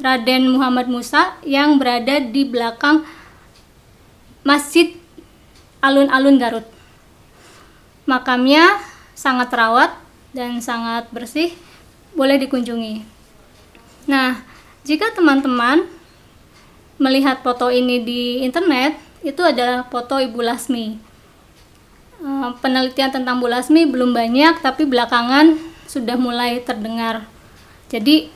Raden 0.00 0.52
Muhammad 0.52 0.88
Musa 0.88 1.36
yang 1.44 1.76
berada 1.76 2.20
di 2.20 2.48
belakang 2.48 3.04
Masjid 4.44 4.96
Alun-Alun 5.80 6.36
Garut. 6.40 6.66
Makamnya 8.08 8.80
sangat 9.16 9.48
terawat 9.52 9.96
dan 10.36 10.60
sangat 10.60 11.08
bersih, 11.12 11.52
boleh 12.12 12.36
dikunjungi. 12.40 13.04
Nah, 14.04 14.44
jika 14.84 15.12
teman-teman 15.16 15.88
melihat 17.00 17.40
foto 17.40 17.72
ini 17.72 18.04
di 18.04 18.22
internet, 18.44 18.96
itu 19.26 19.42
adalah 19.42 19.82
foto 19.90 20.22
Ibu 20.22 20.38
Lasmi. 20.46 21.16
Eh, 22.16 22.50
penelitian 22.64 23.12
tentang 23.12 23.36
bulasmi 23.44 23.84
belum 23.92 24.16
banyak 24.16 24.64
tapi 24.64 24.88
belakangan 24.88 25.60
sudah 25.84 26.16
mulai 26.16 26.64
terdengar. 26.64 27.28
Jadi 27.86 28.32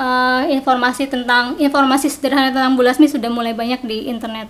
uh, 0.00 0.48
informasi 0.48 1.04
tentang 1.10 1.58
informasi 1.60 2.08
sederhana 2.08 2.48
tentang 2.48 2.78
bulasmi 2.78 3.10
sudah 3.10 3.28
mulai 3.28 3.52
banyak 3.52 3.84
di 3.84 4.08
internet. 4.08 4.48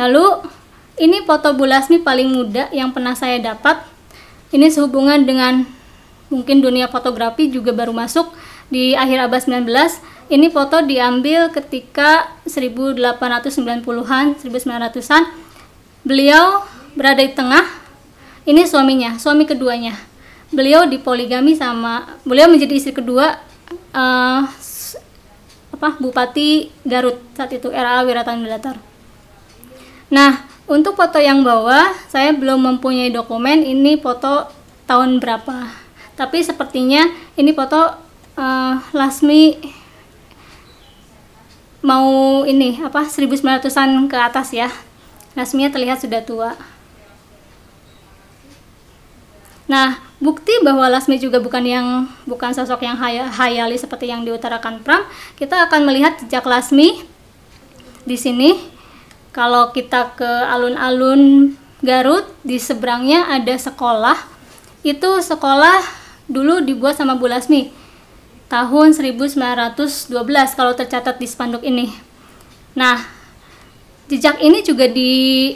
Lalu 0.00 0.48
ini 0.96 1.20
foto 1.28 1.52
bulasmi 1.52 2.00
paling 2.00 2.30
muda 2.30 2.72
yang 2.72 2.94
pernah 2.94 3.12
saya 3.12 3.36
dapat. 3.36 3.84
Ini 4.54 4.72
sehubungan 4.72 5.26
dengan 5.26 5.68
mungkin 6.32 6.62
dunia 6.62 6.88
fotografi 6.88 7.50
juga 7.50 7.74
baru 7.74 7.92
masuk 7.92 8.32
di 8.70 8.94
akhir 8.94 9.28
abad 9.28 9.42
19 9.44 9.66
ini 10.30 10.46
foto 10.48 10.80
diambil 10.86 11.50
ketika 11.50 12.30
1890-an 12.46 14.38
1900-an 14.38 15.22
beliau 16.06 16.64
berada 16.94 17.20
di 17.20 17.34
tengah 17.34 17.66
ini 18.46 18.64
suaminya 18.64 19.18
suami 19.18 19.44
keduanya 19.44 19.98
beliau 20.54 20.86
dipoligami 20.86 21.54
sama 21.58 22.18
beliau 22.22 22.46
menjadi 22.50 22.74
istri 22.78 22.94
kedua 22.94 23.38
uh, 23.94 24.42
apa 25.80 25.96
Bupati 25.96 26.68
Garut 26.84 27.16
saat 27.32 27.56
itu 27.56 27.72
RA 27.72 28.04
Wiratanudatar. 28.04 28.76
Nah, 30.12 30.44
untuk 30.68 30.98
foto 30.98 31.16
yang 31.16 31.40
bawah 31.40 31.94
saya 32.10 32.36
belum 32.36 32.60
mempunyai 32.60 33.08
dokumen 33.08 33.64
ini 33.64 33.96
foto 33.96 34.50
tahun 34.84 35.22
berapa. 35.22 35.72
Tapi 36.18 36.44
sepertinya 36.44 37.08
ini 37.38 37.56
foto 37.56 37.96
uh, 38.36 38.74
Lasmi 38.92 39.56
mau 41.80 42.44
ini 42.44 42.80
apa 42.84 43.08
1900-an 43.08 44.08
ke 44.08 44.16
atas 44.16 44.52
ya. 44.52 44.68
Lasminya 45.32 45.72
terlihat 45.72 46.04
sudah 46.04 46.20
tua. 46.20 46.52
Nah, 49.70 50.02
bukti 50.18 50.50
bahwa 50.66 50.90
Lasmi 50.90 51.16
juga 51.22 51.38
bukan 51.38 51.62
yang 51.62 51.86
bukan 52.26 52.50
sosok 52.50 52.82
yang 52.82 52.98
hayali 53.30 53.78
seperti 53.78 54.10
yang 54.10 54.26
diutarakan 54.26 54.82
Pram, 54.82 55.06
kita 55.38 55.70
akan 55.70 55.86
melihat 55.86 56.18
jejak 56.26 56.42
Lasmi 56.42 57.06
di 58.02 58.16
sini. 58.18 58.58
Kalau 59.30 59.70
kita 59.70 60.18
ke 60.18 60.26
alun-alun 60.26 61.54
Garut, 61.80 62.28
di 62.44 62.60
seberangnya 62.60 63.30
ada 63.30 63.56
sekolah. 63.56 64.18
Itu 64.84 65.22
sekolah 65.22 65.80
dulu 66.28 66.60
dibuat 66.60 66.98
sama 66.98 67.16
Bu 67.16 67.30
Lasmi 67.30 67.79
tahun 68.50 68.92
1912 68.92 70.10
kalau 70.58 70.74
tercatat 70.74 71.16
di 71.22 71.26
spanduk 71.30 71.62
ini. 71.62 71.94
Nah, 72.74 72.98
jejak 74.10 74.42
ini 74.42 74.66
juga 74.66 74.90
di 74.90 75.54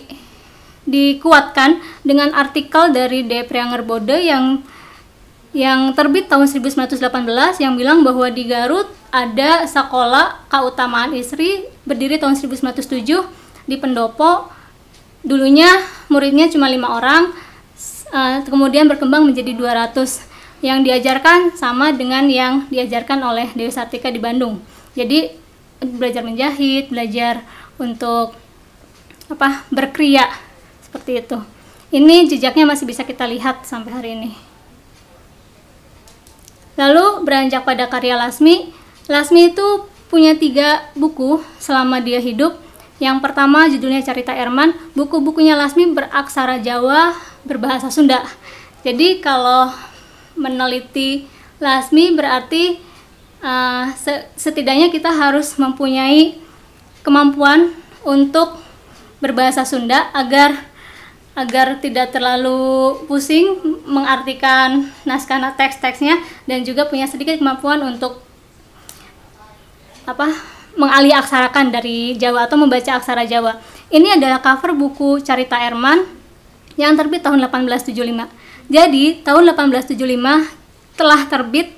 dikuatkan 0.84 1.80
dengan 2.04 2.30
artikel 2.36 2.92
dari 2.92 3.24
De 3.24 3.42
Prianger 3.42 3.82
Bode 3.82 4.20
yang 4.20 4.62
yang 5.54 5.94
terbit 5.94 6.26
tahun 6.30 6.46
1918 6.50 6.98
yang 7.62 7.74
bilang 7.78 8.02
bahwa 8.02 8.26
di 8.30 8.44
Garut 8.46 8.90
ada 9.14 9.64
sekolah 9.64 10.50
keutamaan 10.50 11.14
istri 11.14 11.66
berdiri 11.86 12.18
tahun 12.18 12.38
1907 12.38 13.00
di 13.66 13.76
Pendopo. 13.78 14.50
Dulunya 15.24 15.70
muridnya 16.12 16.52
cuma 16.52 16.68
lima 16.68 17.00
orang 17.00 17.32
uh, 18.12 18.44
kemudian 18.44 18.84
berkembang 18.90 19.24
menjadi 19.24 19.56
200 19.56 20.33
yang 20.64 20.80
diajarkan 20.80 21.52
sama 21.52 21.92
dengan 21.92 22.24
yang 22.24 22.64
diajarkan 22.72 23.20
oleh 23.20 23.52
Dewi 23.52 23.68
Sartika 23.68 24.08
di 24.08 24.16
Bandung 24.16 24.64
jadi 24.96 25.36
belajar 25.84 26.24
menjahit 26.24 26.88
belajar 26.88 27.44
untuk 27.76 28.32
apa 29.28 29.64
berkria 29.72 30.30
seperti 30.84 31.20
itu. 31.20 31.38
Ini 31.94 32.30
jejaknya 32.30 32.66
masih 32.66 32.86
bisa 32.86 33.02
kita 33.02 33.26
lihat 33.26 33.66
sampai 33.66 33.90
hari 33.90 34.10
ini. 34.14 34.30
Lalu 36.74 37.22
beranjak 37.22 37.62
pada 37.62 37.86
karya 37.86 38.18
Lasmi, 38.18 38.74
Lasmi 39.06 39.54
itu 39.54 39.86
punya 40.10 40.34
tiga 40.34 40.90
buku 40.98 41.42
selama 41.62 42.02
dia 42.02 42.18
hidup. 42.18 42.58
Yang 43.02 43.26
pertama 43.26 43.66
judulnya 43.66 44.02
Carita 44.06 44.34
Erman, 44.34 44.74
buku-bukunya 44.94 45.58
Lasmi 45.58 45.90
beraksara 45.90 46.62
Jawa, 46.62 47.14
berbahasa 47.46 47.90
Sunda. 47.90 48.22
Jadi 48.86 49.22
kalau 49.22 49.70
meneliti 50.34 51.26
Lasmi 51.62 52.12
berarti 52.12 52.82
uh, 53.40 53.88
setidaknya 54.34 54.90
kita 54.90 55.08
harus 55.08 55.54
mempunyai 55.56 56.36
kemampuan 57.06 57.70
untuk 58.04 58.58
berbahasa 59.22 59.64
Sunda 59.64 60.10
agar 60.12 60.52
agar 61.34 61.82
tidak 61.82 62.14
terlalu 62.14 62.94
pusing 63.10 63.58
mengartikan 63.86 64.86
naskah 65.02 65.42
teks-teksnya 65.58 66.22
dan 66.46 66.62
juga 66.62 66.86
punya 66.86 67.10
sedikit 67.10 67.34
kemampuan 67.38 67.82
untuk 67.82 68.22
apa 70.06 70.30
mengalih 70.78 71.16
aksarakan 71.18 71.74
dari 71.74 72.14
Jawa 72.18 72.46
atau 72.46 72.58
membaca 72.58 72.98
aksara 72.98 73.26
Jawa. 73.26 73.58
Ini 73.90 74.18
adalah 74.18 74.42
cover 74.42 74.74
buku 74.74 75.22
Carita 75.22 75.58
Erman 75.58 76.06
yang 76.74 76.94
terbit 76.98 77.22
tahun 77.22 77.42
1875. 77.46 78.43
Jadi, 78.68 79.20
tahun 79.20 79.52
1875 79.52 80.96
telah 80.96 81.20
terbit 81.28 81.74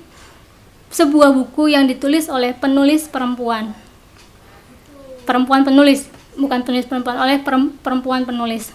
sebuah 0.87 1.35
buku 1.35 1.75
yang 1.75 1.83
ditulis 1.85 2.31
oleh 2.31 2.55
penulis 2.55 3.11
perempuan. 3.11 3.75
Perempuan 5.27 5.67
penulis, 5.67 6.07
bukan 6.39 6.63
penulis 6.63 6.87
perempuan, 6.87 7.19
oleh 7.19 7.43
perempuan 7.83 8.23
penulis. 8.23 8.71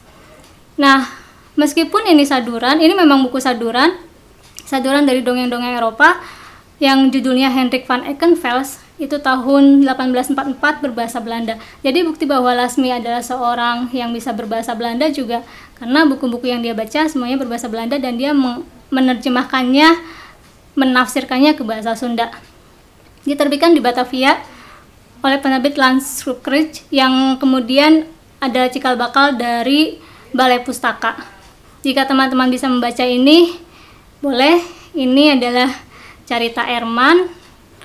Nah, 0.77 1.09
meskipun 1.57 2.05
ini 2.13 2.29
saduran, 2.29 2.85
ini 2.85 2.93
memang 2.93 3.25
buku 3.25 3.41
saduran, 3.41 3.97
saduran 4.69 5.09
dari 5.09 5.25
dongeng-dongeng 5.25 5.81
Eropa 5.81 6.21
yang 6.83 7.15
judulnya 7.15 7.47
Hendrik 7.47 7.87
van 7.87 8.03
Eckenvels 8.03 8.83
itu 8.99 9.15
tahun 9.23 9.87
1844 9.87 10.59
berbahasa 10.83 11.23
Belanda. 11.23 11.55
Jadi 11.87 12.03
bukti 12.03 12.27
bahwa 12.27 12.51
Lasmi 12.59 12.91
adalah 12.91 13.23
seorang 13.23 13.87
yang 13.95 14.11
bisa 14.11 14.35
berbahasa 14.35 14.75
Belanda 14.75 15.07
juga 15.15 15.47
karena 15.79 16.03
buku-buku 16.11 16.51
yang 16.51 16.59
dia 16.59 16.75
baca 16.75 17.07
semuanya 17.07 17.39
berbahasa 17.39 17.71
Belanda 17.71 18.03
dan 18.03 18.19
dia 18.19 18.35
menerjemahkannya, 18.91 19.95
menafsirkannya 20.75 21.55
ke 21.55 21.63
bahasa 21.63 21.95
Sunda. 21.95 22.35
Diterbitkan 23.23 23.79
di 23.79 23.81
Batavia 23.83 24.43
oleh 25.23 25.39
penerbit 25.39 25.79
Landskroekridge 25.79 26.91
yang 26.91 27.39
kemudian 27.39 28.11
ada 28.43 28.67
cikal 28.67 28.99
bakal 28.99 29.39
dari 29.39 30.03
Balai 30.35 30.67
Pustaka. 30.67 31.15
Jika 31.87 32.11
teman-teman 32.11 32.51
bisa 32.51 32.67
membaca 32.67 33.07
ini, 33.07 33.55
boleh. 34.19 34.83
Ini 34.93 35.41
adalah 35.41 35.73
Carita 36.27 36.67
Erman. 36.67 37.29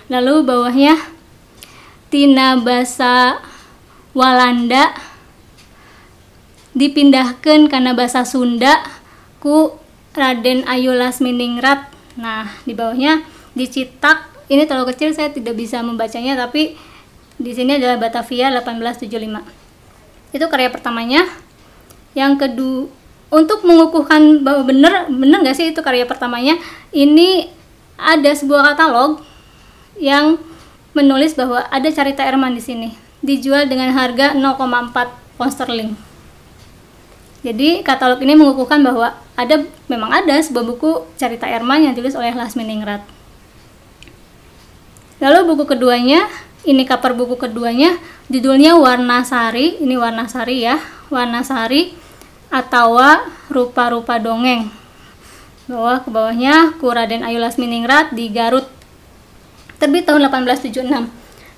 Lalu 0.07 0.47
bawahnya 0.47 0.95
Tina 2.07 2.55
Basa 2.63 3.43
Walanda 4.15 4.95
dipindahkan 6.77 7.67
karena 7.67 7.91
bahasa 7.97 8.23
Sunda 8.23 8.85
ku 9.43 9.75
Raden 10.15 10.63
Ayu 10.69 10.95
Lasminingrat. 10.95 11.91
Nah, 12.17 12.49
di 12.63 12.73
bawahnya 12.73 13.21
dicetak 13.53 14.31
ini 14.47 14.63
terlalu 14.63 14.95
kecil 14.95 15.11
saya 15.11 15.29
tidak 15.29 15.59
bisa 15.59 15.83
membacanya 15.83 16.39
tapi 16.39 16.79
di 17.37 17.51
sini 17.53 17.77
adalah 17.77 17.99
Batavia 17.99 18.49
1875. 18.49 20.33
Itu 20.33 20.45
karya 20.47 20.69
pertamanya 20.71 21.27
yang 22.17 22.39
kedua 22.39 22.89
untuk 23.27 23.67
mengukuhkan 23.67 24.41
bahwa 24.41 24.63
benar 24.63 24.93
benar 25.11 25.43
nggak 25.43 25.57
sih 25.59 25.67
itu 25.75 25.83
karya 25.83 26.07
pertamanya 26.07 26.55
ini 26.95 27.51
ada 27.97 28.31
sebuah 28.31 28.73
katalog 28.73 29.25
yang 29.97 30.37
menulis 30.93 31.33
bahwa 31.33 31.65
ada 31.69 31.89
cerita 31.89 32.21
Erman 32.21 32.53
di 32.53 32.61
sini 32.61 32.89
dijual 33.25 33.65
dengan 33.65 33.89
harga 33.93 34.37
0,4 34.37 34.93
pound 35.37 35.51
sterling. 35.51 35.91
Jadi 37.41 37.81
katalog 37.81 38.21
ini 38.21 38.33
mengukuhkan 38.37 38.81
bahwa 38.81 39.13
ada 39.37 39.65
memang 39.89 40.09
ada 40.13 40.37
sebuah 40.37 40.65
buku 40.65 41.05
cerita 41.17 41.45
Erman 41.49 41.85
yang 41.85 41.93
ditulis 41.93 42.17
oleh 42.17 42.33
Lasminingrat. 42.33 43.05
Lalu 45.17 45.39
buku 45.53 45.63
keduanya, 45.65 46.29
ini 46.61 46.85
cover 46.85 47.17
buku 47.17 47.37
keduanya, 47.41 47.97
judulnya 48.29 48.77
Warna 48.77 49.25
Sari. 49.25 49.81
Ini 49.81 49.97
Warna 49.97 50.29
Sari 50.29 50.65
ya, 50.65 50.77
Warna 51.09 51.41
Sari 51.41 51.93
atau 52.47 52.95
rupa-rupa 53.51 54.21
dongeng 54.21 54.71
bawah 55.67 55.99
ke 55.99 56.09
bawahnya 56.09 56.79
Kuraden 56.79 57.27
Ayu 57.27 57.43
Lasminingrat 57.43 58.15
di 58.15 58.31
Garut. 58.31 58.65
Terbit 59.77 60.07
tahun 60.07 60.31
1876 60.31 61.05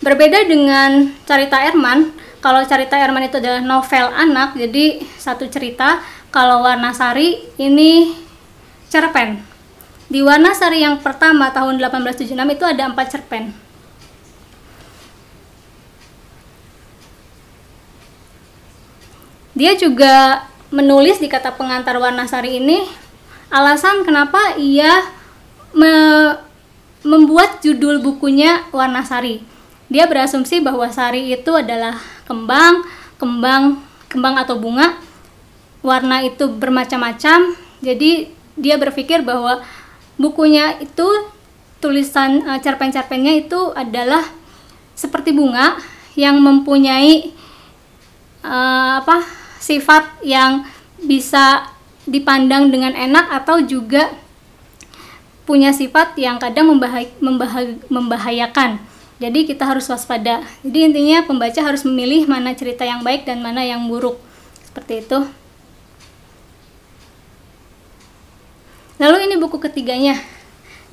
berbeda 0.03 0.43
dengan 0.43 1.13
Carita 1.23 1.61
Erman 1.63 2.11
kalau 2.43 2.65
Carita 2.67 2.99
Erman 2.99 3.29
itu 3.29 3.39
adalah 3.39 3.63
novel 3.63 4.11
anak 4.11 4.57
jadi 4.57 4.99
satu 5.15 5.47
cerita 5.47 6.03
kalau 6.33 6.65
Warna 6.65 6.91
Sari 6.91 7.39
ini 7.55 8.11
cerpen. 8.91 9.39
Di 10.09 10.25
Warna 10.25 10.51
Sari 10.57 10.83
yang 10.83 10.99
pertama 10.99 11.53
tahun 11.53 11.79
1876 11.79 12.33
itu 12.33 12.65
ada 12.65 12.83
empat 12.89 13.07
cerpen. 13.13 13.53
Dia 19.53 19.75
juga 19.75 20.47
menulis 20.71 21.19
di 21.19 21.27
kata 21.27 21.51
pengantar 21.59 21.99
warna 21.99 22.23
sari 22.29 22.63
ini 22.63 22.87
alasan 23.49 24.05
kenapa 24.05 24.57
ia 24.57 25.05
me 25.73 25.93
membuat 26.99 27.63
judul 27.63 28.03
bukunya 28.03 28.67
warna 28.75 29.01
sari. 29.07 29.39
Dia 29.87 30.05
berasumsi 30.05 30.59
bahwa 30.59 30.85
sari 30.91 31.31
itu 31.31 31.51
adalah 31.55 31.97
kembang, 32.27 32.85
kembang, 33.15 33.79
kembang 34.11 34.35
atau 34.35 34.59
bunga. 34.59 34.99
Warna 35.79 36.27
itu 36.27 36.51
bermacam-macam. 36.51 37.55
Jadi 37.79 38.35
dia 38.59 38.75
berpikir 38.75 39.23
bahwa 39.23 39.63
bukunya 40.19 40.75
itu 40.83 41.07
tulisan 41.79 42.43
uh, 42.43 42.59
cerpen-cerpennya 42.59 43.47
itu 43.47 43.71
adalah 43.71 44.27
seperti 44.91 45.31
bunga 45.31 45.79
yang 46.19 46.43
mempunyai 46.43 47.31
uh, 48.43 48.99
apa 48.99 49.23
sifat 49.63 50.19
yang 50.27 50.67
bisa 50.99 51.71
dipandang 52.09 52.73
dengan 52.73 52.97
enak 52.97 53.29
atau 53.41 53.61
juga 53.61 54.11
punya 55.49 55.73
sifat 55.73 56.13
yang 56.17 56.37
kadang 56.37 56.69
membahaya, 56.69 57.09
membahaya, 57.17 57.73
membahayakan. 57.89 58.77
Jadi 59.17 59.49
kita 59.49 59.65
harus 59.65 59.89
waspada. 59.89 60.45
Jadi 60.61 60.93
intinya 60.93 61.25
pembaca 61.25 61.59
harus 61.59 61.81
memilih 61.81 62.29
mana 62.29 62.53
cerita 62.53 62.85
yang 62.85 63.01
baik 63.01 63.25
dan 63.25 63.41
mana 63.41 63.65
yang 63.65 63.81
buruk. 63.89 64.21
Seperti 64.63 65.01
itu. 65.03 65.19
Lalu 69.01 69.31
ini 69.31 69.35
buku 69.41 69.57
ketiganya. 69.57 70.21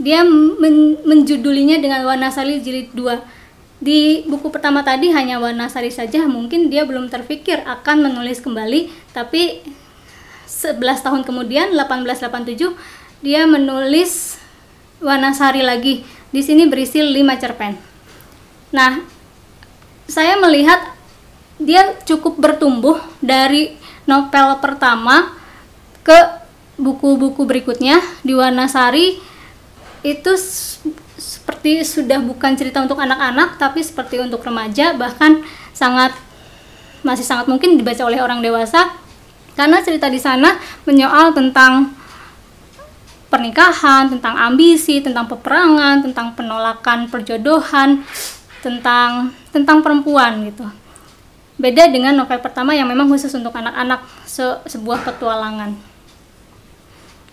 Dia 0.01 0.25
men 0.25 1.01
menjudulinya 1.05 1.77
dengan 1.83 2.07
Warna 2.09 2.33
Sari 2.33 2.62
jilid 2.64 2.97
2. 2.97 3.37
Di 3.77 4.25
buku 4.25 4.49
pertama 4.49 4.81
tadi 4.81 5.12
hanya 5.12 5.37
Warna 5.37 5.69
Sari 5.69 5.93
saja, 5.93 6.25
mungkin 6.25 6.73
dia 6.73 6.89
belum 6.89 7.12
terpikir 7.12 7.61
akan 7.61 8.09
menulis 8.09 8.41
kembali, 8.41 8.89
tapi 9.12 9.61
11 10.47 10.81
tahun 11.03 11.23
kemudian 11.27 11.75
1887 11.75 12.73
dia 13.21 13.43
menulis 13.45 14.39
Warna 15.03 15.37
Sari 15.37 15.61
lagi. 15.61 16.07
Di 16.33 16.41
sini 16.41 16.65
berisi 16.65 17.03
5 17.03 17.43
cerpen. 17.43 17.77
Nah, 18.73 19.03
saya 20.07 20.39
melihat 20.41 20.97
dia 21.59 21.97
cukup 22.05 22.37
bertumbuh 22.39 23.01
dari 23.21 23.77
novel 24.05 24.61
pertama 24.63 25.35
ke 26.07 26.15
buku-buku 26.77 27.43
berikutnya 27.49 27.99
di 28.21 28.37
Warna 28.37 28.69
Sari 28.69 29.19
itu 30.05 30.33
seperti 31.17 31.83
sudah 31.83 32.21
bukan 32.21 32.55
cerita 32.55 32.85
untuk 32.85 33.01
anak-anak 33.01 33.57
tapi 33.57 33.81
seperti 33.83 34.21
untuk 34.21 34.45
remaja 34.45 34.93
bahkan 34.95 35.43
sangat 35.73 36.13
masih 37.01 37.25
sangat 37.25 37.49
mungkin 37.49 37.81
dibaca 37.81 38.05
oleh 38.05 38.21
orang 38.21 38.45
dewasa 38.45 38.93
karena 39.57 39.81
cerita 39.81 40.13
di 40.13 40.21
sana 40.21 40.61
menyoal 40.85 41.33
tentang 41.33 41.97
pernikahan, 43.33 44.07
tentang 44.13 44.37
ambisi, 44.37 45.01
tentang 45.03 45.27
peperangan, 45.27 46.05
tentang 46.05 46.37
penolakan 46.37 47.11
perjodohan, 47.11 48.05
tentang 48.61 49.33
tentang 49.51 49.81
perempuan 49.81 50.45
gitu. 50.47 50.69
Beda 51.57 51.89
dengan 51.89 52.13
novel 52.13 52.37
pertama 52.45 52.77
yang 52.77 52.85
memang 52.85 53.09
khusus 53.09 53.33
untuk 53.33 53.57
anak-anak 53.57 54.05
se 54.29 54.45
sebuah 54.69 55.03
petualangan. 55.09 55.73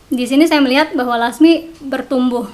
Di 0.07 0.23
sini 0.23 0.47
saya 0.47 0.63
melihat 0.63 0.95
bahwa 0.95 1.27
Lasmi 1.27 1.75
bertumbuh. 1.83 2.47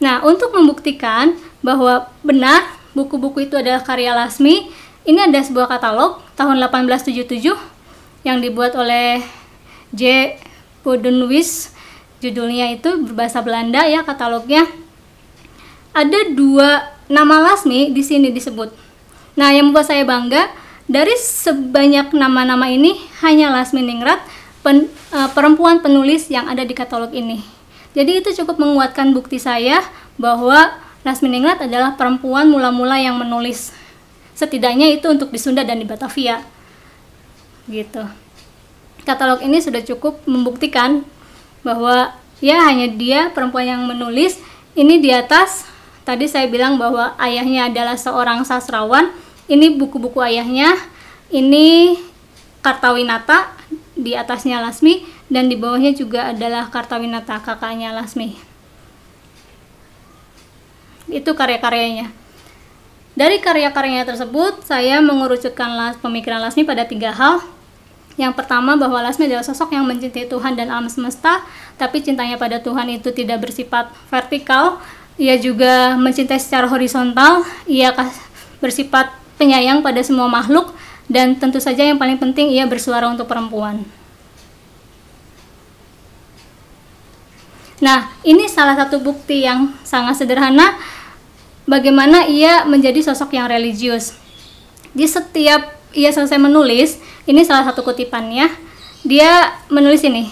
Nah, 0.00 0.24
untuk 0.24 0.56
membuktikan 0.56 1.36
bahwa 1.60 2.08
benar 2.24 2.64
buku-buku 2.96 3.44
itu 3.44 3.58
adalah 3.58 3.82
karya 3.82 4.14
Lasmi, 4.14 4.70
ini 5.04 5.20
ada 5.20 5.40
sebuah 5.42 5.68
katalog 5.68 6.22
tahun 6.38 6.62
1877 6.62 7.73
yang 8.24 8.42
dibuat 8.42 8.74
oleh 8.74 9.22
J. 9.94 10.34
Bodenwis. 10.82 11.70
Judulnya 12.24 12.72
itu 12.72 13.04
berbahasa 13.04 13.44
Belanda 13.44 13.84
ya 13.84 14.00
katalognya 14.00 14.64
ada 15.94 16.20
dua 16.34 16.90
nama 17.06 17.38
Lasmi 17.38 17.94
di 17.94 18.02
sini 18.02 18.34
disebut. 18.34 18.74
Nah, 19.38 19.54
yang 19.54 19.70
membuat 19.70 19.92
saya 19.92 20.02
bangga 20.02 20.50
dari 20.90 21.14
sebanyak 21.14 22.10
nama-nama 22.12 22.66
ini 22.66 22.98
hanya 23.22 23.54
Lasmi 23.54 23.80
Ningrat 23.80 24.20
pen, 24.66 24.90
uh, 25.14 25.30
perempuan 25.30 25.80
penulis 25.80 26.26
yang 26.28 26.50
ada 26.50 26.66
di 26.66 26.74
katalog 26.74 27.14
ini. 27.14 27.40
Jadi 27.94 28.18
itu 28.20 28.34
cukup 28.42 28.58
menguatkan 28.58 29.14
bukti 29.14 29.38
saya 29.38 29.86
bahwa 30.18 30.82
Lasmi 31.06 31.30
Ningrat 31.30 31.62
adalah 31.62 31.94
perempuan 31.94 32.50
mula-mula 32.50 32.98
yang 32.98 33.14
menulis. 33.14 33.70
Setidaknya 34.34 34.90
itu 34.90 35.06
untuk 35.06 35.30
di 35.30 35.38
Sunda 35.38 35.62
dan 35.62 35.78
di 35.78 35.86
Batavia. 35.86 36.42
Gitu. 37.66 38.02
Katalog 39.04 39.44
ini 39.44 39.60
sudah 39.60 39.84
cukup 39.84 40.20
membuktikan 40.24 41.04
bahwa 41.60 42.12
ya 42.40 42.64
hanya 42.64 42.88
dia 42.88 43.28
perempuan 43.32 43.68
yang 43.68 43.82
menulis. 43.84 44.40
Ini 44.74 44.98
di 44.98 45.14
atas 45.14 45.64
Tadi 46.04 46.28
saya 46.28 46.44
bilang 46.52 46.76
bahwa 46.76 47.16
ayahnya 47.16 47.72
adalah 47.72 47.96
seorang 47.96 48.44
sastrawan. 48.44 49.08
Ini 49.48 49.72
buku-buku 49.80 50.20
ayahnya. 50.20 50.76
Ini 51.32 51.96
Kartawinata, 52.60 53.56
di 53.96 54.12
atasnya 54.12 54.60
Lasmi 54.60 55.04
dan 55.32 55.48
di 55.48 55.56
bawahnya 55.56 55.96
juga 55.96 56.32
adalah 56.36 56.68
Kartawinata, 56.68 57.40
kakaknya 57.40 57.96
Lasmi. 57.96 58.36
Itu 61.08 61.32
karya-karyanya. 61.32 62.12
Dari 63.14 63.38
karya-karyanya 63.38 64.02
tersebut, 64.10 64.66
saya 64.66 64.98
mengerucutkan 64.98 65.70
las, 65.78 65.94
pemikiran 66.02 66.42
Lasmi 66.42 66.66
pada 66.66 66.82
tiga 66.82 67.14
hal. 67.14 67.46
Yang 68.18 68.34
pertama 68.34 68.74
bahwa 68.74 68.98
Lasmi 69.06 69.30
adalah 69.30 69.46
sosok 69.46 69.70
yang 69.70 69.86
mencintai 69.86 70.26
Tuhan 70.26 70.58
dan 70.58 70.66
alam 70.66 70.90
semesta, 70.90 71.46
tapi 71.78 72.02
cintanya 72.02 72.34
pada 72.34 72.58
Tuhan 72.58 72.90
itu 72.90 73.14
tidak 73.14 73.46
bersifat 73.46 73.90
vertikal, 74.10 74.82
ia 75.14 75.38
juga 75.38 75.94
mencintai 75.94 76.42
secara 76.42 76.66
horizontal, 76.66 77.46
ia 77.70 77.94
bersifat 78.58 79.14
penyayang 79.38 79.78
pada 79.78 80.02
semua 80.02 80.26
makhluk, 80.26 80.74
dan 81.06 81.38
tentu 81.38 81.62
saja 81.62 81.86
yang 81.86 81.98
paling 82.02 82.18
penting 82.18 82.50
ia 82.50 82.66
bersuara 82.66 83.06
untuk 83.06 83.30
perempuan. 83.30 83.86
Nah, 87.78 88.10
ini 88.26 88.50
salah 88.50 88.74
satu 88.74 88.98
bukti 89.02 89.46
yang 89.46 89.74
sangat 89.86 90.18
sederhana 90.18 90.78
bagaimana 91.64 92.28
ia 92.28 92.64
menjadi 92.64 93.00
sosok 93.04 93.36
yang 93.36 93.48
religius. 93.48 94.16
Di 94.94 95.04
setiap 95.08 95.74
ia 95.94 96.10
selesai 96.14 96.38
menulis, 96.38 96.98
ini 97.26 97.42
salah 97.42 97.66
satu 97.66 97.82
kutipannya, 97.82 98.50
dia 99.02 99.52
menulis 99.68 100.02
ini, 100.06 100.30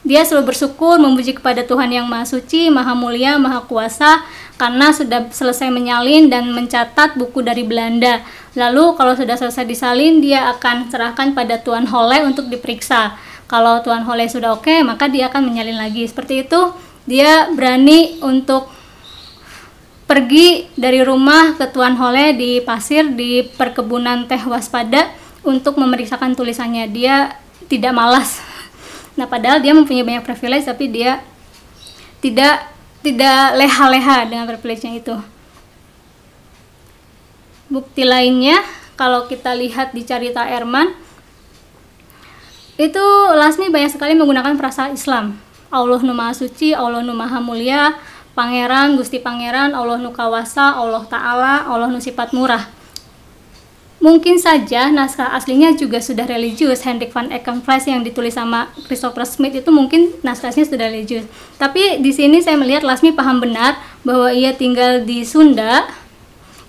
dia 0.00 0.24
selalu 0.24 0.56
bersyukur 0.56 0.96
memuji 0.96 1.36
kepada 1.36 1.60
Tuhan 1.60 1.92
yang 1.92 2.08
Maha 2.08 2.24
Suci, 2.24 2.72
Maha 2.72 2.96
Mulia, 2.96 3.36
Maha 3.36 3.68
Kuasa 3.68 4.24
karena 4.56 4.92
sudah 4.96 5.28
selesai 5.28 5.68
menyalin 5.68 6.32
dan 6.32 6.48
mencatat 6.56 7.20
buku 7.20 7.44
dari 7.44 7.68
Belanda. 7.68 8.24
Lalu 8.56 8.96
kalau 8.96 9.12
sudah 9.12 9.36
selesai 9.36 9.68
disalin, 9.68 10.24
dia 10.24 10.48
akan 10.56 10.88
serahkan 10.88 11.36
pada 11.36 11.60
Tuan 11.60 11.84
Hole 11.84 12.24
untuk 12.24 12.48
diperiksa. 12.48 13.12
Kalau 13.44 13.84
Tuan 13.84 14.08
Hole 14.08 14.24
sudah 14.24 14.56
oke, 14.56 14.72
maka 14.84 15.08
dia 15.12 15.28
akan 15.28 15.52
menyalin 15.52 15.76
lagi. 15.76 16.08
Seperti 16.08 16.48
itu, 16.48 16.60
dia 17.04 17.52
berani 17.52 18.20
untuk 18.24 18.72
pergi 20.10 20.66
dari 20.74 21.06
rumah 21.06 21.54
ke 21.54 21.70
Tuan 21.70 21.94
Hole 21.94 22.34
di 22.34 22.58
pasir 22.58 23.06
di 23.14 23.46
perkebunan 23.46 24.26
teh 24.26 24.42
waspada 24.42 25.06
untuk 25.46 25.78
memeriksakan 25.78 26.34
tulisannya. 26.34 26.90
Dia 26.90 27.38
tidak 27.70 27.94
malas 27.94 28.50
Nah, 29.20 29.28
padahal 29.28 29.60
dia 29.60 29.76
mempunyai 29.76 30.00
banyak 30.00 30.24
privilege 30.24 30.64
tapi 30.64 30.88
dia 30.88 31.20
tidak 32.24 32.72
tidak 33.04 33.56
leha-leha 33.56 34.24
dengan 34.24 34.48
privilege-nya 34.48 34.96
itu. 34.96 35.16
Bukti 37.68 38.08
lainnya, 38.08 38.64
kalau 38.96 39.28
kita 39.28 39.52
lihat 39.52 39.92
di 39.92 40.08
cerita 40.08 40.48
Erman, 40.48 40.96
itu 42.80 43.04
Lasmi 43.36 43.68
banyak 43.68 43.92
sekali 43.92 44.16
menggunakan 44.16 44.56
perasa 44.56 44.88
Islam. 44.88 45.36
Allah 45.68 46.00
nu 46.02 46.16
Maha 46.16 46.32
Suci, 46.32 46.72
Allah 46.72 47.04
Maha 47.04 47.38
Mulia, 47.44 47.94
Pangeran, 48.40 48.96
Gusti 48.96 49.20
Pangeran, 49.20 49.76
Allah 49.76 50.00
nu 50.00 50.16
Kawasa, 50.16 50.72
Allah 50.72 51.04
Ta'ala, 51.04 51.68
Allah 51.68 51.92
nu 51.92 52.00
Sifat 52.00 52.32
Murah. 52.32 52.72
Mungkin 54.00 54.40
saja 54.40 54.88
naskah 54.88 55.36
aslinya 55.36 55.76
juga 55.76 56.00
sudah 56.00 56.24
religius. 56.24 56.80
Hendrik 56.88 57.12
van 57.12 57.28
Eckenfles 57.28 57.84
yang 57.84 58.00
ditulis 58.00 58.32
sama 58.32 58.72
Christopher 58.88 59.28
Smith 59.28 59.52
itu 59.52 59.68
mungkin 59.68 60.16
naskahnya 60.24 60.64
sudah 60.64 60.88
religius. 60.88 61.28
Tapi 61.60 62.00
di 62.00 62.08
sini 62.16 62.40
saya 62.40 62.56
melihat 62.56 62.80
Lasmi 62.80 63.12
paham 63.12 63.44
benar 63.44 63.76
bahwa 64.00 64.32
ia 64.32 64.56
tinggal 64.56 65.04
di 65.04 65.20
Sunda 65.28 65.84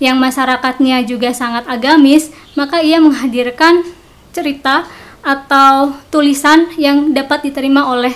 yang 0.04 0.20
masyarakatnya 0.20 1.08
juga 1.08 1.32
sangat 1.32 1.64
agamis, 1.72 2.36
maka 2.60 2.84
ia 2.84 3.00
menghadirkan 3.00 3.88
cerita 4.36 4.84
atau 5.24 5.96
tulisan 6.12 6.68
yang 6.76 7.16
dapat 7.16 7.48
diterima 7.48 7.88
oleh 7.88 8.12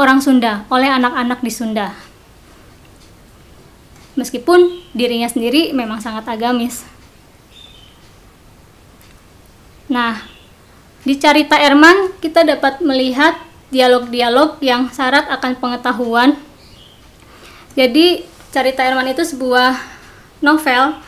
orang 0.00 0.24
Sunda, 0.24 0.64
oleh 0.72 0.88
anak-anak 0.88 1.44
di 1.44 1.52
Sunda. 1.52 2.07
Meskipun 4.18 4.82
dirinya 4.98 5.30
sendiri 5.30 5.70
memang 5.70 6.02
sangat 6.02 6.26
agamis. 6.26 6.82
Nah, 9.86 10.26
di 11.06 11.14
cerita 11.14 11.54
Erman 11.54 12.18
kita 12.18 12.42
dapat 12.42 12.82
melihat 12.82 13.38
dialog-dialog 13.70 14.58
yang 14.58 14.90
syarat 14.90 15.30
akan 15.30 15.54
pengetahuan. 15.62 16.34
Jadi, 17.78 18.26
cerita 18.50 18.82
Erman 18.82 19.06
itu 19.06 19.22
sebuah 19.22 19.78
novel 20.42 20.98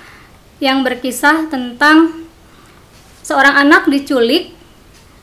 yang 0.63 0.87
berkisah 0.87 1.51
tentang 1.51 2.29
seorang 3.27 3.67
anak 3.67 3.91
diculik 3.91 4.55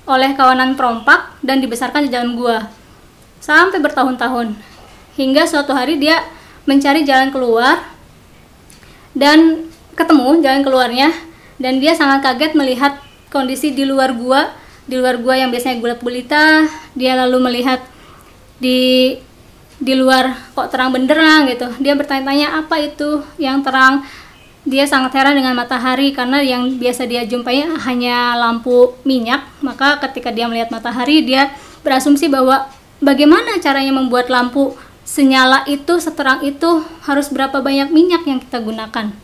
oleh 0.08 0.36
kawanan 0.36 0.76
perompak 0.76 1.36
dan 1.44 1.60
dibesarkan 1.60 2.08
di 2.08 2.12
dalam 2.12 2.40
gua 2.40 2.72
sampai 3.44 3.78
bertahun-tahun 3.84 4.56
hingga 5.20 5.44
suatu 5.46 5.76
hari 5.76 6.00
dia 6.00 6.24
mencari 6.68 7.08
jalan 7.08 7.32
keluar 7.32 7.82
dan 9.16 9.72
ketemu 9.98 10.44
jalan 10.44 10.62
keluarnya. 10.62 11.10
Dan 11.58 11.82
dia 11.82 11.98
sangat 11.98 12.22
kaget 12.22 12.54
melihat 12.54 13.02
kondisi 13.34 13.74
di 13.74 13.82
luar 13.88 14.14
gua. 14.14 14.54
Di 14.86 14.94
luar 14.94 15.18
gua 15.18 15.36
yang 15.36 15.50
biasanya 15.50 15.82
gelap 15.82 16.00
gulita 16.06 16.70
dia 16.94 17.18
lalu 17.18 17.44
melihat 17.44 17.82
di 18.62 19.14
di 19.78 19.94
luar 19.94 20.54
kok 20.54 20.70
terang 20.70 20.94
benderang 20.94 21.50
gitu. 21.50 21.66
Dia 21.82 21.98
bertanya-tanya 21.98 22.62
apa 22.62 22.78
itu 22.78 23.26
yang 23.42 23.66
terang? 23.66 24.06
Dia 24.68 24.84
sangat 24.84 25.16
heran 25.16 25.40
dengan 25.40 25.56
matahari 25.56 26.12
karena 26.12 26.44
yang 26.44 26.76
biasa 26.76 27.08
dia 27.08 27.24
jumpai 27.24 27.64
hanya 27.88 28.36
lampu 28.36 28.94
minyak. 29.08 29.48
Maka 29.64 29.98
ketika 30.08 30.30
dia 30.30 30.46
melihat 30.46 30.70
matahari 30.70 31.24
dia 31.24 31.56
berasumsi 31.86 32.28
bahwa 32.28 32.68
bagaimana 33.00 33.62
caranya 33.64 33.96
membuat 33.96 34.28
lampu 34.28 34.76
senyala 35.08 35.64
itu 35.72 36.04
seterang 36.04 36.44
itu 36.44 36.84
harus 37.08 37.32
berapa 37.32 37.64
banyak 37.64 37.96
minyak 37.96 38.28
yang 38.28 38.44
kita 38.44 38.60
gunakan. 38.60 39.16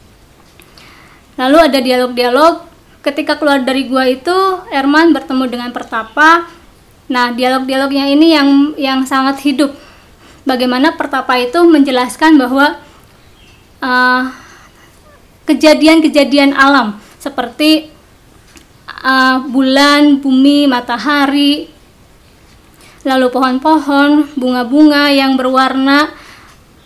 Lalu 1.36 1.58
ada 1.60 1.80
dialog-dialog. 1.84 2.72
Ketika 3.04 3.36
keluar 3.36 3.60
dari 3.60 3.92
gua 3.92 4.08
itu 4.08 4.32
Erman 4.72 5.12
bertemu 5.12 5.44
dengan 5.52 5.70
Pertapa. 5.76 6.48
Nah 7.12 7.36
dialog-dialognya 7.36 8.08
ini 8.08 8.32
yang 8.32 8.48
yang 8.80 9.04
sangat 9.04 9.44
hidup. 9.44 9.76
Bagaimana 10.48 10.96
Pertapa 10.96 11.36
itu 11.36 11.60
menjelaskan 11.68 12.40
bahwa 12.40 12.80
uh, 13.84 14.32
kejadian-kejadian 15.44 16.56
alam 16.56 16.96
seperti 17.20 17.92
uh, 19.04 19.44
bulan, 19.52 20.24
bumi, 20.24 20.72
matahari, 20.72 21.68
lalu 23.04 23.28
pohon-pohon, 23.32 24.32
bunga-bunga 24.40 25.12
yang 25.12 25.36
berwarna 25.36 26.12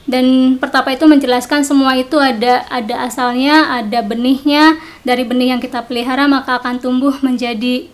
dan 0.07 0.55
pertapa 0.55 0.95
itu 0.95 1.03
menjelaskan 1.03 1.67
semua 1.67 1.93
itu 1.99 2.15
ada 2.15 2.63
ada 2.71 3.05
asalnya, 3.05 3.75
ada 3.75 3.99
benihnya. 4.01 4.79
Dari 5.03 5.23
benih 5.27 5.55
yang 5.55 5.61
kita 5.61 5.83
pelihara 5.83 6.25
maka 6.27 6.59
akan 6.59 6.79
tumbuh 6.79 7.15
menjadi 7.19 7.91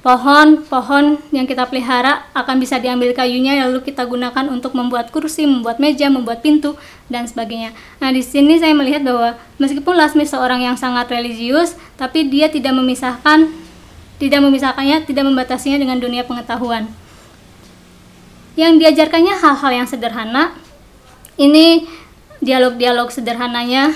pohon-pohon 0.00 1.20
yang 1.28 1.44
kita 1.44 1.68
pelihara 1.68 2.24
akan 2.32 2.56
bisa 2.56 2.80
diambil 2.80 3.12
kayunya 3.12 3.68
lalu 3.68 3.84
kita 3.84 4.08
gunakan 4.08 4.48
untuk 4.48 4.72
membuat 4.72 5.12
kursi, 5.12 5.44
membuat 5.44 5.76
meja, 5.76 6.08
membuat 6.08 6.40
pintu 6.40 6.72
dan 7.12 7.28
sebagainya. 7.28 7.76
Nah, 8.00 8.08
di 8.08 8.24
sini 8.24 8.56
saya 8.56 8.72
melihat 8.72 9.04
bahwa 9.04 9.36
meskipun 9.60 9.92
Lasmi 9.92 10.24
seorang 10.24 10.64
yang 10.64 10.80
sangat 10.80 11.12
religius, 11.12 11.76
tapi 12.00 12.24
dia 12.32 12.48
tidak 12.48 12.72
memisahkan 12.72 13.52
tidak 14.20 14.44
memisahkannya, 14.44 15.08
tidak 15.08 15.24
membatasinya 15.24 15.80
dengan 15.80 15.96
dunia 15.96 16.28
pengetahuan. 16.28 16.92
Yang 18.54 18.72
diajarkannya 18.86 19.34
hal-hal 19.38 19.70
yang 19.84 19.88
sederhana. 19.88 20.54
Ini 21.40 21.86
dialog-dialog 22.40 23.08
sederhananya 23.12 23.92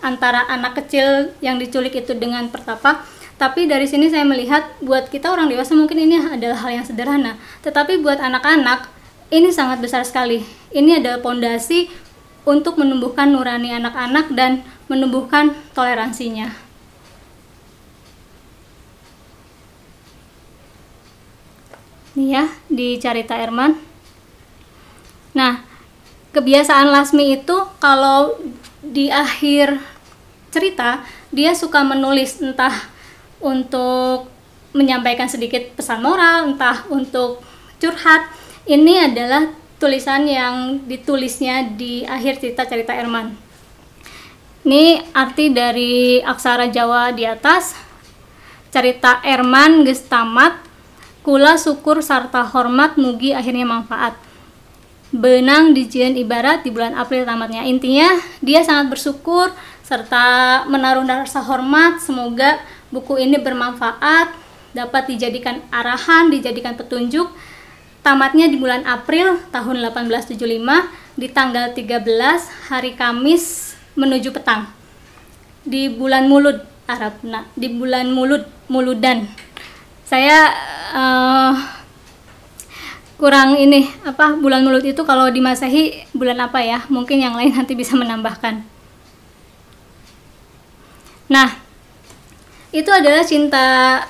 antara 0.00 0.48
anak 0.48 0.80
kecil 0.80 1.32
yang 1.44 1.60
diculik 1.60 1.92
itu 1.92 2.16
dengan 2.16 2.48
pertapa 2.48 3.04
tapi 3.40 3.64
dari 3.64 3.88
sini 3.88 4.12
saya 4.12 4.28
melihat 4.28 4.68
buat 4.84 5.08
kita 5.08 5.32
orang 5.32 5.48
dewasa 5.48 5.72
mungkin 5.72 5.96
ini 5.96 6.20
adalah 6.20 6.60
hal 6.60 6.76
yang 6.76 6.84
sederhana, 6.84 7.40
tetapi 7.64 8.04
buat 8.04 8.20
anak-anak 8.20 8.92
ini 9.32 9.48
sangat 9.48 9.80
besar 9.80 10.04
sekali. 10.04 10.44
Ini 10.68 11.00
adalah 11.00 11.24
pondasi 11.24 11.88
untuk 12.44 12.76
menumbuhkan 12.76 13.32
nurani 13.32 13.72
anak-anak 13.72 14.28
dan 14.36 14.60
menumbuhkan 14.92 15.56
toleransinya. 15.72 16.52
Ini 22.20 22.36
ya 22.36 22.44
di 22.68 23.00
Carita 23.00 23.32
Erman. 23.32 23.80
Nah, 25.32 25.64
kebiasaan 26.36 26.92
Lasmi 26.92 27.40
itu 27.40 27.56
kalau 27.80 28.36
di 28.84 29.08
akhir 29.08 29.80
cerita 30.52 31.00
dia 31.32 31.56
suka 31.56 31.80
menulis 31.80 32.44
entah 32.44 32.76
untuk 33.40 34.28
menyampaikan 34.76 35.32
sedikit 35.32 35.72
pesan 35.72 36.04
moral, 36.04 36.52
entah 36.52 36.84
untuk 36.92 37.40
curhat. 37.80 38.28
Ini 38.68 39.08
adalah 39.08 39.56
tulisan 39.80 40.28
yang 40.28 40.84
ditulisnya 40.84 41.72
di 41.72 42.04
akhir 42.04 42.44
cerita 42.44 42.68
cerita 42.68 42.92
Erman. 42.92 43.32
Ini 44.68 45.08
arti 45.16 45.48
dari 45.48 46.20
aksara 46.20 46.68
Jawa 46.68 47.16
di 47.16 47.24
atas. 47.24 47.72
Cerita 48.68 49.24
Erman 49.24 49.88
gestamat, 49.88 50.69
kula 51.20 51.60
syukur 51.60 52.00
serta 52.00 52.44
hormat 52.48 52.96
mugi 52.96 53.36
akhirnya 53.36 53.68
manfaat. 53.68 54.16
Benang 55.10 55.74
dijian 55.74 56.14
ibarat 56.14 56.62
di 56.62 56.70
bulan 56.70 56.94
April 56.94 57.26
tamatnya. 57.26 57.66
Intinya 57.66 58.14
dia 58.38 58.62
sangat 58.62 58.94
bersyukur 58.94 59.50
serta 59.82 60.62
menaruh 60.70 61.02
rasa 61.02 61.42
hormat 61.42 61.98
semoga 61.98 62.62
buku 62.94 63.18
ini 63.18 63.42
bermanfaat, 63.42 64.30
dapat 64.70 65.10
dijadikan 65.10 65.58
arahan, 65.74 66.30
dijadikan 66.30 66.78
petunjuk. 66.78 67.26
Tamatnya 68.00 68.48
di 68.48 68.56
bulan 68.56 68.86
April 68.88 69.36
tahun 69.52 69.84
1875 69.92 70.40
di 71.20 71.28
tanggal 71.28 71.76
13 71.76 72.70
hari 72.72 72.96
Kamis 72.96 73.76
menuju 73.92 74.32
petang. 74.32 74.72
Di 75.66 75.92
bulan 75.92 76.24
Mulud 76.24 76.64
Arab. 76.88 77.20
Nah, 77.20 77.44
di 77.52 77.68
bulan 77.68 78.08
Mulud 78.08 78.48
Muludan. 78.72 79.28
Saya 80.10 80.50
uh, 80.90 81.54
kurang 83.14 83.54
ini 83.54 83.86
apa 84.02 84.34
bulan 84.34 84.66
Mulud 84.66 84.82
itu 84.82 85.06
kalau 85.06 85.30
di 85.30 85.38
Masehi 85.38 86.02
bulan 86.10 86.42
apa 86.42 86.58
ya? 86.66 86.82
Mungkin 86.90 87.22
yang 87.22 87.38
lain 87.38 87.54
nanti 87.54 87.78
bisa 87.78 87.94
menambahkan. 87.94 88.66
Nah, 91.30 91.54
itu 92.74 92.90
adalah 92.90 93.22
cinta 93.22 94.02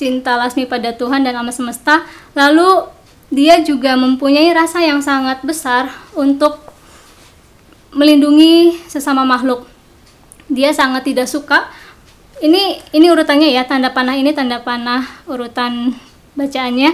cinta 0.00 0.40
Lasmi 0.40 0.64
pada 0.64 0.96
Tuhan 0.96 1.28
dan 1.28 1.36
alam 1.36 1.52
semesta. 1.52 2.08
Lalu 2.32 2.88
dia 3.28 3.60
juga 3.60 4.00
mempunyai 4.00 4.48
rasa 4.56 4.80
yang 4.80 5.04
sangat 5.04 5.44
besar 5.44 5.92
untuk 6.16 6.56
melindungi 7.92 8.80
sesama 8.88 9.28
makhluk. 9.28 9.68
Dia 10.48 10.72
sangat 10.72 11.04
tidak 11.04 11.28
suka. 11.28 11.68
Ini 12.42 12.82
ini 12.90 13.06
urutannya 13.06 13.54
ya, 13.54 13.62
tanda 13.70 13.94
panah 13.94 14.18
ini 14.18 14.34
tanda 14.34 14.58
panah 14.58 15.06
urutan 15.30 15.94
bacaannya. 16.34 16.90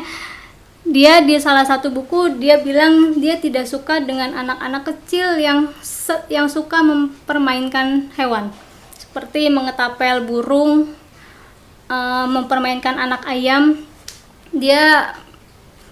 Dia 0.85 1.25
di 1.25 1.41
salah 1.41 1.65
satu 1.65 1.89
buku 1.89 2.37
dia 2.37 2.61
bilang 2.61 3.17
dia 3.17 3.41
tidak 3.41 3.65
suka 3.65 4.01
dengan 4.05 4.37
anak-anak 4.37 4.85
kecil 4.85 5.41
yang 5.41 5.73
yang 6.29 6.53
suka 6.53 6.85
mempermainkan 6.85 8.13
hewan 8.21 8.53
seperti 9.09 9.49
mengetapel 9.49 10.21
burung, 10.29 10.93
uh, 11.89 12.27
mempermainkan 12.29 13.01
anak 13.01 13.25
ayam. 13.25 13.81
Dia 14.53 15.17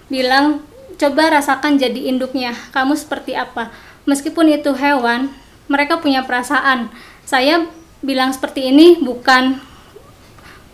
bilang, 0.05 0.61
coba 1.01 1.33
rasakan 1.41 1.81
jadi 1.81 2.13
induknya, 2.13 2.53
kamu 2.69 2.93
seperti 2.93 3.33
apa. 3.33 3.73
Meskipun 4.05 4.53
itu 4.53 4.69
hewan, 4.77 5.33
mereka 5.65 5.97
punya 5.97 6.23
perasaan. 6.23 6.93
Saya 7.25 7.67
bilang 8.07 8.31
seperti 8.31 8.71
ini 8.71 9.03
bukan 9.03 9.59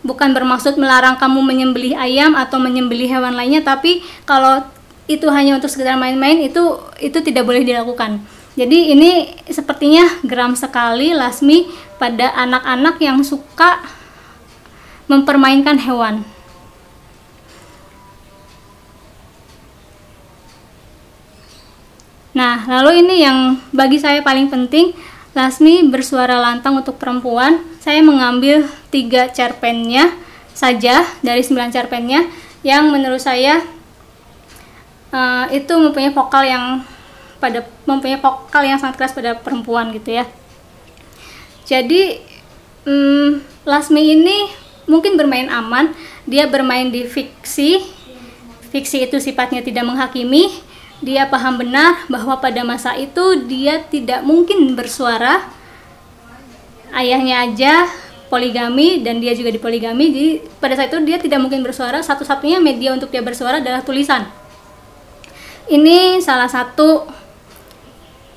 bukan 0.06 0.30
bermaksud 0.30 0.78
melarang 0.78 1.18
kamu 1.18 1.42
menyembelih 1.42 1.98
ayam 1.98 2.38
atau 2.38 2.62
menyembelih 2.62 3.10
hewan 3.10 3.34
lainnya, 3.34 3.66
tapi 3.66 4.06
kalau 4.22 4.62
itu 5.10 5.26
hanya 5.28 5.58
untuk 5.58 5.68
sekedar 5.68 5.98
main-main 5.98 6.38
itu 6.38 6.78
itu 7.02 7.18
tidak 7.18 7.42
boleh 7.42 7.66
dilakukan. 7.66 8.22
Jadi 8.54 8.94
ini 8.94 9.34
sepertinya 9.50 10.22
geram 10.22 10.54
sekali 10.54 11.10
Lasmi 11.10 11.66
pada 11.98 12.30
anak-anak 12.38 13.02
yang 13.02 13.18
suka 13.26 13.82
mempermainkan 15.10 15.74
hewan. 15.82 16.22
Nah, 22.34 22.66
lalu 22.66 23.02
ini 23.02 23.22
yang 23.22 23.62
bagi 23.70 23.98
saya 24.02 24.18
paling 24.18 24.50
penting, 24.50 24.90
Lasmi 25.34 25.90
bersuara 25.90 26.38
lantang 26.38 26.78
untuk 26.78 26.94
perempuan. 26.94 27.58
Saya 27.82 28.00
mengambil 28.06 28.70
tiga 28.94 29.26
cerpennya 29.34 30.14
saja 30.54 31.02
dari 31.20 31.42
sembilan 31.42 31.74
cerpennya 31.74 32.30
yang 32.62 32.88
menurut 32.94 33.18
saya 33.18 33.58
uh, 35.10 35.46
itu 35.50 35.74
mempunyai 35.74 36.14
vokal 36.14 36.46
yang 36.46 36.64
pada 37.42 37.66
mempunyai 37.84 38.22
vokal 38.22 38.62
yang 38.62 38.78
sangat 38.78 38.96
keras 38.96 39.12
pada 39.12 39.34
perempuan 39.34 39.90
gitu 39.90 40.22
ya. 40.22 40.24
Jadi 41.66 42.22
hmm, 42.86 43.42
Lasmi 43.66 44.14
ini 44.14 44.48
mungkin 44.86 45.16
bermain 45.16 45.48
aman, 45.48 45.92
dia 46.28 46.46
bermain 46.46 46.88
di 46.88 47.04
fiksi. 47.08 47.80
Fiksi 48.70 49.06
itu 49.06 49.16
sifatnya 49.18 49.64
tidak 49.64 49.86
menghakimi. 49.86 50.50
Dia 51.02 51.26
paham 51.26 51.58
benar 51.58 52.06
bahwa 52.06 52.38
pada 52.38 52.62
masa 52.62 52.94
itu 52.94 53.46
dia 53.48 53.82
tidak 53.88 54.22
mungkin 54.22 54.76
bersuara. 54.78 55.42
Ayahnya 56.94 57.50
aja 57.50 57.74
poligami 58.30 59.02
dan 59.02 59.18
dia 59.18 59.34
juga 59.34 59.50
dipoligami. 59.50 60.06
Jadi 60.14 60.30
pada 60.62 60.78
saat 60.78 60.94
itu 60.94 61.02
dia 61.02 61.18
tidak 61.18 61.42
mungkin 61.42 61.64
bersuara. 61.66 61.98
Satu-satunya 62.02 62.62
media 62.62 62.94
untuk 62.94 63.10
dia 63.10 63.24
bersuara 63.24 63.58
adalah 63.58 63.82
tulisan. 63.82 64.26
Ini 65.64 66.20
salah 66.20 66.46
satu 66.46 67.08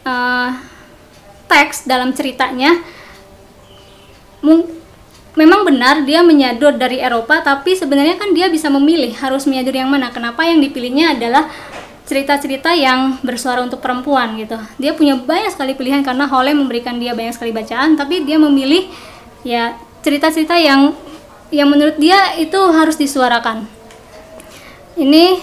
uh, 0.08 0.50
teks 1.48 1.88
dalam 1.88 2.16
ceritanya 2.16 2.84
memang 5.38 5.62
benar 5.62 6.02
dia 6.02 6.26
menyador 6.26 6.74
dari 6.76 6.98
Eropa 6.98 7.46
tapi 7.46 7.78
sebenarnya 7.78 8.18
kan 8.18 8.34
dia 8.34 8.50
bisa 8.50 8.74
memilih 8.74 9.14
harus 9.22 9.46
menyador 9.46 9.78
yang 9.78 9.88
mana 9.88 10.10
kenapa 10.10 10.42
yang 10.42 10.58
dipilihnya 10.58 11.14
adalah 11.14 11.46
cerita-cerita 12.08 12.72
yang 12.72 13.20
bersuara 13.20 13.60
untuk 13.60 13.84
perempuan 13.84 14.40
gitu. 14.40 14.56
Dia 14.80 14.96
punya 14.96 15.20
banyak 15.20 15.52
sekali 15.52 15.76
pilihan 15.76 16.02
karena 16.08 16.24
Hole 16.32 16.56
memberikan 16.56 16.96
dia 16.96 17.12
banyak 17.12 17.36
sekali 17.36 17.52
bacaan, 17.52 18.00
tapi 18.00 18.24
dia 18.24 18.40
memilih 18.40 18.88
ya 19.44 19.76
cerita-cerita 20.02 20.56
yang 20.56 20.96
yang 21.52 21.68
menurut 21.68 22.00
dia 22.00 22.40
itu 22.40 22.56
harus 22.72 22.96
disuarakan. 22.96 23.68
Ini 24.96 25.36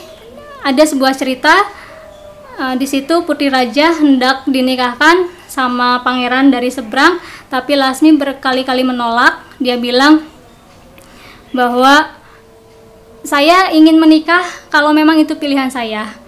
ada 0.64 0.82
sebuah 0.88 1.12
cerita 1.12 1.52
uh, 2.56 2.74
di 2.80 2.88
situ 2.88 3.22
Putri 3.28 3.52
Raja 3.52 3.92
hendak 4.00 4.48
dinikahkan 4.48 5.28
sama 5.44 6.00
pangeran 6.00 6.48
dari 6.48 6.72
seberang, 6.72 7.20
tapi 7.52 7.76
Lasmi 7.76 8.16
berkali-kali 8.16 8.82
menolak. 8.88 9.44
Dia 9.60 9.76
bilang 9.76 10.24
bahwa 11.52 12.08
saya 13.20 13.68
ingin 13.70 14.00
menikah 14.00 14.42
kalau 14.72 14.96
memang 14.96 15.20
itu 15.20 15.36
pilihan 15.36 15.68
saya 15.68 16.23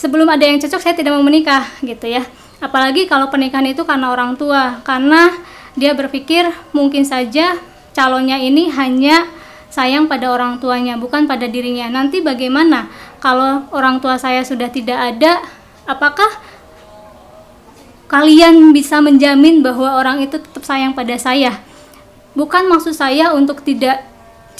sebelum 0.00 0.24
ada 0.32 0.48
yang 0.48 0.56
cocok 0.56 0.80
saya 0.80 0.96
tidak 0.96 1.12
mau 1.12 1.20
menikah 1.20 1.68
gitu 1.84 2.08
ya. 2.08 2.24
Apalagi 2.56 3.04
kalau 3.04 3.28
pernikahan 3.28 3.68
itu 3.68 3.84
karena 3.84 4.08
orang 4.08 4.40
tua. 4.40 4.80
Karena 4.80 5.28
dia 5.76 5.92
berpikir 5.92 6.48
mungkin 6.72 7.04
saja 7.04 7.60
calonnya 7.92 8.40
ini 8.40 8.72
hanya 8.72 9.28
sayang 9.68 10.08
pada 10.08 10.32
orang 10.32 10.56
tuanya 10.56 10.96
bukan 10.96 11.28
pada 11.28 11.44
dirinya. 11.44 11.92
Nanti 11.92 12.24
bagaimana? 12.24 12.88
Kalau 13.20 13.68
orang 13.76 14.00
tua 14.00 14.16
saya 14.16 14.40
sudah 14.40 14.72
tidak 14.72 14.96
ada 14.96 15.44
apakah 15.84 16.28
kalian 18.08 18.72
bisa 18.72 19.04
menjamin 19.04 19.60
bahwa 19.60 20.00
orang 20.00 20.24
itu 20.24 20.40
tetap 20.40 20.64
sayang 20.64 20.96
pada 20.96 21.20
saya? 21.20 21.60
Bukan 22.32 22.72
maksud 22.72 22.96
saya 22.96 23.36
untuk 23.36 23.60
tidak 23.60 24.09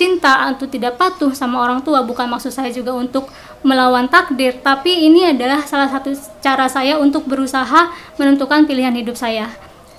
cinta 0.00 0.48
atau 0.48 0.64
tidak 0.64 0.96
patuh 0.96 1.36
sama 1.36 1.60
orang 1.60 1.84
tua 1.84 2.00
bukan 2.00 2.24
maksud 2.24 2.48
saya 2.48 2.72
juga 2.72 2.96
untuk 2.96 3.28
melawan 3.60 4.08
takdir 4.08 4.56
tapi 4.64 4.88
ini 5.04 5.28
adalah 5.28 5.60
salah 5.68 5.92
satu 5.92 6.16
cara 6.40 6.64
saya 6.72 6.96
untuk 6.96 7.28
berusaha 7.28 7.92
menentukan 8.16 8.64
pilihan 8.64 8.96
hidup 8.96 9.20
saya. 9.20 9.52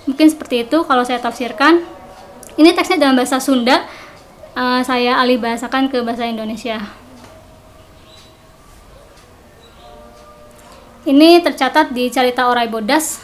Mungkin 0.10 0.26
seperti 0.34 0.66
itu 0.66 0.82
kalau 0.90 1.06
saya 1.06 1.22
tafsirkan. 1.22 1.86
Ini 2.58 2.74
teksnya 2.74 2.98
dalam 2.98 3.14
bahasa 3.14 3.38
Sunda. 3.38 3.86
Uh, 4.52 4.84
saya 4.84 5.16
alih 5.22 5.40
bahasakan 5.40 5.88
ke 5.88 6.02
bahasa 6.04 6.28
Indonesia. 6.28 6.82
Ini 11.08 11.40
tercatat 11.46 11.94
di 11.96 12.12
Carita 12.12 12.50
Orai 12.50 12.68
Bodas 12.68 13.22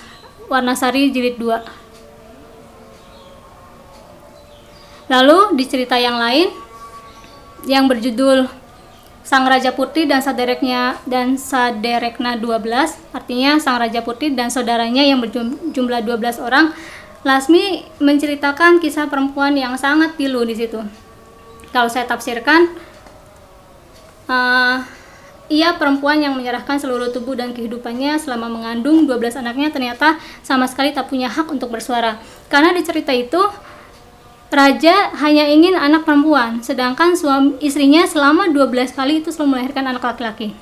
Warnasari 0.48 1.12
jilid 1.12 1.36
2 1.36 1.88
lalu 5.08 5.56
di 5.56 5.64
cerita 5.68 5.96
yang 5.96 6.20
lain 6.20 6.52
yang 7.66 7.90
berjudul 7.90 8.46
Sang 9.28 9.44
Raja 9.44 9.76
Putri 9.76 10.08
dan 10.08 10.24
sadereknya 10.24 11.04
dan 11.04 11.36
saderekna 11.36 12.40
12 12.40 12.96
artinya 13.12 13.60
Sang 13.60 13.76
Raja 13.76 14.00
Putri 14.00 14.32
dan 14.32 14.48
saudaranya 14.48 15.04
yang 15.04 15.20
berjumlah 15.20 16.00
12 16.06 16.40
orang. 16.40 16.72
Lasmi 17.28 17.84
menceritakan 18.00 18.80
kisah 18.80 19.12
perempuan 19.12 19.52
yang 19.60 19.76
sangat 19.76 20.16
pilu 20.16 20.48
di 20.48 20.56
situ. 20.56 20.80
Kalau 21.76 21.92
saya 21.92 22.08
tafsirkan 22.08 22.72
uh, 24.32 24.80
ia 25.52 25.76
perempuan 25.76 26.20
yang 26.20 26.36
menyerahkan 26.36 26.80
seluruh 26.80 27.12
tubuh 27.12 27.36
dan 27.36 27.56
kehidupannya 27.56 28.20
selama 28.20 28.48
mengandung 28.52 29.08
12 29.08 29.44
anaknya 29.44 29.72
ternyata 29.72 30.20
sama 30.44 30.68
sekali 30.72 30.92
tak 30.92 31.12
punya 31.12 31.28
hak 31.28 31.52
untuk 31.52 31.68
bersuara. 31.72 32.20
Karena 32.48 32.72
di 32.72 32.84
cerita 32.84 33.12
itu 33.12 33.40
Raja 34.48 35.12
hanya 35.20 35.44
ingin 35.44 35.76
anak 35.76 36.08
perempuan, 36.08 36.64
sedangkan 36.64 37.20
suami 37.20 37.60
istrinya 37.60 38.08
selama 38.08 38.48
12 38.48 38.96
kali 38.96 39.20
itu 39.20 39.28
selalu 39.28 39.60
melahirkan 39.60 39.84
anak 39.92 40.00
laki-laki. 40.08 40.56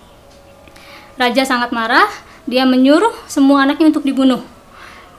Raja 1.21 1.45
sangat 1.45 1.69
marah, 1.69 2.09
dia 2.49 2.65
menyuruh 2.65 3.13
semua 3.29 3.61
anaknya 3.61 3.93
untuk 3.93 4.01
dibunuh. 4.01 4.41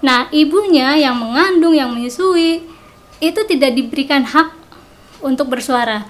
Nah, 0.03 0.27
ibunya 0.35 0.99
yang 0.99 1.14
mengandung, 1.14 1.79
yang 1.79 1.95
menyusui, 1.95 2.67
itu 3.23 3.41
tidak 3.47 3.71
diberikan 3.73 4.27
hak 4.27 4.51
untuk 5.23 5.47
bersuara. 5.47 6.03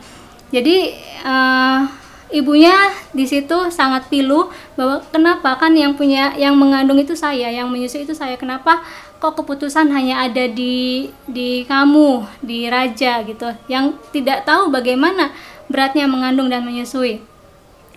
Jadi, 0.48 0.96
uh, 1.28 1.86
ibunya 2.34 2.74
di 3.14 3.22
situ 3.28 3.70
sangat 3.70 4.10
pilu 4.10 4.50
bahwa 4.74 4.98
kenapa 5.14 5.54
kan 5.54 5.70
yang 5.76 5.94
punya 5.94 6.34
yang 6.34 6.58
mengandung 6.58 6.98
itu 6.98 7.14
saya, 7.14 7.46
yang 7.52 7.70
menyusui 7.70 8.02
itu 8.02 8.14
saya. 8.16 8.34
Kenapa 8.34 8.82
kok 9.16 9.34
keputusan 9.40 9.88
hanya 9.90 10.28
ada 10.28 10.44
di 10.46 11.08
di 11.24 11.64
kamu, 11.64 12.24
di 12.44 12.68
raja 12.68 13.24
gitu, 13.24 13.48
yang 13.66 13.96
tidak 14.12 14.44
tahu 14.44 14.68
bagaimana 14.68 15.32
beratnya 15.66 16.04
mengandung 16.06 16.52
dan 16.52 16.62
menyusui. 16.62 17.24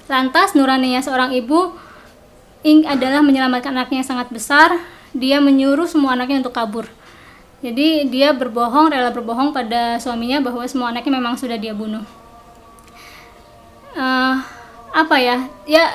Lantas 0.09 0.57
nuraninya 0.57 1.03
seorang 1.03 1.35
ibu 1.35 1.75
ing 2.65 2.87
adalah 2.87 3.21
menyelamatkan 3.21 3.71
anaknya 3.75 4.01
yang 4.03 4.09
sangat 4.09 4.27
besar, 4.33 4.79
dia 5.13 5.37
menyuruh 5.39 5.85
semua 5.85 6.15
anaknya 6.15 6.43
untuk 6.43 6.55
kabur. 6.55 6.87
Jadi 7.59 8.07
dia 8.07 8.31
berbohong, 8.31 8.95
rela 8.95 9.11
berbohong 9.11 9.51
pada 9.51 9.99
suaminya 9.99 10.39
bahwa 10.39 10.63
semua 10.63 10.95
anaknya 10.95 11.19
memang 11.19 11.35
sudah 11.35 11.59
dia 11.59 11.75
bunuh. 11.75 12.03
Uh, 13.99 14.39
apa 14.95 15.15
ya? 15.19 15.37
Ya 15.67 15.91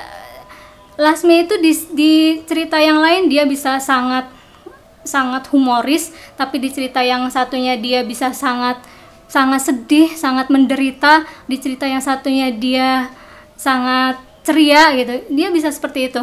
Lasmi 0.95 1.43
itu 1.43 1.59
di, 1.59 1.71
di 1.91 2.13
cerita 2.47 2.79
yang 2.79 3.03
lain 3.03 3.27
dia 3.27 3.43
bisa 3.43 3.83
sangat 3.83 4.31
sangat 5.05 5.47
humoris 5.53 6.11
tapi 6.35 6.57
di 6.57 6.73
cerita 6.73 6.99
yang 7.05 7.29
satunya 7.29 7.77
dia 7.77 8.01
bisa 8.01 8.33
sangat 8.33 8.81
sangat 9.29 9.61
sedih 9.65 10.09
sangat 10.13 10.49
menderita 10.49 11.25
di 11.45 11.57
cerita 11.61 11.85
yang 11.85 12.01
satunya 12.01 12.49
dia 12.53 13.09
sangat 13.55 14.17
ceria 14.45 14.93
gitu 14.97 15.25
dia 15.31 15.49
bisa 15.49 15.71
seperti 15.73 16.11
itu. 16.13 16.21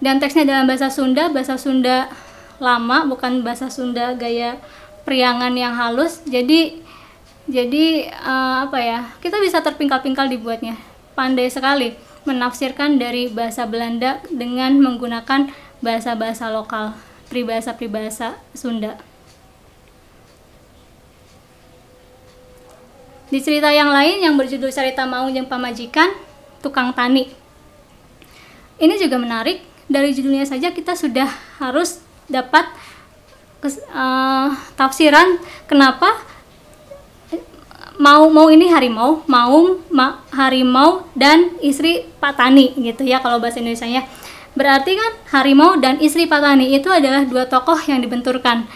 Dan 0.00 0.16
teksnya 0.16 0.48
dalam 0.48 0.64
bahasa 0.64 0.88
Sunda 0.88 1.28
bahasa 1.28 1.60
Sunda 1.60 2.08
lama 2.56 3.04
bukan 3.04 3.44
bahasa 3.44 3.68
Sunda 3.68 4.16
gaya 4.16 4.56
priangan 5.04 5.52
yang 5.52 5.76
halus. 5.76 6.24
Jadi 6.24 6.80
jadi 7.44 8.08
uh, 8.08 8.64
apa 8.64 8.78
ya 8.80 9.00
kita 9.20 9.36
bisa 9.44 9.60
terpingkal-pingkal 9.60 10.32
dibuatnya. 10.32 10.80
Pandai 11.12 11.52
sekali 11.52 11.92
menafsirkan 12.24 12.96
dari 12.96 13.28
bahasa 13.28 13.68
Belanda 13.68 14.24
dengan 14.32 14.80
menggunakan 14.80 15.52
bahasa-bahasa 15.84 16.48
lokal 16.48 16.96
pribahasa-pribahasa 17.30 18.36
Sunda. 18.52 18.98
Di 23.30 23.38
cerita 23.38 23.70
yang 23.70 23.94
lain 23.94 24.26
yang 24.26 24.34
berjudul 24.34 24.74
Cerita 24.74 25.06
Maung 25.06 25.30
yang 25.30 25.46
Pamajikan, 25.46 26.10
Tukang 26.58 26.90
Tani. 26.90 27.30
Ini 28.82 28.94
juga 28.98 29.22
menarik, 29.22 29.62
dari 29.86 30.10
judulnya 30.10 30.42
saja 30.42 30.74
kita 30.74 30.98
sudah 30.98 31.30
harus 31.62 32.02
dapat 32.26 32.66
kes, 33.62 33.78
uh, 33.94 34.50
tafsiran 34.74 35.38
kenapa 35.70 36.10
mau 38.00 38.26
mau 38.32 38.48
ini 38.48 38.66
harimau, 38.72 39.22
mau 39.28 39.76
ma, 39.92 40.24
harimau 40.32 41.06
dan 41.12 41.54
istri 41.60 42.08
Tani 42.18 42.72
gitu 42.82 43.04
ya 43.06 43.22
kalau 43.22 43.38
bahasa 43.38 43.62
Indonesia-nya. 43.62 44.06
Berarti 44.54 44.98
kan 44.98 45.12
harimau 45.30 45.78
dan 45.78 46.02
istri 46.02 46.26
petani 46.26 46.74
itu 46.74 46.90
adalah 46.90 47.22
dua 47.22 47.46
tokoh 47.46 47.78
yang 47.86 48.02
dibenturkan. 48.02 48.66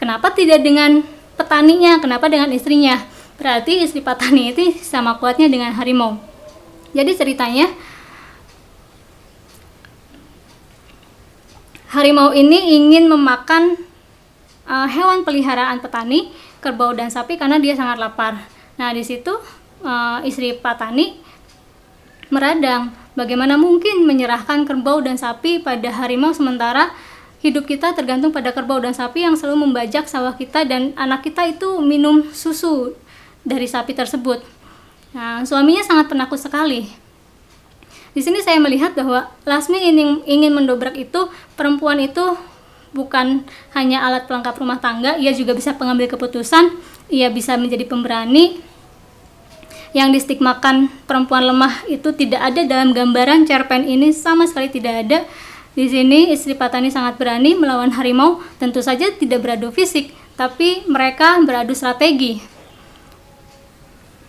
Kenapa 0.00 0.32
tidak 0.32 0.64
dengan 0.64 1.04
petaninya? 1.36 2.00
Kenapa 2.00 2.26
dengan 2.32 2.48
istrinya? 2.50 2.98
Berarti 3.36 3.84
istri 3.84 4.00
petani 4.00 4.54
itu 4.54 4.72
sama 4.80 5.20
kuatnya 5.20 5.46
dengan 5.52 5.76
harimau. 5.76 6.16
Jadi 6.92 7.12
ceritanya 7.16 7.68
harimau 11.92 12.32
ini 12.32 12.80
ingin 12.80 13.08
memakan 13.08 13.76
uh, 14.64 14.88
hewan 14.88 15.24
peliharaan 15.24 15.84
petani, 15.84 16.32
kerbau 16.64 16.96
dan 16.96 17.12
sapi 17.12 17.36
karena 17.36 17.60
dia 17.60 17.76
sangat 17.76 18.00
lapar. 18.00 18.40
Nah, 18.80 18.90
di 18.96 19.04
situ 19.04 19.36
uh, 19.84 20.24
istri 20.24 20.56
petani 20.56 21.20
meradang 22.32 22.90
Bagaimana 23.12 23.60
mungkin 23.60 24.08
menyerahkan 24.08 24.64
kerbau 24.64 25.04
dan 25.04 25.20
sapi 25.20 25.60
pada 25.60 25.92
harimau 25.92 26.32
sementara 26.32 26.96
hidup 27.44 27.68
kita 27.68 27.92
tergantung 27.92 28.32
pada 28.32 28.56
kerbau 28.56 28.80
dan 28.80 28.96
sapi 28.96 29.28
yang 29.28 29.36
selalu 29.36 29.68
membajak 29.68 30.08
sawah 30.08 30.32
kita 30.32 30.64
dan 30.64 30.96
anak 30.96 31.20
kita 31.20 31.44
itu 31.44 31.84
minum 31.84 32.24
susu 32.32 32.96
dari 33.44 33.68
sapi 33.68 33.92
tersebut. 33.92 34.40
Nah, 35.12 35.44
suaminya 35.44 35.84
sangat 35.84 36.08
penakut 36.08 36.40
sekali. 36.40 36.88
Di 38.16 38.20
sini 38.24 38.40
saya 38.40 38.56
melihat 38.56 38.96
bahwa 38.96 39.28
Lasmi 39.44 39.76
ingin, 39.76 40.24
ingin 40.24 40.52
mendobrak 40.56 40.96
itu 40.96 41.28
perempuan 41.52 42.00
itu 42.00 42.32
bukan 42.96 43.44
hanya 43.76 44.08
alat 44.08 44.24
pelengkap 44.24 44.56
rumah 44.56 44.80
tangga, 44.80 45.20
ia 45.20 45.36
juga 45.36 45.52
bisa 45.52 45.76
pengambil 45.76 46.08
keputusan, 46.08 46.72
ia 47.12 47.28
bisa 47.28 47.60
menjadi 47.60 47.84
pemberani, 47.84 48.60
yang 49.92 50.12
distigmakan 50.12 50.88
perempuan 51.04 51.44
lemah 51.44 51.84
itu 51.88 52.12
tidak 52.16 52.40
ada 52.40 52.64
dalam 52.64 52.96
gambaran 52.96 53.44
cerpen 53.44 53.84
ini 53.84 54.12
sama 54.12 54.48
sekali 54.48 54.72
tidak 54.72 54.94
ada. 55.08 55.18
Di 55.72 55.88
sini 55.88 56.32
istri 56.32 56.52
Patani 56.52 56.92
sangat 56.92 57.16
berani 57.16 57.56
melawan 57.56 57.92
harimau, 57.96 58.44
tentu 58.60 58.84
saja 58.84 59.08
tidak 59.16 59.40
beradu 59.40 59.72
fisik, 59.72 60.12
tapi 60.36 60.84
mereka 60.84 61.40
beradu 61.40 61.72
strategi. 61.72 62.44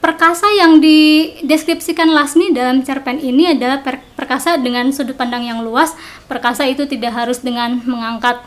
perkasa 0.04 0.52
yang 0.60 0.84
dideskripsikan 0.84 2.12
Lasmi 2.12 2.52
dalam 2.52 2.84
cerpen 2.84 3.24
ini 3.24 3.56
adalah 3.56 3.80
per 3.80 4.04
perkasa 4.20 4.60
dengan 4.60 4.92
sudut 4.92 5.16
pandang 5.16 5.48
yang 5.48 5.64
luas. 5.64 5.96
Perkasa 6.28 6.68
itu 6.68 6.84
tidak 6.84 7.16
harus 7.16 7.40
dengan 7.40 7.80
mengangkat 7.88 8.44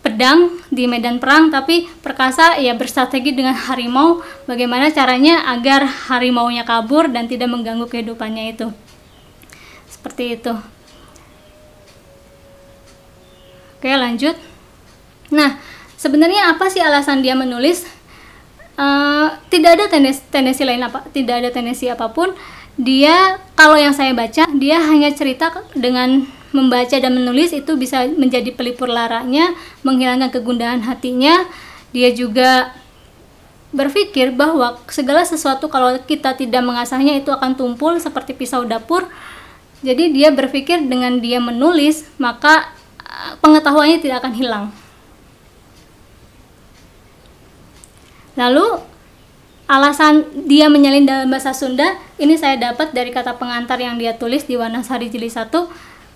pedang 0.00 0.56
di 0.72 0.88
medan 0.88 1.20
perang, 1.20 1.52
tapi 1.52 1.88
perkasa 2.00 2.56
ya 2.56 2.72
berstrategi 2.72 3.36
dengan 3.36 3.52
harimau. 3.52 4.24
Bagaimana 4.48 4.88
caranya 4.92 5.44
agar 5.52 5.84
harimaunya 6.08 6.64
kabur 6.64 7.08
dan 7.12 7.28
tidak 7.28 7.52
mengganggu 7.52 7.86
kehidupannya 7.88 8.56
itu. 8.56 8.68
Seperti 9.88 10.40
itu. 10.40 10.52
Oke, 13.80 13.88
lanjut. 13.96 14.36
Nah, 15.32 15.56
sebenarnya 15.96 16.52
apa 16.52 16.68
sih 16.68 16.84
alasan 16.84 17.24
dia 17.24 17.32
menulis? 17.32 17.88
Uh, 18.80 19.28
tidak 19.52 19.76
ada 19.76 19.84
tendensi, 19.92 20.24
tendensi 20.32 20.64
lain 20.64 20.80
apa, 20.80 21.04
tidak 21.12 21.44
ada 21.44 21.48
tendensi 21.52 21.88
apa 21.88 22.08
pun. 22.12 22.32
Dia 22.80 23.36
kalau 23.56 23.76
yang 23.76 23.92
saya 23.92 24.16
baca, 24.16 24.48
dia 24.56 24.80
hanya 24.80 25.12
cerita 25.12 25.52
dengan 25.76 26.24
membaca 26.50 26.96
dan 26.98 27.12
menulis 27.14 27.54
itu 27.54 27.78
bisa 27.78 28.06
menjadi 28.06 28.50
pelipur 28.54 28.90
laranya, 28.90 29.54
menghilangkan 29.86 30.30
kegundahan 30.34 30.82
hatinya. 30.82 31.46
Dia 31.90 32.10
juga 32.14 32.74
berpikir 33.70 34.34
bahwa 34.34 34.82
segala 34.90 35.22
sesuatu 35.22 35.70
kalau 35.70 35.94
kita 36.02 36.34
tidak 36.34 36.62
mengasahnya 36.62 37.22
itu 37.22 37.30
akan 37.30 37.54
tumpul 37.54 37.94
seperti 38.02 38.34
pisau 38.34 38.66
dapur. 38.66 39.06
Jadi 39.80 40.12
dia 40.12 40.28
berpikir 40.34 40.84
dengan 40.84 41.22
dia 41.22 41.40
menulis, 41.40 42.04
maka 42.20 42.74
eh, 43.00 43.32
pengetahuannya 43.40 43.98
tidak 44.02 44.26
akan 44.26 44.34
hilang. 44.36 44.66
Lalu 48.36 48.66
alasan 49.70 50.26
dia 50.50 50.66
menyalin 50.66 51.06
dalam 51.06 51.30
bahasa 51.30 51.54
Sunda 51.54 51.94
ini 52.18 52.34
saya 52.34 52.58
dapat 52.58 52.90
dari 52.90 53.14
kata 53.14 53.38
pengantar 53.38 53.78
yang 53.78 53.94
dia 54.02 54.18
tulis 54.18 54.42
di 54.42 54.58
Wanasari 54.58 55.06
Jili 55.06 55.30
1 55.30 55.46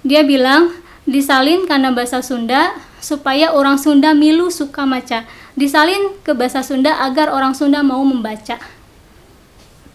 dia 0.04 0.20
bilang 0.20 0.70
disalin 1.08 1.64
karena 1.64 1.90
bahasa 1.90 2.20
Sunda 2.20 2.76
supaya 3.00 3.56
orang 3.56 3.80
Sunda 3.80 4.12
milu 4.12 4.52
suka 4.52 4.84
maca. 4.84 5.24
Disalin 5.56 6.12
ke 6.20 6.36
bahasa 6.36 6.60
Sunda 6.60 7.00
agar 7.00 7.32
orang 7.32 7.56
Sunda 7.56 7.80
mau 7.80 8.04
membaca. 8.04 8.60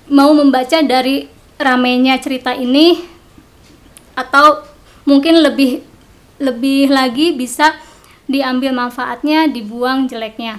Mau 0.10 0.34
membaca 0.34 0.82
dari 0.82 1.30
ramenya 1.62 2.18
cerita 2.18 2.58
ini 2.58 3.06
atau 4.18 4.66
mungkin 5.06 5.46
lebih 5.46 5.86
lebih 6.42 6.90
lagi 6.90 7.36
bisa 7.38 7.78
diambil 8.26 8.74
manfaatnya 8.74 9.46
dibuang 9.46 10.10
jeleknya. 10.10 10.58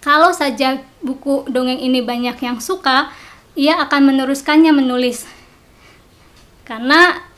Kalau 0.00 0.32
saja 0.32 0.80
buku 1.04 1.44
dongeng 1.52 1.76
ini 1.76 2.00
banyak 2.00 2.40
yang 2.40 2.56
suka, 2.56 3.12
ia 3.52 3.76
akan 3.84 4.14
meneruskannya 4.14 4.72
menulis. 4.72 5.28
Karena 6.64 7.29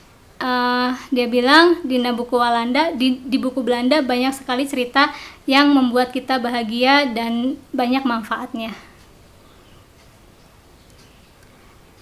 uh, 0.43 0.91
dia 1.15 1.31
bilang 1.31 1.79
di 1.87 2.03
buku 2.03 2.35
Walanda, 2.35 2.91
di, 2.93 3.23
di 3.23 3.39
buku 3.39 3.63
Belanda 3.63 4.03
banyak 4.03 4.35
sekali 4.35 4.67
cerita 4.67 5.15
yang 5.47 5.71
membuat 5.71 6.11
kita 6.11 6.43
bahagia 6.43 7.07
dan 7.15 7.57
banyak 7.71 8.03
manfaatnya. 8.03 8.75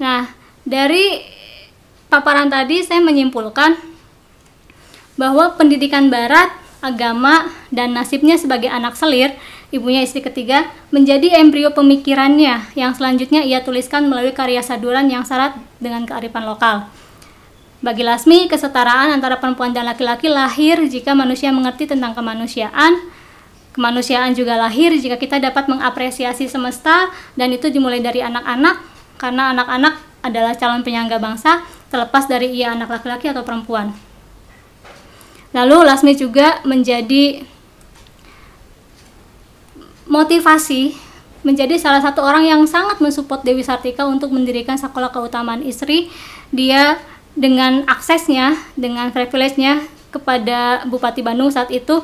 Nah, 0.00 0.32
dari 0.64 1.20
paparan 2.08 2.48
tadi 2.48 2.80
saya 2.80 3.04
menyimpulkan 3.04 3.76
bahwa 5.20 5.52
pendidikan 5.60 6.08
barat, 6.08 6.48
agama, 6.80 7.52
dan 7.68 7.92
nasibnya 7.92 8.40
sebagai 8.40 8.72
anak 8.72 8.96
selir 8.96 9.36
ibunya 9.68 10.00
istri 10.00 10.24
ketiga, 10.24 10.72
menjadi 10.88 11.38
embrio 11.38 11.70
pemikirannya 11.76 12.72
yang 12.72 12.96
selanjutnya 12.96 13.44
ia 13.44 13.60
tuliskan 13.60 14.08
melalui 14.08 14.32
karya 14.32 14.64
saduran 14.64 15.06
yang 15.12 15.22
syarat 15.22 15.54
dengan 15.78 16.08
kearifan 16.08 16.48
lokal. 16.48 16.88
Bagi 17.80 18.04
Lasmi, 18.04 18.44
kesetaraan 18.44 19.08
antara 19.08 19.40
perempuan 19.40 19.72
dan 19.72 19.88
laki-laki 19.88 20.28
lahir 20.28 20.84
jika 20.84 21.16
manusia 21.16 21.48
mengerti 21.48 21.88
tentang 21.88 22.12
kemanusiaan. 22.12 23.00
Kemanusiaan 23.72 24.36
juga 24.36 24.60
lahir 24.60 24.92
jika 25.00 25.16
kita 25.16 25.40
dapat 25.40 25.64
mengapresiasi 25.64 26.44
semesta 26.44 27.08
dan 27.40 27.48
itu 27.56 27.72
dimulai 27.72 28.04
dari 28.04 28.20
anak-anak 28.20 28.84
karena 29.16 29.56
anak-anak 29.56 29.94
adalah 30.20 30.52
calon 30.60 30.84
penyangga 30.84 31.16
bangsa 31.16 31.64
terlepas 31.88 32.28
dari 32.28 32.52
ia 32.52 32.76
anak 32.76 32.92
laki-laki 32.92 33.32
atau 33.32 33.40
perempuan. 33.48 33.96
Lalu 35.56 35.88
Lasmi 35.88 36.12
juga 36.20 36.60
menjadi 36.68 37.48
motivasi 40.04 41.08
menjadi 41.40 41.80
salah 41.80 42.04
satu 42.04 42.20
orang 42.20 42.44
yang 42.44 42.60
sangat 42.68 43.00
mensupport 43.00 43.40
Dewi 43.40 43.64
Sartika 43.64 44.04
untuk 44.04 44.28
mendirikan 44.28 44.76
sekolah 44.76 45.08
keutamaan 45.08 45.64
istri. 45.64 46.12
Dia 46.52 47.00
dengan 47.38 47.86
aksesnya, 47.86 48.58
dengan 48.74 49.14
privilege-nya 49.14 49.86
kepada 50.10 50.82
Bupati 50.90 51.22
Bandung 51.22 51.50
saat 51.54 51.70
itu 51.70 52.02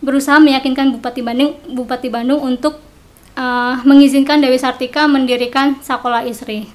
berusaha 0.00 0.38
meyakinkan 0.40 0.94
Bupati 0.96 1.20
Bandung 1.20 1.58
Bupati 1.68 2.08
Bandung 2.08 2.40
untuk 2.40 2.78
uh, 3.36 3.74
mengizinkan 3.82 4.40
Dewi 4.40 4.56
Sartika 4.56 5.04
mendirikan 5.10 5.76
sekolah 5.82 6.24
istri. 6.24 6.70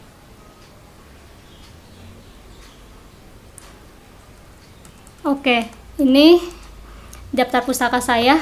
Oke, 5.25 5.65
ini 5.97 6.37
daftar 7.33 7.65
pustaka 7.65 7.97
saya. 7.97 8.37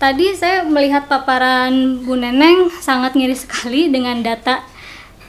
Tadi 0.00 0.32
saya 0.32 0.64
melihat 0.64 1.06
paparan 1.06 2.02
Bu 2.02 2.16
Neneng 2.16 2.72
sangat 2.80 3.12
ngiri 3.12 3.36
sekali 3.36 3.92
dengan 3.92 4.18
data 4.24 4.64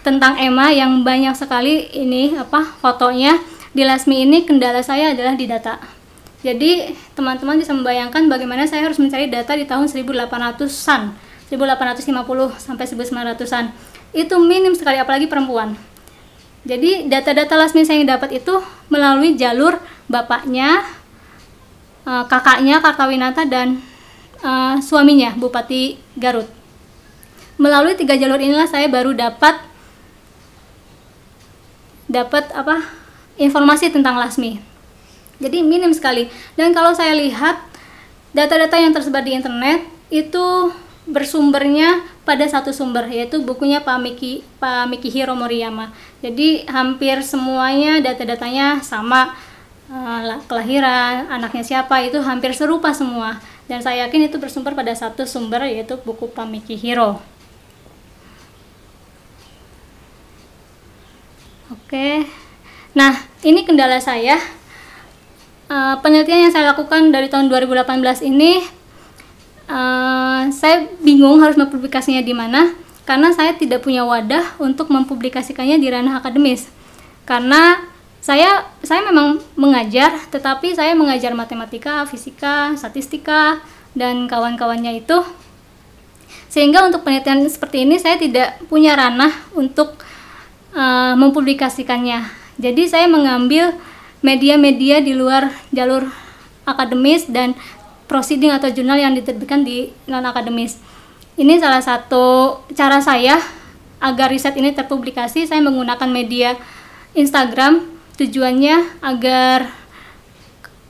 tentang 0.01 0.39
Emma 0.39 0.71
yang 0.71 1.03
banyak 1.03 1.35
sekali 1.35 1.91
ini 1.91 2.39
apa 2.39 2.63
fotonya. 2.79 3.35
Di 3.73 3.81
Lasmi 3.81 4.21
ini 4.21 4.45
kendala 4.45 4.85
saya 4.85 5.17
adalah 5.17 5.33
di 5.33 5.49
data. 5.49 5.81
Jadi 6.45 6.93
teman-teman 7.17 7.57
bisa 7.57 7.73
membayangkan 7.73 8.29
bagaimana 8.29 8.69
saya 8.69 8.85
harus 8.85 9.01
mencari 9.01 9.33
data 9.33 9.57
di 9.57 9.65
tahun 9.65 9.89
1800-an, 9.89 11.01
1850 11.49 12.61
sampai 12.61 12.85
1900-an. 12.85 13.73
Itu 14.13 14.37
minim 14.37 14.77
sekali 14.77 15.01
apalagi 15.01 15.25
perempuan. 15.25 15.73
Jadi 16.63 17.09
data-data 17.09 17.57
Lasmi 17.57 17.81
saya 17.83 17.99
yang 17.99 18.13
dapat 18.13 18.39
itu 18.39 18.55
melalui 18.93 19.33
jalur 19.33 19.81
bapaknya, 20.05 20.85
eh, 22.05 22.23
kakaknya 22.29 22.79
Kartawinata 22.79 23.43
dan 23.49 23.81
uh, 24.43 24.77
suaminya 24.83 25.33
Bupati 25.33 25.97
Garut. 26.19 26.45
Melalui 27.57 27.95
tiga 27.95 28.19
jalur 28.19 28.37
inilah 28.37 28.67
saya 28.67 28.91
baru 28.91 29.15
dapat 29.15 29.57
dapat 32.11 32.51
apa 32.51 33.02
informasi 33.37 33.89
tentang 33.89 34.17
Lasmi. 34.17 34.61
Jadi 35.41 35.65
minim 35.65 35.91
sekali. 35.91 36.29
Dan 36.55 36.71
kalau 36.71 36.93
saya 36.93 37.17
lihat 37.17 37.59
data-data 38.33 38.79
yang 38.79 38.93
tersebar 38.93 39.21
di 39.25 39.35
internet 39.37 39.85
itu 40.13 40.73
bersumbernya 41.03 41.99
pada 42.23 42.47
satu 42.47 42.71
sumber 42.71 43.11
yaitu 43.11 43.43
bukunya 43.43 43.83
Pak 43.83 43.99
Miki 43.99 44.39
Pak 44.57 44.87
Mikihiro 44.87 45.35
Moriyama. 45.35 45.91
Jadi 46.23 46.63
hampir 46.71 47.19
semuanya 47.21 47.99
data-datanya 47.99 48.79
sama 48.79 49.35
uh, 49.91 50.39
kelahiran, 50.47 51.27
anaknya 51.27 51.63
siapa 51.63 51.99
itu 52.07 52.23
hampir 52.23 52.55
serupa 52.55 52.95
semua 52.95 53.43
dan 53.67 53.83
saya 53.83 54.07
yakin 54.07 54.31
itu 54.31 54.39
bersumber 54.39 54.75
pada 54.75 54.95
satu 54.95 55.27
sumber 55.27 55.67
yaitu 55.67 55.99
buku 55.99 56.31
Pamiki 56.31 56.79
Hiro. 56.79 57.19
Oke, 61.71 62.27
nah 62.93 63.13
ini 63.43 63.67
kendala 63.67 63.99
saya. 63.99 64.39
Uh, 65.67 65.97
penelitian 66.05 66.47
yang 66.47 66.53
saya 66.53 66.75
lakukan 66.75 67.09
dari 67.09 67.31
tahun 67.31 67.49
2018 67.49 68.29
ini, 68.29 68.61
uh, 69.67 70.45
saya 70.53 70.85
bingung 71.01 71.41
harus 71.41 71.57
mempublikasinya 71.57 72.21
di 72.21 72.35
mana 72.35 72.75
karena 73.03 73.35
saya 73.35 73.55
tidak 73.57 73.83
punya 73.83 74.07
wadah 74.07 74.55
untuk 74.63 74.91
mempublikasikannya 74.91 75.79
di 75.79 75.87
ranah 75.91 76.19
akademis. 76.19 76.69
Karena 77.23 77.79
saya 78.23 78.63
saya 78.79 79.03
memang 79.03 79.43
mengajar 79.59 80.15
tetapi 80.31 80.71
saya 80.71 80.95
mengajar 80.95 81.35
matematika 81.35 82.07
fisika 82.07 82.71
statistika 82.79 83.59
dan 83.91 84.31
kawan-kawannya 84.31 85.03
itu 85.03 85.19
sehingga 86.47 86.87
untuk 86.87 87.03
penelitian 87.03 87.43
seperti 87.51 87.83
ini 87.83 87.99
saya 87.99 88.15
tidak 88.15 88.63
punya 88.71 88.95
ranah 88.95 89.33
untuk 89.51 89.99
uh, 90.71 91.19
mempublikasikannya 91.19 92.42
jadi 92.57 92.83
saya 92.85 93.07
mengambil 93.09 93.73
media-media 94.23 95.03
di 95.03 95.13
luar 95.17 95.51
jalur 95.75 96.07
akademis 96.63 97.27
dan 97.27 97.57
proceeding 98.07 98.53
atau 98.53 98.71
jurnal 98.71 98.99
yang 98.99 99.15
diterbitkan 99.17 99.65
di 99.67 99.91
non 100.07 100.23
akademis 100.23 100.79
ini 101.33 101.57
salah 101.57 101.81
satu 101.81 102.61
cara 102.77 103.01
saya 103.01 103.41
agar 103.97 104.29
riset 104.29 104.53
ini 104.53 104.69
terpublikasi. 104.69 105.49
Saya 105.49 105.65
menggunakan 105.65 106.09
media 106.11 106.53
Instagram. 107.17 107.89
Tujuannya 108.13 109.01
agar 109.01 109.73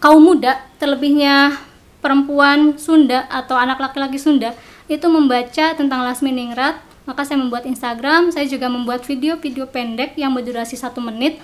kaum 0.04 0.20
muda, 0.20 0.60
terlebihnya 0.76 1.56
perempuan 2.04 2.76
Sunda 2.76 3.24
atau 3.32 3.56
anak 3.56 3.80
laki-laki 3.80 4.20
Sunda 4.20 4.52
itu 4.92 5.08
membaca 5.08 5.72
tentang 5.72 6.04
Lasmi 6.04 6.36
Ningrat 6.36 6.76
Maka 7.04 7.28
saya 7.28 7.40
membuat 7.40 7.68
Instagram, 7.68 8.32
saya 8.32 8.48
juga 8.48 8.72
membuat 8.72 9.04
video-video 9.04 9.68
pendek 9.68 10.16
yang 10.16 10.32
berdurasi 10.32 10.80
satu 10.80 11.04
menit 11.04 11.40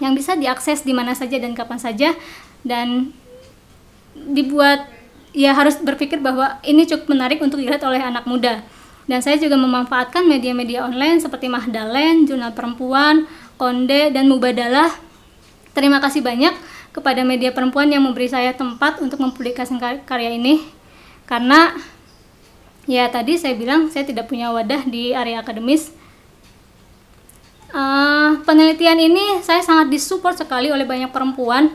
yang 0.00 0.12
bisa 0.12 0.36
diakses 0.36 0.84
di 0.84 0.92
mana 0.92 1.16
saja 1.16 1.40
dan 1.40 1.56
kapan 1.56 1.80
saja 1.80 2.12
dan 2.64 3.12
dibuat 4.16 4.88
ya 5.36 5.52
harus 5.52 5.76
berpikir 5.80 6.20
bahwa 6.20 6.56
ini 6.64 6.88
cukup 6.88 7.12
menarik 7.12 7.40
untuk 7.44 7.60
dilihat 7.60 7.84
oleh 7.84 8.00
anak 8.00 8.24
muda. 8.24 8.64
Dan 9.06 9.22
saya 9.22 9.38
juga 9.38 9.54
memanfaatkan 9.54 10.26
media-media 10.26 10.82
online 10.82 11.22
seperti 11.22 11.46
Mahdalen, 11.46 12.26
Jurnal 12.26 12.56
Perempuan, 12.56 13.28
Konde, 13.54 14.10
dan 14.10 14.26
Mubadalah. 14.26 14.90
Terima 15.76 16.02
kasih 16.02 16.26
banyak 16.26 16.50
kepada 16.90 17.22
media 17.22 17.54
perempuan 17.54 17.86
yang 17.86 18.02
memberi 18.02 18.26
saya 18.26 18.50
tempat 18.56 18.98
untuk 18.98 19.22
mempublikasikan 19.22 20.02
karya 20.02 20.34
ini. 20.34 20.64
Karena 21.28 21.76
ya 22.86 23.10
tadi 23.10 23.34
saya 23.36 23.58
bilang 23.58 23.90
saya 23.90 24.06
tidak 24.06 24.30
punya 24.30 24.54
wadah 24.54 24.86
di 24.86 25.12
area 25.12 25.42
akademis. 25.42 25.92
Uh, 27.76 28.40
penelitian 28.46 28.96
ini 28.96 29.42
saya 29.44 29.60
sangat 29.60 29.92
disupport 29.92 30.38
sekali 30.38 30.72
oleh 30.72 30.86
banyak 30.88 31.12
perempuan 31.12 31.68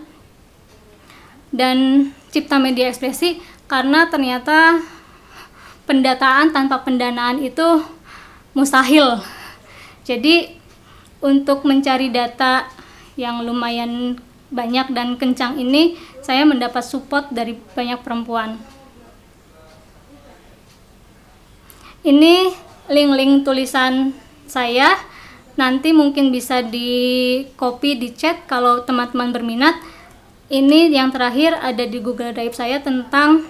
dan 1.53 2.09
cipta 2.31 2.57
media 2.57 2.87
ekspresi 2.89 3.43
karena 3.67 4.07
ternyata 4.07 4.81
pendataan 5.85 6.55
tanpa 6.55 6.81
pendanaan 6.81 7.43
itu 7.43 7.83
mustahil. 8.55 9.19
Jadi 10.07 10.57
untuk 11.21 11.67
mencari 11.67 12.09
data 12.09 12.65
yang 13.19 13.43
lumayan 13.45 14.17
banyak 14.51 14.91
dan 14.91 15.15
kencang 15.15 15.59
ini 15.59 15.95
saya 16.23 16.43
mendapat 16.43 16.83
support 16.83 17.29
dari 17.31 17.55
banyak 17.75 17.99
perempuan. 18.01 18.59
Ini 22.01 22.49
link-link 22.89 23.45
tulisan 23.45 24.17
saya 24.49 24.97
nanti 25.53 25.93
mungkin 25.93 26.33
bisa 26.33 26.65
di 26.65 27.45
copy 27.53 27.93
di 27.93 28.09
chat 28.17 28.49
kalau 28.49 28.81
teman-teman 28.81 29.29
berminat 29.29 29.77
ini 30.49 30.89
yang 30.89 31.13
terakhir 31.13 31.55
ada 31.61 31.85
di 31.85 32.01
Google 32.01 32.33
Drive 32.33 32.57
saya 32.57 32.81
tentang 32.81 33.45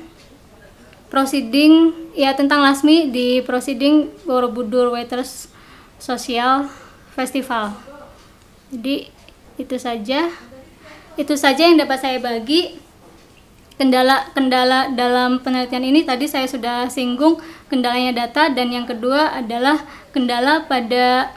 proceeding 1.07 1.91
ya 2.11 2.35
tentang 2.35 2.59
Lasmi 2.63 3.07
di 3.11 3.39
proceeding 3.43 4.11
Borobudur 4.27 4.91
Waiters 4.91 5.47
Social 5.95 6.67
Festival. 7.15 7.75
Jadi 8.71 9.11
itu 9.59 9.75
saja. 9.79 10.31
Itu 11.19 11.35
saja 11.35 11.67
yang 11.67 11.75
dapat 11.79 11.99
saya 11.99 12.17
bagi. 12.23 12.79
Kendala-kendala 13.81 14.93
dalam 14.93 15.41
penelitian 15.41 15.81
ini 15.81 16.05
tadi 16.05 16.29
saya 16.29 16.45
sudah 16.45 16.85
singgung 16.85 17.41
kendalanya 17.65 18.13
data 18.13 18.53
dan 18.53 18.69
yang 18.69 18.85
kedua 18.85 19.33
adalah 19.41 19.81
kendala 20.13 20.69
pada 20.69 21.33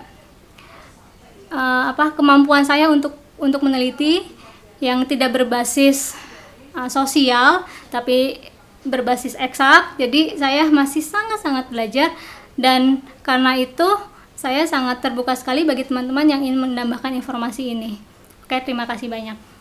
uh, 1.48 1.88
apa 1.88 2.12
kemampuan 2.12 2.60
saya 2.60 2.92
untuk 2.92 3.16
untuk 3.40 3.64
meneliti 3.64 4.28
yang 4.76 5.08
tidak 5.08 5.32
berbasis 5.32 6.12
uh, 6.76 6.92
sosial 6.92 7.64
tapi 7.88 8.44
berbasis 8.84 9.40
eksak. 9.40 9.96
Jadi 9.96 10.36
saya 10.36 10.68
masih 10.68 11.00
sangat-sangat 11.00 11.72
belajar 11.72 12.12
dan 12.60 13.00
karena 13.24 13.56
itu 13.56 13.88
saya 14.36 14.68
sangat 14.68 15.00
terbuka 15.00 15.32
sekali 15.32 15.64
bagi 15.64 15.88
teman-teman 15.88 16.28
yang 16.28 16.44
ingin 16.44 16.60
menambahkan 16.60 17.16
informasi 17.16 17.72
ini. 17.72 17.96
Oke, 18.44 18.60
terima 18.60 18.84
kasih 18.84 19.08
banyak. 19.08 19.53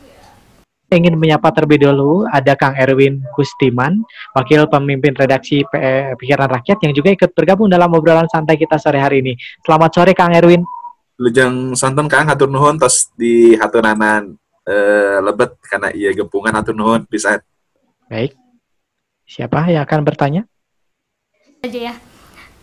Ingin 0.94 1.18
menyapa 1.18 1.50
terlebih 1.50 1.90
dahulu 1.90 2.30
ada 2.30 2.54
Kang 2.54 2.78
Erwin 2.78 3.26
Kustiman, 3.34 4.06
Wakil 4.38 4.70
Pemimpin 4.70 5.18
Redaksi 5.18 5.66
PE 5.66 6.14
Pikiran 6.22 6.46
Rakyat 6.46 6.78
yang 6.86 6.94
juga 6.94 7.10
ikut 7.10 7.34
bergabung 7.34 7.66
dalam 7.68 7.90
obrolan 7.92 8.30
santai 8.30 8.62
kita 8.62 8.78
sore 8.78 9.02
hari 9.02 9.26
ini. 9.26 9.34
Selamat 9.66 9.90
sore 9.90 10.14
Kang 10.14 10.32
Erwin. 10.32 10.62
Lujang 11.18 11.74
santan 11.74 12.06
Kang 12.06 12.30
hatur 12.30 12.50
nuhun 12.50 12.78
tos 12.78 13.10
di 13.18 13.58
haturanan 13.58 14.38
uh, 14.70 15.18
lebet 15.22 15.58
karena 15.66 15.90
ia 15.94 16.14
gempungan 16.14 16.54
atau 16.54 16.74
nuhun 16.74 17.06
bisa. 17.10 17.42
Baik. 18.06 18.38
Siapa 19.26 19.66
yang 19.72 19.82
akan 19.88 20.02
bertanya? 20.06 20.42
Aja 21.64 21.80
ya. 21.92 21.96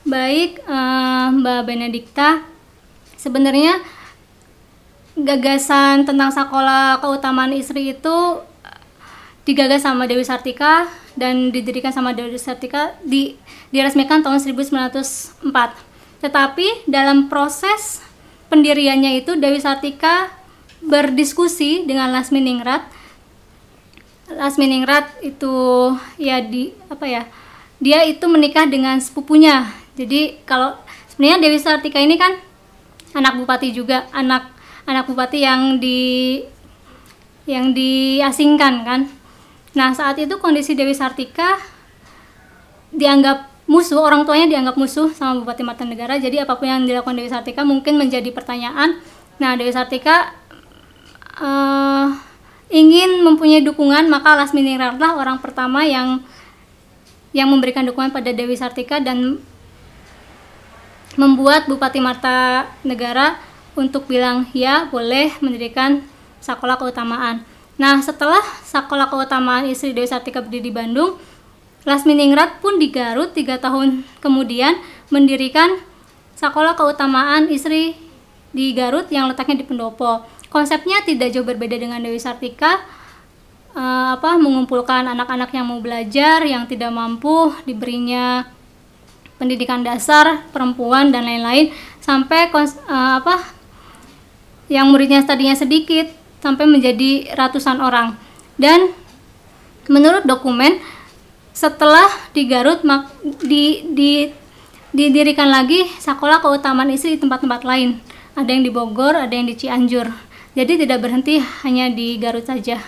Baik, 0.04 0.62
uh, 0.64 1.28
Mbak 1.34 1.60
Benedikta. 1.66 2.44
Sebenarnya 3.20 3.80
gagasan 5.24 6.08
tentang 6.08 6.30
sekolah 6.32 7.00
keutamaan 7.00 7.52
istri 7.52 7.92
itu 7.94 8.40
digagas 9.44 9.82
sama 9.82 10.06
Dewi 10.06 10.22
Sartika 10.22 10.86
dan 11.18 11.50
didirikan 11.50 11.90
sama 11.90 12.14
Dewi 12.14 12.38
Sartika 12.38 12.94
di 13.02 13.34
diresmikan 13.74 14.22
tahun 14.22 14.38
1904. 14.38 15.42
Tetapi 16.20 16.86
dalam 16.86 17.32
proses 17.32 18.04
pendiriannya 18.52 19.24
itu 19.24 19.34
Dewi 19.40 19.58
Sartika 19.58 20.28
berdiskusi 20.84 21.88
dengan 21.88 22.12
Lasmi 22.12 22.40
Ningrat. 22.40 22.84
Lasmi 24.30 24.68
Ningrat 24.68 25.10
itu 25.24 25.52
ya 26.20 26.38
di 26.44 26.70
apa 26.86 27.06
ya? 27.08 27.22
Dia 27.80 28.04
itu 28.04 28.28
menikah 28.28 28.68
dengan 28.68 29.00
sepupunya. 29.00 29.66
Jadi 29.96 30.38
kalau 30.44 30.76
sebenarnya 31.08 31.40
Dewi 31.40 31.58
Sartika 31.58 31.98
ini 31.98 32.20
kan 32.20 32.36
anak 33.16 33.40
bupati 33.40 33.72
juga, 33.74 34.06
anak 34.12 34.59
anak 34.90 35.06
bupati 35.06 35.46
yang 35.46 35.78
di 35.78 36.42
yang 37.46 37.70
diasingkan 37.70 38.82
kan. 38.82 39.00
Nah, 39.78 39.94
saat 39.94 40.18
itu 40.18 40.34
kondisi 40.42 40.74
Dewi 40.74 40.90
Sartika 40.90 41.62
dianggap 42.90 43.46
musuh, 43.70 44.02
orang 44.02 44.26
tuanya 44.26 44.50
dianggap 44.50 44.74
musuh 44.74 45.14
sama 45.14 45.46
Bupati 45.46 45.62
Martanegara. 45.62 46.18
Jadi 46.18 46.42
apa 46.42 46.58
pun 46.58 46.66
yang 46.66 46.82
dilakukan 46.82 47.14
Dewi 47.14 47.30
Sartika 47.30 47.62
mungkin 47.62 47.94
menjadi 47.94 48.34
pertanyaan. 48.34 48.98
Nah, 49.38 49.54
Dewi 49.54 49.70
Sartika 49.70 50.34
uh, 51.38 52.10
ingin 52.66 53.22
mempunyai 53.22 53.62
dukungan 53.62 54.10
maka 54.10 54.34
Lasmi 54.34 54.62
Ningratlah 54.62 55.14
orang 55.14 55.38
pertama 55.38 55.86
yang 55.86 56.22
yang 57.30 57.46
memberikan 57.46 57.86
dukungan 57.86 58.10
pada 58.10 58.34
Dewi 58.34 58.58
Sartika 58.58 58.98
dan 58.98 59.38
membuat 61.14 61.70
Bupati 61.70 62.02
Marta 62.02 62.66
Negara 62.82 63.38
untuk 63.80 64.04
bilang 64.04 64.44
ya 64.52 64.84
boleh 64.92 65.32
mendirikan 65.40 66.04
sekolah 66.44 66.76
keutamaan. 66.76 67.40
Nah 67.80 68.04
setelah 68.04 68.44
sekolah 68.68 69.08
keutamaan 69.08 69.64
istri 69.64 69.96
Dewi 69.96 70.04
Sartika 70.04 70.44
berdiri 70.44 70.68
di 70.68 70.72
Bandung, 70.72 71.16
Lasmi 71.88 72.12
Ningrat 72.12 72.60
pun 72.60 72.76
di 72.76 72.92
Garut 72.92 73.32
tiga 73.32 73.56
tahun 73.56 74.04
kemudian 74.20 74.76
mendirikan 75.08 75.80
sekolah 76.36 76.76
keutamaan 76.76 77.48
istri 77.48 77.96
di 78.52 78.76
Garut 78.76 79.08
yang 79.08 79.32
letaknya 79.32 79.64
di 79.64 79.66
Pendopo 79.66 80.20
konsepnya 80.52 81.00
tidak 81.06 81.32
jauh 81.32 81.46
berbeda 81.46 81.78
dengan 81.78 82.02
Dewi 82.02 82.20
Sartika 82.20 82.82
uh, 83.72 84.18
apa 84.18 84.36
mengumpulkan 84.36 85.06
anak-anak 85.06 85.54
yang 85.54 85.64
mau 85.64 85.78
belajar 85.78 86.42
yang 86.44 86.66
tidak 86.66 86.90
mampu 86.90 87.54
diberinya 87.64 88.44
pendidikan 89.40 89.80
dasar 89.80 90.44
perempuan 90.52 91.08
dan 91.08 91.24
lain-lain 91.24 91.72
sampai 92.02 92.50
uh, 92.52 92.66
apa 93.24 93.59
yang 94.70 94.88
muridnya 94.88 95.26
tadinya 95.26 95.58
sedikit 95.58 96.08
sampai 96.40 96.64
menjadi 96.64 97.34
ratusan 97.34 97.82
orang 97.82 98.16
dan 98.56 98.94
menurut 99.90 100.24
dokumen 100.24 100.78
setelah 101.52 102.06
di 102.30 102.46
Garut 102.46 102.80
di, 103.44 103.84
di 103.92 104.12
didirikan 104.94 105.50
lagi 105.50 105.84
sekolah 105.98 106.40
keutamaan 106.40 106.88
istri 106.94 107.18
di 107.18 107.20
tempat-tempat 107.20 107.66
lain 107.66 107.98
ada 108.38 108.48
yang 108.48 108.62
di 108.62 108.72
Bogor 108.72 109.18
ada 109.18 109.34
yang 109.34 109.50
di 109.50 109.58
Cianjur 109.58 110.30
jadi 110.50 110.82
tidak 110.82 111.06
berhenti 111.06 111.38
hanya 111.62 111.86
di 111.94 112.18
Garut 112.18 112.42
saja. 112.42 112.82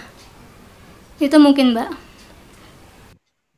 Itu 1.23 1.39
mungkin, 1.39 1.71
Mbak. 1.79 1.89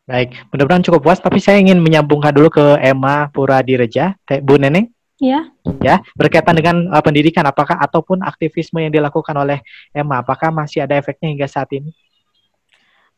Baik, 0.05 0.37
mudah-mudahan 0.53 0.85
cukup 0.85 1.01
puas. 1.09 1.17
Tapi 1.17 1.41
saya 1.41 1.57
ingin 1.57 1.81
menyambungkan 1.81 2.37
dulu 2.37 2.53
ke 2.53 2.77
Emma 2.85 3.33
Pura 3.33 3.65
Direja, 3.65 4.13
Bu 4.45 4.61
Neneng. 4.61 4.93
Ya. 5.23 5.47
Ya, 5.79 6.03
berkaitan 6.19 6.59
dengan 6.59 6.91
uh, 6.91 6.99
pendidikan, 6.99 7.47
apakah 7.47 7.79
ataupun 7.79 8.23
aktivisme 8.27 8.83
yang 8.83 8.91
dilakukan 8.91 9.35
oleh 9.39 9.63
Emma, 9.95 10.21
apakah 10.21 10.51
masih 10.51 10.83
ada 10.83 10.99
efeknya 10.99 11.31
hingga 11.31 11.47
saat 11.47 11.71
ini? 11.71 11.95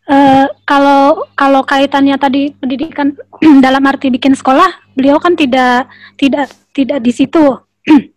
Uh, 0.07 0.47
kalau 0.63 1.27
kalau 1.35 1.67
kaitannya 1.67 2.15
tadi 2.15 2.55
pendidikan 2.55 3.17
dalam 3.65 3.83
arti 3.89 4.13
bikin 4.13 4.37
sekolah, 4.37 4.93
beliau 4.93 5.17
kan 5.19 5.35
tidak 5.35 5.89
tidak 6.21 6.53
tidak 6.77 6.99
di 7.01 7.13
situ. 7.17 7.43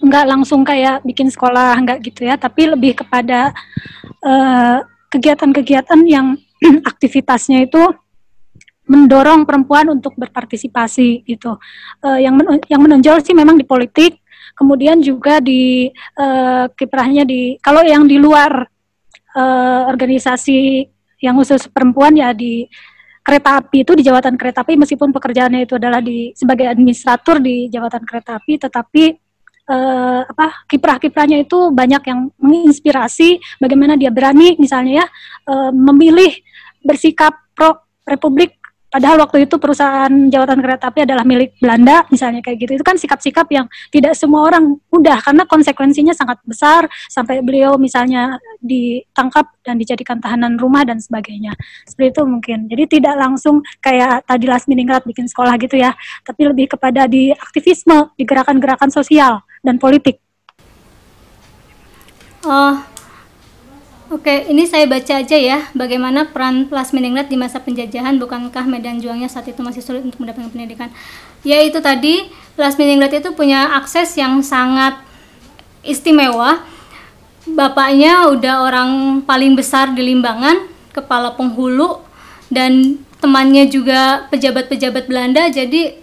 nggak 0.00 0.26
langsung 0.28 0.64
kayak 0.64 1.04
bikin 1.04 1.28
sekolah 1.28 1.76
nggak 1.84 2.00
gitu 2.08 2.24
ya 2.24 2.40
tapi 2.40 2.72
lebih 2.72 3.04
kepada 3.04 3.52
eh, 4.24 4.78
kegiatan-kegiatan 5.12 6.00
uh, 6.00 6.08
yang 6.08 6.26
aktivitasnya 6.90 7.68
itu 7.68 7.80
mendorong 8.90 9.46
perempuan 9.46 9.86
untuk 9.94 10.18
berpartisipasi 10.18 11.22
gitu. 11.22 11.54
Uh, 12.02 12.18
yang 12.18 12.34
men 12.34 12.58
yang 12.66 12.82
menonjol 12.82 13.22
sih 13.22 13.32
memang 13.32 13.54
di 13.54 13.62
politik 13.62 14.18
kemudian 14.58 14.98
juga 15.00 15.38
di 15.38 15.88
uh, 16.18 16.66
kiprahnya 16.74 17.24
di 17.24 17.56
kalau 17.62 17.80
yang 17.80 18.04
di 18.04 18.20
luar 18.20 18.66
uh, 19.32 19.82
organisasi 19.88 20.84
yang 21.24 21.36
khusus 21.40 21.64
perempuan 21.72 22.12
ya 22.16 22.36
di 22.36 22.68
kereta 23.20 23.60
api 23.60 23.84
itu 23.84 23.92
di 23.96 24.04
jawatan 24.04 24.36
kereta 24.36 24.64
api 24.64 24.80
meskipun 24.80 25.12
pekerjaannya 25.12 25.64
itu 25.64 25.76
adalah 25.76 26.00
di 26.00 26.32
sebagai 26.36 26.68
administrator 26.68 27.40
di 27.40 27.68
jawatan 27.68 28.04
kereta 28.04 28.40
api 28.40 28.54
tetapi 28.56 29.04
uh, 29.68 30.22
apa 30.24 30.64
kiprah-kiprahnya 30.68 31.44
itu 31.44 31.72
banyak 31.72 32.02
yang 32.04 32.32
menginspirasi 32.40 33.60
bagaimana 33.60 33.96
dia 33.96 34.08
berani 34.12 34.56
misalnya 34.60 35.04
ya 35.04 35.06
uh, 35.52 35.70
memilih 35.72 36.32
bersikap 36.80 37.36
pro 37.52 37.76
republik 38.08 38.59
Padahal 38.90 39.22
waktu 39.22 39.46
itu 39.46 39.54
perusahaan 39.62 40.10
jawatan 40.10 40.58
kereta 40.58 40.90
api 40.90 41.06
adalah 41.06 41.22
milik 41.22 41.54
Belanda, 41.62 42.02
misalnya 42.10 42.42
kayak 42.42 42.58
gitu. 42.66 42.72
Itu 42.82 42.84
kan 42.84 42.98
sikap-sikap 42.98 43.46
yang 43.54 43.70
tidak 43.94 44.18
semua 44.18 44.50
orang 44.50 44.82
mudah 44.90 45.22
karena 45.22 45.46
konsekuensinya 45.46 46.10
sangat 46.10 46.42
besar 46.42 46.90
sampai 47.06 47.38
beliau 47.38 47.78
misalnya 47.78 48.42
ditangkap 48.58 49.46
dan 49.62 49.78
dijadikan 49.78 50.18
tahanan 50.18 50.58
rumah 50.58 50.82
dan 50.82 50.98
sebagainya. 50.98 51.54
Seperti 51.86 52.18
itu 52.18 52.22
mungkin. 52.26 52.58
Jadi 52.66 52.98
tidak 52.98 53.14
langsung 53.14 53.62
kayak 53.78 54.26
tadi 54.26 54.50
Lasmi 54.50 54.74
Ningrat 54.74 55.06
bikin 55.06 55.30
sekolah 55.30 55.54
gitu 55.62 55.78
ya, 55.78 55.94
tapi 56.26 56.50
lebih 56.50 56.74
kepada 56.74 57.06
di 57.06 57.30
aktivisme, 57.30 58.10
di 58.18 58.26
gerakan-gerakan 58.26 58.90
sosial 58.90 59.46
dan 59.62 59.78
politik. 59.78 60.18
Oh, 62.42 62.80
Oke, 64.10 64.50
ini 64.50 64.66
saya 64.66 64.90
baca 64.90 65.22
aja 65.22 65.38
ya 65.38 65.70
bagaimana 65.70 66.26
peran 66.34 66.66
Plasminingrat 66.66 67.30
di 67.30 67.38
masa 67.38 67.62
penjajahan 67.62 68.18
bukankah 68.18 68.66
medan 68.66 68.98
juangnya 68.98 69.30
saat 69.30 69.46
itu 69.46 69.62
masih 69.62 69.86
sulit 69.86 70.02
untuk 70.02 70.18
mendapatkan 70.18 70.50
pendidikan. 70.50 70.90
Ya 71.46 71.62
itu 71.62 71.78
tadi 71.78 72.26
Plasminingrat 72.58 73.14
itu 73.14 73.30
punya 73.38 73.70
akses 73.78 74.18
yang 74.18 74.42
sangat 74.42 74.98
istimewa. 75.86 76.58
Bapaknya 77.54 78.26
udah 78.34 78.66
orang 78.66 78.90
paling 79.22 79.54
besar 79.54 79.94
di 79.94 80.02
Limbangan, 80.02 80.66
kepala 80.90 81.38
penghulu 81.38 82.02
dan 82.50 82.98
temannya 83.22 83.70
juga 83.70 84.26
pejabat-pejabat 84.34 85.06
Belanda 85.06 85.46
jadi 85.54 85.94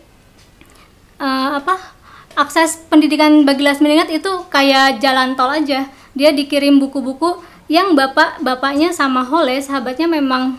uh, 1.20 1.60
apa 1.60 1.76
akses 2.40 2.88
pendidikan 2.88 3.44
bagi 3.44 3.68
Lasminingrat 3.68 4.08
itu 4.16 4.32
kayak 4.48 5.04
jalan 5.04 5.36
tol 5.36 5.52
aja. 5.52 5.92
Dia 6.16 6.32
dikirim 6.32 6.80
buku-buku 6.80 7.57
yang 7.68 7.96
bapak 7.96 8.40
bapaknya 8.40 8.96
sama 8.96 9.28
Hole 9.28 9.60
sahabatnya 9.60 10.08
memang 10.08 10.56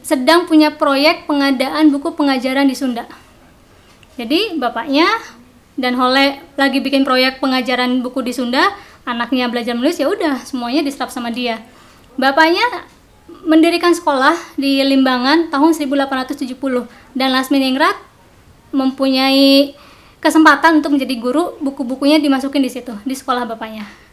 sedang 0.00 0.48
punya 0.48 0.72
proyek 0.72 1.28
pengadaan 1.28 1.92
buku 1.92 2.14
pengajaran 2.16 2.64
di 2.64 2.76
Sunda. 2.78 3.04
Jadi 4.16 4.56
bapaknya 4.56 5.04
dan 5.76 5.92
Hole 6.00 6.40
lagi 6.56 6.80
bikin 6.80 7.04
proyek 7.04 7.42
pengajaran 7.42 8.00
buku 8.00 8.24
di 8.24 8.32
Sunda, 8.32 8.72
anaknya 9.04 9.52
belajar 9.52 9.76
menulis 9.76 10.00
ya 10.00 10.08
udah 10.08 10.40
semuanya 10.46 10.80
diserap 10.80 11.12
sama 11.12 11.28
dia. 11.28 11.60
Bapaknya 12.16 12.64
mendirikan 13.44 13.92
sekolah 13.92 14.34
di 14.56 14.80
Limbangan 14.80 15.52
tahun 15.52 15.76
1870 15.76 16.56
dan 17.12 17.28
Lasminingrat 17.34 17.98
mempunyai 18.72 19.76
kesempatan 20.22 20.80
untuk 20.80 20.96
menjadi 20.96 21.14
guru, 21.20 21.60
buku-bukunya 21.60 22.16
dimasukin 22.22 22.64
di 22.64 22.70
situ 22.72 22.94
di 23.04 23.12
sekolah 23.12 23.44
bapaknya. 23.44 24.05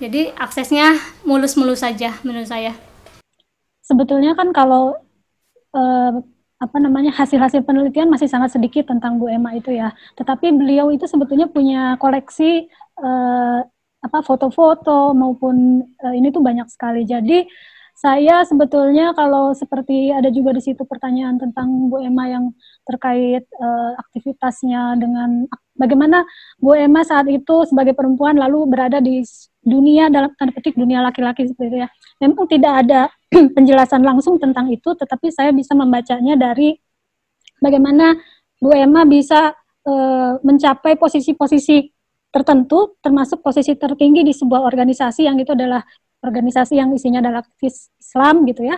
Jadi 0.00 0.32
aksesnya 0.32 0.96
mulus-mulus 1.28 1.84
saja 1.84 2.16
menurut 2.24 2.48
saya. 2.48 2.72
Sebetulnya 3.84 4.32
kan 4.32 4.48
kalau 4.56 4.96
eh, 5.76 6.12
apa 6.60 6.76
namanya 6.80 7.12
hasil-hasil 7.12 7.64
penelitian 7.68 8.08
masih 8.08 8.28
sangat 8.28 8.56
sedikit 8.56 8.88
tentang 8.88 9.20
Bu 9.20 9.28
Emma 9.28 9.52
itu 9.52 9.76
ya. 9.76 9.92
Tetapi 10.16 10.56
beliau 10.56 10.88
itu 10.88 11.04
sebetulnya 11.04 11.52
punya 11.52 12.00
koleksi 12.00 12.64
eh, 12.96 13.60
apa 14.00 14.18
foto-foto 14.24 15.12
maupun 15.12 15.84
eh, 15.84 16.14
ini 16.16 16.32
tuh 16.32 16.40
banyak 16.40 16.72
sekali. 16.72 17.04
Jadi 17.04 17.44
saya 18.00 18.40
sebetulnya 18.48 19.12
kalau 19.12 19.52
seperti 19.52 20.08
ada 20.08 20.32
juga 20.32 20.56
di 20.56 20.64
situ 20.64 20.88
pertanyaan 20.88 21.36
tentang 21.36 21.92
Bu 21.92 22.00
Emma 22.00 22.24
yang 22.32 22.56
terkait 22.88 23.44
uh, 23.60 23.92
aktivitasnya 24.00 24.96
dengan 24.96 25.44
bagaimana 25.76 26.24
Bu 26.56 26.72
Emma 26.80 27.04
saat 27.04 27.28
itu 27.28 27.68
sebagai 27.68 27.92
perempuan 27.92 28.40
lalu 28.40 28.64
berada 28.72 29.04
di 29.04 29.20
dunia 29.60 30.08
dalam 30.08 30.32
tanda 30.36 30.56
petik 30.56 30.76
dunia 30.76 31.04
laki-laki 31.04 31.44
seperti 31.48 31.68
itu 31.68 31.78
ya. 31.84 31.88
Memang 32.24 32.48
tidak 32.48 32.72
ada 32.86 33.00
penjelasan 33.56 34.00
langsung 34.02 34.40
tentang 34.40 34.68
itu, 34.72 34.92
tetapi 34.96 35.28
saya 35.32 35.52
bisa 35.52 35.76
membacanya 35.76 36.36
dari 36.36 36.76
bagaimana 37.60 38.16
Bu 38.60 38.72
Emma 38.72 39.04
bisa 39.04 39.52
uh, 39.84 40.32
mencapai 40.40 40.96
posisi-posisi 40.96 41.88
tertentu, 42.30 42.96
termasuk 43.02 43.42
posisi 43.42 43.74
tertinggi 43.74 44.22
di 44.22 44.30
sebuah 44.30 44.62
organisasi 44.62 45.26
yang 45.26 45.36
itu 45.42 45.50
adalah 45.50 45.82
organisasi 46.22 46.78
yang 46.78 46.92
isinya 46.94 47.18
adalah 47.24 47.42
Islam 47.60 48.46
gitu 48.46 48.62
ya. 48.68 48.76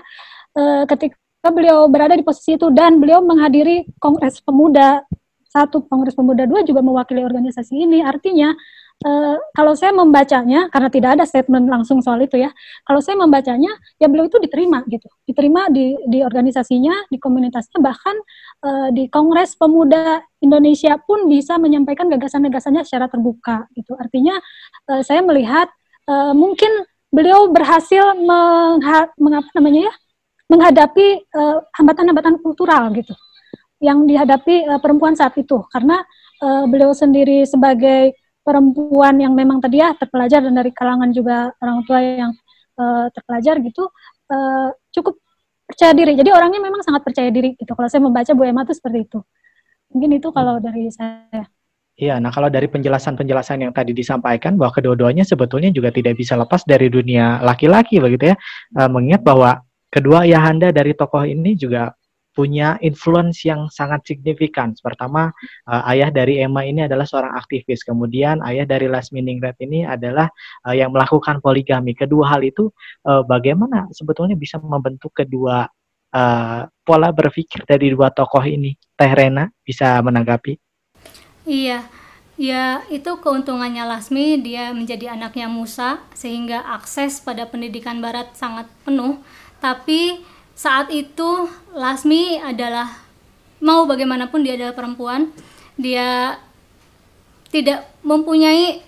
E, 0.57 0.89
ketika 0.89 1.49
beliau 1.51 1.91
berada 1.91 2.17
di 2.17 2.25
posisi 2.25 2.57
itu 2.57 2.71
dan 2.73 2.97
beliau 3.03 3.21
menghadiri 3.21 3.85
Kongres 3.99 4.41
Pemuda 4.41 5.05
satu, 5.53 5.85
Kongres 5.85 6.17
Pemuda 6.17 6.49
dua 6.49 6.65
juga 6.65 6.81
mewakili 6.81 7.21
organisasi 7.27 7.77
ini. 7.77 8.01
Artinya 8.01 8.57
e, 9.01 9.11
kalau 9.57 9.73
saya 9.73 9.97
membacanya 9.97 10.69
karena 10.69 10.89
tidak 10.93 11.11
ada 11.17 11.25
statement 11.25 11.71
langsung 11.71 12.05
soal 12.05 12.21
itu 12.21 12.37
ya. 12.37 12.53
Kalau 12.85 13.01
saya 13.01 13.17
membacanya 13.17 13.73
ya 13.97 14.11
beliau 14.13 14.29
itu 14.29 14.37
diterima 14.37 14.85
gitu. 14.91 15.09
Diterima 15.25 15.73
di 15.73 15.97
di 16.05 16.21
organisasinya, 16.21 17.09
di 17.09 17.17
komunitasnya 17.17 17.79
bahkan 17.81 18.17
e, 18.61 18.71
di 18.93 19.05
Kongres 19.09 19.57
Pemuda 19.57 20.21
Indonesia 20.43 20.99
pun 21.01 21.31
bisa 21.31 21.57
menyampaikan 21.57 22.11
gagasan-gagasannya 22.13 22.83
secara 22.85 23.09
terbuka 23.09 23.71
gitu. 23.79 23.97
Artinya 23.97 24.37
e, 24.91 25.07
saya 25.07 25.25
melihat 25.25 25.73
e, 26.05 26.15
mungkin 26.37 26.71
beliau 27.13 27.53
berhasil 27.53 28.17
mengapa 28.17 29.49
namanya 29.53 29.93
ya 29.93 29.95
menghadapi 30.49 31.29
hambatan 31.33 32.09
hambatan-hambatan 32.09 32.35
kultural 32.41 32.89
gitu 32.97 33.13
yang 33.83 34.07
dihadapi 34.07 34.71
uh, 34.71 34.79
perempuan 34.79 35.19
saat 35.19 35.35
itu 35.35 35.59
karena 35.75 36.07
uh, 36.41 36.65
beliau 36.71 36.95
sendiri 36.95 37.43
sebagai 37.43 38.15
perempuan 38.43 39.15
yang 39.23 39.33
memang 39.33 39.63
tadi 39.63 39.79
ya 39.79 39.95
terpelajar 39.95 40.43
dan 40.43 40.55
dari 40.55 40.75
kalangan 40.75 41.11
juga 41.15 41.55
orang 41.63 41.79
tua 41.87 41.99
yang 42.03 42.33
uh, 42.79 43.07
terpelajar 43.15 43.63
gitu 43.63 43.87
uh, 44.31 44.69
cukup 44.91 45.19
percaya 45.67 45.97
diri. 45.97 46.13
Jadi 46.19 46.31
orangnya 46.35 46.61
memang 46.61 46.85
sangat 46.85 47.03
percaya 47.07 47.31
diri 47.33 47.57
gitu. 47.57 47.73
Kalau 47.73 47.89
saya 47.89 48.03
membaca 48.05 48.31
Bu 48.37 48.43
Emma 48.45 48.67
itu 48.67 48.75
seperti 48.77 49.09
itu. 49.09 49.19
Mungkin 49.95 50.11
itu 50.21 50.29
kalau 50.35 50.61
dari 50.61 50.91
saya. 50.93 51.49
Iya, 51.93 52.17
nah 52.19 52.33
kalau 52.33 52.49
dari 52.49 52.73
penjelasan-penjelasan 52.73 53.69
yang 53.69 53.73
tadi 53.77 53.93
disampaikan 53.93 54.57
bahwa 54.57 54.73
kedua-duanya 54.73 55.29
sebetulnya 55.29 55.69
juga 55.69 55.93
tidak 55.93 56.17
bisa 56.17 56.41
lepas 56.41 56.65
dari 56.65 56.89
dunia 56.89 57.41
laki-laki 57.45 58.01
begitu 58.01 58.33
ya. 58.33 58.37
Uh, 58.73 58.89
mengingat 58.89 59.21
bahwa 59.21 59.61
kedua 59.93 60.25
ayahanda 60.25 60.73
dari 60.73 60.97
tokoh 60.97 61.25
ini 61.29 61.53
juga 61.53 61.93
punya 62.33 62.81
influence 62.81 63.45
yang 63.45 63.69
sangat 63.69 64.03
signifikan. 64.09 64.73
Pertama, 64.81 65.29
uh, 65.69 65.83
ayah 65.93 66.09
dari 66.09 66.41
Emma 66.41 66.65
ini 66.65 66.89
adalah 66.89 67.05
seorang 67.05 67.37
aktivis. 67.37 67.85
Kemudian 67.85 68.41
ayah 68.43 68.65
dari 68.65 68.89
Lasmi 68.89 69.21
Ningrat 69.21 69.61
ini 69.61 69.85
adalah 69.85 70.33
uh, 70.65 70.75
yang 70.75 70.91
melakukan 70.91 71.39
poligami. 71.45 71.93
Kedua 71.93 72.33
hal 72.33 72.41
itu 72.43 72.73
uh, 73.05 73.23
bagaimana 73.23 73.87
sebetulnya 73.93 74.35
bisa 74.35 74.57
membentuk 74.59 75.13
kedua 75.13 75.69
uh, 76.17 76.63
pola 76.83 77.09
berpikir 77.13 77.69
dari 77.69 77.93
dua 77.93 78.09
tokoh 78.09 78.43
ini? 78.43 78.73
Teh 78.97 79.13
Rena 79.13 79.49
bisa 79.61 80.01
menanggapi? 80.01 80.57
Iya, 81.43 81.85
ya 82.39 82.87
itu 82.89 83.19
keuntungannya 83.19 83.83
Lasmi, 83.83 84.39
dia 84.41 84.71
menjadi 84.71 85.13
anaknya 85.19 85.51
Musa 85.51 86.01
sehingga 86.15 86.63
akses 86.65 87.21
pada 87.21 87.45
pendidikan 87.45 88.01
barat 88.01 88.33
sangat 88.39 88.71
penuh. 88.87 89.21
Tapi 89.59 90.32
saat 90.55 90.93
itu 90.93 91.49
Lasmi 91.73 92.39
adalah 92.39 93.03
mau 93.63 93.87
bagaimanapun 93.87 94.43
dia 94.43 94.59
adalah 94.59 94.75
perempuan, 94.75 95.31
dia 95.79 96.37
tidak 97.49 97.89
mempunyai 98.03 98.83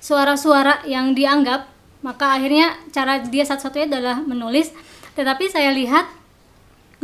suara-suara 0.00 0.86
yang 0.88 1.12
dianggap, 1.12 1.68
maka 2.00 2.38
akhirnya 2.38 2.78
cara 2.94 3.20
dia 3.20 3.44
satu-satunya 3.44 3.86
adalah 3.90 4.16
menulis. 4.22 4.72
Tetapi 5.18 5.50
saya 5.52 5.74
lihat 5.74 6.08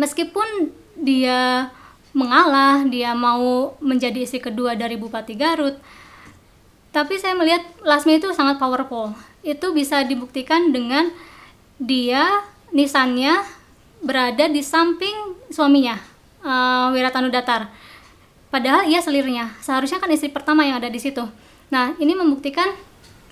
meskipun 0.01 0.73
dia 0.97 1.69
mengalah, 2.17 2.87
dia 2.89 3.13
mau 3.13 3.77
menjadi 3.85 4.25
istri 4.25 4.41
kedua 4.41 4.73
dari 4.73 4.97
Bupati 4.97 5.37
Garut. 5.37 5.77
Tapi 6.95 7.21
saya 7.21 7.37
melihat 7.37 7.61
Lasmi 7.85 8.17
itu 8.17 8.33
sangat 8.33 8.57
powerful. 8.57 9.13
Itu 9.45 9.77
bisa 9.77 10.01
dibuktikan 10.01 10.73
dengan 10.73 11.13
dia 11.77 12.41
nisannya 12.73 13.56
berada 14.07 14.47
di 14.47 14.63
samping 14.63 15.35
suaminya, 15.51 15.99
uh, 16.47 16.95
Wiratanu 16.95 17.29
Datar. 17.29 17.67
Padahal 18.49 18.87
ia 18.87 19.03
selirnya. 19.03 19.51
Seharusnya 19.59 19.99
kan 19.99 20.09
istri 20.15 20.31
pertama 20.31 20.63
yang 20.63 20.79
ada 20.79 20.87
di 20.87 21.03
situ. 21.03 21.27
Nah, 21.69 21.99
ini 21.99 22.15
membuktikan 22.15 22.71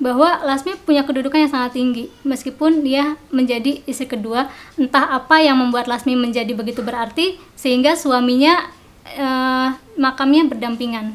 bahwa 0.03 0.43
Lasmi 0.43 0.75
punya 0.83 1.07
kedudukan 1.07 1.47
yang 1.47 1.53
sangat 1.53 1.79
tinggi 1.79 2.11
meskipun 2.27 2.83
dia 2.83 3.15
menjadi 3.31 3.79
istri 3.87 4.11
kedua 4.11 4.51
entah 4.75 5.07
apa 5.15 5.39
yang 5.39 5.55
membuat 5.55 5.87
Lasmi 5.87 6.19
menjadi 6.19 6.51
begitu 6.51 6.83
berarti 6.83 7.39
sehingga 7.55 7.95
suaminya 7.95 8.59
eh, 9.07 9.69
makamnya 9.95 10.51
berdampingan 10.51 11.15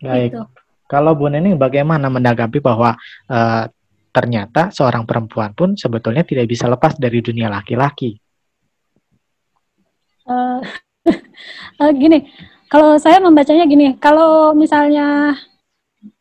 baik 0.00 0.32
gitu. 0.32 0.40
kalau 0.88 1.12
Bu 1.12 1.28
Nening 1.28 1.60
bagaimana 1.60 2.08
menanggapi 2.08 2.64
bahwa 2.64 2.96
eh, 3.28 3.68
ternyata 4.12 4.68
seorang 4.68 5.08
perempuan 5.08 5.56
pun 5.56 5.72
sebetulnya 5.74 6.22
tidak 6.22 6.44
bisa 6.44 6.68
lepas 6.68 6.94
dari 7.00 7.24
dunia 7.24 7.48
laki-laki. 7.48 8.20
Uh, 10.28 10.60
uh, 11.80 11.90
gini, 12.00 12.28
kalau 12.68 13.00
saya 13.00 13.18
membacanya 13.18 13.64
gini, 13.64 13.96
kalau 13.96 14.52
misalnya 14.52 15.34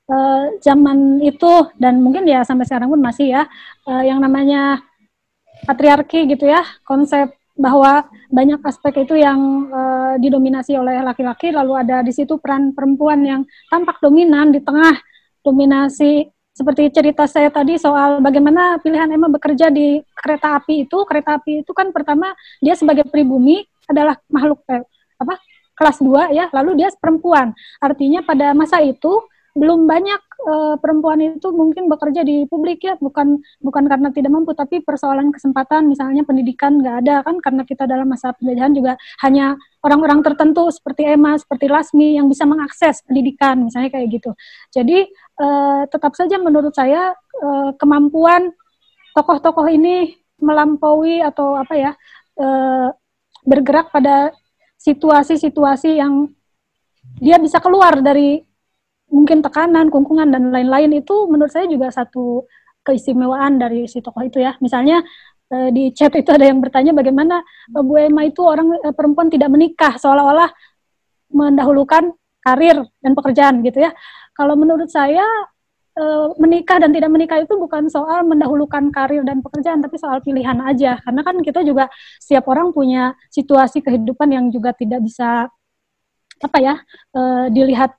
uh, 0.08 0.44
zaman 0.64 1.20
itu 1.22 1.68
dan 1.78 2.00
mungkin 2.00 2.24
ya 2.26 2.48
sampai 2.48 2.66
sekarang 2.66 2.90
pun 2.90 3.04
masih 3.04 3.36
ya 3.36 3.44
uh, 3.86 4.04
yang 4.04 4.24
namanya 4.24 4.82
patriarki 5.68 6.26
gitu 6.32 6.48
ya, 6.48 6.64
konsep 6.88 7.36
bahwa 7.60 8.08
banyak 8.32 8.64
aspek 8.64 9.06
itu 9.06 9.20
yang 9.20 9.70
uh, 9.70 10.16
didominasi 10.18 10.74
oleh 10.80 11.04
laki-laki, 11.04 11.52
lalu 11.52 11.78
ada 11.78 12.02
di 12.02 12.10
situ 12.16 12.40
peran 12.40 12.72
perempuan 12.72 13.22
yang 13.22 13.42
tampak 13.68 14.00
dominan 14.00 14.50
di 14.50 14.64
tengah 14.64 14.98
dominasi 15.46 16.26
seperti 16.52 16.92
cerita 16.92 17.24
saya 17.32 17.48
tadi 17.48 17.80
soal 17.80 18.20
bagaimana 18.20 18.78
pilihan 18.84 19.08
Emma 19.08 19.32
bekerja 19.32 19.72
di 19.72 20.04
kereta 20.12 20.60
api 20.60 20.84
itu, 20.84 20.98
kereta 21.08 21.40
api 21.40 21.64
itu 21.64 21.72
kan 21.72 21.96
pertama 21.96 22.36
dia 22.60 22.76
sebagai 22.76 23.08
pribumi 23.08 23.64
adalah 23.88 24.20
makhluk 24.28 24.60
eh, 24.68 24.84
apa 25.20 25.40
kelas 25.76 25.98
2 26.04 26.38
ya, 26.38 26.46
lalu 26.54 26.84
dia 26.84 26.90
perempuan. 26.94 27.56
Artinya 27.82 28.22
pada 28.22 28.54
masa 28.54 28.84
itu 28.84 29.26
belum 29.52 29.84
banyak 29.84 30.22
uh, 30.48 30.76
perempuan 30.80 31.20
itu 31.20 31.52
mungkin 31.52 31.92
bekerja 31.92 32.24
di 32.24 32.48
publik 32.48 32.88
ya, 32.88 32.96
bukan 32.96 33.44
bukan 33.60 33.84
karena 33.84 34.08
tidak 34.16 34.32
mampu, 34.32 34.56
tapi 34.56 34.80
persoalan 34.80 35.28
kesempatan, 35.28 35.92
misalnya 35.92 36.24
pendidikan 36.24 36.80
nggak 36.80 36.96
ada 37.04 37.16
kan, 37.28 37.36
karena 37.44 37.68
kita 37.68 37.84
dalam 37.84 38.08
masa 38.08 38.32
penjajahan 38.40 38.72
juga 38.72 38.94
hanya 39.28 39.60
orang-orang 39.84 40.24
tertentu 40.24 40.72
seperti 40.72 41.04
Emma, 41.04 41.36
seperti 41.36 41.68
Lasmi 41.68 42.16
yang 42.16 42.32
bisa 42.32 42.48
mengakses 42.48 43.04
pendidikan, 43.04 43.60
misalnya 43.60 43.92
kayak 43.92 44.08
gitu. 44.08 44.32
Jadi 44.72 45.12
uh, 45.42 45.90
tetap 45.90 46.14
saja 46.14 46.38
menurut 46.38 46.72
saya 46.78 47.18
uh, 47.42 47.74
kemampuan 47.82 48.54
tokoh-tokoh 49.18 49.66
ini 49.74 50.14
melampaui 50.38 51.26
atau 51.26 51.58
apa 51.58 51.74
ya 51.74 51.92
uh, 52.38 52.94
bergerak 53.42 53.90
pada 53.90 54.30
situasi-situasi 54.78 55.98
yang 55.98 56.30
dia 57.18 57.38
bisa 57.38 57.58
keluar 57.62 58.02
dari 58.02 58.42
mungkin 59.12 59.44
tekanan, 59.44 59.92
kungkungan 59.92 60.32
dan 60.32 60.50
lain-lain 60.50 61.04
itu 61.04 61.28
menurut 61.28 61.52
saya 61.52 61.68
juga 61.68 61.92
satu 61.92 62.48
keistimewaan 62.82 63.62
dari 63.62 63.86
si 63.86 64.00
tokoh 64.02 64.24
itu 64.26 64.42
ya. 64.42 64.56
Misalnya 64.64 65.04
eh, 65.52 65.70
di 65.70 65.92
chat 65.94 66.16
itu 66.16 66.32
ada 66.32 66.48
yang 66.48 66.64
bertanya 66.64 66.96
bagaimana 66.96 67.44
eh, 67.76 67.84
Bu 67.84 68.00
Emma 68.00 68.26
itu 68.26 68.42
orang 68.42 68.74
eh, 68.82 68.96
perempuan 68.96 69.28
tidak 69.30 69.52
menikah 69.52 70.00
seolah-olah 70.00 70.50
mendahulukan 71.36 72.16
karir 72.42 72.84
dan 73.00 73.12
pekerjaan 73.14 73.62
gitu 73.62 73.86
ya. 73.86 73.94
Kalau 74.34 74.58
menurut 74.58 74.90
saya 74.90 75.24
menikah 76.40 76.80
dan 76.80 76.96
tidak 76.96 77.12
menikah 77.12 77.44
itu 77.44 77.52
bukan 77.60 77.92
soal 77.92 78.24
mendahulukan 78.24 78.90
karir 78.96 79.22
dan 79.28 79.44
pekerjaan 79.44 79.84
tapi 79.84 80.00
soal 80.00 80.24
pilihan 80.24 80.58
aja. 80.64 80.98
Karena 81.04 81.22
kan 81.22 81.36
kita 81.44 81.62
juga 81.68 81.92
setiap 82.18 82.48
orang 82.50 82.72
punya 82.72 83.14
situasi 83.28 83.84
kehidupan 83.84 84.32
yang 84.32 84.46
juga 84.50 84.72
tidak 84.72 85.04
bisa 85.04 85.52
apa 86.42 86.58
ya 86.58 86.76
dilihat 87.52 87.94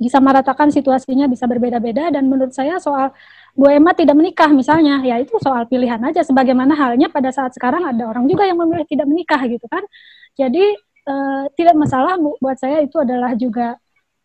bisa 0.00 0.16
meratakan 0.16 0.74
situasinya 0.74 1.30
bisa 1.30 1.46
berbeda-beda. 1.46 2.10
Dan 2.10 2.26
menurut 2.26 2.50
saya 2.50 2.82
soal 2.82 3.14
Bu 3.54 3.70
Emma 3.70 3.94
tidak 3.94 4.18
menikah 4.18 4.50
misalnya 4.50 4.98
ya 5.00 5.22
itu 5.22 5.38
soal 5.38 5.70
pilihan 5.70 6.02
aja. 6.02 6.26
Sebagaimana 6.26 6.74
halnya 6.74 7.08
pada 7.08 7.30
saat 7.30 7.54
sekarang 7.54 7.86
ada 7.86 8.10
orang 8.10 8.26
juga 8.26 8.42
yang 8.42 8.58
memilih 8.58 8.84
tidak 8.90 9.06
menikah 9.06 9.40
gitu 9.46 9.64
kan. 9.70 9.86
Jadi 10.34 10.76
uh, 11.06 11.44
tidak 11.54 11.76
masalah 11.76 12.16
buat 12.18 12.58
saya 12.58 12.84
itu 12.84 12.96
adalah 13.00 13.32
juga 13.38 13.78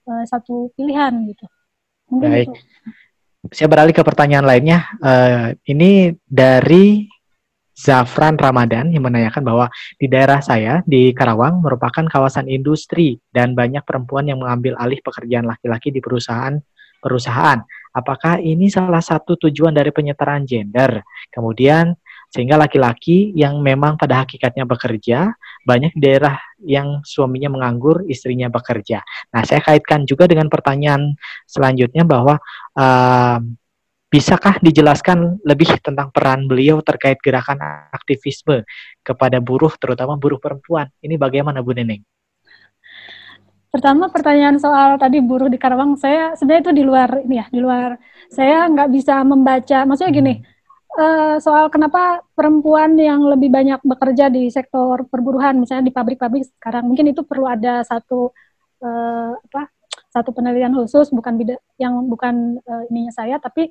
uh, 0.08 0.24
satu 0.28 0.74
pilihan 0.76 1.14
gitu 1.32 1.46
Mungkin 2.10 2.30
Baik. 2.30 2.48
Itu. 2.50 2.54
Saya 3.54 3.68
beralih 3.70 3.94
ke 3.94 4.02
pertanyaan 4.02 4.46
lainnya. 4.46 4.90
Uh, 4.98 5.54
ini 5.70 6.18
dari 6.26 7.06
Zafran 7.76 8.40
Ramadan 8.40 8.88
yang 8.90 9.04
menanyakan 9.04 9.44
bahwa 9.44 9.66
di 10.00 10.08
daerah 10.08 10.40
saya 10.40 10.80
di 10.88 11.12
Karawang 11.12 11.60
merupakan 11.60 12.08
kawasan 12.08 12.48
industri 12.48 13.20
dan 13.36 13.52
banyak 13.52 13.84
perempuan 13.84 14.26
yang 14.32 14.40
mengambil 14.40 14.80
alih 14.80 15.04
pekerjaan 15.04 15.46
laki-laki 15.46 15.92
di 15.92 16.00
perusahaan 16.00 16.56
perusahaan. 17.04 17.62
Apakah 17.94 18.42
ini 18.42 18.72
salah 18.72 19.04
satu 19.04 19.38
tujuan 19.38 19.76
dari 19.76 19.92
penyetaraan 19.92 20.48
gender? 20.48 21.04
Kemudian 21.30 21.94
sehingga 22.34 22.58
laki-laki 22.58 23.36
yang 23.38 23.62
memang 23.62 24.00
pada 24.00 24.26
hakikatnya 24.26 24.66
bekerja 24.66 25.36
banyak 25.66 25.98
daerah 25.98 26.38
yang 26.62 27.02
suaminya 27.02 27.50
menganggur, 27.50 28.06
istrinya 28.06 28.48
bekerja. 28.54 29.02
Nah, 29.34 29.42
saya 29.44 29.60
kaitkan 29.66 30.06
juga 30.06 30.30
dengan 30.30 30.46
pertanyaan 30.48 31.18
selanjutnya 31.50 32.06
bahwa 32.06 32.38
uh, 32.78 33.42
bisakah 34.08 34.62
dijelaskan 34.62 35.42
lebih 35.42 35.82
tentang 35.82 36.14
peran 36.14 36.46
beliau 36.46 36.80
terkait 36.86 37.18
gerakan 37.20 37.58
aktivisme 37.92 38.64
kepada 39.02 39.42
buruh, 39.42 39.74
terutama 39.76 40.16
buruh 40.16 40.38
perempuan? 40.38 40.88
Ini 41.02 41.18
bagaimana, 41.18 41.66
Bu 41.66 41.74
Neneng? 41.74 42.06
Pertama 43.74 44.08
pertanyaan 44.08 44.56
soal 44.56 44.96
tadi 44.96 45.20
buruh 45.20 45.52
di 45.52 45.60
Karawang, 45.60 46.00
saya 46.00 46.32
sebenarnya 46.40 46.72
itu 46.72 46.74
di 46.80 46.84
luar 46.88 47.10
ini 47.28 47.36
ya, 47.44 47.46
di 47.52 47.60
luar 47.60 48.00
saya 48.32 48.72
nggak 48.72 48.88
bisa 48.88 49.20
membaca. 49.28 49.84
Maksudnya 49.84 50.16
gini, 50.16 50.34
hmm 50.40 50.55
uh, 50.98 51.36
soal 51.44 51.68
kenapa 51.70 52.24
perempuan 52.34 52.96
yang 52.96 53.24
lebih 53.28 53.52
banyak 53.52 53.80
bekerja 53.84 54.32
di 54.32 54.48
sektor 54.50 55.04
perburuhan, 55.08 55.60
misalnya 55.60 55.88
di 55.88 55.94
pabrik-pabrik 55.94 56.48
sekarang, 56.58 56.88
mungkin 56.88 57.12
itu 57.12 57.22
perlu 57.28 57.46
ada 57.46 57.84
satu 57.84 58.32
uh, 58.84 59.32
apa 59.36 59.72
satu 60.12 60.32
penelitian 60.32 60.72
khusus, 60.76 61.12
bukan 61.12 61.36
bida, 61.36 61.56
yang 61.76 62.08
bukan 62.08 62.60
uh, 62.64 62.84
ininya 62.92 63.12
saya, 63.12 63.36
tapi 63.40 63.68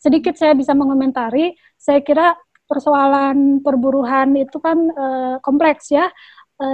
sedikit 0.00 0.34
saya 0.34 0.56
bisa 0.56 0.72
mengomentari. 0.72 1.52
Saya 1.76 2.00
kira 2.00 2.34
persoalan 2.66 3.60
perburuhan 3.60 4.32
itu 4.40 4.56
kan 4.58 4.78
uh, 4.92 5.36
kompleks 5.44 5.92
ya. 5.92 6.08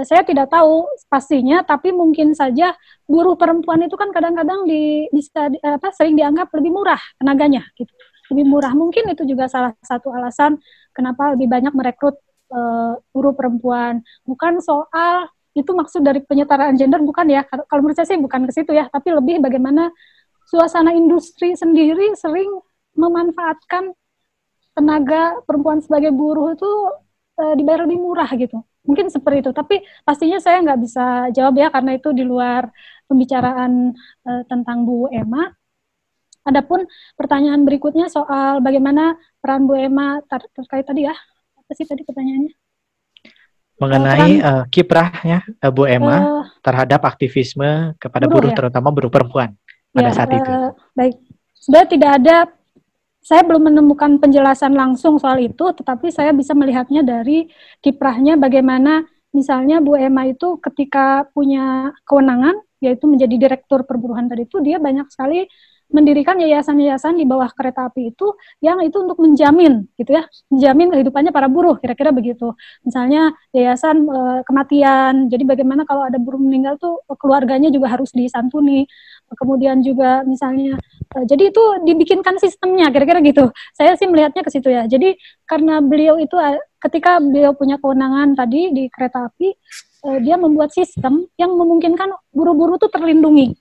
Saya 0.05 0.21
tidak 0.21 0.53
tahu 0.53 0.85
pastinya, 1.09 1.65
tapi 1.65 1.89
mungkin 1.89 2.37
saja 2.37 2.77
buruh 3.09 3.33
perempuan 3.33 3.81
itu 3.81 3.97
kan 3.97 4.13
kadang-kadang 4.13 4.69
di, 4.69 5.09
bisa 5.09 5.49
apa 5.65 5.89
sering 5.97 6.13
dianggap 6.13 6.53
lebih 6.53 6.77
murah 6.77 7.01
tenaganya 7.17 7.65
gitu 7.73 7.89
lebih 8.31 8.45
murah. 8.45 8.73
Mungkin 8.73 9.09
itu 9.11 9.25
juga 9.25 9.49
salah 9.49 9.73
satu 9.81 10.13
alasan 10.13 10.57
kenapa 10.93 11.33
lebih 11.33 11.49
banyak 11.49 11.73
merekrut 11.73 12.17
uh, 12.53 12.97
guru 13.13 13.33
perempuan. 13.33 14.01
Bukan 14.25 14.61
soal 14.61 15.29
itu 15.57 15.71
maksud 15.73 16.05
dari 16.05 16.21
penyetaraan 16.23 16.77
gender 16.77 17.01
bukan 17.01 17.25
ya. 17.29 17.41
Kalau 17.45 17.81
menurut 17.81 17.97
saya 17.97 18.07
sih 18.09 18.19
bukan 18.21 18.45
ke 18.45 18.51
situ 18.53 18.71
ya, 18.73 18.87
tapi 18.87 19.11
lebih 19.13 19.41
bagaimana 19.41 19.89
suasana 20.49 20.93
industri 20.93 21.53
sendiri 21.53 22.13
sering 22.17 22.49
memanfaatkan 22.97 23.93
tenaga 24.73 25.41
perempuan 25.45 25.83
sebagai 25.83 26.09
buruh 26.13 26.55
itu 26.55 26.71
uh, 27.41 27.53
dibayar 27.57 27.85
lebih 27.85 27.99
murah 27.99 28.29
gitu. 28.37 28.61
Mungkin 28.87 29.11
seperti 29.11 29.45
itu, 29.45 29.51
tapi 29.53 29.85
pastinya 30.07 30.39
saya 30.41 30.63
nggak 30.65 30.79
bisa 30.81 31.05
jawab 31.35 31.53
ya 31.59 31.67
karena 31.69 31.99
itu 31.99 32.09
di 32.15 32.23
luar 32.25 32.71
pembicaraan 33.05 33.93
uh, 34.25 34.43
tentang 34.49 34.87
Bu 34.87 35.11
Emma. 35.11 35.58
Adapun 36.49 36.89
pertanyaan 37.13 37.61
berikutnya 37.61 38.09
soal 38.09 38.59
bagaimana 38.59 39.15
peran 39.37 39.69
Bu 39.69 39.77
Emma 39.77 40.19
ter 40.25 40.41
terkait 40.57 40.83
tadi 40.83 41.05
ya. 41.05 41.15
Apa 41.55 41.71
sih 41.77 41.85
tadi 41.85 42.01
pertanyaannya? 42.01 42.53
Mengenai 43.79 44.31
uh, 44.43 44.63
kiprahnya 44.67 45.45
uh, 45.61 45.71
Bu 45.71 45.85
Emma 45.85 46.17
uh, 46.19 46.45
terhadap 46.65 47.05
aktivisme 47.05 47.95
kepada 48.01 48.27
buruh, 48.27 48.49
buruh 48.49 48.51
ya? 48.51 48.57
terutama 48.57 48.89
buruh 48.91 49.13
perempuan 49.13 49.55
pada 49.93 50.11
ya, 50.11 50.15
saat 50.17 50.29
itu. 50.33 50.49
Uh, 50.49 50.73
baik. 50.97 51.15
Sebenarnya 51.59 51.89
tidak 51.91 52.11
ada 52.19 52.35
saya 53.19 53.45
belum 53.45 53.69
menemukan 53.69 54.17
penjelasan 54.17 54.73
langsung 54.73 55.21
soal 55.21 55.37
itu, 55.43 55.69
tetapi 55.75 56.09
saya 56.09 56.33
bisa 56.33 56.57
melihatnya 56.57 57.05
dari 57.05 57.51
kiprahnya 57.83 58.39
bagaimana 58.39 59.05
misalnya 59.29 59.83
Bu 59.83 59.93
Emma 59.93 60.25
itu 60.25 60.57
ketika 60.57 61.29
punya 61.29 61.93
kewenangan, 62.09 62.57
yaitu 62.81 63.05
menjadi 63.05 63.35
direktur 63.37 63.85
perburuhan 63.85 64.25
tadi 64.31 64.49
itu, 64.49 64.57
dia 64.63 64.81
banyak 64.81 65.11
sekali 65.13 65.45
mendirikan 65.89 66.37
yayasan-yayasan 66.37 67.17
di 67.17 67.25
bawah 67.25 67.49
kereta 67.49 67.89
api 67.89 68.13
itu 68.13 68.37
yang 68.61 68.77
itu 68.85 68.93
untuk 69.01 69.17
menjamin 69.17 69.89
gitu 69.97 70.13
ya 70.13 70.23
menjamin 70.53 70.93
kehidupannya 70.93 71.31
para 71.33 71.49
buruh 71.49 71.81
kira-kira 71.81 72.13
begitu. 72.13 72.53
Misalnya 72.85 73.33
yayasan 73.51 74.05
e, 74.05 74.19
kematian 74.45 75.33
jadi 75.33 75.43
bagaimana 75.49 75.83
kalau 75.89 76.05
ada 76.05 76.21
buruh 76.21 76.37
meninggal 76.37 76.77
tuh 76.77 77.01
keluarganya 77.17 77.73
juga 77.73 77.89
harus 77.97 78.13
disantuni. 78.13 78.85
Kemudian 79.33 79.81
juga 79.81 80.21
misalnya 80.29 80.77
e, 81.17 81.25
jadi 81.25 81.49
itu 81.49 81.63
dibikinkan 81.85 82.37
sistemnya 82.37 82.93
kira-kira 82.93 83.19
gitu. 83.25 83.49
Saya 83.73 83.97
sih 83.97 84.05
melihatnya 84.05 84.45
ke 84.45 84.51
situ 84.53 84.69
ya. 84.69 84.85
Jadi 84.85 85.17
karena 85.49 85.81
beliau 85.81 86.21
itu 86.21 86.37
ketika 86.79 87.17
beliau 87.17 87.57
punya 87.57 87.81
kewenangan 87.81 88.37
tadi 88.37 88.69
di 88.69 88.85
kereta 88.93 89.25
api 89.25 89.49
e, 90.05 90.09
dia 90.21 90.37
membuat 90.37 90.69
sistem 90.69 91.25
yang 91.41 91.49
memungkinkan 91.57 92.13
buruh-buruh 92.29 92.77
tuh 92.77 92.93
terlindungi 92.93 93.57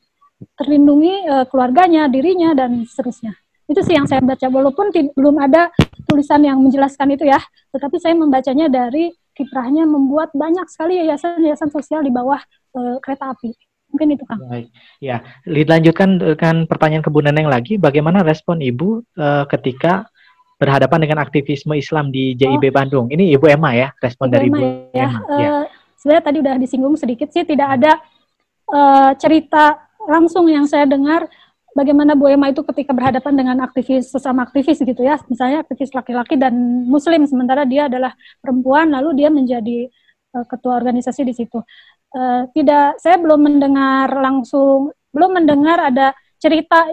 terlindungi 0.59 1.27
uh, 1.27 1.45
keluarganya, 1.51 2.07
dirinya 2.07 2.55
dan 2.55 2.87
seterusnya. 2.87 3.35
Itu 3.69 3.85
sih 3.85 3.95
yang 3.95 4.09
saya 4.09 4.25
baca 4.25 4.49
walaupun 4.49 4.89
belum 5.13 5.37
ada 5.45 5.69
tulisan 6.09 6.41
yang 6.41 6.57
menjelaskan 6.65 7.13
itu 7.13 7.29
ya, 7.29 7.37
tetapi 7.75 8.01
saya 8.01 8.17
membacanya 8.17 8.73
dari 8.73 9.13
kiprahnya 9.37 9.85
membuat 9.85 10.33
banyak 10.33 10.67
sekali 10.73 10.99
yayasan-yayasan 11.05 11.69
sosial 11.69 12.01
di 12.01 12.11
bawah 12.11 12.41
uh, 12.75 12.97
kereta 13.05 13.37
api. 13.37 13.53
Mungkin 13.93 14.09
itu 14.17 14.25
kan. 14.25 14.39
Baik. 14.41 14.69
Ya, 15.01 15.25
dilanjutkan 15.49 16.21
dengan 16.21 16.69
pertanyaan 16.69 17.05
ke 17.05 17.09
Bu 17.13 17.25
Neneng 17.25 17.49
lagi, 17.49 17.81
bagaimana 17.81 18.21
respon 18.21 18.61
Ibu 18.61 19.05
uh, 19.17 19.45
ketika 19.49 20.09
berhadapan 20.59 21.07
dengan 21.07 21.23
aktivisme 21.23 21.73
Islam 21.79 22.11
di 22.11 22.35
JIB 22.37 22.69
oh. 22.69 22.75
Bandung? 22.75 23.07
Ini 23.09 23.37
Ibu 23.39 23.47
Emma 23.49 23.73
ya, 23.73 23.89
respon 24.03 24.29
Ibu 24.29 24.35
dari 24.35 24.49
Emma, 24.51 24.59
Ibu 24.59 24.67
ya. 24.93 25.09
Emma. 25.09 25.21
Uh, 25.25 25.41
ya. 25.41 25.51
sebenarnya 25.97 26.25
tadi 26.25 26.39
udah 26.41 26.55
disinggung 26.61 26.97
sedikit 27.01 27.29
sih 27.33 27.43
tidak 27.49 27.69
ada 27.81 27.93
uh, 28.71 29.11
cerita 29.17 29.88
langsung 30.09 30.49
yang 30.49 30.65
saya 30.65 30.89
dengar 30.89 31.29
bagaimana 31.77 32.17
Bu 32.17 32.27
Emma 32.33 32.49
itu 32.49 32.65
ketika 32.73 32.97
berhadapan 32.97 33.37
dengan 33.37 33.57
aktivis 33.61 34.09
sesama 34.09 34.49
aktivis 34.49 34.81
gitu 34.81 34.99
ya, 35.05 35.21
misalnya 35.29 35.63
aktivis 35.63 35.93
laki-laki 35.93 36.41
dan 36.41 36.57
muslim 36.89 37.29
sementara 37.29 37.69
dia 37.69 37.87
adalah 37.87 38.17
perempuan 38.41 38.89
lalu 38.89 39.21
dia 39.21 39.29
menjadi 39.29 39.87
uh, 40.33 40.45
ketua 40.49 40.81
organisasi 40.81 41.23
di 41.29 41.35
situ. 41.37 41.61
Uh, 42.09 42.49
tidak 42.57 42.97
saya 42.97 43.21
belum 43.21 43.53
mendengar 43.53 44.09
langsung 44.17 44.97
belum 45.13 45.45
mendengar 45.45 45.93
ada 45.93 46.17
cerita 46.41 46.89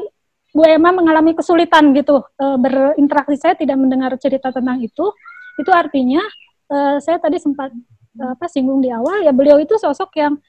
Bu 0.51 0.63
Emma 0.67 0.91
mengalami 0.91 1.31
kesulitan 1.31 1.95
gitu 1.95 2.19
uh, 2.19 2.57
berinteraksi 2.59 3.39
saya 3.39 3.55
tidak 3.55 3.79
mendengar 3.79 4.11
cerita 4.19 4.51
tentang 4.51 4.83
itu. 4.83 5.07
Itu 5.55 5.71
artinya 5.71 6.19
uh, 6.67 6.99
saya 6.99 7.15
tadi 7.17 7.39
sempat 7.39 7.71
apa 8.15 8.47
singgung 8.47 8.79
di 8.79 8.87
awal 8.87 9.27
ya 9.27 9.35
beliau 9.35 9.59
itu 9.59 9.75
sosok 9.75 10.15
yang 10.15 10.39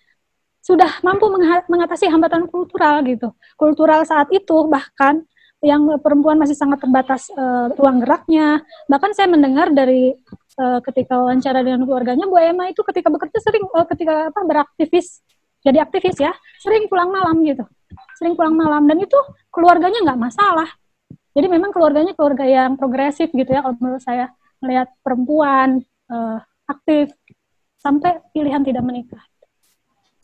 sudah 0.67 0.99
mampu 1.07 1.31
mengatasi 1.71 2.11
hambatan 2.11 2.51
kultural 2.51 2.99
gitu. 3.07 3.31
Kultural 3.55 4.03
saat 4.03 4.27
itu 4.35 4.67
bahkan 4.67 5.23
yang 5.63 5.87
perempuan 6.03 6.37
masih 6.43 6.59
sangat 6.59 6.83
terbatas 6.83 7.31
uh, 7.39 7.71
ruang 7.79 8.03
geraknya. 8.03 8.67
Bahkan 8.91 9.15
saya 9.15 9.31
mendengar 9.31 9.71
dari 9.71 10.11
uh, 10.59 10.83
ketika 10.83 11.23
wawancara 11.23 11.63
dengan 11.63 11.87
keluarganya 11.87 12.27
Bu 12.27 12.35
Emma 12.43 12.67
itu 12.67 12.83
ketika 12.83 13.07
bekerja 13.15 13.39
sering 13.39 13.63
uh, 13.71 13.87
ketika 13.87 14.35
apa 14.35 14.41
beraktivis 14.43 15.23
jadi 15.63 15.87
aktivis 15.87 16.19
ya 16.19 16.35
sering 16.59 16.91
pulang 16.91 17.15
malam 17.15 17.47
gitu. 17.47 17.63
Sering 18.19 18.35
pulang 18.35 18.59
malam 18.59 18.91
dan 18.91 18.99
itu 18.99 19.19
keluarganya 19.55 20.03
nggak 20.03 20.19
masalah. 20.19 20.67
Jadi 21.31 21.47
memang 21.47 21.71
keluarganya 21.71 22.11
keluarga 22.19 22.43
yang 22.43 22.75
progresif 22.75 23.31
gitu 23.31 23.47
ya 23.47 23.63
kalau 23.63 23.79
menurut 23.79 24.03
saya 24.03 24.35
melihat 24.59 24.91
perempuan 25.05 25.85
uh, 26.11 26.43
aktif 26.67 27.15
sampai 27.79 28.19
pilihan 28.35 28.67
tidak 28.67 28.83
menikah. 28.83 29.23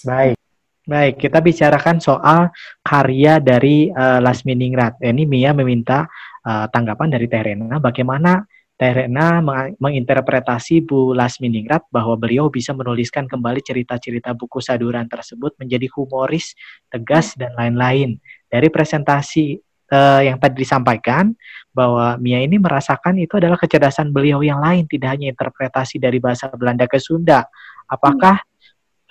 Baik. 0.02 0.36
Baik, 0.82 1.14
kita 1.14 1.38
bicarakan 1.38 2.02
soal 2.02 2.50
karya 2.82 3.38
dari 3.38 3.86
uh, 3.94 4.18
Lasminingrat. 4.18 4.98
Ini 4.98 5.22
Mia 5.30 5.54
meminta 5.54 6.10
uh, 6.42 6.66
tanggapan 6.74 7.06
dari 7.06 7.30
Terena 7.30 7.78
bagaimana 7.78 8.42
Terena 8.74 9.38
meng 9.38 9.78
menginterpretasi 9.78 10.82
Bu 10.82 11.14
Lasminingrat 11.14 11.86
bahwa 11.86 12.18
beliau 12.18 12.50
bisa 12.50 12.74
menuliskan 12.74 13.30
kembali 13.30 13.62
cerita-cerita 13.62 14.34
buku 14.34 14.58
saduran 14.58 15.06
tersebut 15.06 15.54
menjadi 15.54 15.86
humoris, 15.94 16.58
tegas, 16.90 17.38
dan 17.38 17.54
lain-lain. 17.54 18.18
Dari 18.50 18.66
presentasi 18.66 19.62
uh, 19.94 20.26
yang 20.26 20.42
tadi 20.42 20.66
disampaikan 20.66 21.30
bahwa 21.70 22.18
Mia 22.18 22.42
ini 22.42 22.58
merasakan 22.58 23.22
itu 23.22 23.38
adalah 23.38 23.54
kecerdasan 23.54 24.10
beliau 24.10 24.42
yang 24.42 24.58
lain, 24.58 24.82
tidak 24.90 25.14
hanya 25.14 25.30
interpretasi 25.30 26.02
dari 26.02 26.18
bahasa 26.18 26.50
Belanda 26.50 26.90
ke 26.90 26.98
Sunda. 26.98 27.46
Apakah 27.86 28.42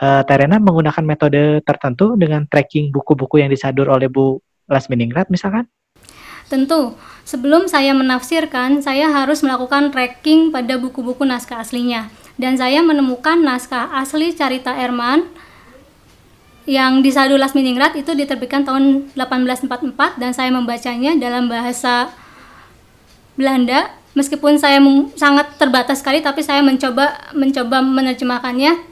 uh, 0.02 0.22
Terena 0.26 0.58
menggunakan 0.58 1.06
metode 1.06 1.62
tertentu 1.62 2.18
dengan 2.18 2.44
tracking 2.50 2.90
buku-buku 2.90 3.40
yang 3.40 3.54
disadur 3.54 3.88
oleh 3.94 4.10
Bu 4.10 4.42
Lasminingrat 4.66 5.30
misalkan? 5.30 5.70
Tentu, 6.50 7.00
sebelum 7.24 7.72
saya 7.72 7.96
menafsirkan, 7.96 8.84
saya 8.84 9.08
harus 9.08 9.40
melakukan 9.40 9.88
tracking 9.94 10.52
pada 10.52 10.76
buku-buku 10.76 11.24
naskah 11.24 11.64
aslinya. 11.64 12.12
Dan 12.36 12.60
saya 12.60 12.84
menemukan 12.84 13.40
naskah 13.40 13.88
asli 13.96 14.36
Carita 14.36 14.76
Erman 14.76 15.32
yang 16.68 17.00
disadur 17.00 17.40
Lasminingrat 17.40 17.96
itu 17.96 18.12
diterbitkan 18.12 18.68
tahun 18.68 19.16
1844 19.16 20.20
dan 20.20 20.32
saya 20.36 20.52
membacanya 20.52 21.16
dalam 21.16 21.48
bahasa 21.48 22.12
Belanda. 23.40 23.88
Meskipun 24.12 24.60
saya 24.60 24.84
sangat 25.16 25.56
terbatas 25.56 26.04
sekali, 26.04 26.20
tapi 26.20 26.44
saya 26.44 26.60
mencoba 26.60 27.32
mencoba 27.32 27.80
menerjemahkannya 27.80 28.91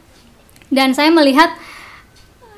dan 0.69 0.93
saya 0.93 1.09
melihat 1.13 1.53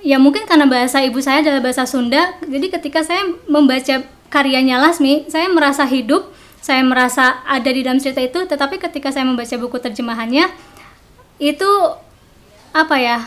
ya 0.03 0.19
mungkin 0.19 0.47
karena 0.47 0.67
bahasa 0.67 0.99
ibu 1.03 1.19
saya 1.19 1.43
adalah 1.43 1.63
bahasa 1.63 1.87
Sunda 1.87 2.35
jadi 2.43 2.67
ketika 2.71 3.03
saya 3.03 3.27
membaca 3.47 4.03
karyanya 4.31 4.79
Lasmi 4.79 5.27
saya 5.31 5.47
merasa 5.51 5.83
hidup 5.87 6.29
saya 6.61 6.85
merasa 6.85 7.41
ada 7.45 7.69
di 7.73 7.81
dalam 7.81 7.97
cerita 7.97 8.21
itu 8.21 8.45
tetapi 8.45 8.77
ketika 8.77 9.09
saya 9.09 9.25
membaca 9.25 9.55
buku 9.57 9.77
terjemahannya 9.81 10.45
itu 11.41 11.69
apa 12.71 12.95
ya 13.01 13.17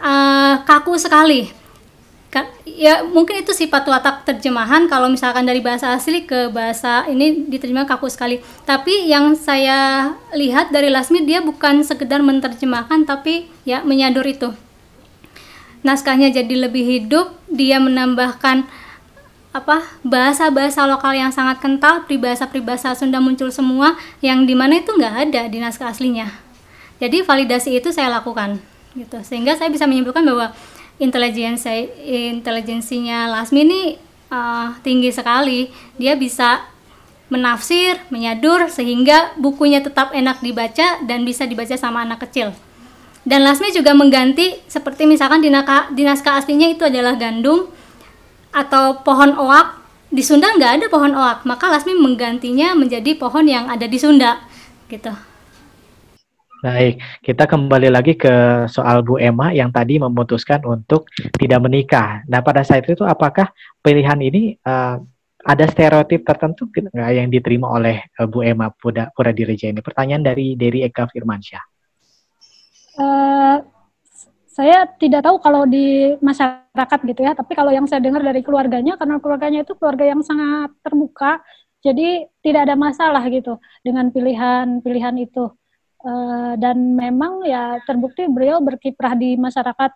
uh, 0.00 0.64
kaku 0.64 0.96
sekali 0.96 1.52
ya 2.66 3.06
mungkin 3.06 3.40
itu 3.40 3.56
sifat 3.56 3.86
watak 3.88 4.28
terjemahan. 4.28 4.90
Kalau 4.90 5.08
misalkan 5.08 5.46
dari 5.48 5.64
bahasa 5.64 5.94
asli 5.94 6.28
ke 6.28 6.52
bahasa 6.52 7.06
ini 7.08 7.48
diterjemahkan 7.48 7.96
kaku 7.96 8.10
sekali. 8.12 8.42
Tapi 8.68 9.08
yang 9.08 9.38
saya 9.38 10.12
lihat 10.36 10.74
dari 10.74 10.92
Lasmi 10.92 11.24
dia 11.24 11.40
bukan 11.40 11.80
sekedar 11.86 12.20
menerjemahkan 12.20 13.08
tapi 13.08 13.48
ya 13.64 13.80
menyadur 13.86 14.26
itu. 14.26 14.52
Naskahnya 15.86 16.34
jadi 16.34 16.68
lebih 16.68 16.82
hidup 16.82 17.32
dia 17.46 17.78
menambahkan 17.78 18.66
apa 19.56 19.88
bahasa-bahasa 20.04 20.84
lokal 20.84 21.16
yang 21.16 21.32
sangat 21.32 21.64
kental 21.64 22.04
peribahasa-peribahasa 22.04 22.92
Sunda 22.92 23.24
muncul 23.24 23.48
semua 23.48 23.96
yang 24.20 24.44
di 24.44 24.52
mana 24.52 24.84
itu 24.84 24.92
nggak 24.92 25.14
ada 25.30 25.42
di 25.48 25.62
naskah 25.62 25.88
aslinya. 25.94 26.28
Jadi 27.00 27.24
validasi 27.24 27.80
itu 27.80 27.88
saya 27.88 28.12
lakukan 28.12 28.60
gitu. 28.96 29.20
Sehingga 29.24 29.56
saya 29.56 29.72
bisa 29.72 29.88
menyimpulkan 29.88 30.24
bahwa 30.24 30.52
intelijensi 30.96 31.88
intelijensinya 32.36 33.28
Lasmi 33.28 33.60
ini 33.62 33.80
uh, 34.32 34.72
tinggi 34.80 35.12
sekali. 35.12 35.68
Dia 36.00 36.16
bisa 36.16 36.64
menafsir, 37.26 37.98
menyadur 38.08 38.70
sehingga 38.70 39.34
bukunya 39.34 39.82
tetap 39.82 40.14
enak 40.14 40.38
dibaca 40.40 41.02
dan 41.02 41.26
bisa 41.26 41.42
dibaca 41.42 41.74
sama 41.74 42.06
anak 42.06 42.22
kecil. 42.28 42.54
Dan 43.26 43.42
Lasmi 43.42 43.74
juga 43.74 43.90
mengganti 43.90 44.62
seperti 44.70 45.02
misalkan 45.02 45.42
di, 45.42 45.50
naka, 45.50 45.90
di 45.90 46.06
naskah 46.06 46.38
aslinya 46.38 46.70
itu 46.70 46.86
adalah 46.86 47.18
gandum 47.18 47.66
atau 48.54 49.02
pohon 49.02 49.34
oak. 49.34 49.82
Di 50.06 50.22
Sunda 50.22 50.54
nggak 50.54 50.72
ada 50.78 50.86
pohon 50.86 51.10
oak, 51.18 51.42
maka 51.42 51.66
Lasmi 51.66 51.98
menggantinya 51.98 52.78
menjadi 52.78 53.18
pohon 53.18 53.42
yang 53.42 53.66
ada 53.66 53.90
di 53.90 53.98
Sunda, 53.98 54.38
gitu. 54.86 55.10
Baik, 56.66 56.98
kita 57.22 57.46
kembali 57.46 57.94
lagi 57.94 58.18
ke 58.18 58.66
soal 58.66 59.06
Bu 59.06 59.22
Emma 59.22 59.54
yang 59.54 59.70
tadi 59.70 60.02
memutuskan 60.02 60.66
untuk 60.66 61.06
tidak 61.38 61.62
menikah. 61.62 62.26
Nah, 62.26 62.42
pada 62.42 62.66
saat 62.66 62.82
itu 62.90 63.06
apakah 63.06 63.54
pilihan 63.78 64.18
ini 64.18 64.58
uh, 64.66 64.98
ada 65.46 65.64
stereotip 65.70 66.26
tertentu 66.26 66.66
nggak 66.66 67.10
yang 67.14 67.30
diterima 67.30 67.70
oleh 67.70 68.10
uh, 68.18 68.26
Bu 68.26 68.42
Emma 68.42 68.74
Pura, 68.74 69.06
Pura 69.14 69.30
Dirija 69.30 69.70
ini? 69.70 69.78
Pertanyaan 69.78 70.26
dari 70.26 70.58
dari 70.58 70.82
Eka 70.82 71.06
Firmansyah. 71.06 71.64
Uh, 72.98 73.62
saya 74.50 74.90
tidak 74.98 75.22
tahu 75.22 75.38
kalau 75.38 75.70
di 75.70 76.18
masyarakat 76.18 76.98
gitu 77.06 77.20
ya, 77.22 77.38
tapi 77.38 77.54
kalau 77.54 77.70
yang 77.70 77.86
saya 77.86 78.02
dengar 78.02 78.26
dari 78.26 78.42
keluarganya, 78.42 78.98
karena 78.98 79.22
keluarganya 79.22 79.62
itu 79.62 79.78
keluarga 79.78 80.02
yang 80.02 80.18
sangat 80.26 80.74
terbuka, 80.82 81.38
jadi 81.78 82.26
tidak 82.42 82.66
ada 82.66 82.74
masalah 82.74 83.22
gitu 83.30 83.54
dengan 83.86 84.10
pilihan-pilihan 84.10 85.14
itu 85.22 85.46
Eh, 86.06 86.52
dan 86.62 86.76
memang 86.94 87.42
ya 87.42 87.82
terbukti 87.82 88.30
beliau 88.30 88.62
berkiprah 88.62 89.18
di 89.18 89.34
masyarakat 89.34 89.90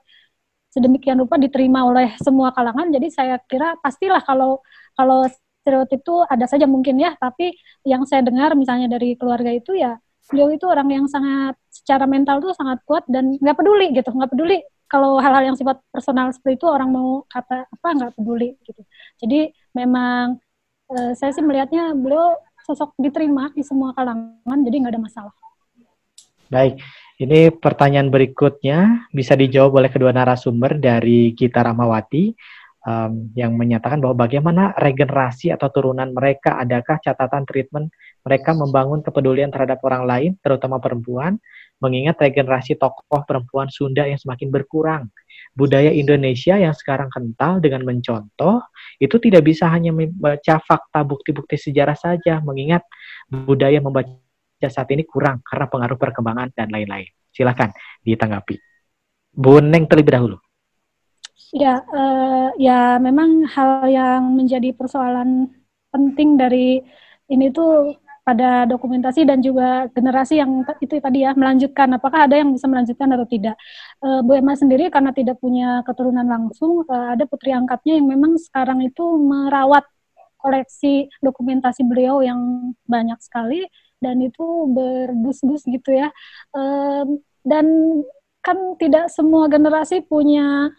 sedemikian 0.75 1.19
rupa 1.23 1.39
diterima 1.39 1.87
oleh 1.87 2.15
semua 2.19 2.51
kalangan. 2.57 2.91
Jadi 2.91 3.09
saya 3.15 3.39
kira 3.47 3.79
pastilah 3.85 4.23
kalau 4.27 4.59
kalau 4.99 5.27
stereotip 5.31 6.03
itu 6.03 6.15
ada 6.27 6.47
saja 6.51 6.67
mungkin 6.67 6.99
ya, 6.99 7.15
tapi 7.15 7.55
yang 7.87 8.03
saya 8.11 8.27
dengar 8.27 8.51
misalnya 8.59 8.91
dari 8.91 9.15
keluarga 9.15 9.51
itu 9.55 9.73
ya 9.79 9.99
beliau 10.31 10.49
itu 10.55 10.67
orang 10.67 10.89
yang 10.91 11.07
sangat 11.11 11.55
secara 11.71 12.07
mental 12.11 12.39
tuh 12.43 12.53
sangat 12.59 12.79
kuat 12.87 13.05
dan 13.11 13.35
nggak 13.39 13.57
peduli 13.59 13.87
gitu, 13.95 14.11
nggak 14.15 14.31
peduli 14.35 14.59
kalau 14.91 15.19
hal-hal 15.23 15.55
yang 15.55 15.57
sifat 15.59 15.79
personal 15.95 16.31
seperti 16.35 16.59
itu 16.59 16.67
orang 16.71 16.91
mau 16.91 17.23
kata 17.31 17.67
apa 17.71 17.89
nggak 17.99 18.13
peduli 18.19 18.59
gitu. 18.67 18.83
Jadi 19.23 19.51
memang 19.79 20.39
e, 20.91 21.15
saya 21.19 21.31
sih 21.35 21.43
melihatnya 21.43 21.95
beliau 21.99 22.39
sosok 22.67 22.95
diterima 22.99 23.51
di 23.55 23.63
semua 23.67 23.91
kalangan, 23.95 24.59
jadi 24.67 24.77
nggak 24.83 24.95
ada 24.99 25.03
masalah. 25.03 25.35
Baik, 26.51 26.83
ini 27.23 27.55
pertanyaan 27.55 28.11
berikutnya. 28.11 29.07
Bisa 29.15 29.39
dijawab 29.39 29.79
oleh 29.79 29.91
kedua 29.95 30.11
narasumber 30.11 30.83
dari 30.83 31.31
Gita 31.31 31.63
Ramawati 31.63 32.35
um, 32.91 33.31
yang 33.39 33.55
menyatakan 33.55 34.03
bahwa 34.03 34.27
bagaimana 34.27 34.75
regenerasi 34.75 35.55
atau 35.55 35.71
turunan 35.71 36.11
mereka, 36.11 36.59
adakah 36.59 36.99
catatan 36.99 37.47
treatment 37.47 37.95
mereka 38.27 38.51
membangun 38.51 38.99
kepedulian 38.99 39.55
terhadap 39.55 39.79
orang 39.87 40.11
lain, 40.11 40.31
terutama 40.43 40.83
perempuan, 40.83 41.39
mengingat 41.79 42.19
regenerasi 42.19 42.77
tokoh 42.77 43.23
perempuan 43.25 43.71
Sunda 43.71 44.05
yang 44.11 44.19
semakin 44.19 44.51
berkurang. 44.51 45.07
Budaya 45.55 45.95
Indonesia 45.95 46.59
yang 46.59 46.75
sekarang 46.75 47.15
kental 47.15 47.63
dengan 47.63 47.87
mencontoh, 47.87 48.59
itu 48.99 49.23
tidak 49.23 49.47
bisa 49.47 49.71
hanya 49.71 49.95
membaca 49.95 50.59
fakta 50.67 51.07
bukti-bukti 51.07 51.57
sejarah 51.57 51.95
saja, 51.95 52.43
mengingat 52.43 52.83
budaya 53.31 53.79
membaca 53.79 54.11
saat 54.69 54.91
ini 54.93 55.09
kurang 55.09 55.41
karena 55.41 55.71
pengaruh 55.71 55.97
perkembangan 55.97 56.53
dan 56.53 56.69
lain-lain. 56.69 57.09
Silakan 57.33 57.73
ditanggapi. 58.05 58.59
Bu 59.31 59.63
Neng 59.63 59.87
terlebih 59.87 60.13
dahulu. 60.13 60.37
Ya, 61.51 61.83
uh, 61.83 62.55
ya 62.61 63.01
memang 63.03 63.47
hal 63.49 63.89
yang 63.91 64.23
menjadi 64.37 64.71
persoalan 64.77 65.51
penting 65.91 66.39
dari 66.39 66.79
ini 67.31 67.51
tuh 67.51 67.99
pada 68.21 68.69
dokumentasi 68.69 69.27
dan 69.27 69.43
juga 69.43 69.91
generasi 69.91 70.39
yang 70.39 70.63
itu 70.79 71.03
tadi 71.03 71.27
ya 71.27 71.35
melanjutkan 71.35 71.91
apakah 71.97 72.31
ada 72.31 72.39
yang 72.39 72.55
bisa 72.55 72.71
melanjutkan 72.71 73.09
atau 73.11 73.27
tidak. 73.27 73.57
Uh, 73.99 74.23
Bu 74.23 74.39
Emma 74.39 74.55
sendiri 74.55 74.93
karena 74.93 75.11
tidak 75.11 75.43
punya 75.43 75.83
keturunan 75.83 76.27
langsung 76.27 76.87
uh, 76.87 77.17
ada 77.17 77.27
putri 77.27 77.51
angkatnya 77.51 77.99
yang 77.99 78.07
memang 78.07 78.39
sekarang 78.39 78.85
itu 78.87 79.03
merawat 79.19 79.83
koleksi 80.39 81.11
dokumentasi 81.21 81.85
beliau 81.85 82.23
yang 82.25 82.73
banyak 82.89 83.19
sekali 83.21 83.67
dan 84.01 84.17
itu 84.25 84.45
berdus-dus 84.73 85.63
gitu 85.69 85.91
ya. 85.95 86.09
Um, 86.57 87.21
dan 87.45 87.67
kan 88.41 88.57
tidak 88.81 89.13
semua 89.13 89.49
generasi 89.53 90.01
punya 90.05 90.73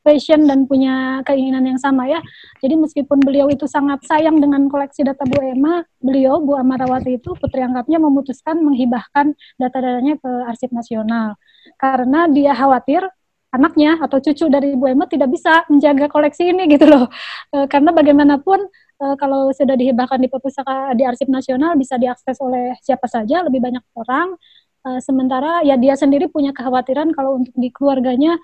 passion 0.00 0.48
dan 0.48 0.64
punya 0.64 1.20
keinginan 1.28 1.64
yang 1.64 1.80
sama 1.80 2.08
ya. 2.08 2.20
Jadi 2.60 2.76
meskipun 2.76 3.20
beliau 3.20 3.52
itu 3.52 3.68
sangat 3.68 4.00
sayang 4.08 4.40
dengan 4.40 4.68
koleksi 4.68 5.04
data 5.04 5.24
Bu 5.28 5.40
Emma, 5.44 5.84
beliau 6.00 6.40
Bu 6.40 6.56
Amarawati 6.56 7.20
itu 7.20 7.36
putri 7.36 7.60
angkatnya 7.60 8.00
memutuskan 8.00 8.60
menghibahkan 8.64 9.36
data-datanya 9.60 10.16
ke 10.20 10.30
Arsip 10.48 10.72
Nasional 10.72 11.36
karena 11.76 12.26
dia 12.32 12.56
khawatir 12.56 13.04
anaknya 13.50 13.98
atau 14.00 14.22
cucu 14.22 14.46
dari 14.48 14.72
Bu 14.78 14.88
Emma 14.88 15.04
tidak 15.10 15.28
bisa 15.28 15.66
menjaga 15.68 16.06
koleksi 16.08 16.54
ini 16.54 16.70
gitu 16.70 16.86
loh. 16.88 17.10
E, 17.52 17.66
karena 17.66 17.90
bagaimanapun 17.92 18.62
e, 19.00 19.04
kalau 19.16 19.48
sudah 19.56 19.74
dihibahkan 19.80 20.20
di 20.20 20.28
perpustakaan 20.28 20.94
di 20.94 21.08
Arsip 21.08 21.32
Nasional 21.32 21.74
bisa 21.80 21.96
diakses 21.96 22.36
oleh 22.44 22.76
siapa 22.84 23.08
saja, 23.08 23.40
lebih 23.42 23.64
banyak 23.64 23.82
orang. 23.96 24.36
E, 24.84 25.00
sementara 25.00 25.64
ya 25.64 25.80
dia 25.80 25.96
sendiri 25.96 26.28
punya 26.28 26.52
kekhawatiran 26.52 27.16
kalau 27.16 27.40
untuk 27.40 27.56
di 27.56 27.72
keluarganya 27.72 28.36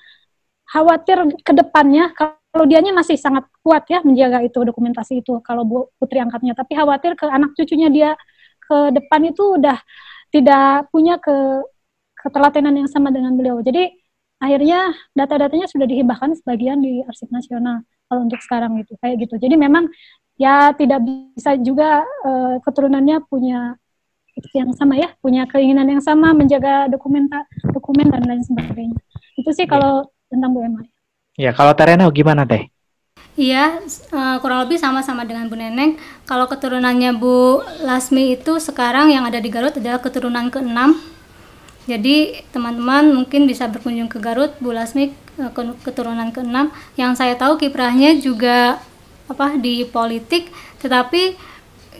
khawatir 0.66 1.18
ke 1.46 1.52
depannya 1.54 2.10
kalau 2.16 2.66
dianya 2.66 2.90
masih 2.90 3.14
sangat 3.20 3.46
kuat 3.62 3.86
ya 3.86 4.02
menjaga 4.02 4.42
itu 4.42 4.58
dokumentasi 4.64 5.22
itu 5.22 5.38
kalau 5.46 5.62
Bu 5.62 5.78
putri 6.00 6.18
angkatnya 6.18 6.58
tapi 6.58 6.74
khawatir 6.74 7.14
ke 7.14 7.28
anak 7.30 7.54
cucunya 7.54 7.86
dia 7.92 8.10
ke 8.66 8.90
depan 8.90 9.30
itu 9.30 9.60
udah 9.60 9.78
tidak 10.34 10.90
punya 10.90 11.16
ke 11.22 11.62
ketelatenan 12.18 12.74
yang 12.74 12.90
sama 12.90 13.14
dengan 13.14 13.38
beliau. 13.38 13.62
Jadi 13.62 13.86
akhirnya 14.42 14.92
data-datanya 15.14 15.70
sudah 15.70 15.86
dihibahkan 15.86 16.34
sebagian 16.42 16.82
di 16.82 17.00
arsip 17.06 17.30
nasional 17.30 17.86
kalau 18.10 18.26
untuk 18.26 18.42
sekarang 18.42 18.74
itu 18.82 18.98
kayak 18.98 19.22
gitu. 19.22 19.38
Jadi 19.38 19.54
memang 19.54 19.86
ya 20.36 20.72
tidak 20.76 21.00
bisa 21.02 21.56
juga 21.60 22.04
uh, 22.24 22.56
keturunannya 22.64 23.24
punya 23.28 23.80
yang 24.52 24.68
sama 24.76 25.00
ya, 25.00 25.16
punya 25.24 25.48
keinginan 25.48 25.88
yang 25.88 26.02
sama 26.04 26.36
menjaga 26.36 26.92
dokumenta 26.92 27.48
dokumen 27.72 28.12
dan 28.12 28.20
lain 28.28 28.44
sebagainya. 28.44 28.96
Itu 29.36 29.48
sih 29.56 29.64
kalau 29.64 30.04
tentang 30.28 30.52
Bu 30.52 30.60
Emma. 30.60 30.84
Ya, 31.36 31.56
kalau 31.56 31.72
Terena 31.72 32.08
gimana 32.12 32.44
Teh? 32.44 32.68
Iya, 33.36 33.84
uh, 34.16 34.36
kurang 34.40 34.64
lebih 34.64 34.80
sama-sama 34.80 35.24
dengan 35.28 35.48
Bu 35.48 35.56
Neneng. 35.56 36.00
Kalau 36.24 36.48
keturunannya 36.48 37.16
Bu 37.16 37.60
Lasmi 37.84 38.32
itu 38.32 38.56
sekarang 38.56 39.12
yang 39.12 39.28
ada 39.28 39.36
di 39.40 39.52
Garut 39.52 39.76
adalah 39.76 40.00
keturunan 40.00 40.48
ke-6. 40.48 40.76
Jadi 41.84 42.44
teman-teman 42.50 43.12
mungkin 43.12 43.44
bisa 43.44 43.68
berkunjung 43.68 44.08
ke 44.08 44.20
Garut, 44.24 44.56
Bu 44.56 44.72
Lasmi 44.72 45.12
uh, 45.36 45.52
keturunan 45.84 46.32
ke-6. 46.32 46.72
Yang 46.96 47.12
saya 47.20 47.36
tahu 47.36 47.60
kiprahnya 47.60 48.16
juga 48.20 48.80
apa 49.26 49.58
di 49.58 49.82
politik, 49.86 50.50
tetapi 50.78 51.34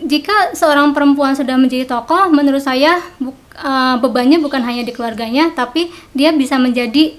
jika 0.05 0.53
seorang 0.53 0.93
perempuan 0.93 1.33
sudah 1.33 1.57
menjadi 1.57 1.89
tokoh, 1.89 2.29
menurut 2.29 2.61
saya 2.61 3.01
bu, 3.17 3.33
uh, 3.57 3.97
bebannya 4.01 4.37
bukan 4.43 4.61
hanya 4.61 4.85
di 4.85 4.93
keluarganya, 4.93 5.51
tapi 5.57 5.89
dia 6.13 6.31
bisa 6.37 6.61
menjadi 6.61 7.17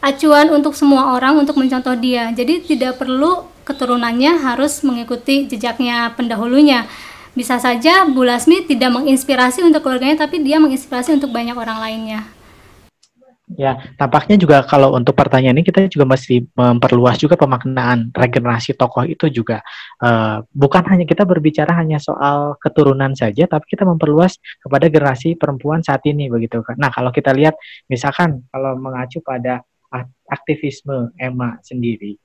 acuan 0.00 0.48
untuk 0.54 0.72
semua 0.72 1.12
orang 1.12 1.36
untuk 1.36 1.58
mencontoh 1.58 1.92
dia. 1.98 2.30
Jadi 2.32 2.64
tidak 2.64 2.96
perlu 3.02 3.44
keturunannya 3.68 4.40
harus 4.40 4.80
mengikuti 4.80 5.44
jejaknya 5.44 6.16
pendahulunya. 6.16 6.88
Bisa 7.36 7.60
saja 7.60 8.08
Bu 8.08 8.24
Lasmi 8.24 8.64
tidak 8.64 8.88
menginspirasi 8.94 9.60
untuk 9.62 9.84
keluarganya, 9.84 10.24
tapi 10.24 10.40
dia 10.40 10.56
menginspirasi 10.58 11.20
untuk 11.20 11.30
banyak 11.30 11.54
orang 11.54 11.78
lainnya. 11.78 12.37
Ya, 13.56 13.80
tampaknya 13.96 14.36
juga 14.36 14.60
kalau 14.60 14.92
untuk 14.92 15.16
pertanyaan 15.16 15.56
ini 15.56 15.64
kita 15.64 15.88
juga 15.88 16.04
masih 16.04 16.44
memperluas 16.52 17.16
juga 17.16 17.32
pemaknaan 17.32 18.12
regenerasi 18.12 18.76
tokoh 18.76 19.08
itu 19.08 19.32
juga 19.32 19.64
uh, 20.04 20.44
bukan 20.52 20.84
hanya 20.84 21.08
kita 21.08 21.24
berbicara 21.24 21.72
hanya 21.80 21.96
soal 21.96 22.60
keturunan 22.60 23.16
saja, 23.16 23.48
tapi 23.48 23.64
kita 23.72 23.88
memperluas 23.88 24.36
kepada 24.60 24.92
generasi 24.92 25.32
perempuan 25.40 25.80
saat 25.80 26.04
ini 26.04 26.28
begitu. 26.28 26.60
Nah, 26.76 26.92
kalau 26.92 27.08
kita 27.08 27.32
lihat 27.32 27.56
misalkan 27.88 28.44
kalau 28.52 28.76
mengacu 28.76 29.24
pada 29.24 29.64
aktivisme 30.28 31.16
Emma 31.16 31.56
sendiri 31.64 32.20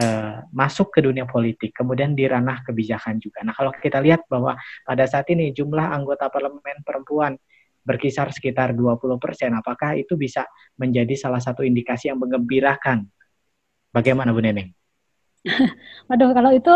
uh, 0.00 0.40
masuk 0.56 0.88
ke 0.88 1.04
dunia 1.04 1.28
politik, 1.28 1.76
kemudian 1.76 2.16
di 2.16 2.24
ranah 2.24 2.64
kebijakan 2.64 3.20
juga. 3.20 3.44
Nah, 3.44 3.52
kalau 3.52 3.76
kita 3.76 4.00
lihat 4.00 4.24
bahwa 4.24 4.56
pada 4.88 5.04
saat 5.04 5.28
ini 5.28 5.52
jumlah 5.52 5.84
anggota 5.92 6.32
parlemen 6.32 6.80
perempuan 6.80 7.36
berkisar 7.82 8.30
sekitar 8.30 8.74
20%, 8.74 9.18
apakah 9.58 9.98
itu 9.98 10.14
bisa 10.14 10.46
menjadi 10.78 11.14
salah 11.18 11.42
satu 11.42 11.66
indikasi 11.66 12.10
yang 12.10 12.18
mengembirakan? 12.22 13.06
Bagaimana 13.92 14.32
Bu 14.32 14.40
Neneng? 14.40 14.72
Waduh, 16.08 16.30
kalau 16.38 16.54
itu 16.54 16.70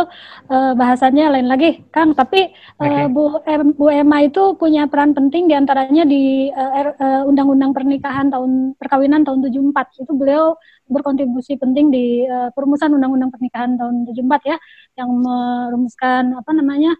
uh, 0.50 0.72
bahasannya 0.74 1.38
lain 1.38 1.46
lagi, 1.46 1.86
Kang. 1.94 2.18
Tapi 2.18 2.50
uh, 2.82 3.06
Bu 3.06 3.38
em, 3.46 3.70
Bu 3.70 3.86
Emma 3.94 4.26
itu 4.26 4.58
punya 4.58 4.90
peran 4.90 5.14
penting 5.14 5.46
di 5.46 5.54
antaranya 5.54 6.02
di 6.02 6.50
uh, 6.50 7.22
Undang-Undang 7.30 7.70
Pernikahan 7.70 8.26
tahun 8.34 8.74
perkawinan 8.74 9.22
tahun 9.22 9.46
74. 9.46 10.02
Itu 10.02 10.12
beliau 10.18 10.58
berkontribusi 10.90 11.58
penting 11.62 11.94
di 11.94 12.26
uh, 12.26 12.50
perumusan 12.50 12.90
Undang-Undang 12.90 13.30
Pernikahan 13.38 13.78
tahun 13.78 14.10
74 14.10 14.50
ya, 14.50 14.56
yang 14.98 15.10
merumuskan 15.14 16.34
apa 16.34 16.50
namanya 16.50 16.98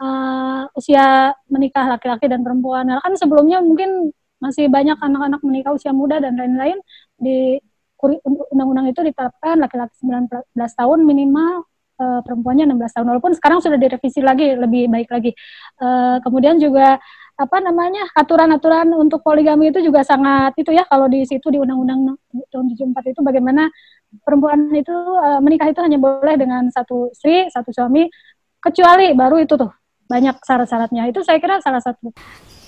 uh, 0.00 0.64
usia 0.74 1.36
menikah 1.52 1.86
laki-laki 1.86 2.26
dan 2.26 2.40
perempuan. 2.40 2.88
Nah, 2.88 2.98
kan 3.04 3.14
sebelumnya 3.14 3.60
mungkin 3.60 4.10
masih 4.40 4.72
banyak 4.72 4.96
anak-anak 4.96 5.40
menikah 5.44 5.76
usia 5.76 5.92
muda 5.92 6.18
dan 6.18 6.34
lain-lain. 6.40 6.80
Di 7.20 7.60
undang-undang 8.50 8.88
itu 8.88 9.04
ditetapkan 9.04 9.60
laki-laki 9.60 9.92
19 10.00 10.56
tahun 10.56 10.98
minimal 11.04 11.68
uh, 12.00 12.20
perempuannya 12.24 12.64
16 12.72 12.96
tahun. 12.96 13.06
Walaupun 13.12 13.32
sekarang 13.36 13.60
sudah 13.60 13.76
direvisi 13.76 14.24
lagi 14.24 14.56
lebih 14.56 14.88
baik 14.88 15.08
lagi. 15.12 15.36
Uh, 15.76 16.16
kemudian 16.24 16.56
juga 16.56 16.96
apa 17.40 17.56
namanya 17.56 18.04
aturan-aturan 18.12 18.92
untuk 19.00 19.24
poligami 19.24 19.72
itu 19.72 19.80
juga 19.80 20.04
sangat 20.04 20.52
itu 20.60 20.76
ya 20.76 20.84
kalau 20.84 21.08
di 21.08 21.24
situ 21.24 21.48
di 21.48 21.56
undang-undang 21.56 22.20
tahun 22.52 22.76
74 22.76 23.16
itu 23.16 23.20
bagaimana 23.24 23.64
perempuan 24.20 24.68
itu 24.76 24.92
uh, 24.92 25.40
menikah 25.40 25.72
itu 25.72 25.80
hanya 25.80 25.96
boleh 25.96 26.36
dengan 26.36 26.68
satu 26.68 27.08
istri 27.08 27.48
satu 27.48 27.72
suami 27.72 28.12
kecuali 28.60 29.16
baru 29.16 29.40
itu 29.40 29.56
tuh 29.56 29.72
banyak 30.10 30.34
syarat-syaratnya. 30.42 31.06
Itu 31.06 31.22
saya 31.22 31.38
kira 31.38 31.62
salah 31.62 31.78
satu. 31.78 32.10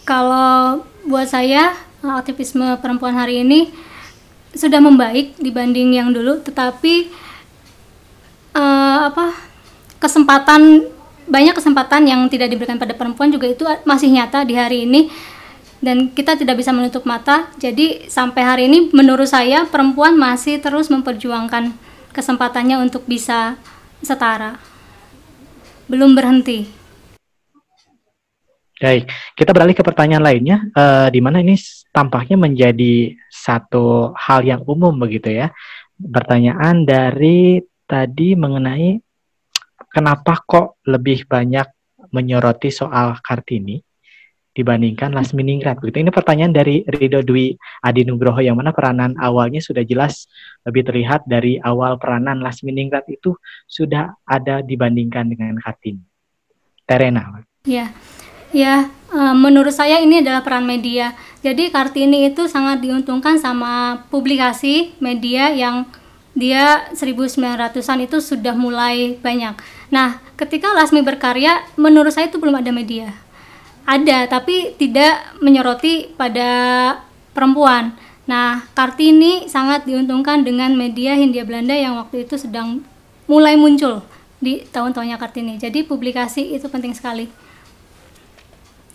Kalau 0.06 0.86
buat 1.10 1.26
saya 1.26 1.74
aktivisme 2.02 2.78
perempuan 2.78 3.18
hari 3.18 3.42
ini 3.42 3.74
sudah 4.54 4.78
membaik 4.78 5.34
dibanding 5.42 5.98
yang 5.98 6.14
dulu 6.14 6.38
tetapi 6.44 7.08
uh, 8.54 9.08
apa 9.10 9.34
kesempatan 9.96 10.86
banyak 11.26 11.54
kesempatan 11.54 12.04
yang 12.04 12.20
tidak 12.26 12.50
diberikan 12.50 12.76
pada 12.76 12.92
perempuan 12.92 13.30
juga 13.30 13.50
itu 13.50 13.66
masih 13.82 14.14
nyata 14.14 14.46
di 14.46 14.54
hari 14.54 14.86
ini. 14.86 15.10
Dan 15.82 16.14
kita 16.14 16.38
tidak 16.38 16.62
bisa 16.62 16.70
menutup 16.70 17.02
mata. 17.02 17.50
Jadi 17.58 18.06
sampai 18.06 18.42
hari 18.46 18.62
ini 18.70 18.94
menurut 18.94 19.26
saya 19.26 19.66
perempuan 19.66 20.14
masih 20.14 20.62
terus 20.62 20.86
memperjuangkan 20.86 21.74
kesempatannya 22.14 22.78
untuk 22.78 23.02
bisa 23.02 23.58
setara. 23.98 24.62
Belum 25.90 26.14
berhenti 26.14 26.81
Baik, 28.82 29.06
kita 29.38 29.54
beralih 29.54 29.78
ke 29.78 29.86
pertanyaan 29.86 30.26
lainnya, 30.26 30.58
uh, 30.74 31.06
di 31.06 31.22
mana 31.22 31.38
ini 31.38 31.54
tampaknya 31.94 32.34
menjadi 32.34 33.14
satu 33.30 34.10
hal 34.10 34.42
yang 34.42 34.66
umum 34.66 34.90
begitu 34.98 35.30
ya. 35.30 35.54
Pertanyaan 35.94 36.82
dari 36.82 37.62
tadi 37.86 38.34
mengenai 38.34 38.98
kenapa 39.86 40.42
kok 40.42 40.82
lebih 40.90 41.30
banyak 41.30 41.62
menyoroti 42.10 42.74
soal 42.74 43.22
Kartini 43.22 43.78
dibandingkan 44.50 45.14
Lasminingrat 45.14 45.78
begitu. 45.78 46.02
Ini 46.02 46.10
pertanyaan 46.10 46.50
dari 46.50 46.82
Rido 46.82 47.22
Dwi 47.22 47.54
Adi 47.86 48.02
Nugroho 48.02 48.42
yang 48.42 48.58
mana 48.58 48.74
peranan 48.74 49.14
awalnya 49.14 49.62
sudah 49.62 49.86
jelas 49.86 50.26
lebih 50.66 50.82
terlihat 50.90 51.22
dari 51.30 51.54
awal 51.62 52.02
peranan 52.02 52.42
Lasminingrat 52.42 53.06
itu 53.06 53.38
sudah 53.70 54.10
ada 54.26 54.58
dibandingkan 54.58 55.30
dengan 55.30 55.54
Kartini. 55.62 56.02
Terena. 56.82 57.30
Ya. 57.62 57.94
Ya, 58.52 58.92
uh, 59.08 59.32
menurut 59.32 59.72
saya 59.72 59.98
ini 60.04 60.20
adalah 60.20 60.44
peran 60.44 60.68
media. 60.68 61.16
Jadi 61.40 61.72
Kartini 61.72 62.28
itu 62.28 62.44
sangat 62.46 62.84
diuntungkan 62.84 63.40
sama 63.40 64.04
publikasi 64.12 64.92
media 65.00 65.48
yang 65.50 65.88
dia 66.36 66.88
1900-an 66.92 67.98
itu 68.04 68.20
sudah 68.20 68.56
mulai 68.56 69.16
banyak. 69.20 69.56
Nah, 69.92 70.20
ketika 70.36 70.72
Lasmi 70.72 71.04
berkarya, 71.04 71.60
menurut 71.76 72.12
saya 72.12 72.28
itu 72.28 72.40
belum 72.40 72.60
ada 72.60 72.72
media. 72.72 73.12
Ada, 73.84 74.30
tapi 74.30 74.76
tidak 74.76 75.36
menyoroti 75.42 76.12
pada 76.14 76.48
perempuan. 77.36 77.96
Nah, 78.24 78.64
Kartini 78.72 79.50
sangat 79.50 79.84
diuntungkan 79.84 80.46
dengan 80.46 80.72
media 80.72 81.18
Hindia 81.18 81.42
Belanda 81.42 81.74
yang 81.74 81.98
waktu 81.98 82.24
itu 82.24 82.38
sedang 82.38 82.80
mulai 83.26 83.58
muncul 83.58 84.00
di 84.38 84.64
tahun-tahunnya 84.72 85.18
Kartini. 85.20 85.58
Jadi 85.60 85.84
publikasi 85.84 86.56
itu 86.56 86.64
penting 86.70 86.94
sekali. 86.94 87.41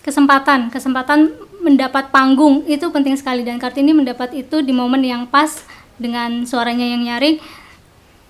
Kesempatan 0.08 0.72
kesempatan 0.72 1.36
mendapat 1.60 2.16
panggung 2.16 2.64
itu 2.64 2.88
penting 2.96 3.20
sekali 3.20 3.44
dan 3.44 3.60
Kartini 3.60 3.92
mendapat 3.92 4.32
itu 4.32 4.64
di 4.64 4.72
momen 4.72 5.04
yang 5.04 5.28
pas 5.28 5.68
dengan 6.00 6.48
suaranya 6.48 6.88
yang 6.88 7.04
nyaring 7.04 7.44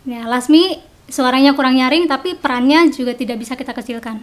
ya 0.10 0.26
Lasmi 0.26 0.82
suaranya 1.06 1.54
kurang 1.54 1.78
nyaring 1.78 2.10
tapi 2.10 2.34
perannya 2.34 2.90
juga 2.90 3.14
tidak 3.14 3.38
bisa 3.38 3.54
kita 3.54 3.78
kecilkan 3.78 4.18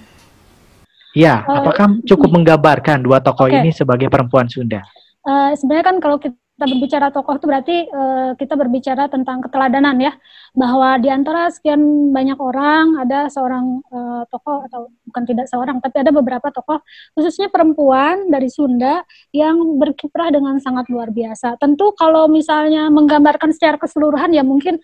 Iya, 1.14 1.46
uh, 1.46 1.62
apakah 1.62 2.02
cukup 2.02 2.26
menggambarkan 2.34 2.98
dua 3.06 3.22
tokoh 3.22 3.46
okay. 3.46 3.62
ini 3.62 3.70
sebagai 3.70 4.10
perempuan 4.10 4.50
Sunda? 4.50 4.82
Uh, 5.22 5.54
sebenarnya 5.54 5.94
kan 5.94 5.96
kalau 6.02 6.18
kita 6.18 6.43
kita 6.64 6.80
berbicara 6.80 7.06
tokoh 7.12 7.36
itu 7.36 7.44
berarti 7.44 7.76
uh, 7.92 8.32
kita 8.40 8.56
berbicara 8.56 9.04
tentang 9.12 9.44
keteladanan 9.44 10.00
ya 10.00 10.16
bahwa 10.56 10.96
di 10.96 11.12
antara 11.12 11.52
sekian 11.52 12.08
banyak 12.08 12.40
orang 12.40 13.04
ada 13.04 13.28
seorang 13.28 13.84
uh, 13.92 14.24
tokoh 14.32 14.64
atau 14.64 14.88
bukan 15.04 15.22
tidak 15.28 15.46
seorang 15.52 15.76
tapi 15.84 16.00
ada 16.00 16.08
beberapa 16.08 16.48
tokoh 16.48 16.80
khususnya 17.12 17.52
perempuan 17.52 18.32
dari 18.32 18.48
Sunda 18.48 19.04
yang 19.28 19.76
berkiprah 19.76 20.32
dengan 20.32 20.56
sangat 20.56 20.88
luar 20.88 21.12
biasa. 21.12 21.60
Tentu 21.60 21.92
kalau 22.00 22.32
misalnya 22.32 22.88
menggambarkan 22.88 23.52
secara 23.52 23.76
keseluruhan 23.76 24.32
ya 24.32 24.40
mungkin 24.40 24.80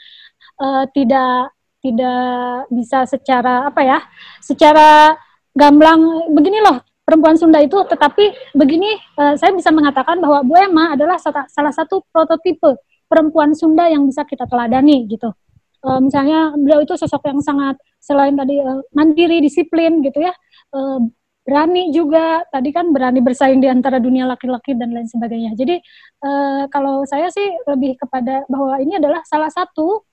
uh, 0.60 0.84
tidak 0.92 1.56
tidak 1.80 2.68
bisa 2.68 3.08
secara 3.08 3.72
apa 3.72 3.80
ya 3.80 3.98
secara 4.44 5.16
gamblang 5.56 6.28
begini 6.28 6.60
loh 6.60 6.89
perempuan 7.10 7.34
Sunda 7.34 7.58
itu 7.58 7.74
tetapi 7.74 8.54
begini 8.54 8.94
uh, 9.18 9.34
saya 9.34 9.50
bisa 9.50 9.74
mengatakan 9.74 10.22
bahwa 10.22 10.46
Bu 10.46 10.54
Emma 10.54 10.94
adalah 10.94 11.18
salah 11.18 11.74
satu 11.74 12.06
prototipe 12.14 12.78
perempuan 13.10 13.50
Sunda 13.58 13.90
yang 13.90 14.06
bisa 14.06 14.22
kita 14.22 14.46
teladani 14.46 15.10
gitu. 15.10 15.34
Uh, 15.82 15.98
misalnya 15.98 16.54
beliau 16.54 16.86
itu 16.86 16.94
sosok 16.94 17.26
yang 17.26 17.42
sangat 17.42 17.74
selain 17.98 18.38
tadi 18.38 18.62
uh, 18.62 18.78
mandiri, 18.94 19.42
disiplin 19.42 19.98
gitu 20.06 20.22
ya, 20.22 20.30
uh, 20.70 21.02
berani 21.42 21.90
juga. 21.90 22.46
Tadi 22.46 22.70
kan 22.70 22.94
berani 22.94 23.18
bersaing 23.18 23.58
di 23.58 23.66
antara 23.66 23.98
dunia 23.98 24.30
laki-laki 24.30 24.78
dan 24.78 24.94
lain 24.94 25.10
sebagainya. 25.10 25.58
Jadi 25.58 25.82
uh, 26.22 26.70
kalau 26.70 27.02
saya 27.02 27.26
sih 27.34 27.50
lebih 27.66 27.98
kepada 27.98 28.46
bahwa 28.46 28.78
ini 28.78 29.02
adalah 29.02 29.26
salah 29.26 29.50
satu 29.50 30.06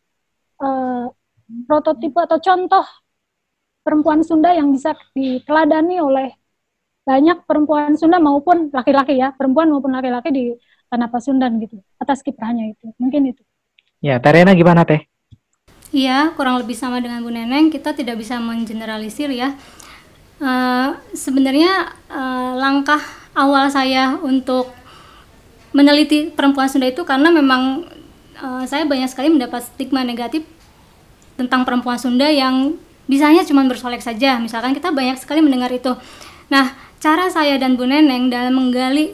uh, 0.66 1.06
prototipe 1.70 2.18
atau 2.18 2.42
contoh 2.42 2.88
perempuan 3.86 4.26
Sunda 4.26 4.56
yang 4.56 4.74
bisa 4.74 4.98
diteladani 5.14 6.02
oleh 6.02 6.34
banyak 7.08 7.48
perempuan 7.48 7.96
Sunda 7.96 8.20
maupun 8.20 8.68
laki-laki 8.76 9.16
ya, 9.16 9.32
perempuan 9.32 9.72
maupun 9.72 9.96
laki-laki 9.96 10.30
di 10.36 10.46
Tanah 10.92 11.08
Pasundan 11.08 11.56
gitu, 11.64 11.80
atas 11.96 12.20
kiprahnya 12.20 12.68
itu. 12.76 12.92
Mungkin 13.00 13.32
itu. 13.32 13.44
Ya, 14.04 14.20
Terena 14.20 14.52
gimana 14.52 14.84
Teh? 14.84 15.08
Iya, 15.96 16.36
kurang 16.36 16.60
lebih 16.60 16.76
sama 16.76 17.00
dengan 17.00 17.24
Bu 17.24 17.32
Neneng, 17.32 17.72
kita 17.72 17.96
tidak 17.96 18.20
bisa 18.20 18.36
mengeneralisir 18.44 19.32
ya. 19.32 19.56
Uh, 20.38 21.00
sebenarnya 21.16 21.96
uh, 22.12 22.60
langkah 22.60 23.00
awal 23.34 23.72
saya 23.72 24.20
untuk 24.20 24.70
meneliti 25.72 26.30
perempuan 26.30 26.68
Sunda 26.68 26.92
itu 26.92 27.08
karena 27.08 27.32
memang 27.32 27.88
uh, 28.44 28.64
saya 28.68 28.84
banyak 28.84 29.08
sekali 29.08 29.32
mendapat 29.32 29.64
stigma 29.64 30.04
negatif 30.04 30.44
tentang 31.40 31.64
perempuan 31.64 31.96
Sunda 31.96 32.28
yang 32.28 32.76
bisanya 33.08 33.48
cuma 33.48 33.64
bersolek 33.66 34.04
saja. 34.04 34.38
Misalkan 34.38 34.76
kita 34.76 34.92
banyak 34.92 35.18
sekali 35.18 35.40
mendengar 35.40 35.72
itu. 35.72 35.96
Nah, 36.52 36.76
cara 36.98 37.30
saya 37.30 37.62
dan 37.62 37.78
Bu 37.78 37.86
Neneng 37.86 38.30
dalam 38.34 38.58
menggali 38.58 39.14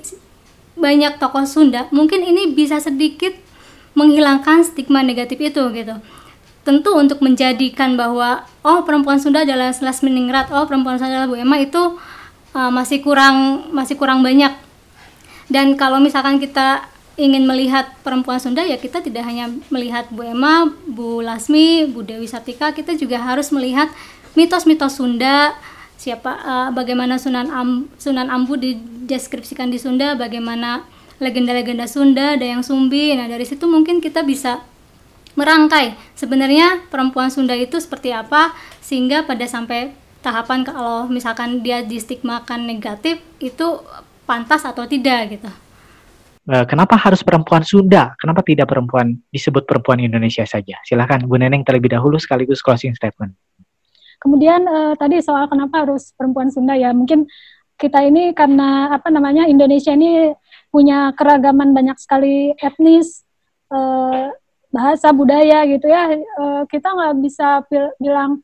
banyak 0.73 1.21
tokoh 1.21 1.45
Sunda, 1.45 1.85
mungkin 1.93 2.25
ini 2.25 2.49
bisa 2.51 2.81
sedikit 2.81 3.35
menghilangkan 3.93 4.65
stigma 4.65 5.05
negatif 5.05 5.37
itu 5.37 5.63
gitu. 5.75 5.95
Tentu 6.63 6.95
untuk 6.95 7.19
menjadikan 7.19 7.99
bahwa 7.99 8.47
oh 8.63 8.81
perempuan 8.87 9.19
Sunda 9.19 9.43
adalah 9.43 9.69
Selas 9.75 9.99
Meningrat, 10.01 10.49
oh 10.49 10.65
perempuan 10.65 10.97
Sunda 10.97 11.21
adalah 11.21 11.29
Bu 11.29 11.37
Emma 11.37 11.59
itu 11.59 11.99
uh, 12.55 12.71
masih 12.71 13.03
kurang 13.03 13.69
masih 13.75 13.99
kurang 13.99 14.23
banyak. 14.25 14.55
Dan 15.51 15.75
kalau 15.75 15.99
misalkan 15.99 16.39
kita 16.39 16.87
ingin 17.19 17.45
melihat 17.45 17.93
perempuan 18.01 18.41
Sunda 18.41 18.65
ya 18.65 18.79
kita 18.81 19.03
tidak 19.03 19.21
hanya 19.27 19.53
melihat 19.69 20.09
Bu 20.09 20.25
Emma, 20.25 20.71
Bu 20.89 21.21
Lasmi, 21.21 21.85
Bu 21.85 22.01
Dewi 22.01 22.25
Sartika, 22.25 22.73
kita 22.73 22.97
juga 22.97 23.21
harus 23.21 23.53
melihat 23.53 23.91
mitos-mitos 24.33 24.97
Sunda, 24.97 25.53
siapa 26.03 26.31
uh, 26.43 26.69
bagaimana 26.75 27.15
Sunan 27.15 27.47
Am, 27.47 27.87
Sunan 27.95 28.27
Ambu 28.27 28.59
dideskripsikan 28.59 29.71
di 29.71 29.79
Sunda, 29.79 30.19
bagaimana 30.19 30.83
legenda-legenda 31.23 31.87
Sunda, 31.87 32.35
Dayang 32.35 32.59
Sumbi. 32.59 33.15
Nah, 33.15 33.31
dari 33.31 33.47
situ 33.47 33.63
mungkin 33.71 34.03
kita 34.03 34.19
bisa 34.27 34.59
merangkai 35.39 35.95
sebenarnya 36.19 36.83
perempuan 36.91 37.31
Sunda 37.31 37.55
itu 37.55 37.79
seperti 37.79 38.11
apa 38.11 38.51
sehingga 38.83 39.23
pada 39.23 39.47
sampai 39.47 39.95
tahapan 40.19 40.67
kalau 40.67 41.07
misalkan 41.07 41.63
dia 41.63 41.81
distigmakan 41.81 42.67
negatif 42.67 43.23
itu 43.39 43.79
pantas 44.27 44.67
atau 44.67 44.83
tidak 44.83 45.39
gitu. 45.39 45.49
Eh, 46.43 46.65
kenapa 46.67 46.99
harus 46.99 47.23
perempuan 47.23 47.63
Sunda? 47.63 48.11
Kenapa 48.19 48.43
tidak 48.43 48.67
perempuan 48.67 49.15
disebut 49.31 49.63
perempuan 49.63 50.03
Indonesia 50.03 50.43
saja? 50.43 50.75
Silahkan 50.83 51.23
Bu 51.23 51.39
Neneng 51.39 51.63
terlebih 51.63 51.95
dahulu 51.95 52.19
sekaligus 52.19 52.59
closing 52.59 52.91
statement. 52.91 53.31
Kemudian 54.23 54.63
uh, 54.63 54.95
tadi 54.95 55.19
soal 55.19 55.51
kenapa 55.51 55.83
harus 55.83 56.15
perempuan 56.15 56.47
Sunda 56.47 56.79
ya, 56.79 56.95
mungkin 56.95 57.27
kita 57.75 57.99
ini 58.07 58.31
karena 58.31 58.95
apa 58.95 59.11
namanya 59.11 59.43
Indonesia 59.51 59.91
ini 59.91 60.31
punya 60.71 61.11
keragaman 61.11 61.75
banyak 61.75 61.99
sekali 61.99 62.55
etnis, 62.55 63.27
uh, 63.67 64.31
bahasa, 64.71 65.11
budaya 65.11 65.67
gitu 65.67 65.91
ya. 65.91 66.15
Uh, 66.39 66.63
kita 66.71 66.87
nggak 66.87 67.13
bisa 67.19 67.67
bilang 67.99 68.39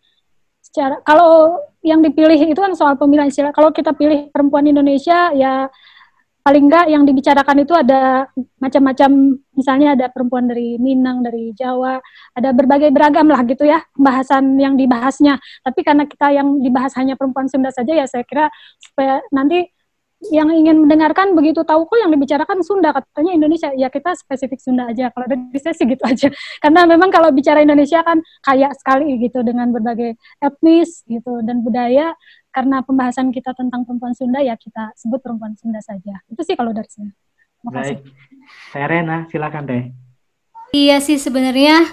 secara 0.59 0.99
kalau 1.07 1.63
yang 1.79 2.03
dipilih 2.03 2.51
itu 2.51 2.59
kan 2.59 2.75
soal 2.75 2.99
pemilihan 2.99 3.31
istilah. 3.31 3.55
Kalau 3.55 3.71
kita 3.71 3.95
pilih 3.95 4.27
perempuan 4.35 4.67
Indonesia 4.67 5.31
ya 5.31 5.71
paling 6.49 6.65
enggak 6.65 6.89
yang 6.89 7.05
dibicarakan 7.05 7.61
itu 7.61 7.77
ada 7.77 8.25
macam-macam 8.57 9.37
misalnya 9.53 9.93
ada 9.93 10.09
perempuan 10.09 10.49
dari 10.49 10.81
Minang 10.81 11.21
dari 11.21 11.53
Jawa 11.53 12.01
ada 12.33 12.49
berbagai 12.57 12.89
beragam 12.89 13.29
lah 13.29 13.45
gitu 13.45 13.69
ya 13.69 13.85
bahasan 13.93 14.57
yang 14.57 14.73
dibahasnya. 14.73 15.37
Tapi 15.61 15.85
karena 15.85 16.09
kita 16.09 16.33
yang 16.33 16.57
dibahas 16.57 16.97
hanya 16.97 17.13
perempuan 17.13 17.45
Sunda 17.45 17.69
saja 17.69 17.93
ya 17.93 18.09
saya 18.09 18.25
kira 18.25 18.49
supaya 18.81 19.21
nanti 19.29 19.69
yang 20.33 20.51
ingin 20.51 20.83
mendengarkan 20.83 21.31
begitu 21.31 21.63
tahu 21.63 21.87
kok 21.87 21.95
yang 22.01 22.11
dibicarakan 22.11 22.65
Sunda 22.65 22.97
katanya 22.97 23.31
Indonesia. 23.37 23.69
Ya 23.77 23.87
kita 23.93 24.17
spesifik 24.17 24.57
Sunda 24.57 24.89
aja. 24.89 25.13
Kalau 25.13 25.29
dari 25.29 25.59
saya 25.61 25.77
sih 25.77 25.85
gitu 25.85 26.01
aja. 26.03 26.27
Karena 26.65 26.83
memang 26.89 27.07
kalau 27.13 27.29
bicara 27.29 27.61
Indonesia 27.61 28.01
kan 28.01 28.19
kaya 28.41 28.73
sekali 28.73 29.21
gitu 29.21 29.45
dengan 29.45 29.69
berbagai 29.69 30.17
etnis 30.41 31.05
gitu 31.05 31.45
dan 31.45 31.61
budaya 31.61 32.17
karena 32.49 32.81
pembahasan 32.81 33.29
kita 33.29 33.53
tentang 33.53 33.85
perempuan 33.85 34.17
Sunda 34.17 34.41
ya 34.41 34.57
kita 34.57 34.93
sebut 34.97 35.21
perempuan 35.21 35.53
Sunda 35.53 35.79
saja. 35.81 36.21
Itu 36.29 36.41
sih 36.41 36.57
kalau 36.57 36.73
dari 36.73 36.89
saya. 36.89 37.13
Baik. 37.59 38.01
Saya 38.71 38.85
Rena, 38.87 39.27
silakan 39.29 39.63
deh. 39.67 39.83
Iya 40.71 41.01
sih 41.01 41.17
sebenarnya 41.17 41.85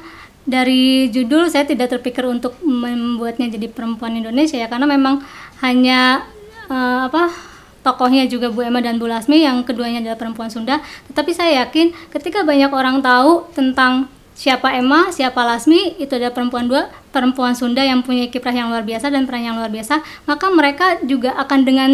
dari 0.47 1.11
judul 1.11 1.51
saya 1.51 1.67
tidak 1.67 1.99
terpikir 1.99 2.23
untuk 2.23 2.55
membuatnya 2.63 3.51
jadi 3.51 3.67
perempuan 3.67 4.15
Indonesia 4.15 4.55
ya 4.55 4.71
karena 4.71 4.87
memang 4.87 5.25
hanya 5.59 6.23
uh, 6.71 7.11
apa 7.11 7.35
tokohnya 7.83 8.31
juga 8.31 8.55
Bu 8.55 8.63
Emma 8.63 8.79
dan 8.79 9.03
Bu 9.03 9.11
Lasmi 9.11 9.43
yang 9.43 9.67
keduanya 9.67 9.99
adalah 10.07 10.19
perempuan 10.19 10.47
Sunda 10.47 10.79
tetapi 11.11 11.35
saya 11.35 11.67
yakin 11.67 11.91
ketika 12.15 12.47
banyak 12.47 12.71
orang 12.71 13.03
tahu 13.03 13.51
tentang 13.59 14.07
siapa 14.37 14.77
Emma, 14.77 15.09
siapa 15.11 15.41
Lasmi, 15.41 15.97
itu 15.97 16.13
ada 16.13 16.29
perempuan 16.29 16.69
dua, 16.69 16.93
perempuan 17.09 17.57
Sunda 17.57 17.81
yang 17.81 18.05
punya 18.05 18.29
kiprah 18.29 18.53
yang 18.53 18.69
luar 18.69 18.85
biasa 18.85 19.09
dan 19.09 19.25
peran 19.25 19.49
yang 19.49 19.57
luar 19.57 19.73
biasa, 19.73 20.05
maka 20.29 20.53
mereka 20.53 21.01
juga 21.09 21.33
akan 21.41 21.61
dengan 21.65 21.91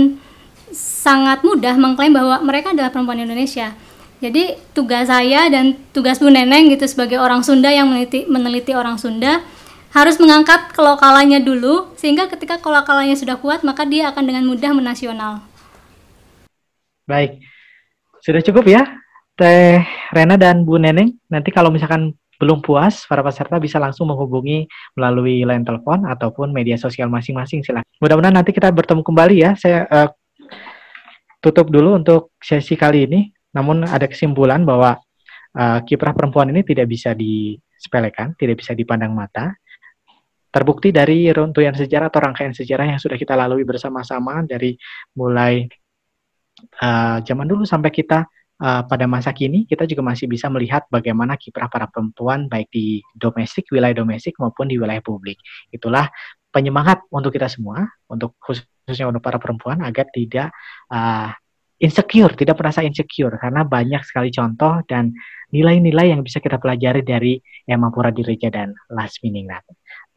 sangat 0.75 1.47
mudah 1.47 1.79
mengklaim 1.79 2.11
bahwa 2.11 2.43
mereka 2.43 2.75
adalah 2.75 2.91
perempuan 2.91 3.23
Indonesia. 3.23 3.71
Jadi 4.19 4.59
tugas 4.75 5.07
saya 5.11 5.51
dan 5.51 5.79
tugas 5.95 6.19
Bu 6.19 6.31
Neneng 6.31 6.71
gitu 6.71 6.87
sebagai 6.87 7.23
orang 7.23 7.47
Sunda 7.47 7.71
yang 7.71 7.87
meneliti, 7.91 8.27
meneliti 8.27 8.75
orang 8.75 8.99
Sunda 8.99 9.43
harus 9.93 10.17
mengangkat 10.19 10.73
kelokalannya 10.73 11.43
dulu 11.43 11.95
sehingga 11.99 12.27
ketika 12.27 12.59
kelokalannya 12.59 13.15
sudah 13.19 13.37
kuat 13.39 13.61
maka 13.67 13.83
dia 13.87 14.11
akan 14.11 14.25
dengan 14.25 14.45
mudah 14.47 14.73
menasional. 14.73 15.43
Baik, 17.07 17.43
sudah 18.23 18.41
cukup 18.47 18.65
ya 18.71 18.83
Teh 19.35 19.83
Rena 20.15 20.39
dan 20.39 20.63
Bu 20.63 20.79
Neneng. 20.79 21.19
Nanti 21.27 21.51
kalau 21.51 21.75
misalkan 21.75 22.15
belum 22.43 22.59
puas, 22.59 23.07
para 23.07 23.23
peserta 23.23 23.63
bisa 23.63 23.79
langsung 23.79 24.11
menghubungi 24.11 24.67
melalui 24.99 25.47
line 25.47 25.63
telepon 25.63 26.03
ataupun 26.11 26.51
media 26.51 26.75
sosial 26.75 27.07
masing-masing. 27.07 27.63
Silakan. 27.63 27.87
Mudah-mudahan 28.03 28.35
nanti 28.35 28.51
kita 28.51 28.67
bertemu 28.75 29.07
kembali 29.07 29.37
ya. 29.39 29.55
Saya 29.55 29.87
uh, 29.87 30.11
tutup 31.39 31.71
dulu 31.71 32.03
untuk 32.03 32.35
sesi 32.43 32.75
kali 32.75 33.07
ini. 33.07 33.31
Namun 33.55 33.87
ada 33.87 34.11
kesimpulan 34.11 34.67
bahwa 34.67 34.99
uh, 35.55 35.79
kiprah 35.87 36.11
perempuan 36.11 36.51
ini 36.51 36.67
tidak 36.67 36.91
bisa 36.91 37.15
disepelekan, 37.15 38.35
tidak 38.35 38.59
bisa 38.59 38.75
dipandang 38.75 39.15
mata. 39.15 39.55
Terbukti 40.51 40.91
dari 40.91 41.31
runtuhan 41.31 41.79
sejarah 41.79 42.11
atau 42.11 42.27
rangkaian 42.27 42.53
sejarah 42.53 42.91
yang 42.91 42.99
sudah 42.99 43.15
kita 43.15 43.39
lalui 43.39 43.63
bersama-sama 43.63 44.43
dari 44.43 44.75
mulai 45.15 45.63
uh, 46.83 47.23
zaman 47.23 47.47
dulu 47.47 47.63
sampai 47.63 47.95
kita 47.95 48.27
uh, 48.63 48.87
pada 48.87 49.11
masa 49.11 49.35
kini 49.35 49.67
kita 49.67 49.85
juga 49.91 50.07
masih 50.07 50.31
bisa 50.31 50.47
melihat 50.47 50.87
bagaimana 50.87 51.35
kiprah 51.35 51.67
para 51.67 51.91
perempuan 51.91 52.47
baik 52.47 52.71
di 52.71 53.03
domestik, 53.19 53.67
wilayah 53.75 53.99
domestik 53.99 54.39
maupun 54.39 54.71
di 54.71 54.79
wilayah 54.79 55.03
publik. 55.03 55.37
Itulah 55.75 56.07
penyemangat 56.55 57.03
untuk 57.11 57.35
kita 57.35 57.51
semua, 57.51 57.91
untuk 58.07 58.39
khusus 58.39 58.63
khususnya 58.83 59.09
untuk 59.15 59.23
para 59.23 59.39
perempuan 59.39 59.79
agar 59.87 60.11
tidak 60.11 60.51
uh, 60.91 61.31
insecure, 61.79 62.35
tidak 62.35 62.59
merasa 62.59 62.83
insecure 62.83 63.35
karena 63.39 63.63
banyak 63.63 64.03
sekali 64.03 64.31
contoh 64.35 64.83
dan 64.87 65.15
nilai-nilai 65.55 66.15
yang 66.15 66.23
bisa 66.23 66.39
kita 66.39 66.59
pelajari 66.59 67.03
dari 67.03 67.39
Emma 67.67 67.91
Pura 67.91 68.11
Direja 68.11 68.51
dan 68.51 68.75
Last 68.91 69.23
Nat. 69.23 69.65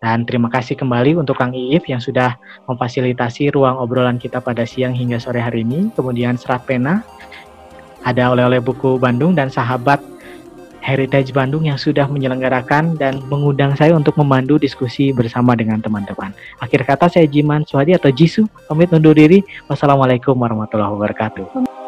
Dan 0.02 0.28
terima 0.28 0.52
kasih 0.52 0.78
kembali 0.78 1.18
untuk 1.18 1.40
Kang 1.40 1.56
Iif 1.56 1.90
yang 1.90 2.02
sudah 2.04 2.38
memfasilitasi 2.70 3.50
ruang 3.54 3.80
obrolan 3.82 4.22
kita 4.22 4.44
pada 4.44 4.68
siang 4.68 4.94
hingga 4.94 5.18
sore 5.18 5.42
hari 5.42 5.66
ini. 5.66 5.90
Kemudian 5.98 6.38
Serat 6.38 6.68
Pena, 6.68 7.02
ada 8.06 8.32
oleh-oleh 8.32 8.62
buku 8.62 9.02
Bandung 9.02 9.34
dan 9.34 9.50
sahabat 9.50 10.00
Heritage 10.86 11.34
Bandung 11.34 11.66
yang 11.66 11.82
sudah 11.82 12.06
menyelenggarakan 12.06 12.94
dan 13.02 13.18
mengundang 13.26 13.74
saya 13.74 13.98
untuk 13.98 14.14
memandu 14.22 14.62
diskusi 14.62 15.10
bersama 15.10 15.58
dengan 15.58 15.82
teman-teman. 15.82 16.30
Akhir 16.62 16.86
kata 16.86 17.10
saya 17.10 17.26
Jiman 17.26 17.66
Suhadi 17.66 17.98
atau 17.98 18.14
Jisu, 18.14 18.46
pamit 18.70 18.94
undur 18.94 19.18
diri. 19.18 19.42
Wassalamualaikum 19.66 20.38
warahmatullahi 20.38 20.94
wabarakatuh. 20.94 21.85